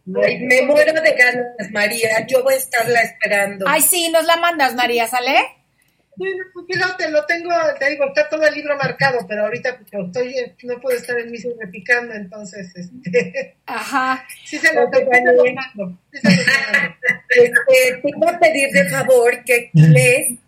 me 0.05 0.61
muero 0.63 1.01
de 1.01 1.11
ganas, 1.11 1.71
María. 1.71 2.25
Yo 2.25 2.43
voy 2.43 2.55
a 2.55 2.57
estarla 2.57 3.01
esperando. 3.01 3.65
Ay, 3.67 3.81
sí, 3.81 4.09
nos 4.09 4.25
la 4.25 4.37
mandas, 4.37 4.73
María, 4.75 5.07
¿sale? 5.07 5.37
Sí, 6.15 6.25
no, 6.77 6.95
te 6.95 7.09
lo 7.09 7.25
tengo, 7.25 7.49
te 7.79 7.89
digo, 7.89 8.05
está 8.07 8.29
todo 8.29 8.45
el 8.45 8.53
libro 8.53 8.77
marcado, 8.77 9.25
pero 9.27 9.45
ahorita 9.45 9.79
estoy, 9.91 10.35
no 10.63 10.79
puedo 10.79 10.95
estar 10.95 11.17
en 11.17 11.31
mi 11.31 11.37
repicando, 11.59 12.13
entonces, 12.13 12.71
este... 12.75 13.57
Ajá. 13.65 14.25
Sí 14.45 14.59
se 14.59 14.73
lo, 14.73 14.89
tengo, 14.91 15.09
mando, 15.55 15.97
sí 16.11 16.19
se 16.19 16.29
este, 17.35 18.01
te 18.01 18.11
voy 18.17 18.29
a 18.33 18.39
pedir 18.39 18.69
de 18.71 18.89
favor 18.89 19.43
que 19.43 19.69
lees 19.73 20.39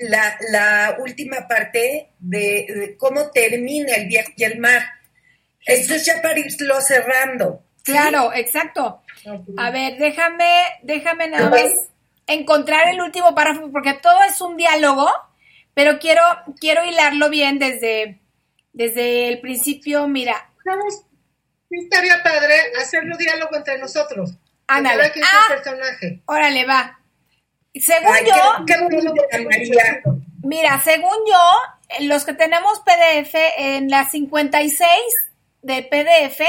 la, 0.00 0.36
la, 0.50 0.96
última 1.00 1.46
parte 1.46 2.10
de, 2.18 2.96
cómo 2.98 3.30
termina 3.30 3.94
el 3.94 4.08
viaje 4.08 4.32
y 4.36 4.44
el 4.44 4.58
mar. 4.58 4.82
Eso 5.64 5.94
es 5.94 6.04
ya 6.04 6.20
para 6.22 6.38
irlo 6.38 6.80
cerrando. 6.80 7.62
Claro, 7.82 8.32
exacto. 8.34 9.02
A 9.56 9.70
ver, 9.70 9.98
déjame, 9.98 10.64
déjame 10.82 11.28
nada 11.28 11.50
más 11.50 11.70
encontrar 12.26 12.88
el 12.88 13.00
último 13.00 13.34
párrafo, 13.34 13.70
porque 13.70 13.94
todo 13.94 14.18
es 14.28 14.40
un 14.40 14.56
diálogo, 14.56 15.08
pero 15.74 15.98
quiero, 15.98 16.22
quiero 16.58 16.84
hilarlo 16.84 17.30
bien 17.30 17.58
desde, 17.58 18.20
desde 18.72 19.28
el 19.28 19.40
principio. 19.40 20.08
Mira. 20.08 20.50
¿Sabes? 20.64 21.04
Estaría 21.70 22.22
padre 22.22 22.54
hacerlo 22.80 23.16
diálogo 23.16 23.56
entre 23.56 23.78
nosotros. 23.78 24.34
Ándale. 24.70 25.12
Ah, 25.22 25.46
personaje. 25.48 26.22
Órale, 26.26 26.64
va. 26.66 26.98
Según 27.74 28.14
yo. 28.26 28.64
mira, 30.42 30.80
según 30.82 31.16
yo, 31.28 32.06
los 32.06 32.24
que 32.24 32.34
tenemos 32.34 32.80
PDF 32.80 33.34
en 33.58 33.88
la 33.88 34.08
56 34.08 34.86
de 35.62 35.82
PDF 35.82 36.40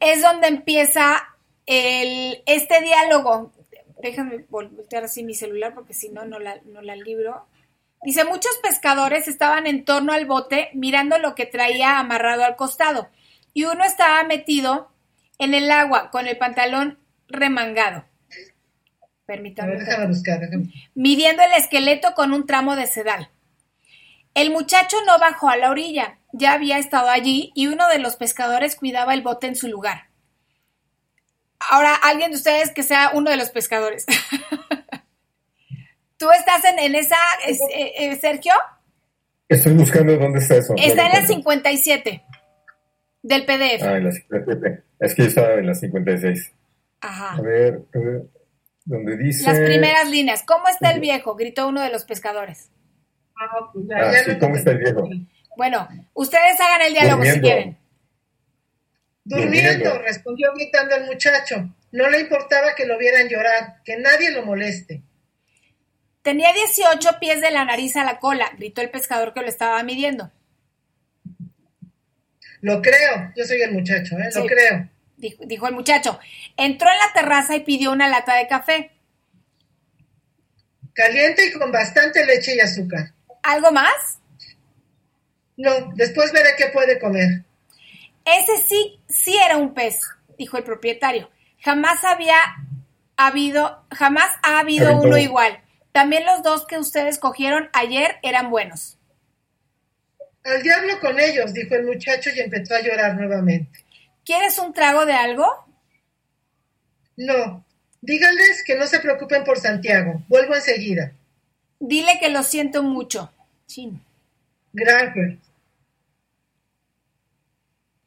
es 0.00 0.22
donde 0.22 0.48
empieza 0.48 1.36
el, 1.66 2.42
este 2.46 2.80
diálogo 2.82 3.52
déjenme 3.98 4.44
voltear 4.48 5.04
así 5.04 5.22
mi 5.22 5.34
celular 5.34 5.74
porque 5.74 5.94
si 5.94 6.08
no, 6.10 6.24
no 6.24 6.38
la, 6.38 6.60
no 6.64 6.82
la 6.82 6.96
libro. 6.96 7.46
Dice, 8.02 8.24
muchos 8.24 8.56
pescadores 8.62 9.26
estaban 9.26 9.66
en 9.66 9.84
torno 9.84 10.12
al 10.12 10.26
bote 10.26 10.70
mirando 10.74 11.18
lo 11.18 11.34
que 11.34 11.46
traía 11.46 11.98
amarrado 11.98 12.44
al 12.44 12.56
costado 12.56 13.08
y 13.52 13.64
uno 13.64 13.84
estaba 13.84 14.22
metido 14.24 14.90
en 15.38 15.54
el 15.54 15.70
agua 15.70 16.10
con 16.10 16.26
el 16.26 16.38
pantalón 16.38 16.98
remangado. 17.28 18.04
Permítame. 19.26 19.78
Midiendo 20.94 21.42
el 21.42 21.52
esqueleto 21.54 22.14
con 22.14 22.32
un 22.32 22.46
tramo 22.46 22.76
de 22.76 22.86
sedal. 22.86 23.30
El 24.34 24.50
muchacho 24.50 24.96
no 25.06 25.18
bajó 25.18 25.48
a 25.48 25.56
la 25.56 25.70
orilla, 25.70 26.18
ya 26.32 26.52
había 26.52 26.78
estado 26.78 27.08
allí 27.08 27.52
y 27.54 27.68
uno 27.68 27.88
de 27.88 27.98
los 27.98 28.16
pescadores 28.16 28.76
cuidaba 28.76 29.14
el 29.14 29.22
bote 29.22 29.46
en 29.46 29.56
su 29.56 29.68
lugar. 29.68 30.08
Ahora, 31.70 31.94
alguien 31.94 32.30
de 32.30 32.36
ustedes 32.36 32.70
que 32.70 32.82
sea 32.82 33.10
uno 33.14 33.30
de 33.30 33.38
los 33.38 33.50
pescadores. 33.50 34.04
¿Tú 36.18 36.30
estás 36.30 36.64
en, 36.64 36.78
en 36.78 36.94
esa, 36.94 37.16
es- 37.46 37.60
eh, 37.74 37.92
eh, 37.98 38.16
Sergio? 38.16 38.52
Estoy 39.48 39.74
buscando 39.74 40.16
dónde 40.16 40.40
está 40.40 40.56
eso. 40.56 40.74
Está 40.76 41.06
en 41.06 41.12
la 41.12 41.18
encuentro. 41.18 41.70
57 41.70 42.22
del 43.22 43.44
PDF. 43.44 43.82
Ah, 43.82 43.96
en 43.96 44.04
la 44.04 44.12
57. 44.12 44.82
Es 45.00 45.14
que 45.14 45.22
yo 45.22 45.28
estaba 45.28 45.54
en 45.54 45.66
la 45.66 45.74
56. 45.74 46.52
Ajá. 47.06 47.34
A 47.34 47.40
ver, 47.40 47.82
a 47.94 47.98
ver, 47.98 48.22
donde 48.84 49.16
dice... 49.16 49.44
Las 49.44 49.60
primeras 49.60 50.10
líneas. 50.10 50.42
¿Cómo 50.44 50.66
está 50.68 50.90
el 50.90 51.00
viejo? 51.00 51.36
Gritó 51.36 51.68
uno 51.68 51.82
de 51.82 51.90
los 51.90 52.04
pescadores. 52.04 52.70
Ah, 53.36 53.70
pues 53.72 53.86
ya, 53.88 53.96
Ah, 53.96 54.12
ya 54.12 54.24
sí, 54.24 54.32
lo 54.32 54.38
¿cómo 54.40 54.56
está 54.56 54.70
el 54.72 54.78
viejo? 54.78 55.08
Bueno, 55.56 55.88
ustedes 56.14 56.60
hagan 56.60 56.82
el 56.82 56.92
diálogo 56.94 57.24
si 57.24 57.40
quieren. 57.40 57.78
Durmiendo, 59.24 59.70
Durmiendo. 59.72 60.02
respondió 60.02 60.52
gritando 60.54 60.96
el 60.96 61.04
muchacho. 61.06 61.68
No 61.92 62.08
le 62.08 62.20
importaba 62.20 62.74
que 62.76 62.86
lo 62.86 62.98
vieran 62.98 63.28
llorar, 63.28 63.82
que 63.84 63.96
nadie 63.96 64.30
lo 64.32 64.44
moleste. 64.44 65.02
Tenía 66.22 66.52
18 66.52 67.18
pies 67.20 67.40
de 67.40 67.50
la 67.52 67.64
nariz 67.64 67.96
a 67.96 68.04
la 68.04 68.18
cola, 68.18 68.50
gritó 68.58 68.80
el 68.80 68.90
pescador 68.90 69.32
que 69.32 69.40
lo 69.42 69.46
estaba 69.48 69.80
midiendo. 69.84 70.30
Lo 72.60 72.82
creo, 72.82 73.32
yo 73.36 73.44
soy 73.44 73.62
el 73.62 73.72
muchacho, 73.72 74.16
¿eh? 74.18 74.30
Sí. 74.30 74.40
Lo 74.40 74.46
creo. 74.46 74.88
Dijo, 75.16 75.44
dijo 75.46 75.66
el 75.66 75.74
muchacho. 75.74 76.18
Entró 76.56 76.88
en 76.90 76.98
la 76.98 77.12
terraza 77.12 77.56
y 77.56 77.60
pidió 77.60 77.92
una 77.92 78.08
lata 78.08 78.34
de 78.36 78.46
café. 78.48 78.90
Caliente 80.94 81.46
y 81.46 81.52
con 81.52 81.70
bastante 81.72 82.24
leche 82.24 82.54
y 82.56 82.60
azúcar. 82.60 83.12
¿Algo 83.42 83.70
más? 83.70 84.18
No, 85.56 85.70
después 85.94 86.32
veré 86.32 86.50
qué 86.56 86.66
puede 86.68 86.98
comer. 86.98 87.44
Ese 88.24 88.60
sí, 88.66 89.00
sí 89.08 89.36
era 89.36 89.56
un 89.56 89.72
pez, 89.72 90.00
dijo 90.38 90.56
el 90.58 90.64
propietario. 90.64 91.30
Jamás 91.62 92.04
había 92.04 92.36
habido, 93.16 93.84
jamás 93.90 94.30
ha 94.42 94.58
habido 94.58 94.88
Aventó. 94.88 95.06
uno 95.08 95.18
igual. 95.18 95.60
También 95.92 96.26
los 96.26 96.42
dos 96.42 96.66
que 96.66 96.78
ustedes 96.78 97.18
cogieron 97.18 97.70
ayer 97.72 98.16
eran 98.22 98.50
buenos. 98.50 98.98
Al 100.44 100.62
diablo 100.62 101.00
con 101.00 101.18
ellos, 101.18 101.54
dijo 101.54 101.74
el 101.74 101.84
muchacho 101.84 102.30
y 102.34 102.40
empezó 102.40 102.74
a 102.74 102.80
llorar 102.80 103.14
nuevamente. 103.14 103.85
¿Quieres 104.26 104.58
un 104.58 104.72
trago 104.74 105.06
de 105.06 105.12
algo? 105.14 105.46
No, 107.16 107.64
díganles 108.02 108.62
que 108.66 108.76
no 108.76 108.86
se 108.86 109.00
preocupen 109.00 109.44
por 109.44 109.56
Santiago. 109.58 110.22
Vuelvo 110.28 110.54
enseguida. 110.54 111.12
Dile 111.80 112.18
que 112.20 112.28
lo 112.28 112.42
siento 112.42 112.82
mucho. 112.82 113.32
Chin. 113.66 114.02
Gracias. 114.74 115.38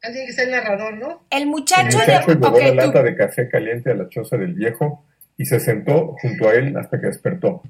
Alguien 0.02 0.28
que 0.28 0.34
sea 0.34 0.44
el 0.46 0.52
narrador, 0.52 0.98
¿no? 0.98 1.24
El 1.30 1.44
El 1.44 1.48
muchacho, 1.48 1.98
muchacho 1.98 2.28
de... 2.28 2.36
llevó 2.36 2.48
ok, 2.50 2.62
la 2.62 2.70
tú. 2.70 2.76
lata 2.76 3.04
de 3.04 3.16
café 3.16 3.50
caliente 3.50 3.92
a 3.92 3.96
la 3.96 4.08
choza 4.10 4.38
del 4.38 4.54
viejo 4.54 5.06
y 5.38 5.46
se 5.46 5.60
sentó 5.60 6.16
junto 6.22 6.48
a 6.50 6.54
él 6.54 6.76
hasta 6.78 7.00
que 7.00 7.08
despertó. 7.08 7.64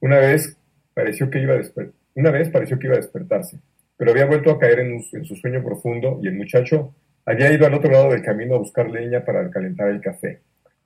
Una 0.00 0.18
vez 0.18 0.56
pareció 0.94 1.30
que 1.30 1.40
iba 1.40 1.54
a 1.54 1.58
desper- 1.58 1.92
Una 2.14 2.30
vez 2.30 2.50
pareció 2.50 2.78
que 2.78 2.86
iba 2.88 2.96
a 2.96 3.00
despertarse, 3.00 3.58
pero 3.96 4.10
había 4.12 4.26
vuelto 4.26 4.50
a 4.50 4.58
caer 4.58 4.80
en, 4.80 4.94
un- 4.94 5.04
en 5.12 5.24
su 5.24 5.34
sueño 5.36 5.62
profundo 5.64 6.20
y 6.22 6.28
el 6.28 6.34
muchacho 6.34 6.94
había 7.26 7.52
ido 7.52 7.66
al 7.66 7.74
otro 7.74 7.90
lado 7.90 8.10
del 8.10 8.22
camino 8.22 8.54
a 8.56 8.58
buscar 8.58 8.90
leña 8.90 9.24
para 9.24 9.50
calentar 9.50 9.88
el 9.88 10.00
café. 10.00 10.42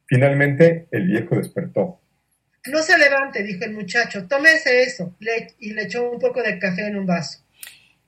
Finalmente, 0.06 0.86
el 0.90 1.06
viejo 1.06 1.36
despertó. 1.36 2.00
No 2.66 2.82
se 2.82 2.98
levante, 2.98 3.42
dijo 3.42 3.64
el 3.64 3.74
muchacho. 3.74 4.26
Tómese 4.26 4.82
eso. 4.82 5.14
Le- 5.20 5.54
y 5.58 5.72
le 5.72 5.84
echó 5.84 6.10
un 6.10 6.18
poco 6.18 6.42
de 6.42 6.58
café 6.58 6.86
en 6.86 6.96
un 6.98 7.06
vaso. 7.06 7.40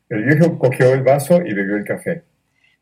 El 0.08 0.24
viejo 0.24 0.58
cogió 0.58 0.92
el 0.94 1.02
vaso 1.02 1.36
y 1.44 1.52
bebió 1.54 1.76
el 1.76 1.84
café. 1.84 2.24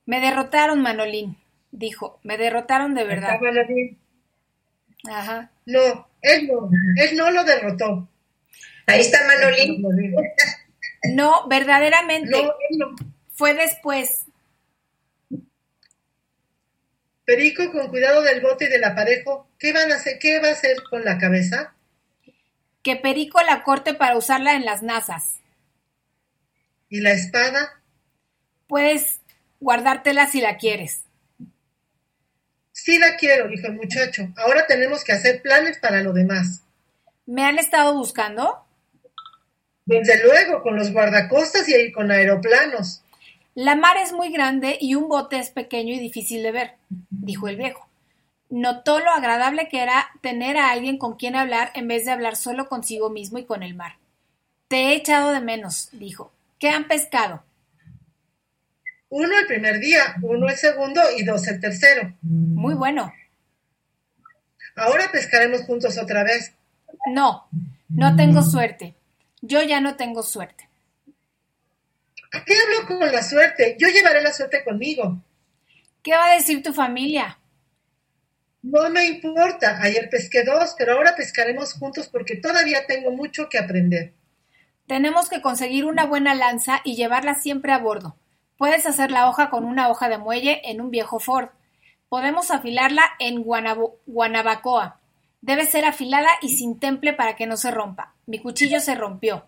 Me 0.06 0.20
derrotaron, 0.20 0.80
Manolín, 0.80 1.36
dijo. 1.72 2.20
Me 2.22 2.38
derrotaron 2.38 2.94
de 2.94 3.04
verdad. 3.04 3.34
Está 3.34 3.44
Manolín. 3.44 3.98
Ajá. 5.10 5.50
No, 5.66 6.08
él 6.22 6.46
no. 6.48 6.70
Él 6.96 7.16
no 7.16 7.30
lo 7.30 7.44
derrotó. 7.44 8.08
Ahí 8.86 9.00
está 9.00 9.18
Manolín. 9.26 9.82
No, 11.14 11.46
verdaderamente. 11.48 12.30
No, 12.30 12.38
él 12.38 12.78
no. 12.78 12.94
Fue 13.32 13.54
después. 13.54 14.25
Perico, 17.26 17.70
con 17.70 17.88
cuidado 17.88 18.22
del 18.22 18.40
bote 18.40 18.64
y 18.64 18.68
del 18.68 18.84
aparejo, 18.84 19.50
¿qué 19.58 19.74
van 19.74 19.92
a 19.92 19.96
hacer? 19.96 20.18
¿Qué 20.18 20.40
va 20.40 20.48
a 20.48 20.52
hacer 20.52 20.82
con 20.88 21.04
la 21.04 21.18
cabeza? 21.18 21.76
que 22.86 22.94
Perico 22.94 23.42
la 23.42 23.64
corte 23.64 23.94
para 23.94 24.16
usarla 24.16 24.54
en 24.54 24.64
las 24.64 24.80
nazas. 24.80 25.40
¿Y 26.88 27.00
la 27.00 27.10
espada? 27.10 27.82
Puedes 28.68 29.18
guardártela 29.58 30.28
si 30.28 30.40
la 30.40 30.56
quieres. 30.56 31.02
Sí 32.70 33.00
la 33.00 33.16
quiero, 33.16 33.48
dijo 33.48 33.66
el 33.66 33.72
muchacho. 33.72 34.28
Ahora 34.36 34.68
tenemos 34.68 35.02
que 35.02 35.10
hacer 35.10 35.42
planes 35.42 35.78
para 35.78 36.00
lo 36.00 36.12
demás. 36.12 36.62
¿Me 37.26 37.44
han 37.44 37.58
estado 37.58 37.92
buscando? 37.92 38.64
Desde 39.84 40.22
luego, 40.22 40.62
con 40.62 40.76
los 40.76 40.92
guardacostas 40.92 41.68
y 41.68 41.90
con 41.90 42.12
aeroplanos. 42.12 43.02
La 43.56 43.74
mar 43.74 43.96
es 43.96 44.12
muy 44.12 44.30
grande 44.30 44.76
y 44.78 44.96
un 44.96 45.08
bote 45.08 45.38
es 45.38 45.48
pequeño 45.48 45.94
y 45.94 45.98
difícil 45.98 46.42
de 46.42 46.52
ver, 46.52 46.74
dijo 47.08 47.48
el 47.48 47.56
viejo. 47.56 47.88
Notó 48.50 49.00
lo 49.00 49.10
agradable 49.10 49.70
que 49.70 49.82
era 49.82 50.10
tener 50.20 50.58
a 50.58 50.70
alguien 50.70 50.98
con 50.98 51.16
quien 51.16 51.34
hablar 51.34 51.70
en 51.72 51.88
vez 51.88 52.04
de 52.04 52.10
hablar 52.10 52.36
solo 52.36 52.68
consigo 52.68 53.08
mismo 53.08 53.38
y 53.38 53.46
con 53.46 53.62
el 53.62 53.74
mar. 53.74 53.96
Te 54.68 54.76
he 54.76 54.94
echado 54.94 55.32
de 55.32 55.40
menos, 55.40 55.88
dijo. 55.92 56.30
¿Qué 56.58 56.68
han 56.68 56.86
pescado? 56.86 57.44
Uno 59.08 59.38
el 59.38 59.46
primer 59.46 59.80
día, 59.80 60.16
uno 60.20 60.50
el 60.50 60.56
segundo 60.56 61.00
y 61.16 61.24
dos 61.24 61.48
el 61.48 61.58
tercero. 61.58 62.12
Muy 62.20 62.74
bueno. 62.74 63.10
Ahora 64.76 65.10
pescaremos 65.10 65.62
juntos 65.62 65.96
otra 65.96 66.24
vez. 66.24 66.52
No, 67.10 67.48
no 67.88 68.16
tengo 68.16 68.42
suerte. 68.42 68.94
Yo 69.40 69.62
ya 69.62 69.80
no 69.80 69.96
tengo 69.96 70.22
suerte. 70.22 70.65
¿A 72.36 72.44
qué 72.44 72.54
hablo 72.54 72.86
con 72.86 73.12
la 73.12 73.22
suerte? 73.22 73.76
Yo 73.78 73.88
llevaré 73.88 74.20
la 74.22 74.32
suerte 74.32 74.64
conmigo. 74.64 75.18
¿Qué 76.02 76.12
va 76.12 76.26
a 76.30 76.34
decir 76.34 76.62
tu 76.62 76.72
familia? 76.72 77.38
No 78.62 78.88
me 78.90 79.06
importa. 79.06 79.80
Ayer 79.82 80.08
pesqué 80.10 80.42
dos, 80.44 80.74
pero 80.76 80.94
ahora 80.94 81.14
pescaremos 81.16 81.74
juntos 81.74 82.08
porque 82.08 82.36
todavía 82.36 82.86
tengo 82.86 83.10
mucho 83.10 83.48
que 83.48 83.58
aprender. 83.58 84.12
Tenemos 84.86 85.28
que 85.28 85.40
conseguir 85.40 85.84
una 85.84 86.04
buena 86.06 86.34
lanza 86.34 86.80
y 86.84 86.94
llevarla 86.96 87.34
siempre 87.34 87.72
a 87.72 87.78
bordo. 87.78 88.16
Puedes 88.56 88.86
hacer 88.86 89.10
la 89.10 89.28
hoja 89.28 89.50
con 89.50 89.64
una 89.64 89.88
hoja 89.88 90.08
de 90.08 90.18
muelle 90.18 90.62
en 90.64 90.80
un 90.80 90.90
viejo 90.90 91.18
Ford. 91.18 91.48
Podemos 92.08 92.50
afilarla 92.50 93.02
en 93.18 93.44
Guanabo- 93.44 93.96
Guanabacoa. 94.06 95.00
Debe 95.40 95.66
ser 95.66 95.84
afilada 95.84 96.28
y 96.40 96.56
sin 96.56 96.78
temple 96.78 97.12
para 97.12 97.36
que 97.36 97.46
no 97.46 97.56
se 97.56 97.70
rompa. 97.70 98.14
Mi 98.26 98.38
cuchillo 98.38 98.80
se 98.80 98.94
rompió. 98.94 99.44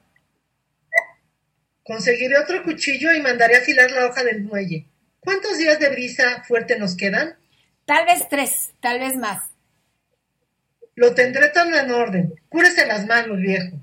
Conseguiré 1.89 2.37
otro 2.37 2.63
cuchillo 2.65 3.15
y 3.15 3.23
mandaré 3.23 3.57
afilar 3.57 3.91
la 3.91 4.07
hoja 4.07 4.23
del 4.23 4.43
muelle. 4.43 4.85
¿Cuántos 5.21 5.57
días 5.57 5.81
de 5.81 5.89
brisa 5.89 6.45
fuerte 6.47 6.79
nos 6.79 6.95
quedan? 6.95 7.35
Tal 7.87 8.05
vez 8.05 8.29
tres, 8.29 8.75
tal 8.81 9.01
vez 9.01 9.17
más. 9.17 9.51
Lo 10.97 11.15
tendré 11.15 11.49
todo 11.49 11.75
en 11.75 11.91
orden. 11.91 12.35
Cúrese 12.51 12.87
las 12.87 13.07
manos, 13.07 13.39
viejo. 13.39 13.79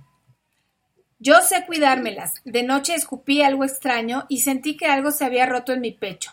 Yo 1.17 1.41
sé 1.41 1.65
cuidármelas. 1.65 2.43
De 2.45 2.61
noche 2.61 2.93
escupí 2.93 3.41
algo 3.41 3.63
extraño 3.63 4.27
y 4.29 4.41
sentí 4.41 4.77
que 4.77 4.85
algo 4.85 5.09
se 5.09 5.25
había 5.25 5.47
roto 5.47 5.73
en 5.73 5.81
mi 5.81 5.91
pecho. 5.91 6.31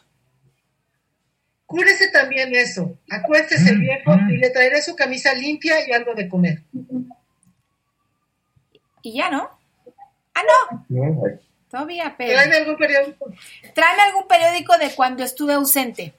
Cúrese 1.65 2.09
también 2.09 2.55
eso. 2.55 2.99
Acuéstese, 3.09 3.75
viejo, 3.77 4.15
y 4.29 4.37
le 4.37 4.51
traeré 4.51 4.83
su 4.83 4.95
camisa 4.95 5.33
limpia 5.33 5.89
y 5.89 5.93
algo 5.93 6.13
de 6.15 6.29
comer. 6.29 6.65
Y 9.01 9.17
ya, 9.17 9.31
¿no? 9.31 9.49
Ah, 10.35 10.43
no, 10.91 11.23
todavía, 11.73 12.15
pero... 12.17 12.33
Tráeme 12.33 12.57
algún 12.57 12.77
periódico. 12.77 13.33
Tráeme 13.75 14.03
algún 14.03 14.29
periódico 14.29 14.79
de 14.79 14.95
cuando 14.95 15.25
estuve 15.25 15.55
ausente. 15.55 16.13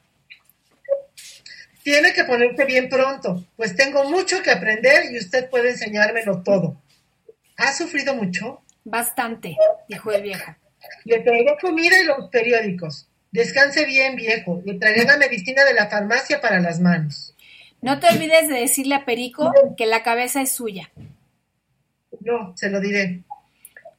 Tiene 1.83 2.13
que 2.13 2.23
ponerse 2.23 2.65
bien 2.65 2.89
pronto, 2.89 3.45
pues 3.55 3.75
tengo 3.75 4.03
mucho 4.05 4.41
que 4.41 4.51
aprender 4.51 5.11
y 5.11 5.17
usted 5.17 5.49
puede 5.49 5.71
enseñármelo 5.71 6.41
todo. 6.41 6.81
¿Ha 7.57 7.71
sufrido 7.73 8.15
mucho? 8.15 8.61
Bastante, 8.83 9.55
dijo 9.87 10.11
el 10.11 10.23
viejo. 10.23 10.55
Le 11.05 11.19
traeré 11.19 11.55
comida 11.61 11.99
y 11.99 12.05
los 12.05 12.29
periódicos. 12.29 13.07
Descanse 13.31 13.85
bien, 13.85 14.15
viejo. 14.15 14.61
Le 14.65 14.75
traeré 14.75 15.05
la 15.05 15.17
medicina 15.17 15.65
de 15.65 15.73
la 15.73 15.89
farmacia 15.89 16.41
para 16.41 16.59
las 16.59 16.79
manos. 16.79 17.35
No 17.81 17.99
te 17.99 18.07
olvides 18.07 18.47
de 18.47 18.59
decirle 18.59 18.95
a 18.95 19.05
Perico 19.05 19.51
que 19.77 19.85
la 19.85 20.03
cabeza 20.03 20.41
es 20.41 20.53
suya. 20.53 20.91
No, 22.21 22.55
se 22.55 22.69
lo 22.69 22.79
diré. 22.79 23.23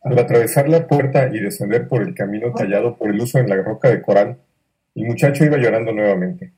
Al 0.04 0.18
atravesar 0.18 0.68
la 0.68 0.86
puerta 0.86 1.28
y 1.32 1.40
descender 1.40 1.88
por 1.88 2.02
el 2.02 2.14
camino 2.14 2.52
tallado 2.52 2.96
por 2.96 3.10
el 3.10 3.20
uso 3.20 3.38
en 3.38 3.48
la 3.48 3.56
roca 3.56 3.88
de 3.88 4.02
coral, 4.02 4.36
el 4.94 5.06
muchacho 5.06 5.44
iba 5.44 5.56
llorando 5.56 5.92
nuevamente. 5.92 6.52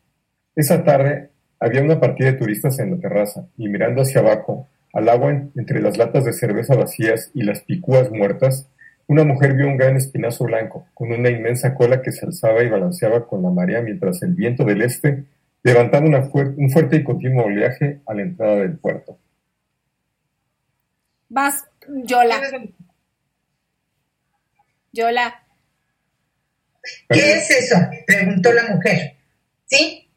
Esa 0.55 0.83
tarde 0.85 1.31
había 1.61 1.83
una 1.83 2.01
partida 2.01 2.33
de 2.33 2.39
turistas 2.39 2.79
en 2.81 2.91
la 2.91 2.99
terraza 2.99 3.47
y 3.57 3.69
mirando 3.69 4.03
hacia 4.03 4.21
abajo, 4.21 4.69
al 4.93 5.09
agua 5.09 5.31
en- 5.31 5.53
entre 5.57 5.81
las 5.81 5.97
latas 5.97 6.25
de 6.25 6.33
cerveza 6.33 6.75
vacías 6.75 7.31
y 7.35 7.45
las 7.45 7.61
picúas 7.61 8.11
muertas, 8.11 8.69
una 9.07 9.23
mujer 9.25 9.55
vio 9.55 9.69
un 9.69 9.77
gran 9.77 9.97
espinazo 9.97 10.45
blanco, 10.45 10.87
con 10.93 11.13
una 11.13 11.31
inmensa 11.31 11.75
cola 11.75 12.03
que 12.03 12.11
se 12.13 12.27
alzaba 12.27 12.65
y 12.65 12.69
balanceaba 12.69 13.27
con 13.29 13.43
la 13.43 13.51
marea 13.51 13.81
mientras 13.81 14.23
el 14.23 14.35
viento 14.35 14.65
del 14.65 14.83
este 14.83 15.25
levantaba 15.63 16.05
una 16.07 16.29
un 16.57 16.71
fuerte 16.71 16.97
y 16.97 17.05
continuo 17.05 17.45
oleaje 17.45 18.01
a 18.07 18.15
la 18.15 18.23
entrada 18.23 18.57
del 18.57 18.79
puerto. 18.79 19.19
Vas, 21.29 21.65
Yola. 22.05 22.41
Yola. 24.97 25.43
¿Qué 27.09 27.35
es 27.35 27.51
eso? 27.51 27.77
Preguntó 28.07 28.53
la 28.53 28.65
mujer. 28.65 29.17
¿Sí? 29.67 30.09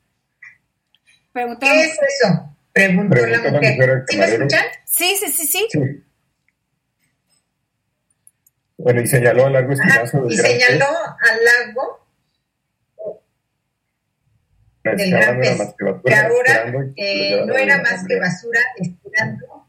Preguntó 1.33 1.59
¿Qué 1.59 1.85
es 1.85 1.93
eso? 1.93 2.55
Preguntó, 2.71 3.09
Preguntó 3.15 3.37
la 3.37 3.51
la 3.51 3.51
mujer. 3.51 4.05
¿Sí 4.07 4.17
me 4.17 4.25
escuchan? 4.25 4.65
Sí, 4.85 5.17
sí, 5.19 5.31
sí, 5.31 5.45
sí. 5.45 5.67
Sí. 5.71 5.79
Bueno, 8.77 9.01
y 9.01 9.07
señaló 9.07 9.45
al 9.47 9.53
largo 9.53 9.73
Ajá. 9.73 9.83
espinazo 9.83 10.21
del 10.21 10.31
Y 10.31 10.37
gran 10.37 10.51
señaló 10.51 10.85
pez, 10.85 11.29
al 11.29 11.45
lago 11.45 12.07
la 14.83 14.95
del 14.95 15.11
gran 15.11 15.39
pez, 15.39 15.57
que 15.77 15.83
basura, 15.83 16.01
que 16.05 16.15
ahora 16.15 16.93
eh, 16.95 17.43
no 17.45 17.53
era 17.55 17.81
más 17.81 18.07
que 18.07 18.19
basura 18.19 18.61
esperando. 18.77 19.67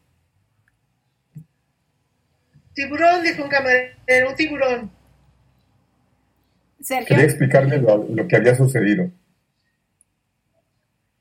Tiburón, 2.73 3.23
dijo 3.25 3.43
un 3.43 3.49
camarero, 3.49 4.31
un 4.31 4.37
tiburón. 4.37 5.00
Sergio. 6.91 7.07
Quería 7.07 7.25
explicarle 7.25 7.79
lo, 7.79 8.05
lo 8.09 8.27
que 8.27 8.35
había 8.35 8.57
sucedido. 8.57 9.09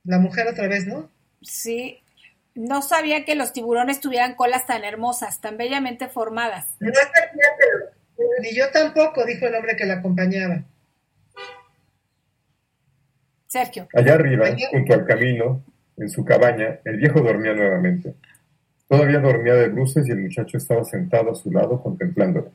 La 0.04 0.18
mujer 0.18 0.48
otra 0.48 0.68
vez, 0.68 0.88
¿no? 0.88 1.12
Sí. 1.44 2.00
No 2.56 2.82
sabía 2.82 3.24
que 3.24 3.36
los 3.36 3.54
tiburones 3.54 4.00
tuvieran 4.00 4.34
colas 4.34 4.66
tan 4.66 4.84
hermosas, 4.84 5.42
tan 5.42 5.58
bellamente 5.58 6.10
formadas. 6.10 6.66
No 6.80 6.92
sabía, 6.92 7.46
pero 7.60 8.32
Ni 8.42 8.56
yo 8.56 8.72
tampoco, 8.72 9.24
dijo 9.26 9.46
el 9.46 9.54
hombre 9.54 9.76
que 9.76 9.86
la 9.86 9.96
acompañaba. 9.96 10.64
Sergio. 13.46 13.88
Allá 13.94 14.16
arriba, 14.16 14.48
junto 14.72 14.94
al 14.96 15.06
camino, 15.06 15.64
en 15.98 16.10
su 16.10 16.26
cabaña, 16.26 16.80
el 16.84 16.98
viejo 16.98 17.22
dormía 17.22 17.54
nuevamente. 17.54 18.16
Todavía 18.88 19.20
dormía 19.20 19.54
de 19.54 19.68
bruces 19.70 20.08
y 20.08 20.12
el 20.12 20.22
muchacho 20.22 20.58
estaba 20.58 20.84
sentado 20.84 21.32
a 21.32 21.36
su 21.36 21.52
lado 21.52 21.80
contemplándolo. 21.84 22.52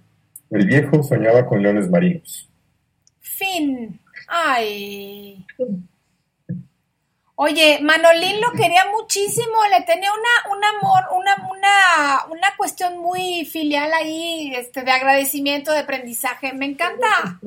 El 0.50 0.66
viejo 0.66 1.04
soñaba 1.04 1.46
con 1.46 1.62
leones 1.62 1.88
marinos. 1.88 2.50
Fin. 3.36 4.00
Ay. 4.28 5.44
Oye, 7.36 7.80
Manolín 7.82 8.40
lo 8.40 8.52
quería 8.52 8.84
muchísimo, 8.92 9.56
le 9.76 9.84
tenía 9.84 10.08
una, 10.12 10.56
un 10.56 10.64
amor, 10.64 11.02
una, 11.16 11.48
una, 11.50 12.26
una 12.30 12.56
cuestión 12.56 12.98
muy 12.98 13.44
filial 13.44 13.92
ahí, 13.92 14.52
este, 14.54 14.82
de 14.84 14.90
agradecimiento, 14.92 15.72
de 15.72 15.80
aprendizaje. 15.80 16.52
Me 16.52 16.66
encanta. 16.66 17.40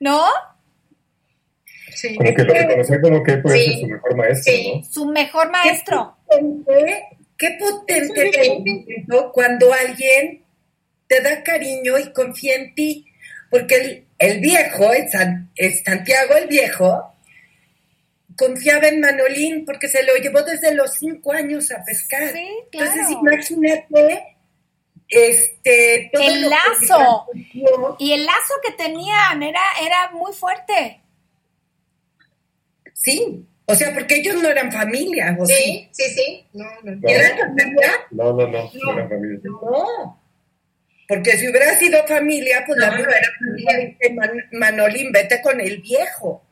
¿No? 0.00 0.24
Sí. 1.94 2.14
Como 2.16 2.34
que 2.34 2.42
lo 2.44 2.54
reconocía 2.54 3.00
como 3.00 3.22
que 3.22 3.36
puede 3.38 3.58
Sí. 3.58 3.80
ser 3.80 3.80
su 3.80 3.86
mejor 3.86 4.16
maestro, 4.16 4.52
Sí. 4.52 4.72
¿no? 4.74 4.84
Su 4.84 5.06
mejor 5.06 5.50
maestro. 5.50 6.16
potente, 6.26 7.04
qué 7.36 7.56
potente 7.58 8.48
momento 8.58 9.32
cuando 9.32 9.72
alguien 9.72 10.42
te 11.08 11.20
da 11.20 11.42
cariño 11.42 11.98
y 11.98 12.12
confía 12.12 12.56
en 12.56 12.74
ti. 12.74 13.06
Porque 13.50 13.76
el, 13.76 14.05
el 14.18 14.40
viejo, 14.40 14.92
el 14.92 15.08
San- 15.10 15.50
el 15.56 15.72
Santiago 15.84 16.34
el 16.36 16.46
viejo, 16.48 17.12
confiaba 18.36 18.88
en 18.88 19.00
Manolín 19.00 19.64
porque 19.64 19.88
se 19.88 20.02
lo 20.04 20.14
llevó 20.16 20.42
desde 20.42 20.74
los 20.74 20.92
cinco 20.94 21.32
años 21.32 21.70
a 21.72 21.82
pescar. 21.84 22.32
Sí, 22.32 22.48
claro. 22.70 22.90
Entonces 22.92 23.16
imagínate 23.20 24.36
este 25.08 26.10
todo 26.12 26.22
El 26.22 26.50
lazo. 26.50 27.26
Y 27.98 28.12
el 28.12 28.26
lazo 28.26 28.54
que 28.62 28.72
tenían 28.72 29.42
era, 29.42 29.60
era 29.82 30.10
muy 30.12 30.32
fuerte. 30.32 31.00
Sí, 32.92 33.46
o 33.66 33.74
sea, 33.74 33.92
porque 33.94 34.16
ellos 34.16 34.42
no 34.42 34.48
eran 34.48 34.72
familia, 34.72 35.36
¿o 35.38 35.46
sí? 35.46 35.54
sí, 35.54 35.88
sí, 35.92 36.14
sí. 36.14 36.46
No, 36.54 36.64
no, 36.82 36.92
no. 36.92 36.96
No. 37.00 37.08
¿Eran 37.08 37.38
familia? 37.38 37.92
No, 38.10 38.24
no, 38.32 38.46
no, 38.48 38.70
no 38.72 38.92
era 38.92 39.08
familia. 39.08 39.38
No, 39.44 40.22
porque 41.08 41.32
si 41.38 41.48
hubiera 41.48 41.76
sido 41.78 42.04
familia, 42.06 42.62
pues 42.66 42.78
No, 42.78 42.86
la 42.86 42.98
no 42.98 43.04
era 43.08 43.20
familia. 43.38 43.76
dice 43.78 44.12
Man- 44.14 44.44
Manolín, 44.52 45.12
vete 45.12 45.40
con 45.40 45.60
el 45.60 45.80
viejo. 45.80 46.44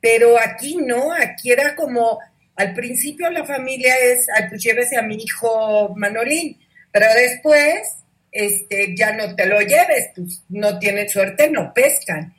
Pero 0.00 0.38
aquí 0.38 0.76
no, 0.76 1.12
aquí 1.12 1.52
era 1.52 1.74
como, 1.76 2.18
al 2.56 2.74
principio 2.74 3.30
la 3.30 3.44
familia 3.44 3.94
es, 3.96 4.26
ay, 4.36 4.44
pues 4.48 4.62
llévese 4.62 4.96
a 4.98 5.02
mi 5.02 5.16
hijo 5.16 5.94
Manolín, 5.96 6.58
pero 6.90 7.06
después, 7.14 7.98
este, 8.30 8.94
ya 8.96 9.12
no 9.12 9.34
te 9.36 9.46
lo 9.46 9.60
lleves, 9.60 10.10
pues 10.16 10.42
no 10.48 10.78
tienen 10.78 11.08
suerte, 11.08 11.48
no 11.50 11.72
pescan. 11.72 12.34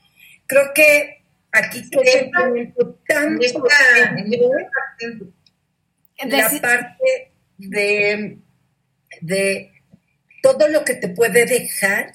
Creo 0.45 0.73
que 0.75 1.23
aquí 1.51 1.89
tan 3.07 3.37
esta- 3.41 3.59
la 6.37 6.49
parte 6.61 7.31
de, 7.57 8.37
de 9.21 9.71
todo 10.43 10.67
lo 10.67 10.83
que 10.83 10.95
te 10.95 11.07
puede 11.07 11.45
dejar, 11.45 12.13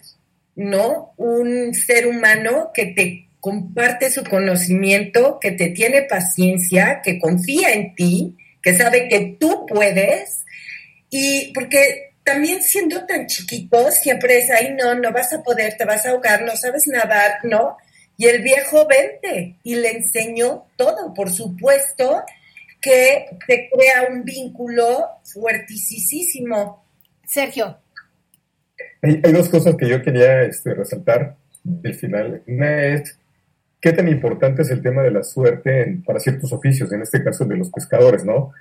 ¿no? 0.55 1.15
Un 1.17 1.73
ser 1.73 2.07
humano 2.07 2.73
que 2.75 2.87
te 2.87 3.27
comparte 3.41 4.11
su 4.11 4.23
conocimiento, 4.23 5.39
que 5.41 5.53
te 5.53 5.71
tiene 5.71 6.03
paciencia, 6.03 7.01
que 7.03 7.19
confía 7.19 7.73
en 7.73 7.95
ti, 7.95 8.37
que 8.63 8.77
sabe 8.77 9.09
que 9.09 9.39
tú 9.41 9.65
puedes, 9.67 10.45
y 11.09 11.55
porque 11.55 12.13
también 12.23 12.63
siendo 12.63 13.07
tan 13.07 13.27
chiquito, 13.27 13.91
siempre 13.91 14.37
es, 14.37 14.51
ay, 14.51 14.75
no, 14.79 14.95
no 14.95 15.11
vas 15.11 15.33
a 15.33 15.43
poder, 15.43 15.79
te 15.79 15.87
vas 15.87 16.05
a 16.05 16.11
ahogar, 16.11 16.43
no 16.43 16.55
sabes 16.55 16.87
nadar, 16.87 17.39
¿no? 17.45 17.79
Y 18.19 18.27
el 18.27 18.43
viejo 18.43 18.87
vente 18.87 19.57
y 19.63 19.77
le 19.77 19.93
enseñó 19.93 20.67
todo, 20.77 21.15
por 21.15 21.31
supuesto, 21.33 22.25
que 22.83 23.25
te 23.47 23.71
crea 23.71 24.09
un 24.11 24.23
vínculo 24.25 25.09
fuertisísimo. 25.25 26.85
Sergio. 27.27 27.79
Hay, 29.03 29.33
dos 29.33 29.49
cosas 29.49 29.77
que 29.77 29.89
yo 29.89 30.03
quería 30.03 30.43
este, 30.43 30.75
resaltar 30.75 31.37
del 31.63 31.95
final. 31.95 32.43
Una 32.47 32.85
es 32.87 33.19
qué 33.81 33.93
tan 33.93 34.09
importante 34.09 34.63
es 34.63 34.71
el 34.71 34.83
tema 34.83 35.03
de 35.03 35.11
la 35.13 35.23
suerte 35.23 35.83
en- 35.83 36.03
para 36.03 36.19
ciertos 36.21 36.53
oficios, 36.53 36.93
en 36.93 37.03
este 37.03 37.23
caso 37.23 37.45
de 37.45 37.57
los 37.57 37.71
pescadores, 37.71 38.25
¿no? 38.25 38.53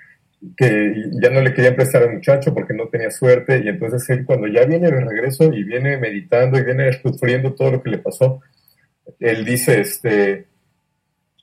Que 0.55 0.93
ya 1.21 1.31
no 1.31 1.41
le 1.41 1.53
querían 1.53 1.75
prestar 1.75 2.03
al 2.03 2.13
muchacho 2.13 2.53
porque 2.53 2.73
no 2.75 2.87
tenía 2.89 3.09
suerte 3.09 3.59
y 3.63 3.67
entonces 3.69 4.07
él 4.11 4.25
cuando 4.25 4.47
ya 4.47 4.65
viene 4.65 4.91
de 4.91 5.01
regreso 5.01 5.51
y 5.51 5.63
viene 5.63 5.97
meditando 5.97 6.59
y 6.59 6.63
viene 6.63 6.93
sufriendo 7.01 7.53
todo 7.55 7.71
lo 7.71 7.81
que 7.83 7.89
le 7.89 7.97
pasó, 7.97 8.41
él 9.19 9.43
dice, 9.45 9.79
este, 9.81 10.45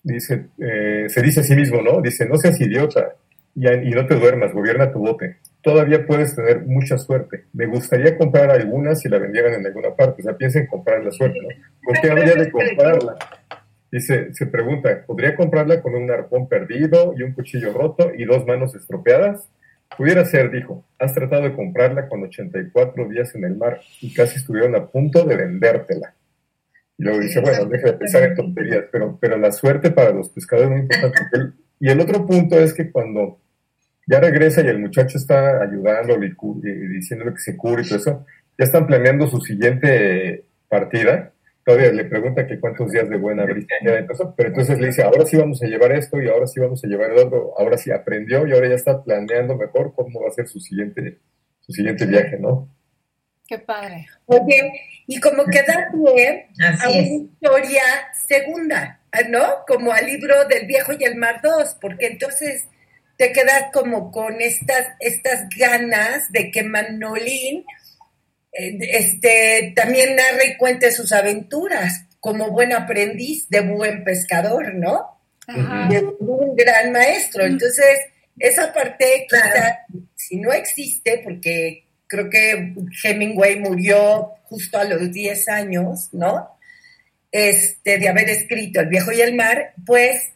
dice, 0.04 0.46
eh, 0.58 1.06
se 1.08 1.22
dice 1.22 1.40
a 1.40 1.42
sí 1.42 1.56
mismo, 1.56 1.82
¿no? 1.82 2.00
Dice, 2.00 2.26
no 2.26 2.36
seas 2.36 2.60
idiota 2.60 3.14
y, 3.54 3.66
y 3.68 3.90
no 3.90 4.06
te 4.06 4.14
duermas, 4.14 4.52
gobierna 4.52 4.92
tu 4.92 5.00
bote. 5.00 5.38
Todavía 5.64 6.06
puedes 6.06 6.36
tener 6.36 6.66
mucha 6.66 6.98
suerte. 6.98 7.46
Me 7.54 7.64
gustaría 7.64 8.18
comprar 8.18 8.50
algunas 8.50 9.00
si 9.00 9.08
la 9.08 9.18
vendieran 9.18 9.54
en 9.54 9.64
alguna 9.64 9.96
parte. 9.96 10.20
O 10.20 10.24
sea, 10.24 10.36
piensa 10.36 10.58
en 10.58 10.66
comprar 10.66 11.02
la 11.02 11.10
suerte, 11.10 11.38
¿no? 11.40 11.48
¿Con 11.82 11.94
qué 12.02 12.10
habría 12.10 12.34
de 12.34 12.50
comprarla? 12.50 13.16
Dice, 13.90 14.34
se 14.34 14.46
pregunta, 14.46 15.04
¿podría 15.06 15.34
comprarla 15.34 15.80
con 15.80 15.94
un 15.94 16.10
arpón 16.10 16.50
perdido 16.50 17.14
y 17.16 17.22
un 17.22 17.32
cuchillo 17.32 17.72
roto 17.72 18.12
y 18.14 18.26
dos 18.26 18.46
manos 18.46 18.74
estropeadas? 18.74 19.48
Pudiera 19.96 20.26
ser, 20.26 20.50
dijo. 20.50 20.84
Has 20.98 21.14
tratado 21.14 21.44
de 21.44 21.54
comprarla 21.54 22.10
con 22.10 22.22
84 22.22 23.08
días 23.08 23.34
en 23.34 23.44
el 23.44 23.56
mar 23.56 23.80
y 24.02 24.12
casi 24.12 24.36
estuvieron 24.36 24.76
a 24.76 24.86
punto 24.88 25.24
de 25.24 25.36
vendértela. 25.36 26.14
Y 26.98 27.04
luego 27.04 27.20
dice, 27.20 27.40
bueno, 27.40 27.64
deja 27.64 27.86
de 27.86 27.92
pensar 27.94 28.22
en 28.24 28.34
tonterías, 28.34 28.84
pero, 28.92 29.16
pero 29.18 29.38
la 29.38 29.50
suerte 29.50 29.90
para 29.90 30.10
los 30.10 30.28
pescadores 30.28 30.70
es 30.70 30.76
muy 30.76 30.82
importante. 30.82 31.56
Y 31.80 31.90
el 31.90 32.00
otro 32.00 32.24
punto 32.24 32.58
es 32.58 32.72
que 32.72 32.90
cuando 32.90 33.40
ya 34.06 34.20
regresa 34.20 34.62
y 34.62 34.68
el 34.68 34.78
muchacho 34.78 35.18
está 35.18 35.62
ayudándole 35.62 36.26
y, 36.26 36.70
diciéndole 36.88 37.32
que 37.32 37.40
se 37.40 37.56
cure 37.56 37.82
y 37.82 37.88
todo 37.88 37.98
eso, 37.98 38.26
ya 38.58 38.64
están 38.64 38.86
planeando 38.86 39.26
su 39.26 39.40
siguiente 39.40 40.44
partida. 40.68 41.32
Todavía 41.64 41.92
le 41.92 42.04
pregunta 42.04 42.46
que 42.46 42.60
cuántos 42.60 42.90
días 42.90 43.08
de 43.08 43.16
buena 43.16 43.44
brisa 43.44 43.74
y 43.80 43.84
todo 43.84 44.12
eso, 44.12 44.34
pero 44.36 44.50
entonces 44.50 44.78
le 44.78 44.88
dice, 44.88 45.02
ahora 45.02 45.24
sí 45.24 45.36
vamos 45.36 45.62
a 45.62 45.66
llevar 45.66 45.92
esto 45.92 46.20
y 46.20 46.28
ahora 46.28 46.46
sí 46.46 46.60
vamos 46.60 46.84
a 46.84 46.86
llevar 46.86 47.10
el 47.10 47.18
otro, 47.18 47.54
ahora 47.58 47.78
sí 47.78 47.90
aprendió 47.90 48.46
y 48.46 48.52
ahora 48.52 48.68
ya 48.68 48.74
está 48.74 49.02
planeando 49.02 49.56
mejor 49.56 49.94
cómo 49.94 50.20
va 50.20 50.28
a 50.28 50.32
ser 50.32 50.46
su 50.46 50.60
siguiente, 50.60 51.20
su 51.60 51.72
siguiente 51.72 52.04
viaje, 52.04 52.38
¿no? 52.38 52.68
Qué 53.46 53.58
padre. 53.58 54.06
Oye, 54.26 54.72
y 55.06 55.20
como 55.20 55.44
que 55.44 55.62
da 55.62 55.88
pie 55.92 56.48
a 56.62 56.88
una 56.88 56.98
historia 56.98 57.82
segunda, 58.26 59.00
¿no? 59.30 59.64
Como 59.66 59.92
al 59.92 60.06
libro 60.06 60.44
del 60.46 60.66
viejo 60.66 60.92
y 60.98 61.04
el 61.04 61.16
mar 61.16 61.40
2, 61.42 61.78
porque 61.80 62.06
entonces 62.06 62.68
te 63.16 63.32
quedas 63.32 63.66
como 63.72 64.10
con 64.10 64.40
estas, 64.40 64.86
estas 65.00 65.48
ganas 65.56 66.30
de 66.32 66.50
que 66.50 66.62
Manolín 66.62 67.64
eh, 68.52 68.78
este, 68.80 69.72
también 69.74 70.16
narre 70.16 70.46
y 70.48 70.56
cuente 70.56 70.90
sus 70.90 71.12
aventuras 71.12 72.04
como 72.20 72.50
buen 72.50 72.72
aprendiz 72.72 73.48
de 73.50 73.60
buen 73.60 74.04
pescador, 74.04 74.74
¿no? 74.74 75.10
Ajá. 75.46 75.88
de 75.90 76.02
un 76.20 76.56
gran 76.56 76.90
maestro. 76.90 77.44
Entonces, 77.44 77.98
esa 78.38 78.72
parte 78.72 79.26
quizá, 79.28 79.50
Claro. 79.50 79.76
si 80.14 80.36
no 80.36 80.50
existe, 80.52 81.20
porque 81.22 81.84
creo 82.06 82.30
que 82.30 82.72
Hemingway 83.02 83.60
murió 83.60 84.32
justo 84.44 84.78
a 84.78 84.84
los 84.84 85.12
10 85.12 85.48
años, 85.48 86.08
¿no? 86.12 86.48
Este, 87.30 87.98
de 87.98 88.08
haber 88.08 88.30
escrito 88.30 88.80
El 88.80 88.88
viejo 88.88 89.12
y 89.12 89.20
el 89.20 89.34
mar, 89.34 89.74
pues 89.84 90.30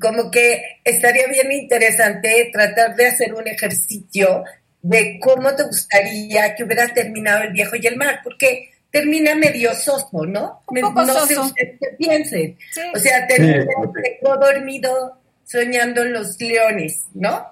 como 0.00 0.30
que 0.30 0.62
estaría 0.84 1.26
bien 1.28 1.50
interesante 1.52 2.50
tratar 2.52 2.94
de 2.96 3.06
hacer 3.06 3.34
un 3.34 3.46
ejercicio 3.48 4.44
de 4.82 5.18
cómo 5.20 5.54
te 5.54 5.64
gustaría 5.64 6.54
que 6.54 6.64
hubiera 6.64 6.86
terminado 6.92 7.44
El 7.44 7.52
viejo 7.52 7.76
y 7.76 7.86
el 7.86 7.96
mar, 7.96 8.20
porque 8.22 8.70
termina 8.90 9.34
medio 9.34 9.74
soso, 9.74 10.26
¿no? 10.26 10.62
Un 10.68 10.80
poco 10.80 11.04
no 11.04 11.14
sé 11.26 11.34
soso. 11.34 11.46
ustedes 11.48 11.78
qué 11.80 11.88
piensen. 11.98 12.56
Sí. 12.70 12.80
O 12.94 12.98
sea, 12.98 13.26
termina 13.26 13.64
Sí, 13.64 14.10
dormido 14.22 15.18
soñando 15.44 16.02
en 16.02 16.12
los 16.12 16.40
leones, 16.40 17.04
¿no? 17.14 17.46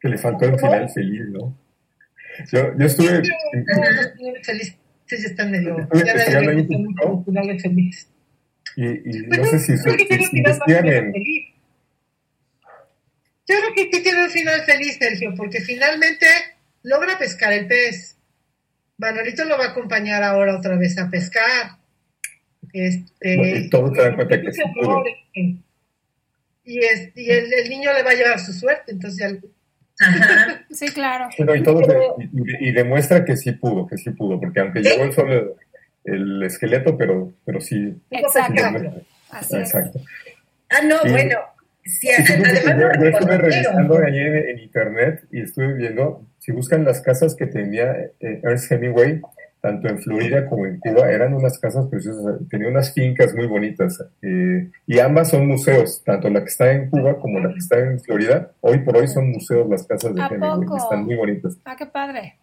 Que 0.00 0.08
le 0.08 0.18
faltó 0.18 0.46
el 0.46 0.58
final 0.58 0.88
feliz, 0.90 1.22
¿no? 1.28 1.56
Yo, 2.50 2.76
yo 2.78 2.86
estuve, 2.86 3.18
Los 3.18 4.12
finales 4.16 4.46
felices 4.46 4.76
ya 5.10 5.16
están 5.16 5.50
medio. 5.50 5.78
Estoy 5.78 6.02
Ya 6.04 7.24
finales 7.24 7.62
felices. 7.62 8.08
Y, 8.76 8.86
y 8.86 9.22
no 9.28 9.44
sé 9.44 9.58
si, 9.60 9.72
creo 9.82 9.96
que 9.96 10.02
si- 10.02 10.08
tiene 10.08 10.24
un 10.24 10.30
final 10.30 11.12
feliz. 11.12 11.48
Yo 13.48 13.56
creo 13.58 13.74
que 13.90 14.00
tiene 14.00 14.24
un 14.24 14.30
final 14.30 14.62
feliz, 14.62 14.96
Sergio, 14.98 15.34
porque 15.36 15.60
finalmente 15.60 16.26
logra 16.82 17.18
pescar 17.18 17.52
el 17.52 17.66
pez. 17.66 18.16
Manolito 18.98 19.44
lo 19.44 19.58
va 19.58 19.66
a 19.66 19.70
acompañar 19.70 20.22
ahora 20.22 20.56
otra 20.56 20.76
vez 20.76 20.96
a 20.98 21.10
pescar. 21.10 21.72
Este, 22.72 23.58
Y 23.58 23.68
todos 23.70 23.94
se 23.96 24.02
dan 24.02 24.14
cuenta 24.14 24.40
que 24.40 24.52
sí 24.52 24.62
pudo. 24.74 25.02
Y, 26.64 26.78
es, 26.78 27.10
y 27.16 27.28
el, 27.30 27.52
el 27.52 27.68
niño 27.68 27.92
le 27.92 28.02
va 28.04 28.10
a 28.10 28.14
llevar 28.14 28.38
su 28.38 28.52
suerte, 28.52 28.92
entonces 28.92 29.18
ya- 29.18 30.06
Ajá. 30.06 30.64
Sí, 30.70 30.86
claro. 30.88 31.28
Y, 31.36 31.62
todo 31.62 31.84
se- 31.84 31.98
y, 32.62 32.68
y 32.68 32.72
demuestra 32.72 33.24
que 33.24 33.36
sí 33.36 33.52
pudo, 33.52 33.86
que 33.86 33.98
sí 33.98 34.10
pudo, 34.10 34.40
porque 34.40 34.60
aunque 34.60 34.80
llegó 34.80 35.02
el 35.04 35.12
solo 35.12 35.56
el, 36.04 36.42
esqueleto, 36.42 36.96
pero, 36.96 37.32
pero 37.44 37.60
sí. 37.60 37.94
Exacto. 38.10 38.62
demuestra. 38.62 39.02
Así 39.30 39.56
es. 39.56 39.62
Exacto. 39.62 40.00
Ah, 40.70 40.84
no, 40.84 40.96
bueno, 41.10 41.38
sí, 41.84 42.08
que 42.08 42.32
además 42.32 42.64
yo, 42.64 42.74
lo 42.74 42.94
yo 42.94 43.08
estuve 43.08 43.38
revisando 43.38 43.98
ahí 43.98 44.18
en, 44.18 44.36
en 44.36 44.58
internet 44.58 45.24
y 45.30 45.42
estuve 45.42 45.74
viendo, 45.74 46.26
si 46.38 46.52
buscan 46.52 46.84
las 46.84 47.00
casas 47.00 47.34
que 47.34 47.46
tenía 47.46 47.92
eh, 48.20 48.40
Ernest 48.42 48.72
Hemingway, 48.72 49.20
tanto 49.60 49.88
en 49.88 49.98
Florida 50.00 50.46
como 50.46 50.66
en 50.66 50.80
Cuba, 50.80 51.10
eran 51.10 51.34
unas 51.34 51.58
casas 51.58 51.86
preciosas, 51.86 52.36
tenía 52.50 52.68
unas 52.68 52.92
fincas 52.92 53.32
muy 53.32 53.46
bonitas 53.46 54.04
eh, 54.20 54.70
y 54.86 54.98
ambas 54.98 55.30
son 55.30 55.46
museos, 55.46 56.02
tanto 56.04 56.28
la 56.30 56.40
que 56.40 56.48
está 56.48 56.72
en 56.72 56.90
Cuba 56.90 57.18
como 57.20 57.38
la 57.38 57.52
que 57.52 57.58
está 57.58 57.78
en 57.78 58.00
Florida, 58.00 58.50
hoy 58.60 58.78
por 58.78 58.96
hoy 58.96 59.06
son 59.06 59.30
museos 59.30 59.68
las 59.70 59.86
casas 59.86 60.14
de 60.14 60.22
¿A 60.22 60.26
Hemingway, 60.26 60.66
poco? 60.66 60.76
están 60.78 61.04
muy 61.04 61.14
bonitas. 61.14 61.56
Ah, 61.64 61.76
qué 61.76 61.86
padre. 61.86 62.38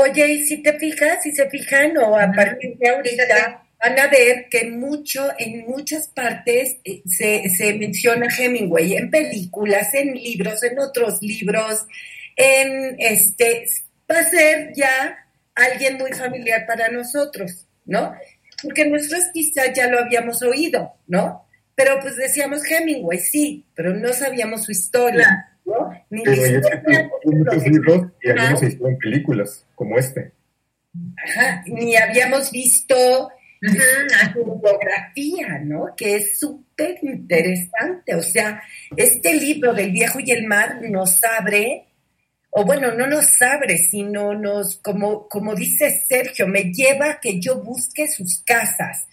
Oye, 0.00 0.28
y 0.28 0.44
si 0.44 0.58
te 0.58 0.78
fijas, 0.78 1.24
si 1.24 1.32
se 1.32 1.50
fijan, 1.50 1.96
o 1.98 2.16
a 2.16 2.30
partir 2.30 2.78
de 2.78 2.88
ahorita, 2.88 3.64
van 3.82 3.98
a 3.98 4.06
ver 4.06 4.46
que 4.48 4.70
mucho, 4.70 5.28
en 5.36 5.66
muchas 5.66 6.06
partes 6.06 6.76
eh, 6.84 7.02
se, 7.04 7.48
se 7.50 7.74
menciona 7.74 8.28
Hemingway, 8.28 8.94
en 8.94 9.10
películas, 9.10 9.92
en 9.94 10.14
libros, 10.14 10.62
en 10.62 10.78
otros 10.78 11.20
libros, 11.20 11.84
en 12.36 12.94
este, 13.00 13.66
va 14.08 14.20
a 14.20 14.30
ser 14.30 14.72
ya 14.72 15.18
alguien 15.56 15.98
muy 15.98 16.12
familiar 16.12 16.64
para 16.64 16.88
nosotros, 16.90 17.66
¿no? 17.84 18.14
Porque 18.62 18.86
nosotros 18.86 19.24
quizás 19.34 19.72
ya 19.74 19.88
lo 19.88 19.98
habíamos 19.98 20.42
oído, 20.42 20.94
¿no? 21.08 21.44
Pero 21.74 21.98
pues 22.00 22.14
decíamos 22.14 22.62
Hemingway, 22.70 23.18
sí, 23.18 23.64
pero 23.74 23.92
no 23.94 24.12
sabíamos 24.12 24.64
su 24.64 24.70
historia, 24.70 25.57
¿no? 25.68 25.90
Ni 26.10 26.24
la 26.24 26.32
Pero 26.84 26.98
hay 27.24 27.36
muchos 27.36 27.66
libros 27.66 28.06
y 28.22 28.30
algunos 28.30 28.60
se 28.60 28.66
hicieron 28.66 28.98
películas, 28.98 29.66
como 29.74 29.98
este. 29.98 30.32
Ajá, 31.16 31.62
ni 31.66 31.96
habíamos 31.96 32.50
visto 32.50 32.96
Ujú, 33.60 33.76
su 34.34 34.60
biografía, 34.60 35.58
¿no? 35.64 35.94
Que 35.96 36.16
es 36.16 36.38
súper 36.38 36.98
interesante. 37.02 38.14
O 38.14 38.22
sea, 38.22 38.62
este 38.96 39.34
libro 39.34 39.74
del 39.74 39.90
viejo 39.90 40.20
y 40.20 40.30
el 40.30 40.46
mar 40.46 40.80
nos 40.82 41.22
abre, 41.24 41.86
o 42.50 42.64
bueno, 42.64 42.94
no 42.94 43.06
nos 43.06 43.42
abre, 43.42 43.78
sino 43.78 44.34
nos, 44.34 44.76
como, 44.76 45.28
como 45.28 45.54
dice 45.54 46.04
Sergio, 46.08 46.46
me 46.46 46.72
lleva 46.72 47.10
a 47.10 47.20
que 47.20 47.40
yo 47.40 47.60
busque 47.62 48.06
sus 48.06 48.42
casas, 48.44 49.06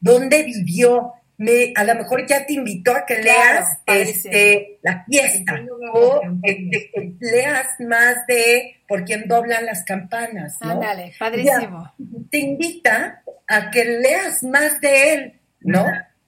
dónde 0.00 0.42
vivió. 0.42 1.12
Me, 1.42 1.72
a 1.74 1.82
lo 1.82 1.96
mejor 1.96 2.24
ya 2.26 2.46
te 2.46 2.52
invitó 2.52 2.94
a 2.94 3.04
que 3.04 3.20
leas 3.20 3.78
este, 3.86 4.78
la 4.82 5.04
fiesta 5.04 5.60
o 5.92 6.20
este, 6.42 6.90
que 6.92 7.12
leas 7.18 7.66
más 7.80 8.26
de 8.28 8.76
por 8.86 9.04
quién 9.04 9.26
doblan 9.26 9.66
las 9.66 9.84
campanas, 9.84 10.56
¿no? 10.60 10.72
Ándale, 10.72 11.12
padrísimo. 11.18 11.92
te 12.30 12.38
invita 12.38 13.22
a 13.48 13.70
que 13.70 13.84
leas 13.84 14.44
más 14.44 14.80
de 14.80 15.12
él, 15.12 15.40
¿no? 15.60 15.84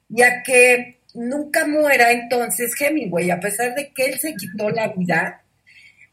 Y 0.08 0.22
a 0.22 0.42
que 0.42 1.00
nunca 1.14 1.66
muera 1.66 2.10
entonces 2.10 2.74
Hemingway, 2.80 3.30
a 3.30 3.40
pesar 3.40 3.74
de 3.74 3.92
que 3.92 4.06
él 4.06 4.18
se 4.18 4.34
quitó 4.34 4.70
la 4.70 4.88
vida. 4.88 5.42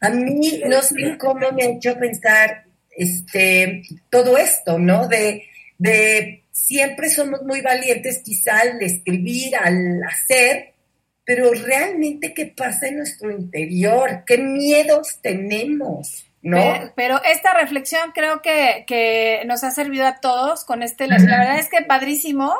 A 0.00 0.10
mí 0.10 0.62
no 0.66 0.80
sé 0.82 1.16
cómo 1.18 1.52
me 1.52 1.64
ha 1.64 1.70
hecho 1.70 1.98
pensar 1.98 2.66
este, 2.90 3.82
todo 4.10 4.36
esto, 4.38 4.78
¿no? 4.78 5.08
De, 5.08 5.44
de 5.78 6.41
siempre 6.52 7.10
somos 7.10 7.42
muy 7.42 7.60
valientes 7.62 8.22
quizá 8.24 8.60
al 8.60 8.80
escribir, 8.82 9.56
al 9.56 10.00
hacer, 10.04 10.74
pero 11.24 11.52
realmente 11.52 12.34
qué 12.34 12.46
pasa 12.46 12.86
en 12.88 12.98
nuestro 12.98 13.30
interior, 13.30 14.22
qué 14.26 14.38
miedos 14.38 15.18
tenemos, 15.22 16.26
¿no? 16.42 16.58
Pero, 16.58 16.92
pero 16.96 17.22
esta 17.24 17.54
reflexión 17.54 18.12
creo 18.12 18.42
que, 18.42 18.84
que 18.86 19.42
nos 19.46 19.64
ha 19.64 19.70
servido 19.70 20.06
a 20.06 20.20
todos 20.20 20.64
con 20.64 20.82
este. 20.82 21.06
La 21.06 21.16
verdad 21.38 21.58
es 21.58 21.68
que 21.68 21.82
padrísimo 21.82 22.54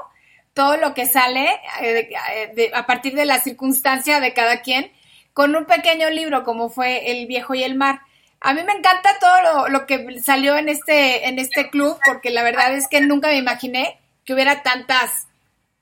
todo 0.54 0.76
lo 0.76 0.94
que 0.94 1.06
sale 1.06 1.48
eh, 1.80 1.92
de- 1.92 2.00
eh, 2.34 2.52
de- 2.54 2.70
a 2.74 2.86
partir 2.86 3.14
de 3.14 3.24
la 3.24 3.40
circunstancia 3.40 4.20
de 4.20 4.32
cada 4.34 4.60
quien 4.62 4.90
con 5.32 5.56
un 5.56 5.64
pequeño 5.64 6.10
libro 6.10 6.44
como 6.44 6.68
fue 6.68 7.10
El 7.10 7.26
viejo 7.26 7.54
y 7.54 7.64
el 7.64 7.74
mar. 7.74 8.00
A 8.42 8.54
mí 8.54 8.62
me 8.64 8.72
encanta 8.72 9.18
todo 9.20 9.42
lo, 9.42 9.68
lo 9.68 9.86
que 9.86 10.20
salió 10.20 10.56
en 10.56 10.68
este, 10.68 11.28
en 11.28 11.38
este 11.38 11.70
club 11.70 11.98
porque 12.04 12.30
la 12.30 12.42
verdad 12.42 12.74
es 12.74 12.88
que 12.88 13.00
nunca 13.00 13.28
me 13.28 13.36
imaginé 13.36 14.00
que 14.24 14.34
hubiera 14.34 14.62
tantas, 14.62 15.28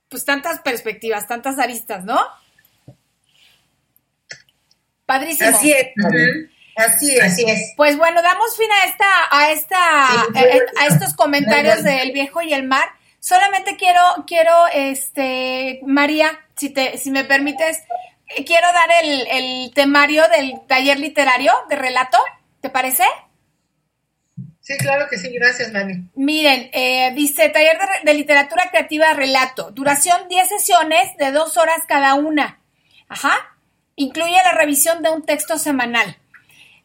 pues 0.08 0.24
tantas 0.24 0.60
perspectivas, 0.60 1.26
tantas 1.26 1.58
aristas, 1.58 2.04
¿no? 2.04 2.20
Padrísimo. 5.06 5.50
Así 5.50 5.72
es, 5.72 5.88
así 6.76 7.16
es. 7.16 7.22
Así 7.22 7.44
es. 7.44 7.72
Pues 7.76 7.96
bueno, 7.96 8.22
damos 8.22 8.56
fin 8.56 8.68
a 8.70 8.88
esta, 8.88 9.06
a 9.30 9.52
esta, 9.52 10.08
Sí, 10.32 10.40
a, 10.80 10.86
estos 10.86 11.14
comentarios 11.14 11.82
del 11.82 12.12
viejo 12.12 12.42
y 12.42 12.52
el 12.52 12.64
mar. 12.64 12.88
Solamente 13.18 13.76
quiero, 13.76 14.00
quiero, 14.26 14.52
este, 14.72 15.80
María, 15.84 16.38
si 16.56 16.70
te, 16.70 16.96
si 16.96 17.10
me 17.10 17.24
permites, 17.24 17.78
eh, 18.28 18.44
quiero 18.44 18.66
dar 18.72 18.88
el, 19.02 19.26
el 19.26 19.74
temario 19.74 20.22
del 20.28 20.60
taller 20.66 20.98
literario 20.98 21.52
de 21.68 21.76
relato. 21.76 22.18
¿Te 22.60 22.70
parece? 22.70 23.04
Sí, 24.60 24.76
claro 24.76 25.06
que 25.10 25.18
sí, 25.18 25.32
gracias, 25.32 25.72
Mami. 25.72 26.10
Miren, 26.14 26.70
eh, 26.72 27.12
dice 27.14 27.48
taller 27.48 27.78
de, 27.78 28.10
de 28.10 28.14
literatura 28.14 28.68
creativa 28.70 29.12
relato. 29.14 29.70
Duración 29.70 30.28
10 30.28 30.48
sesiones 30.48 31.16
de 31.18 31.32
dos 31.32 31.56
horas 31.56 31.80
cada 31.88 32.14
una. 32.14 32.60
Ajá. 33.08 33.56
Incluye 33.96 34.36
la 34.44 34.52
revisión 34.52 35.02
de 35.02 35.10
un 35.10 35.24
texto 35.24 35.58
semanal. 35.58 36.16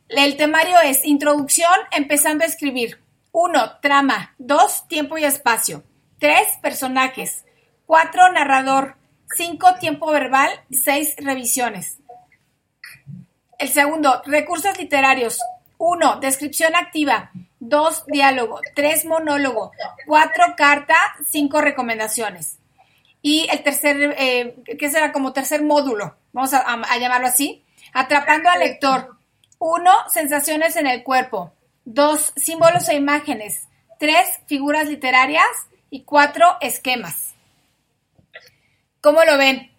El 0.10 0.38
temario 0.38 0.80
es 0.82 1.06
introducción, 1.06 1.74
empezando 1.92 2.44
a 2.44 2.48
escribir. 2.48 3.02
1. 3.32 3.80
Trama. 3.82 4.34
2. 4.38 4.88
Tiempo 4.88 5.18
y 5.18 5.26
espacio. 5.26 5.84
3. 6.20 6.40
Personajes. 6.62 7.46
4. 7.86 8.32
Narrador. 8.32 8.96
5. 9.36 9.76
Tiempo 9.80 10.12
verbal. 10.12 10.50
6. 10.72 11.16
Revisiones. 11.18 11.98
El 13.60 13.70
segundo, 13.70 14.22
recursos 14.26 14.78
literarios. 14.78 15.40
1. 15.78 16.20
Descripción 16.20 16.76
activa. 16.76 17.32
2. 17.60 18.06
Diálogo. 18.08 18.60
3. 18.76 19.06
Monólogo. 19.06 19.72
4. 20.06 20.56
Carta. 20.58 20.96
5. 21.30 21.62
Recomendaciones. 21.62 22.58
Y 23.22 23.48
el 23.52 23.64
tercer, 23.64 24.16
eh, 24.18 24.56
¿qué 24.78 24.90
será? 24.90 25.12
Como 25.12 25.34
tercer 25.34 25.64
módulo, 25.64 26.16
vamos 26.32 26.54
a, 26.54 26.60
a- 26.60 26.74
a 26.94 26.98
llamarlo 26.98 27.28
así. 27.28 27.64
Atrapando 27.94 28.50
al 28.50 28.60
lector. 28.60 29.16
1. 29.60 29.92
Sensaciones 30.10 30.76
en 30.76 30.88
el 30.88 31.04
cuerpo. 31.04 31.54
2. 31.86 32.34
Símbolos 32.36 32.88
e 32.90 32.96
imágenes. 32.96 33.68
3. 34.00 34.42
Figuras 34.48 34.88
literarias. 34.88 35.48
Y 35.90 36.04
4. 36.04 36.58
Esquemas. 36.62 37.34
¿Cómo 39.02 39.24
lo 39.24 39.38
ven? 39.38 39.72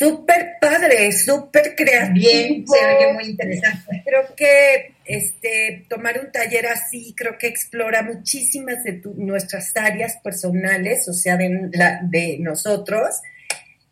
Súper 0.00 0.52
padre, 0.60 1.12
súper 1.12 1.74
creativo. 1.76 2.14
Bien, 2.30 2.64
se 2.66 2.86
oye 2.86 3.12
muy 3.12 3.24
interesante. 3.24 4.02
Creo 4.04 4.34
que 4.34 4.94
este 5.04 5.84
tomar 5.90 6.18
un 6.18 6.32
taller 6.32 6.66
así, 6.68 7.14
creo 7.14 7.36
que 7.36 7.48
explora 7.48 8.02
muchísimas 8.02 8.82
de 8.82 8.94
tu- 8.94 9.12
nuestras 9.14 9.76
áreas 9.76 10.16
personales, 10.24 11.06
o 11.06 11.12
sea, 11.12 11.36
de, 11.36 11.68
la, 11.72 12.00
de 12.02 12.38
nosotros, 12.40 13.16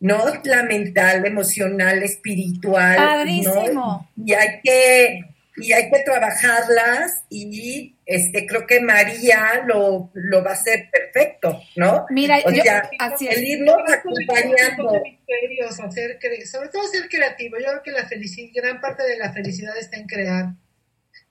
¿no? 0.00 0.24
La 0.44 0.62
mental, 0.62 1.26
emocional, 1.26 2.02
espiritual. 2.02 2.96
Padrísimo. 2.96 3.68
¿no? 3.74 4.10
Y 4.24 4.32
hay 4.32 4.60
que, 4.64 5.20
y 5.60 5.72
hay 5.72 5.90
que 5.90 6.00
trabajarlas 6.04 7.24
y 7.28 7.96
este 8.06 8.46
creo 8.46 8.66
que 8.66 8.80
María 8.80 9.62
lo, 9.66 10.10
lo 10.14 10.42
va 10.44 10.50
a 10.50 10.54
hacer 10.54 10.88
perfecto. 10.90 11.60
¿no? 11.76 12.06
Mira, 12.10 12.38
o 12.44 12.50
yo- 12.50 12.62
sea, 12.62 12.88
así 12.98 13.28
el 13.28 13.44
irnos 13.44 13.76
acompañando. 13.92 14.92
misterios, 15.02 15.80
hacer 15.80 16.18
sobre 16.50 16.68
todo 16.68 16.86
ser 16.88 17.08
creativo. 17.08 17.56
Yo 17.58 17.66
creo 17.66 17.82
que 17.82 17.92
la 17.92 18.06
felicidad, 18.06 18.50
gran 18.54 18.80
parte 18.80 19.02
de 19.04 19.16
la 19.18 19.32
felicidad 19.32 19.76
está 19.78 19.96
en 19.96 20.06
crear. 20.06 20.46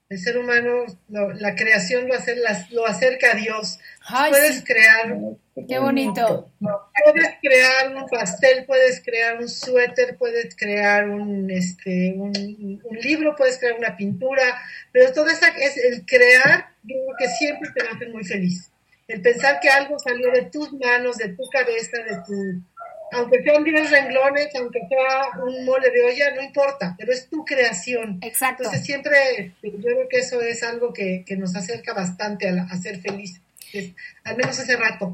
El 0.09 0.19
ser 0.19 0.37
humano, 0.37 0.85
lo- 1.09 1.33
la 1.33 1.53
creación 1.55 2.07
lo, 2.07 2.13
hace, 2.13 2.37
las- 2.37 2.71
lo 2.71 2.85
acerca 2.87 3.31
a 3.33 3.35
Dios. 3.35 3.77
Ay, 4.07 4.31
puedes 4.31 4.55
sí, 4.59 4.63
crear, 4.63 5.13
qué 5.67 5.79
bonito. 5.79 6.49
puedes 7.03 7.27
crear 7.41 7.93
un 7.93 8.07
pastel, 8.07 8.63
puedes 8.65 9.01
crear 9.03 9.37
un 9.37 9.49
suéter, 9.49 10.15
puedes 10.17 10.55
crear 10.55 11.09
un, 11.09 11.51
este, 11.51 12.13
un, 12.15 12.81
un 12.81 12.97
libro, 12.99 13.35
puedes 13.35 13.57
crear 13.57 13.77
una 13.77 13.97
pintura, 13.97 14.43
pero 14.93 15.11
todo 15.11 15.27
esa 15.27 15.49
es 15.49 15.75
el 15.75 16.05
crear, 16.05 16.69
yo 16.83 16.95
creo 16.95 17.15
que 17.19 17.27
siempre 17.27 17.69
te 17.75 17.83
va 17.83 17.91
a 17.91 17.95
hacer 17.95 18.09
muy 18.09 18.23
feliz. 18.23 18.71
El 19.09 19.21
pensar 19.21 19.59
que 19.59 19.69
algo 19.69 19.99
salió 19.99 20.31
de 20.31 20.43
tus 20.43 20.71
manos, 20.73 21.17
de 21.17 21.29
tu 21.29 21.43
cabeza, 21.49 21.97
de 21.97 22.15
tu, 22.25 22.61
aunque 23.11 23.41
sean 23.43 23.63
10 23.63 23.89
renglones, 23.91 24.47
aunque 24.55 24.79
sea 24.89 25.41
un 25.43 25.65
mole 25.65 25.89
de 25.91 26.03
olla, 26.05 26.35
no 26.35 26.41
importa, 26.41 26.95
pero 26.97 27.11
es 27.11 27.29
tu 27.29 27.43
creación. 27.45 28.19
Exacto. 28.21 28.63
Entonces 28.63 28.85
siempre, 28.85 29.17
este, 29.37 29.71
yo 29.71 29.77
creo 29.81 30.07
que 30.09 30.17
eso 30.19 30.41
es 30.41 30.61
algo 30.63 30.91
que, 30.93 31.23
que 31.25 31.35
nos 31.37 31.55
acerca 31.55 31.93
bastante 31.93 32.47
a, 32.49 32.51
la- 32.51 32.63
a 32.69 32.77
ser 32.77 32.99
feliz, 33.01 33.39
Es- 33.73 33.91
al 34.23 34.37
menos 34.37 34.59
hace 34.59 34.75
rato. 34.75 35.13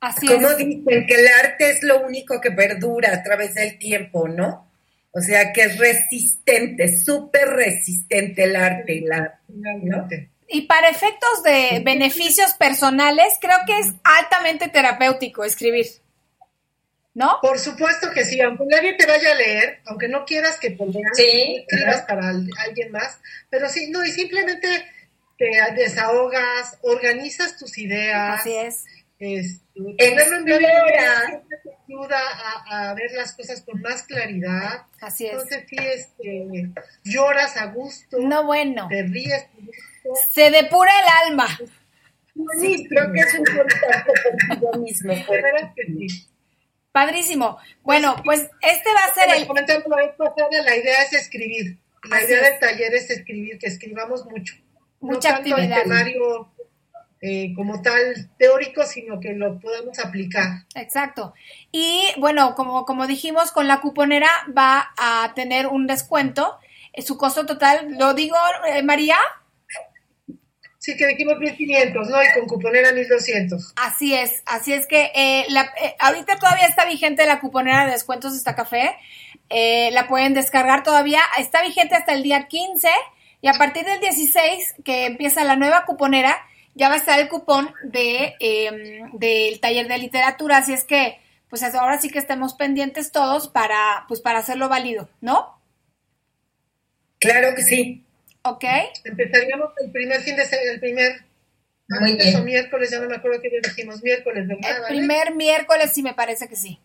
Así 0.00 0.26
Como 0.26 0.48
es. 0.50 0.56
dicen 0.58 1.06
que 1.06 1.14
el 1.14 1.26
arte 1.42 1.70
es 1.70 1.82
lo 1.82 2.00
único 2.06 2.40
que 2.40 2.52
perdura 2.52 3.12
a 3.12 3.22
través 3.22 3.54
del 3.54 3.78
tiempo, 3.78 4.28
¿no? 4.28 4.68
O 5.10 5.20
sea, 5.20 5.52
que 5.52 5.62
es 5.62 5.78
resistente, 5.78 6.96
súper 6.96 7.48
resistente 7.48 8.44
el 8.44 8.54
arte. 8.56 9.02
La, 9.04 9.40
Finalmente. 9.46 10.28
Y 10.46 10.62
para 10.62 10.88
efectos 10.88 11.42
de 11.42 11.82
beneficios 11.84 12.54
personales, 12.54 13.26
creo 13.40 13.56
que 13.66 13.78
es 13.80 13.88
altamente 14.04 14.68
terapéutico 14.68 15.44
escribir. 15.44 15.86
¿No? 17.18 17.38
Por 17.42 17.58
supuesto 17.58 18.12
que 18.12 18.24
sí, 18.24 18.40
aunque 18.40 18.64
nadie 18.70 18.94
te 18.94 19.04
vaya 19.04 19.32
a 19.32 19.34
leer, 19.34 19.80
aunque 19.86 20.06
no 20.06 20.24
quieras 20.24 20.56
que 20.60 20.70
te 20.70 20.86
lean, 20.86 21.14
Sí, 21.14 21.64
escribas 21.68 22.02
para 22.02 22.28
al- 22.28 22.48
alguien 22.64 22.92
más, 22.92 23.18
pero 23.50 23.68
sí, 23.68 23.90
no, 23.90 24.04
y 24.04 24.12
simplemente 24.12 24.68
te 25.36 25.50
desahogas, 25.74 26.78
organizas 26.82 27.56
tus 27.56 27.76
ideas, 27.78 28.40
Así 28.40 28.54
es. 28.54 28.84
este, 29.18 29.64
en 29.98 30.16
negro 30.16 30.36
Explora. 30.36 31.26
siempre 31.26 31.58
te 31.64 31.70
ayuda 31.88 32.20
a, 32.70 32.90
a 32.90 32.94
ver 32.94 33.10
las 33.12 33.32
cosas 33.32 33.62
con 33.62 33.80
más 33.82 34.04
claridad. 34.04 34.82
Así 35.00 35.26
es. 35.26 35.32
Entonces 35.32 35.64
sí, 35.68 35.76
este, 35.76 36.70
lloras 37.02 37.56
a 37.56 37.66
gusto, 37.66 38.18
No, 38.20 38.44
bueno. 38.46 38.86
te 38.88 39.02
ríes 39.02 39.42
a 39.42 39.48
gusto. 39.56 40.22
Se 40.32 40.50
depura 40.52 40.92
el 41.00 41.30
alma. 41.32 41.48
sí, 42.60 42.86
creo 42.88 43.12
que 43.12 43.20
es 43.20 43.34
un 43.34 43.44
contacto 43.44 44.12
contigo 44.22 44.72
mismo. 44.84 45.12
De 45.28 45.42
veras 45.42 45.72
que 45.74 45.84
sí. 45.84 46.28
Padrísimo. 46.98 47.58
Bueno, 47.84 48.16
pues 48.24 48.40
este 48.60 48.92
va 48.92 49.04
a 49.04 49.14
ser 49.14 49.36
el... 49.36 49.46
comentaba 49.46 49.80
la 50.50 50.76
idea 50.76 51.02
es 51.04 51.12
escribir. 51.12 51.78
La 52.10 52.16
Así 52.16 52.26
idea 52.26 52.40
es. 52.40 52.50
del 52.50 52.58
taller 52.58 52.94
es 52.94 53.08
escribir, 53.10 53.56
que 53.58 53.68
escribamos 53.68 54.24
mucho. 54.26 54.56
Mucha 54.98 55.30
no 55.30 55.34
tanto 55.36 55.54
actividad. 55.54 55.78
el 55.78 55.82
temario 55.84 56.50
eh, 57.20 57.52
como 57.54 57.82
tal 57.82 58.28
teórico, 58.36 58.84
sino 58.84 59.20
que 59.20 59.32
lo 59.32 59.60
podamos 59.60 59.96
aplicar. 60.00 60.64
Exacto. 60.74 61.34
Y 61.70 62.02
bueno, 62.18 62.56
como, 62.56 62.84
como 62.84 63.06
dijimos, 63.06 63.52
con 63.52 63.68
la 63.68 63.80
cuponera 63.80 64.28
va 64.56 64.90
a 64.98 65.32
tener 65.36 65.68
un 65.68 65.86
descuento. 65.86 66.58
Eh, 66.92 67.02
Su 67.02 67.16
costo 67.16 67.46
total, 67.46 67.94
¿lo 67.96 68.14
digo, 68.14 68.36
eh, 68.72 68.82
María? 68.82 69.18
Sí, 70.88 70.96
que 70.96 71.06
dijimos 71.06 71.38
1500, 71.38 72.08
¿no? 72.08 72.16
Y 72.22 72.26
con 72.32 72.46
cuponera 72.46 72.92
1200. 72.92 73.74
Así 73.76 74.14
es, 74.14 74.42
así 74.46 74.72
es 74.72 74.86
que 74.86 75.12
eh, 75.14 75.44
la- 75.50 75.70
eh, 75.82 75.94
ahorita 75.98 76.38
todavía 76.38 76.64
está 76.66 76.86
vigente 76.86 77.26
la 77.26 77.40
cuponera 77.40 77.84
de 77.84 77.92
descuentos 77.92 78.32
de 78.32 78.38
esta 78.38 78.54
café. 78.56 78.96
Eh, 79.50 79.90
la 79.92 80.08
pueden 80.08 80.32
descargar 80.32 80.82
todavía. 80.84 81.20
Está 81.38 81.60
vigente 81.62 81.94
hasta 81.94 82.14
el 82.14 82.22
día 82.22 82.46
15 82.48 82.88
y 83.42 83.48
a 83.48 83.52
partir 83.52 83.84
del 83.84 84.00
16 84.00 84.76
que 84.82 85.04
empieza 85.04 85.44
la 85.44 85.56
nueva 85.56 85.84
cuponera 85.84 86.38
ya 86.74 86.88
va 86.88 86.94
a 86.94 86.98
estar 86.98 87.18
el 87.20 87.28
cupón 87.28 87.70
de 87.84 88.34
eh, 88.40 89.02
del 89.12 89.60
taller 89.60 89.88
de 89.88 89.98
literatura. 89.98 90.56
Así 90.56 90.72
es 90.72 90.84
que 90.84 91.20
pues 91.50 91.62
ahora 91.62 92.00
sí 92.00 92.08
que 92.08 92.18
estemos 92.18 92.54
pendientes 92.54 93.12
todos 93.12 93.48
para 93.48 94.06
pues 94.08 94.22
para 94.22 94.38
hacerlo 94.38 94.70
válido, 94.70 95.10
¿no? 95.20 95.60
Claro 97.18 97.54
que 97.54 97.62
sí. 97.62 98.06
¿Ok? 98.42 98.64
Empezaríamos 99.04 99.70
el 99.84 99.90
primer 99.92 100.20
fin 100.22 100.36
de 100.36 100.46
semana, 100.46 100.70
el 100.72 100.80
primer 100.80 101.12
Muy 101.88 102.10
martes 102.10 102.26
bien. 102.26 102.40
o 102.40 102.44
miércoles, 102.44 102.90
ya 102.90 103.00
no 103.00 103.08
me 103.08 103.16
acuerdo 103.16 103.40
qué 103.42 103.50
día 103.50 103.60
dijimos, 103.62 104.02
miércoles, 104.02 104.46
¿verdad? 104.46 104.70
El 104.76 104.82
Vale? 104.82 104.96
primer 104.96 105.34
miércoles 105.34 105.90
sí 105.94 106.02
me 106.02 106.14
parece 106.14 106.48
que 106.48 106.56
sí. 106.56 106.80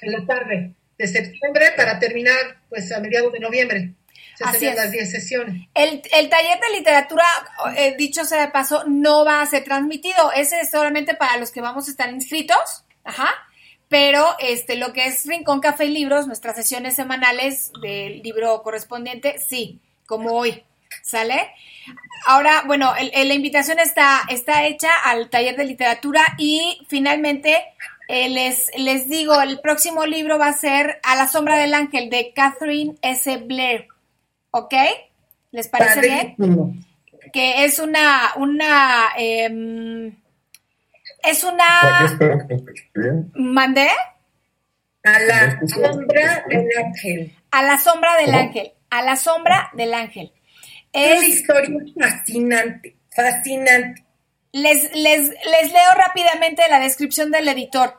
En 0.00 0.12
la 0.12 0.24
tarde 0.26 0.74
de 0.98 1.06
septiembre 1.08 1.72
para 1.76 1.98
terminar 1.98 2.60
pues 2.68 2.90
a 2.92 3.00
mediados 3.00 3.32
de 3.32 3.40
noviembre. 3.40 3.94
Se 4.36 4.44
Así 4.44 4.60
serían 4.60 4.74
es. 4.74 4.78
las 4.78 4.92
10 4.92 5.10
sesiones. 5.10 5.68
El, 5.74 6.02
el 6.14 6.28
taller 6.30 6.58
de 6.58 6.78
literatura, 6.78 7.24
eh, 7.76 7.94
dicho 7.98 8.24
sea 8.24 8.40
de 8.46 8.52
paso, 8.52 8.84
no 8.86 9.24
va 9.26 9.42
a 9.42 9.46
ser 9.46 9.62
transmitido. 9.64 10.32
Ese 10.34 10.60
es 10.60 10.70
solamente 10.70 11.14
para 11.14 11.36
los 11.36 11.50
que 11.50 11.60
vamos 11.60 11.86
a 11.86 11.90
estar 11.90 12.08
inscritos. 12.10 12.84
Ajá. 13.04 13.28
Pero 13.88 14.26
este, 14.38 14.76
lo 14.76 14.94
que 14.94 15.04
es 15.06 15.26
Rincón 15.26 15.60
Café 15.60 15.84
y 15.84 15.90
Libros, 15.90 16.26
nuestras 16.26 16.56
sesiones 16.56 16.96
semanales 16.96 17.72
del 17.82 18.22
libro 18.22 18.62
correspondiente, 18.62 19.36
sí, 19.38 19.80
como 20.06 20.32
hoy. 20.32 20.64
¿Sale? 21.02 21.50
Ahora, 22.26 22.62
bueno, 22.66 22.94
el- 22.96 23.10
el- 23.14 23.28
la 23.28 23.34
invitación 23.34 23.78
está, 23.80 24.20
está 24.28 24.64
hecha 24.66 24.90
al 25.04 25.28
taller 25.30 25.56
de 25.56 25.64
literatura 25.64 26.22
y 26.38 26.86
finalmente 26.88 27.64
eh, 28.08 28.28
les, 28.28 28.70
les 28.76 29.08
digo, 29.08 29.40
el 29.40 29.60
próximo 29.60 30.04
libro 30.06 30.38
va 30.38 30.48
a 30.48 30.52
ser 30.52 31.00
A 31.02 31.14
la 31.16 31.28
sombra 31.28 31.56
del 31.56 31.72
ángel 31.74 32.10
de 32.10 32.32
Catherine 32.34 32.94
S. 33.02 33.36
Blair. 33.38 33.88
¿Ok? 34.50 34.74
¿Les 35.50 35.68
parece 35.68 36.00
bien? 36.00 36.84
Que 37.32 37.64
es 37.64 37.78
una, 37.78 38.32
una, 38.36 39.08
em, 39.16 40.14
es 41.22 41.42
una. 41.44 42.08
¿mandé? 43.34 43.88
A 45.04 45.18
la 45.20 45.60
sombra 45.66 46.44
del 46.48 46.68
ángel. 46.84 47.36
A 47.50 47.62
la 47.62 47.78
sombra 47.78 48.16
del 48.16 48.26
¿Cómo? 48.26 48.38
ángel, 48.38 48.72
a 48.90 49.02
la 49.02 49.16
sombra 49.16 49.70
del 49.74 49.94
ángel. 49.94 50.32
Es 50.92 51.18
una 51.18 51.28
historia 51.28 51.78
fascinante, 51.98 52.96
fascinante. 53.10 54.04
les, 54.52 54.94
les, 54.94 55.28
les 55.28 55.72
leo 55.72 55.94
rápidamente 55.96 56.62
la 56.68 56.80
descripción 56.80 57.30
del 57.30 57.48
editor. 57.48 57.98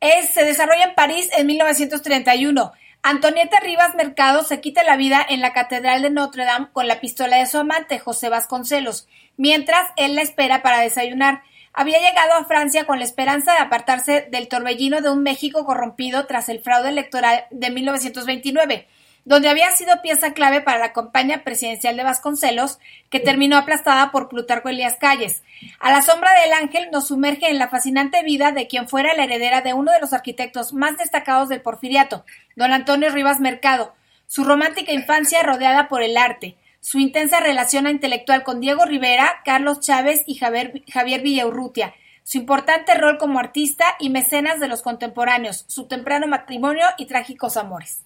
Es, 0.00 0.30
se 0.30 0.44
desarrolla 0.44 0.84
en 0.84 0.94
París 0.94 1.28
en 1.36 1.46
1931. 1.46 2.72
Antonieta 3.02 3.60
Rivas 3.60 3.94
Mercado 3.94 4.42
se 4.42 4.60
quita 4.60 4.82
la 4.82 4.96
vida 4.96 5.24
en 5.28 5.40
la 5.40 5.52
Catedral 5.52 6.02
de 6.02 6.10
Notre 6.10 6.44
Dame 6.44 6.68
con 6.72 6.88
la 6.88 7.00
pistola 7.00 7.38
de 7.38 7.46
su 7.46 7.58
amante, 7.58 7.98
José 8.00 8.28
Vasconcelos, 8.28 9.06
mientras 9.36 9.88
él 9.96 10.16
la 10.16 10.22
espera 10.22 10.60
para 10.60 10.80
desayunar. 10.80 11.42
Había 11.72 12.00
llegado 12.00 12.34
a 12.34 12.46
Francia 12.46 12.84
con 12.84 12.98
la 12.98 13.04
esperanza 13.04 13.52
de 13.52 13.58
apartarse 13.58 14.26
del 14.30 14.48
torbellino 14.48 15.02
de 15.02 15.10
un 15.10 15.22
México 15.22 15.64
corrompido 15.64 16.26
tras 16.26 16.48
el 16.48 16.60
fraude 16.60 16.88
electoral 16.88 17.44
de 17.50 17.70
1929, 17.70 18.88
donde 19.26 19.48
había 19.48 19.72
sido 19.72 20.00
pieza 20.02 20.32
clave 20.32 20.60
para 20.60 20.78
la 20.78 20.92
campaña 20.92 21.42
presidencial 21.42 21.96
de 21.96 22.04
Vasconcelos, 22.04 22.78
que 23.10 23.18
terminó 23.18 23.56
aplastada 23.56 24.12
por 24.12 24.28
Plutarco 24.28 24.68
Elías 24.68 24.96
Calles. 25.00 25.42
A 25.80 25.90
la 25.90 26.00
sombra 26.00 26.30
del 26.40 26.52
ángel 26.52 26.88
nos 26.92 27.08
sumerge 27.08 27.50
en 27.50 27.58
la 27.58 27.68
fascinante 27.68 28.22
vida 28.22 28.52
de 28.52 28.68
quien 28.68 28.88
fuera 28.88 29.14
la 29.14 29.24
heredera 29.24 29.62
de 29.62 29.74
uno 29.74 29.90
de 29.90 29.98
los 29.98 30.12
arquitectos 30.12 30.72
más 30.72 30.96
destacados 30.96 31.48
del 31.48 31.60
porfiriato, 31.60 32.24
don 32.54 32.72
Antonio 32.72 33.10
Rivas 33.10 33.40
Mercado, 33.40 33.94
su 34.28 34.44
romántica 34.44 34.92
infancia 34.92 35.42
rodeada 35.42 35.88
por 35.88 36.04
el 36.04 36.16
arte, 36.16 36.56
su 36.78 37.00
intensa 37.00 37.40
relación 37.40 37.88
intelectual 37.88 38.44
con 38.44 38.60
Diego 38.60 38.84
Rivera, 38.84 39.42
Carlos 39.44 39.80
Chávez 39.80 40.22
y 40.26 40.36
Javier, 40.36 40.84
Javier 40.88 41.22
Villaurrutia, 41.22 41.94
su 42.22 42.38
importante 42.38 42.94
rol 42.94 43.18
como 43.18 43.40
artista 43.40 43.84
y 43.98 44.08
mecenas 44.08 44.60
de 44.60 44.68
los 44.68 44.82
contemporáneos, 44.82 45.64
su 45.66 45.88
temprano 45.88 46.28
matrimonio 46.28 46.86
y 46.96 47.06
trágicos 47.06 47.56
amores. 47.56 48.05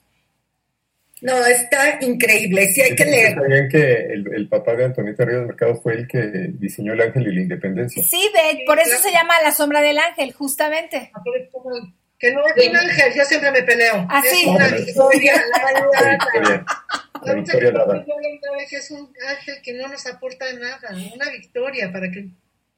No, 1.23 1.45
está 1.47 1.99
increíble, 2.01 2.67
sí 2.69 2.81
hay 2.81 2.97
que 2.97 3.05
leer. 3.05 3.35
Sabían 3.35 3.69
que 3.69 3.93
el, 4.07 4.33
el 4.35 4.49
papá 4.49 4.75
de 4.75 4.87
Antonieta 4.87 5.25
Ríos 5.25 5.47
Mercado 5.47 5.77
fue 5.77 5.95
el 5.95 6.09
que 6.09 6.21
diseñó 6.55 6.95
el 6.95 7.01
ángel 7.03 7.29
y 7.29 7.35
la 7.35 7.41
independencia. 7.43 8.03
Sí, 8.03 8.31
de, 8.33 8.65
por 8.65 8.79
eso 8.79 8.97
se 8.97 9.13
llama 9.13 9.35
La 9.43 9.53
sombra 9.53 9.83
del 9.83 9.99
ángel, 9.99 10.33
justamente. 10.33 11.13
Que 12.19 12.33
no 12.33 12.43
es 12.47 12.69
un 12.69 12.77
ángel, 12.77 13.13
yo 13.15 13.25
siempre 13.25 13.51
me 13.51 13.63
peleo. 13.63 14.07
Ah, 14.09 14.23
sí. 14.23 14.43
Es 14.43 14.47
una 14.47 14.69
victoria. 14.69 15.43
La 17.23 17.35
victoria, 17.35 17.73
la 17.73 17.85
victoria 17.85 18.67
es 18.71 18.91
un 18.91 19.13
ángel 19.29 19.57
que 19.63 19.75
no 19.75 19.89
nos 19.89 20.07
aporta 20.07 20.51
nada, 20.55 20.89
una 21.15 21.31
victoria 21.31 21.93
para 21.93 22.11
que 22.11 22.29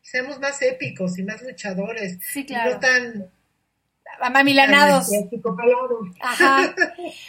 seamos 0.00 0.40
más 0.40 0.60
épicos 0.62 1.16
y 1.18 1.22
más 1.22 1.42
luchadores. 1.42 2.18
Sí, 2.22 2.40
y 2.40 2.46
claro. 2.46 2.72
no 2.72 2.80
tan 2.80 3.30
Psicopalados. 5.28 6.08
Ajá. 6.20 6.74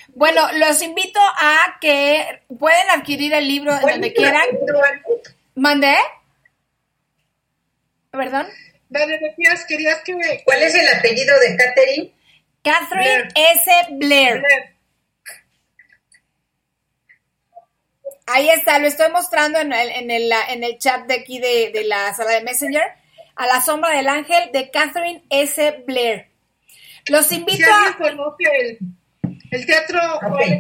Bueno, 0.09 0.51
los 0.53 0.81
invito 0.81 1.19
a 1.19 1.77
que 1.81 2.41
pueden 2.59 2.89
adquirir 2.91 3.33
el 3.33 3.47
libro 3.47 3.73
en 3.73 3.81
donde 3.81 4.13
quieran. 4.13 4.45
¿Mandé? 5.55 5.95
¿Perdón? 8.11 8.47
Vale, 8.89 9.19
decías, 9.19 9.65
querías 9.65 10.01
que... 10.03 10.13
¿Cuál 10.45 10.61
es 10.61 10.75
el 10.75 10.87
apellido 10.97 11.39
de 11.39 11.57
Catherine? 11.57 12.13
Catherine 12.63 13.27
S. 13.35 13.71
Blair. 13.91 14.43
Ahí 18.27 18.49
está, 18.49 18.79
lo 18.79 18.87
estoy 18.87 19.11
mostrando 19.11 19.59
en 19.59 19.73
el, 19.73 19.89
en 19.89 20.11
el, 20.11 20.31
en 20.49 20.63
el 20.63 20.77
chat 20.77 21.07
de 21.07 21.15
aquí 21.15 21.39
de, 21.39 21.71
de 21.73 21.83
la 21.85 22.13
sala 22.13 22.31
de 22.31 22.41
Messenger. 22.41 22.83
A 23.35 23.47
la 23.47 23.61
sombra 23.61 23.89
del 23.97 24.07
ángel 24.07 24.51
de 24.51 24.69
Catherine 24.69 25.23
S. 25.31 25.83
Blair. 25.87 26.32
Los 27.07 27.31
invito 27.31 27.57
Si 27.57 27.63
alguien 27.63 27.93
a... 27.93 27.97
conoce 27.97 28.43
el, 28.61 28.79
el 29.51 29.65
teatro 29.65 29.99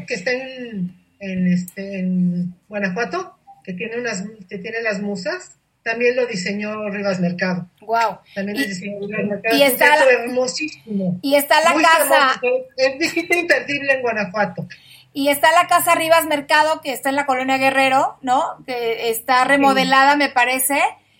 que 0.07 0.13
está 0.13 0.31
en, 0.31 0.95
en, 1.19 1.47
este, 1.53 1.99
en 1.99 2.53
Guanajuato, 2.67 3.37
que 3.63 3.73
tiene, 3.73 3.97
unas, 3.99 4.23
que 4.49 4.57
tiene 4.57 4.81
las 4.81 5.01
musas, 5.01 5.57
también 5.83 6.15
lo 6.15 6.25
diseñó 6.25 6.89
Rivas 6.89 7.19
Mercado. 7.19 7.67
Wow. 7.81 8.19
También 8.35 8.57
Y- 8.57 8.61
lo 8.61 8.67
diseñó 8.67 9.07
Rivas 9.07 9.25
Mercado. 9.25 9.57
y 9.57 9.63
Es 9.63 9.71
está 9.73 9.95
la- 9.97 10.11
hermosísimo. 10.11 11.19
Y 11.21 11.35
está 11.35 11.61
la 11.61 11.73
Muy 11.73 11.83
casa, 11.83 12.07
famoso, 12.39 12.65
Es 12.77 12.97
visita 12.99 13.35
imperdible 13.37 13.93
en 13.93 14.01
Guanajuato. 14.01 14.67
y 15.13 15.29
está 15.29 15.51
la 15.51 15.67
casa 15.67 15.95
Rivas 15.95 16.25
Mercado, 16.25 16.81
que 16.81 16.91
está 16.93 17.09
en 17.09 17.15
la 17.15 17.25
colonia 17.25 17.57
Guerrero, 17.57 18.17
¿no? 18.21 18.43
Que 18.65 19.09
está 19.09 19.43
remodelada, 19.45 20.15
me 20.15 20.29
parece, 20.29 20.79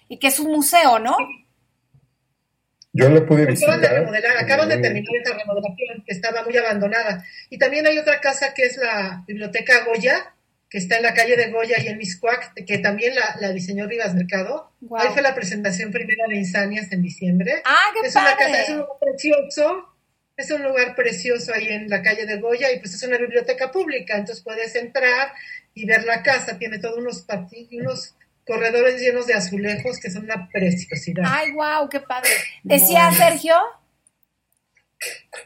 y 0.09 0.17
que 0.17 0.27
es 0.27 0.39
un 0.39 0.51
museo, 0.51 0.99
¿no? 0.99 1.15
Yo 2.93 3.09
lo 3.09 3.25
pude 3.25 3.43
Acaban 3.43 3.47
de 3.47 3.51
visitar. 3.51 3.93
remodelar, 3.99 4.37
acaban 4.37 4.69
de 4.69 4.75
Eh, 4.75 4.79
terminar 4.81 5.15
esa 5.21 5.35
remodelación 5.35 6.03
que 6.05 6.13
estaba 6.13 6.43
muy 6.43 6.55
abandonada. 6.55 7.25
Y 7.49 7.57
también 7.57 7.87
hay 7.87 7.97
otra 7.97 8.21
casa 8.21 8.53
que 8.53 8.63
es 8.63 8.77
la 8.77 9.23
Biblioteca 9.27 9.83
Goya, 9.85 10.33
que 10.69 10.77
está 10.77 10.97
en 10.97 11.03
la 11.03 11.13
calle 11.13 11.35
de 11.35 11.49
Goya 11.51 11.81
y 11.81 11.87
en 11.87 11.97
Miscuac, 11.97 12.53
que 12.65 12.77
también 12.79 13.15
la, 13.15 13.35
la 13.39 13.51
diseñó 13.51 13.87
Rivas 13.87 14.13
Mercado. 14.15 14.71
Ahí 14.97 15.09
fue 15.11 15.21
la 15.21 15.33
presentación 15.35 15.91
primera 15.91 16.25
de 16.27 16.35
Insanias 16.35 16.91
en 16.91 17.01
diciembre. 17.01 17.61
Ah, 17.65 17.91
qué 17.99 18.07
es 18.07 18.15
una 18.15 18.35
casa, 18.37 18.61
es 18.61 18.69
un 18.69 18.77
lugar 18.77 18.97
precioso, 18.99 19.89
es 20.35 20.51
un 20.51 20.63
lugar 20.63 20.95
precioso 20.95 21.53
ahí 21.53 21.67
en 21.67 21.89
la 21.89 22.01
calle 22.01 22.25
de 22.25 22.37
Goya 22.39 22.71
y 22.71 22.79
pues 22.79 22.93
es 22.93 23.03
una 23.03 23.17
biblioteca 23.17 23.71
pública, 23.71 24.17
entonces 24.17 24.43
puedes 24.43 24.75
entrar 24.75 25.31
y 25.75 25.85
ver 25.85 26.05
la 26.05 26.23
casa, 26.23 26.57
tiene 26.57 26.79
todos 26.79 26.97
unos 26.97 27.25
unos 27.71 28.15
corredores 28.45 28.99
llenos 29.01 29.27
de 29.27 29.33
azulejos 29.33 29.99
que 29.99 30.09
son 30.11 30.23
una 30.25 30.49
preciosidad. 30.49 31.23
Ay, 31.27 31.51
wow, 31.51 31.87
qué 31.89 31.99
padre. 31.99 32.29
Decía 32.63 33.11
Sergio, 33.11 33.55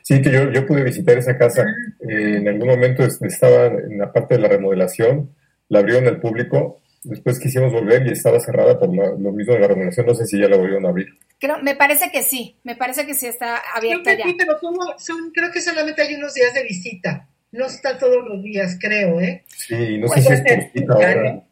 Sí, 0.03 0.21
que 0.21 0.31
yo, 0.31 0.51
yo 0.51 0.65
pude 0.67 0.83
visitar 0.83 1.17
esa 1.17 1.37
casa. 1.37 1.65
Eh, 2.07 2.35
en 2.37 2.47
algún 2.47 2.67
momento 2.67 3.03
es- 3.03 3.19
estaba 3.21 3.65
en 3.65 3.97
la 3.97 4.11
parte 4.13 4.35
de 4.35 4.41
la 4.41 4.47
remodelación, 4.49 5.35
la 5.69 5.79
abrieron 5.79 6.07
al 6.07 6.19
público. 6.19 6.81
Después 7.03 7.39
quisimos 7.39 7.71
volver 7.71 8.05
y 8.05 8.11
estaba 8.11 8.39
cerrada 8.39 8.77
por 8.79 8.93
lo, 8.93 9.17
lo 9.17 9.31
mismo 9.31 9.53
de 9.53 9.59
la 9.59 9.67
remodelación. 9.67 10.05
No 10.05 10.13
sé 10.15 10.25
si 10.25 10.39
ya 10.39 10.47
la 10.47 10.57
volvieron 10.57 10.85
a 10.85 10.89
abrir. 10.89 11.07
creo, 11.39 11.59
me 11.63 11.75
parece 11.75 12.11
que 12.11 12.21
sí, 12.23 12.57
me 12.63 12.75
parece 12.75 13.05
que 13.05 13.13
sí 13.15 13.27
está 13.27 13.61
Creo 13.61 13.75
abierta 13.95 14.11
que 14.11 14.17
ya. 14.17 14.23
sí, 14.25 14.35
pero 14.37 14.59
solo- 14.59 14.95
son, 14.99 15.31
creo 15.31 15.51
que 15.51 15.61
solamente 15.61 16.01
hay 16.03 16.15
unos 16.15 16.33
días 16.33 16.53
de 16.53 16.63
visita. 16.63 17.27
No 17.51 17.65
está 17.65 17.97
todos 17.97 18.27
los 18.27 18.43
días, 18.43 18.77
creo, 18.79 19.19
¿eh? 19.21 19.43
Sí, 19.47 19.97
no 19.97 20.07
sé 20.09 20.21
si 20.21 20.33
es 20.33 20.41
por 20.41 20.71
cita 20.71 20.93
ahora. 20.93 21.43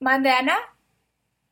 Mande, 0.00 0.30
Ana. 0.30 0.56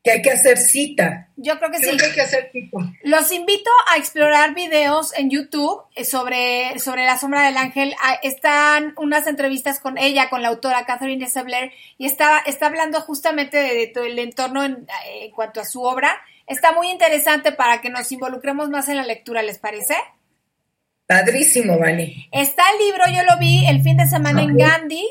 Que 0.02 0.10
hay 0.10 0.22
que 0.22 0.32
hacer 0.32 0.58
cita. 0.58 1.28
Yo 1.36 1.58
creo 1.58 1.70
que 1.70 1.78
Creo 1.78 1.92
sí. 1.92 1.96
que 1.96 2.04
hay 2.06 2.12
que 2.12 2.20
hacer 2.22 2.50
tipo. 2.52 2.80
Los 3.04 3.30
invito 3.30 3.70
a 3.92 3.98
explorar 3.98 4.52
videos 4.54 5.16
en 5.16 5.30
YouTube 5.30 5.82
eh, 5.94 6.04
sobre, 6.04 6.78
sobre 6.80 7.04
la 7.04 7.18
sombra 7.18 7.44
del 7.46 7.56
ángel. 7.56 7.94
Ah, 8.02 8.18
Están 8.22 8.94
unas 8.96 9.28
entrevistas 9.28 9.78
con 9.78 9.98
ella, 9.98 10.28
con 10.28 10.42
la 10.42 10.48
autora 10.48 10.86
Catherine 10.86 11.24
S. 11.24 11.40
Blair, 11.42 11.70
y 11.98 12.06
está, 12.06 12.40
está 12.46 12.66
hablando 12.66 13.00
justamente 13.00 13.56
de, 13.58 13.86
todo 13.86 14.04
el 14.04 14.18
entorno 14.18 14.64
en, 14.64 14.86
en 15.06 15.30
cuanto 15.30 15.60
a 15.60 15.64
su 15.64 15.82
obra. 15.82 16.20
Está 16.48 16.72
muy 16.72 16.90
interesante 16.90 17.52
para 17.52 17.80
que 17.80 17.88
nos 17.88 18.10
involucremos 18.10 18.70
más 18.70 18.88
en 18.88 18.96
la 18.96 19.04
lectura, 19.04 19.42
¿les 19.42 19.58
parece? 19.60 19.94
Padrísimo, 21.06 21.78
Vani. 21.78 22.28
Está 22.32 22.64
el 22.72 22.86
libro, 22.86 23.04
yo 23.06 23.22
lo 23.30 23.38
vi 23.38 23.66
el 23.66 23.82
fin 23.82 23.96
de 23.98 24.06
semana 24.06 24.42
en 24.42 24.56
Gandhi 24.56 25.06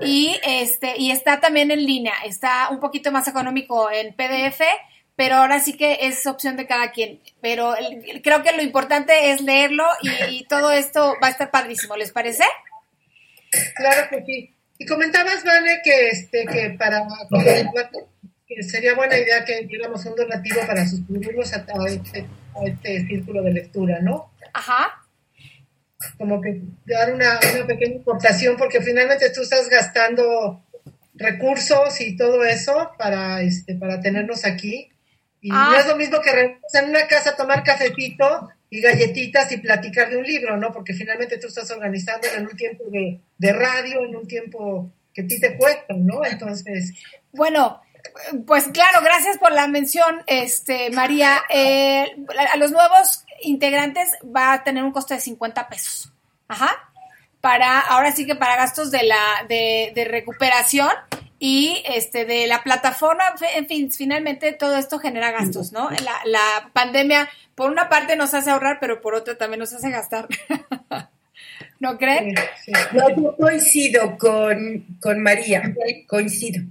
y 0.00 0.36
este 0.44 0.94
y 0.98 1.10
está 1.10 1.40
también 1.40 1.70
en 1.70 1.84
línea. 1.84 2.14
Está 2.24 2.68
un 2.70 2.80
poquito 2.80 3.12
más 3.12 3.28
económico 3.28 3.90
en 3.90 4.14
PDF, 4.14 4.60
pero 5.16 5.36
ahora 5.36 5.60
sí 5.60 5.76
que 5.76 5.98
es 6.02 6.26
opción 6.26 6.56
de 6.56 6.66
cada 6.66 6.90
quien. 6.92 7.20
Pero 7.40 7.76
el- 7.76 8.20
creo 8.22 8.42
que 8.42 8.52
lo 8.52 8.62
importante 8.62 9.30
es 9.30 9.40
leerlo 9.40 9.84
y, 10.02 10.36
y 10.38 10.44
todo 10.44 10.70
esto 10.72 11.14
va 11.22 11.28
a 11.28 11.30
estar 11.30 11.50
padrísimo. 11.50 11.96
¿Les 11.96 12.10
parece? 12.12 12.44
Claro 13.76 14.08
que 14.10 14.22
sí. 14.24 14.54
Y 14.78 14.86
comentabas, 14.86 15.44
Vale, 15.44 15.80
que 15.84 16.08
este, 16.08 16.44
que 16.46 16.70
para 16.70 17.06
que 18.46 18.62
sería 18.62 18.94
buena 18.94 19.16
idea 19.16 19.44
que 19.44 19.64
diéramos 19.66 20.04
un 20.04 20.16
donativo 20.16 20.60
para 20.66 20.86
suscribirnos 20.86 21.52
a, 21.54 21.58
a 21.58 21.88
este, 21.88 22.26
a 22.56 22.64
este 22.66 23.06
círculo 23.06 23.42
de 23.42 23.52
lectura, 23.52 24.00
¿no? 24.00 24.32
Ajá. 24.52 25.03
Como 26.18 26.40
que 26.40 26.62
dar 26.86 27.12
una, 27.12 27.38
una 27.54 27.66
pequeña 27.66 27.96
importación, 27.96 28.56
porque 28.56 28.80
finalmente 28.80 29.30
tú 29.30 29.42
estás 29.42 29.68
gastando 29.68 30.64
recursos 31.14 32.00
y 32.00 32.16
todo 32.16 32.44
eso 32.44 32.90
para 32.98 33.42
este, 33.42 33.74
para 33.76 34.00
tenernos 34.00 34.44
aquí. 34.44 34.90
Y 35.40 35.50
Ah. 35.52 35.68
no 35.72 35.76
es 35.78 35.86
lo 35.86 35.96
mismo 35.96 36.20
que 36.20 36.30
en 36.30 36.88
una 36.88 37.06
casa 37.06 37.30
a 37.30 37.36
tomar 37.36 37.62
cafecito 37.62 38.48
y 38.70 38.80
galletitas 38.80 39.52
y 39.52 39.58
platicar 39.58 40.10
de 40.10 40.16
un 40.16 40.24
libro, 40.24 40.56
¿no? 40.56 40.72
Porque 40.72 40.94
finalmente 40.94 41.38
tú 41.38 41.48
estás 41.48 41.70
organizando 41.70 42.26
en 42.36 42.46
un 42.46 42.56
tiempo 42.56 42.84
de, 42.90 43.20
de 43.38 43.52
radio, 43.52 44.04
en 44.04 44.16
un 44.16 44.26
tiempo 44.26 44.90
que 45.12 45.22
a 45.22 45.26
ti 45.26 45.38
te 45.38 45.56
cuesta, 45.56 45.94
¿no? 45.94 46.24
Entonces, 46.24 46.92
Bueno, 47.32 47.80
pues 48.46 48.64
claro, 48.68 49.00
gracias 49.02 49.38
por 49.38 49.52
la 49.52 49.68
mención, 49.68 50.22
este 50.26 50.90
María. 50.90 51.42
Eh, 51.50 52.04
a 52.52 52.56
los 52.56 52.70
nuevos 52.72 53.24
integrantes 53.44 54.10
va 54.24 54.52
a 54.52 54.64
tener 54.64 54.82
un 54.84 54.92
costo 54.92 55.14
de 55.14 55.20
50 55.20 55.68
pesos. 55.68 56.12
Ajá. 56.48 56.90
Para, 57.40 57.78
ahora 57.80 58.12
sí 58.12 58.26
que 58.26 58.34
para 58.34 58.56
gastos 58.56 58.90
de 58.90 59.02
la, 59.02 59.44
de, 59.48 59.92
de 59.94 60.04
recuperación 60.04 60.90
y 61.38 61.82
este 61.86 62.24
de 62.24 62.46
la 62.46 62.62
plataforma, 62.62 63.24
en 63.54 63.66
fin, 63.66 63.92
finalmente 63.92 64.52
todo 64.52 64.78
esto 64.78 64.98
genera 64.98 65.30
gastos, 65.30 65.72
¿no? 65.72 65.90
La, 65.90 66.20
la 66.24 66.70
pandemia, 66.72 67.28
por 67.54 67.70
una 67.70 67.90
parte 67.90 68.16
nos 68.16 68.32
hace 68.32 68.50
ahorrar, 68.50 68.78
pero 68.80 69.02
por 69.02 69.14
otra 69.14 69.36
también 69.36 69.60
nos 69.60 69.74
hace 69.74 69.90
gastar. 69.90 70.26
¿No 71.80 71.98
creen? 71.98 72.34
No, 72.92 73.10
yo 73.10 73.36
coincido 73.36 74.16
con, 74.16 74.86
con 75.00 75.20
María. 75.22 75.74
Coincido. 76.06 76.62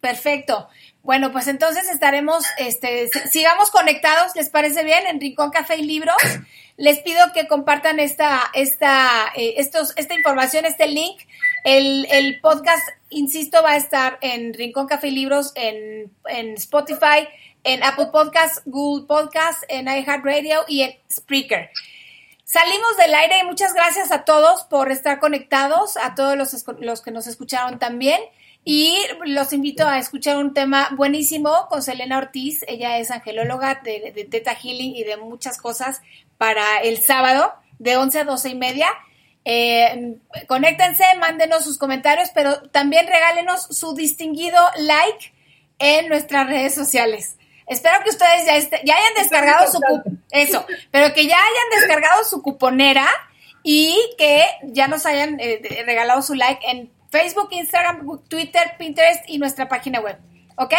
Perfecto. 0.00 0.68
Bueno, 1.06 1.30
pues 1.30 1.46
entonces 1.46 1.88
estaremos, 1.88 2.44
este, 2.58 3.08
sigamos 3.30 3.70
conectados, 3.70 4.34
¿les 4.34 4.50
parece 4.50 4.82
bien? 4.82 5.06
En 5.06 5.20
Rincón 5.20 5.50
Café 5.50 5.76
y 5.76 5.82
Libros. 5.82 6.16
Les 6.76 6.98
pido 6.98 7.20
que 7.32 7.46
compartan 7.46 8.00
esta, 8.00 8.42
esta, 8.54 9.32
eh, 9.36 9.54
estos, 9.58 9.92
esta 9.96 10.14
información, 10.14 10.64
este 10.64 10.88
link. 10.88 11.20
El, 11.62 12.40
podcast, 12.42 12.86
insisto, 13.08 13.62
va 13.62 13.72
a 13.72 13.76
estar 13.76 14.18
en 14.20 14.52
Rincón 14.52 14.88
Café 14.88 15.06
y 15.06 15.12
Libros, 15.12 15.52
en, 15.54 16.10
en 16.28 16.54
Spotify, 16.54 17.28
en 17.62 17.84
Apple 17.84 18.08
Podcasts, 18.12 18.62
Google 18.66 19.06
Podcasts, 19.06 19.64
en 19.68 19.86
iHeartRadio 19.86 20.64
y 20.66 20.82
en 20.82 20.98
Spreaker. 21.08 21.70
Salimos 22.44 22.96
del 22.98 23.14
aire 23.14 23.38
y 23.38 23.46
muchas 23.46 23.74
gracias 23.74 24.10
a 24.10 24.24
todos 24.24 24.64
por 24.64 24.90
estar 24.90 25.20
conectados, 25.20 25.96
a 25.98 26.16
todos 26.16 26.36
los, 26.36 26.64
los 26.80 27.00
que 27.00 27.12
nos 27.12 27.28
escucharon 27.28 27.78
también. 27.78 28.20
Y 28.68 28.98
los 29.26 29.52
invito 29.52 29.86
a 29.86 29.96
escuchar 30.00 30.38
un 30.38 30.52
tema 30.52 30.88
buenísimo 30.96 31.68
con 31.68 31.82
Selena 31.82 32.18
Ortiz. 32.18 32.64
Ella 32.66 32.98
es 32.98 33.12
angelóloga 33.12 33.80
de, 33.84 34.10
de 34.12 34.24
Theta 34.24 34.56
Healing 34.56 34.96
y 34.96 35.04
de 35.04 35.16
muchas 35.16 35.58
cosas 35.58 36.02
para 36.36 36.78
el 36.82 37.00
sábado 37.00 37.54
de 37.78 37.96
11 37.96 38.18
a 38.18 38.24
12 38.24 38.48
y 38.48 38.54
media. 38.56 38.88
Eh, 39.44 40.16
conéctense, 40.48 41.04
mándenos 41.20 41.62
sus 41.62 41.78
comentarios, 41.78 42.30
pero 42.34 42.60
también 42.70 43.06
regálenos 43.06 43.62
su 43.70 43.94
distinguido 43.94 44.58
like 44.78 45.32
en 45.78 46.08
nuestras 46.08 46.48
redes 46.48 46.74
sociales. 46.74 47.36
Espero 47.68 48.02
que 48.02 48.10
ustedes 48.10 48.46
ya, 48.46 48.56
este- 48.56 48.80
ya 48.84 48.96
hayan 48.96 49.14
descargado 49.14 49.70
su 49.70 49.78
eso, 50.32 50.66
pero 50.90 51.14
que 51.14 51.24
ya 51.28 51.36
hayan 51.36 51.80
descargado 51.80 52.24
su 52.24 52.42
cuponera 52.42 53.06
y 53.62 53.96
que 54.18 54.44
ya 54.64 54.88
nos 54.88 55.06
hayan 55.06 55.38
eh, 55.38 55.84
regalado 55.86 56.20
su 56.22 56.34
like 56.34 56.68
en 56.68 56.95
Facebook, 57.10 57.48
Instagram, 57.50 58.20
Twitter, 58.28 58.74
Pinterest 58.78 59.22
y 59.28 59.38
nuestra 59.38 59.68
página 59.68 60.00
web. 60.00 60.16
¿Ok? 60.56 60.74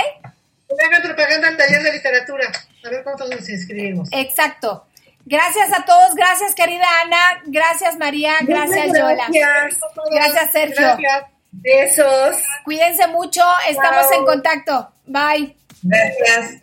Hagan 0.85 1.01
propaganda 1.01 1.47
al 1.47 1.57
taller 1.57 1.81
de 1.83 1.93
literatura. 1.93 2.47
A 2.85 2.89
ver 2.89 3.03
cuántos 3.03 3.29
nos 3.29 3.49
inscribimos. 3.49 4.09
Exacto. 4.11 4.85
Gracias 5.25 5.73
a 5.73 5.83
todos, 5.83 6.15
gracias 6.15 6.55
querida 6.55 6.85
Ana, 7.03 7.41
gracias 7.47 7.97
María, 7.97 8.35
gracias 8.43 8.87
Muchas 8.87 8.97
Yola. 8.97 9.27
Gracias. 9.29 9.81
Gracias 10.09 10.51
Sergio. 10.53 10.97
Gracias. 10.97 11.25
Besos. 11.51 12.37
Cuídense 12.63 13.07
mucho, 13.07 13.41
estamos 13.67 14.09
en 14.13 14.25
contacto. 14.25 14.89
Bye. 15.05 15.57
Gracias. 15.83 16.61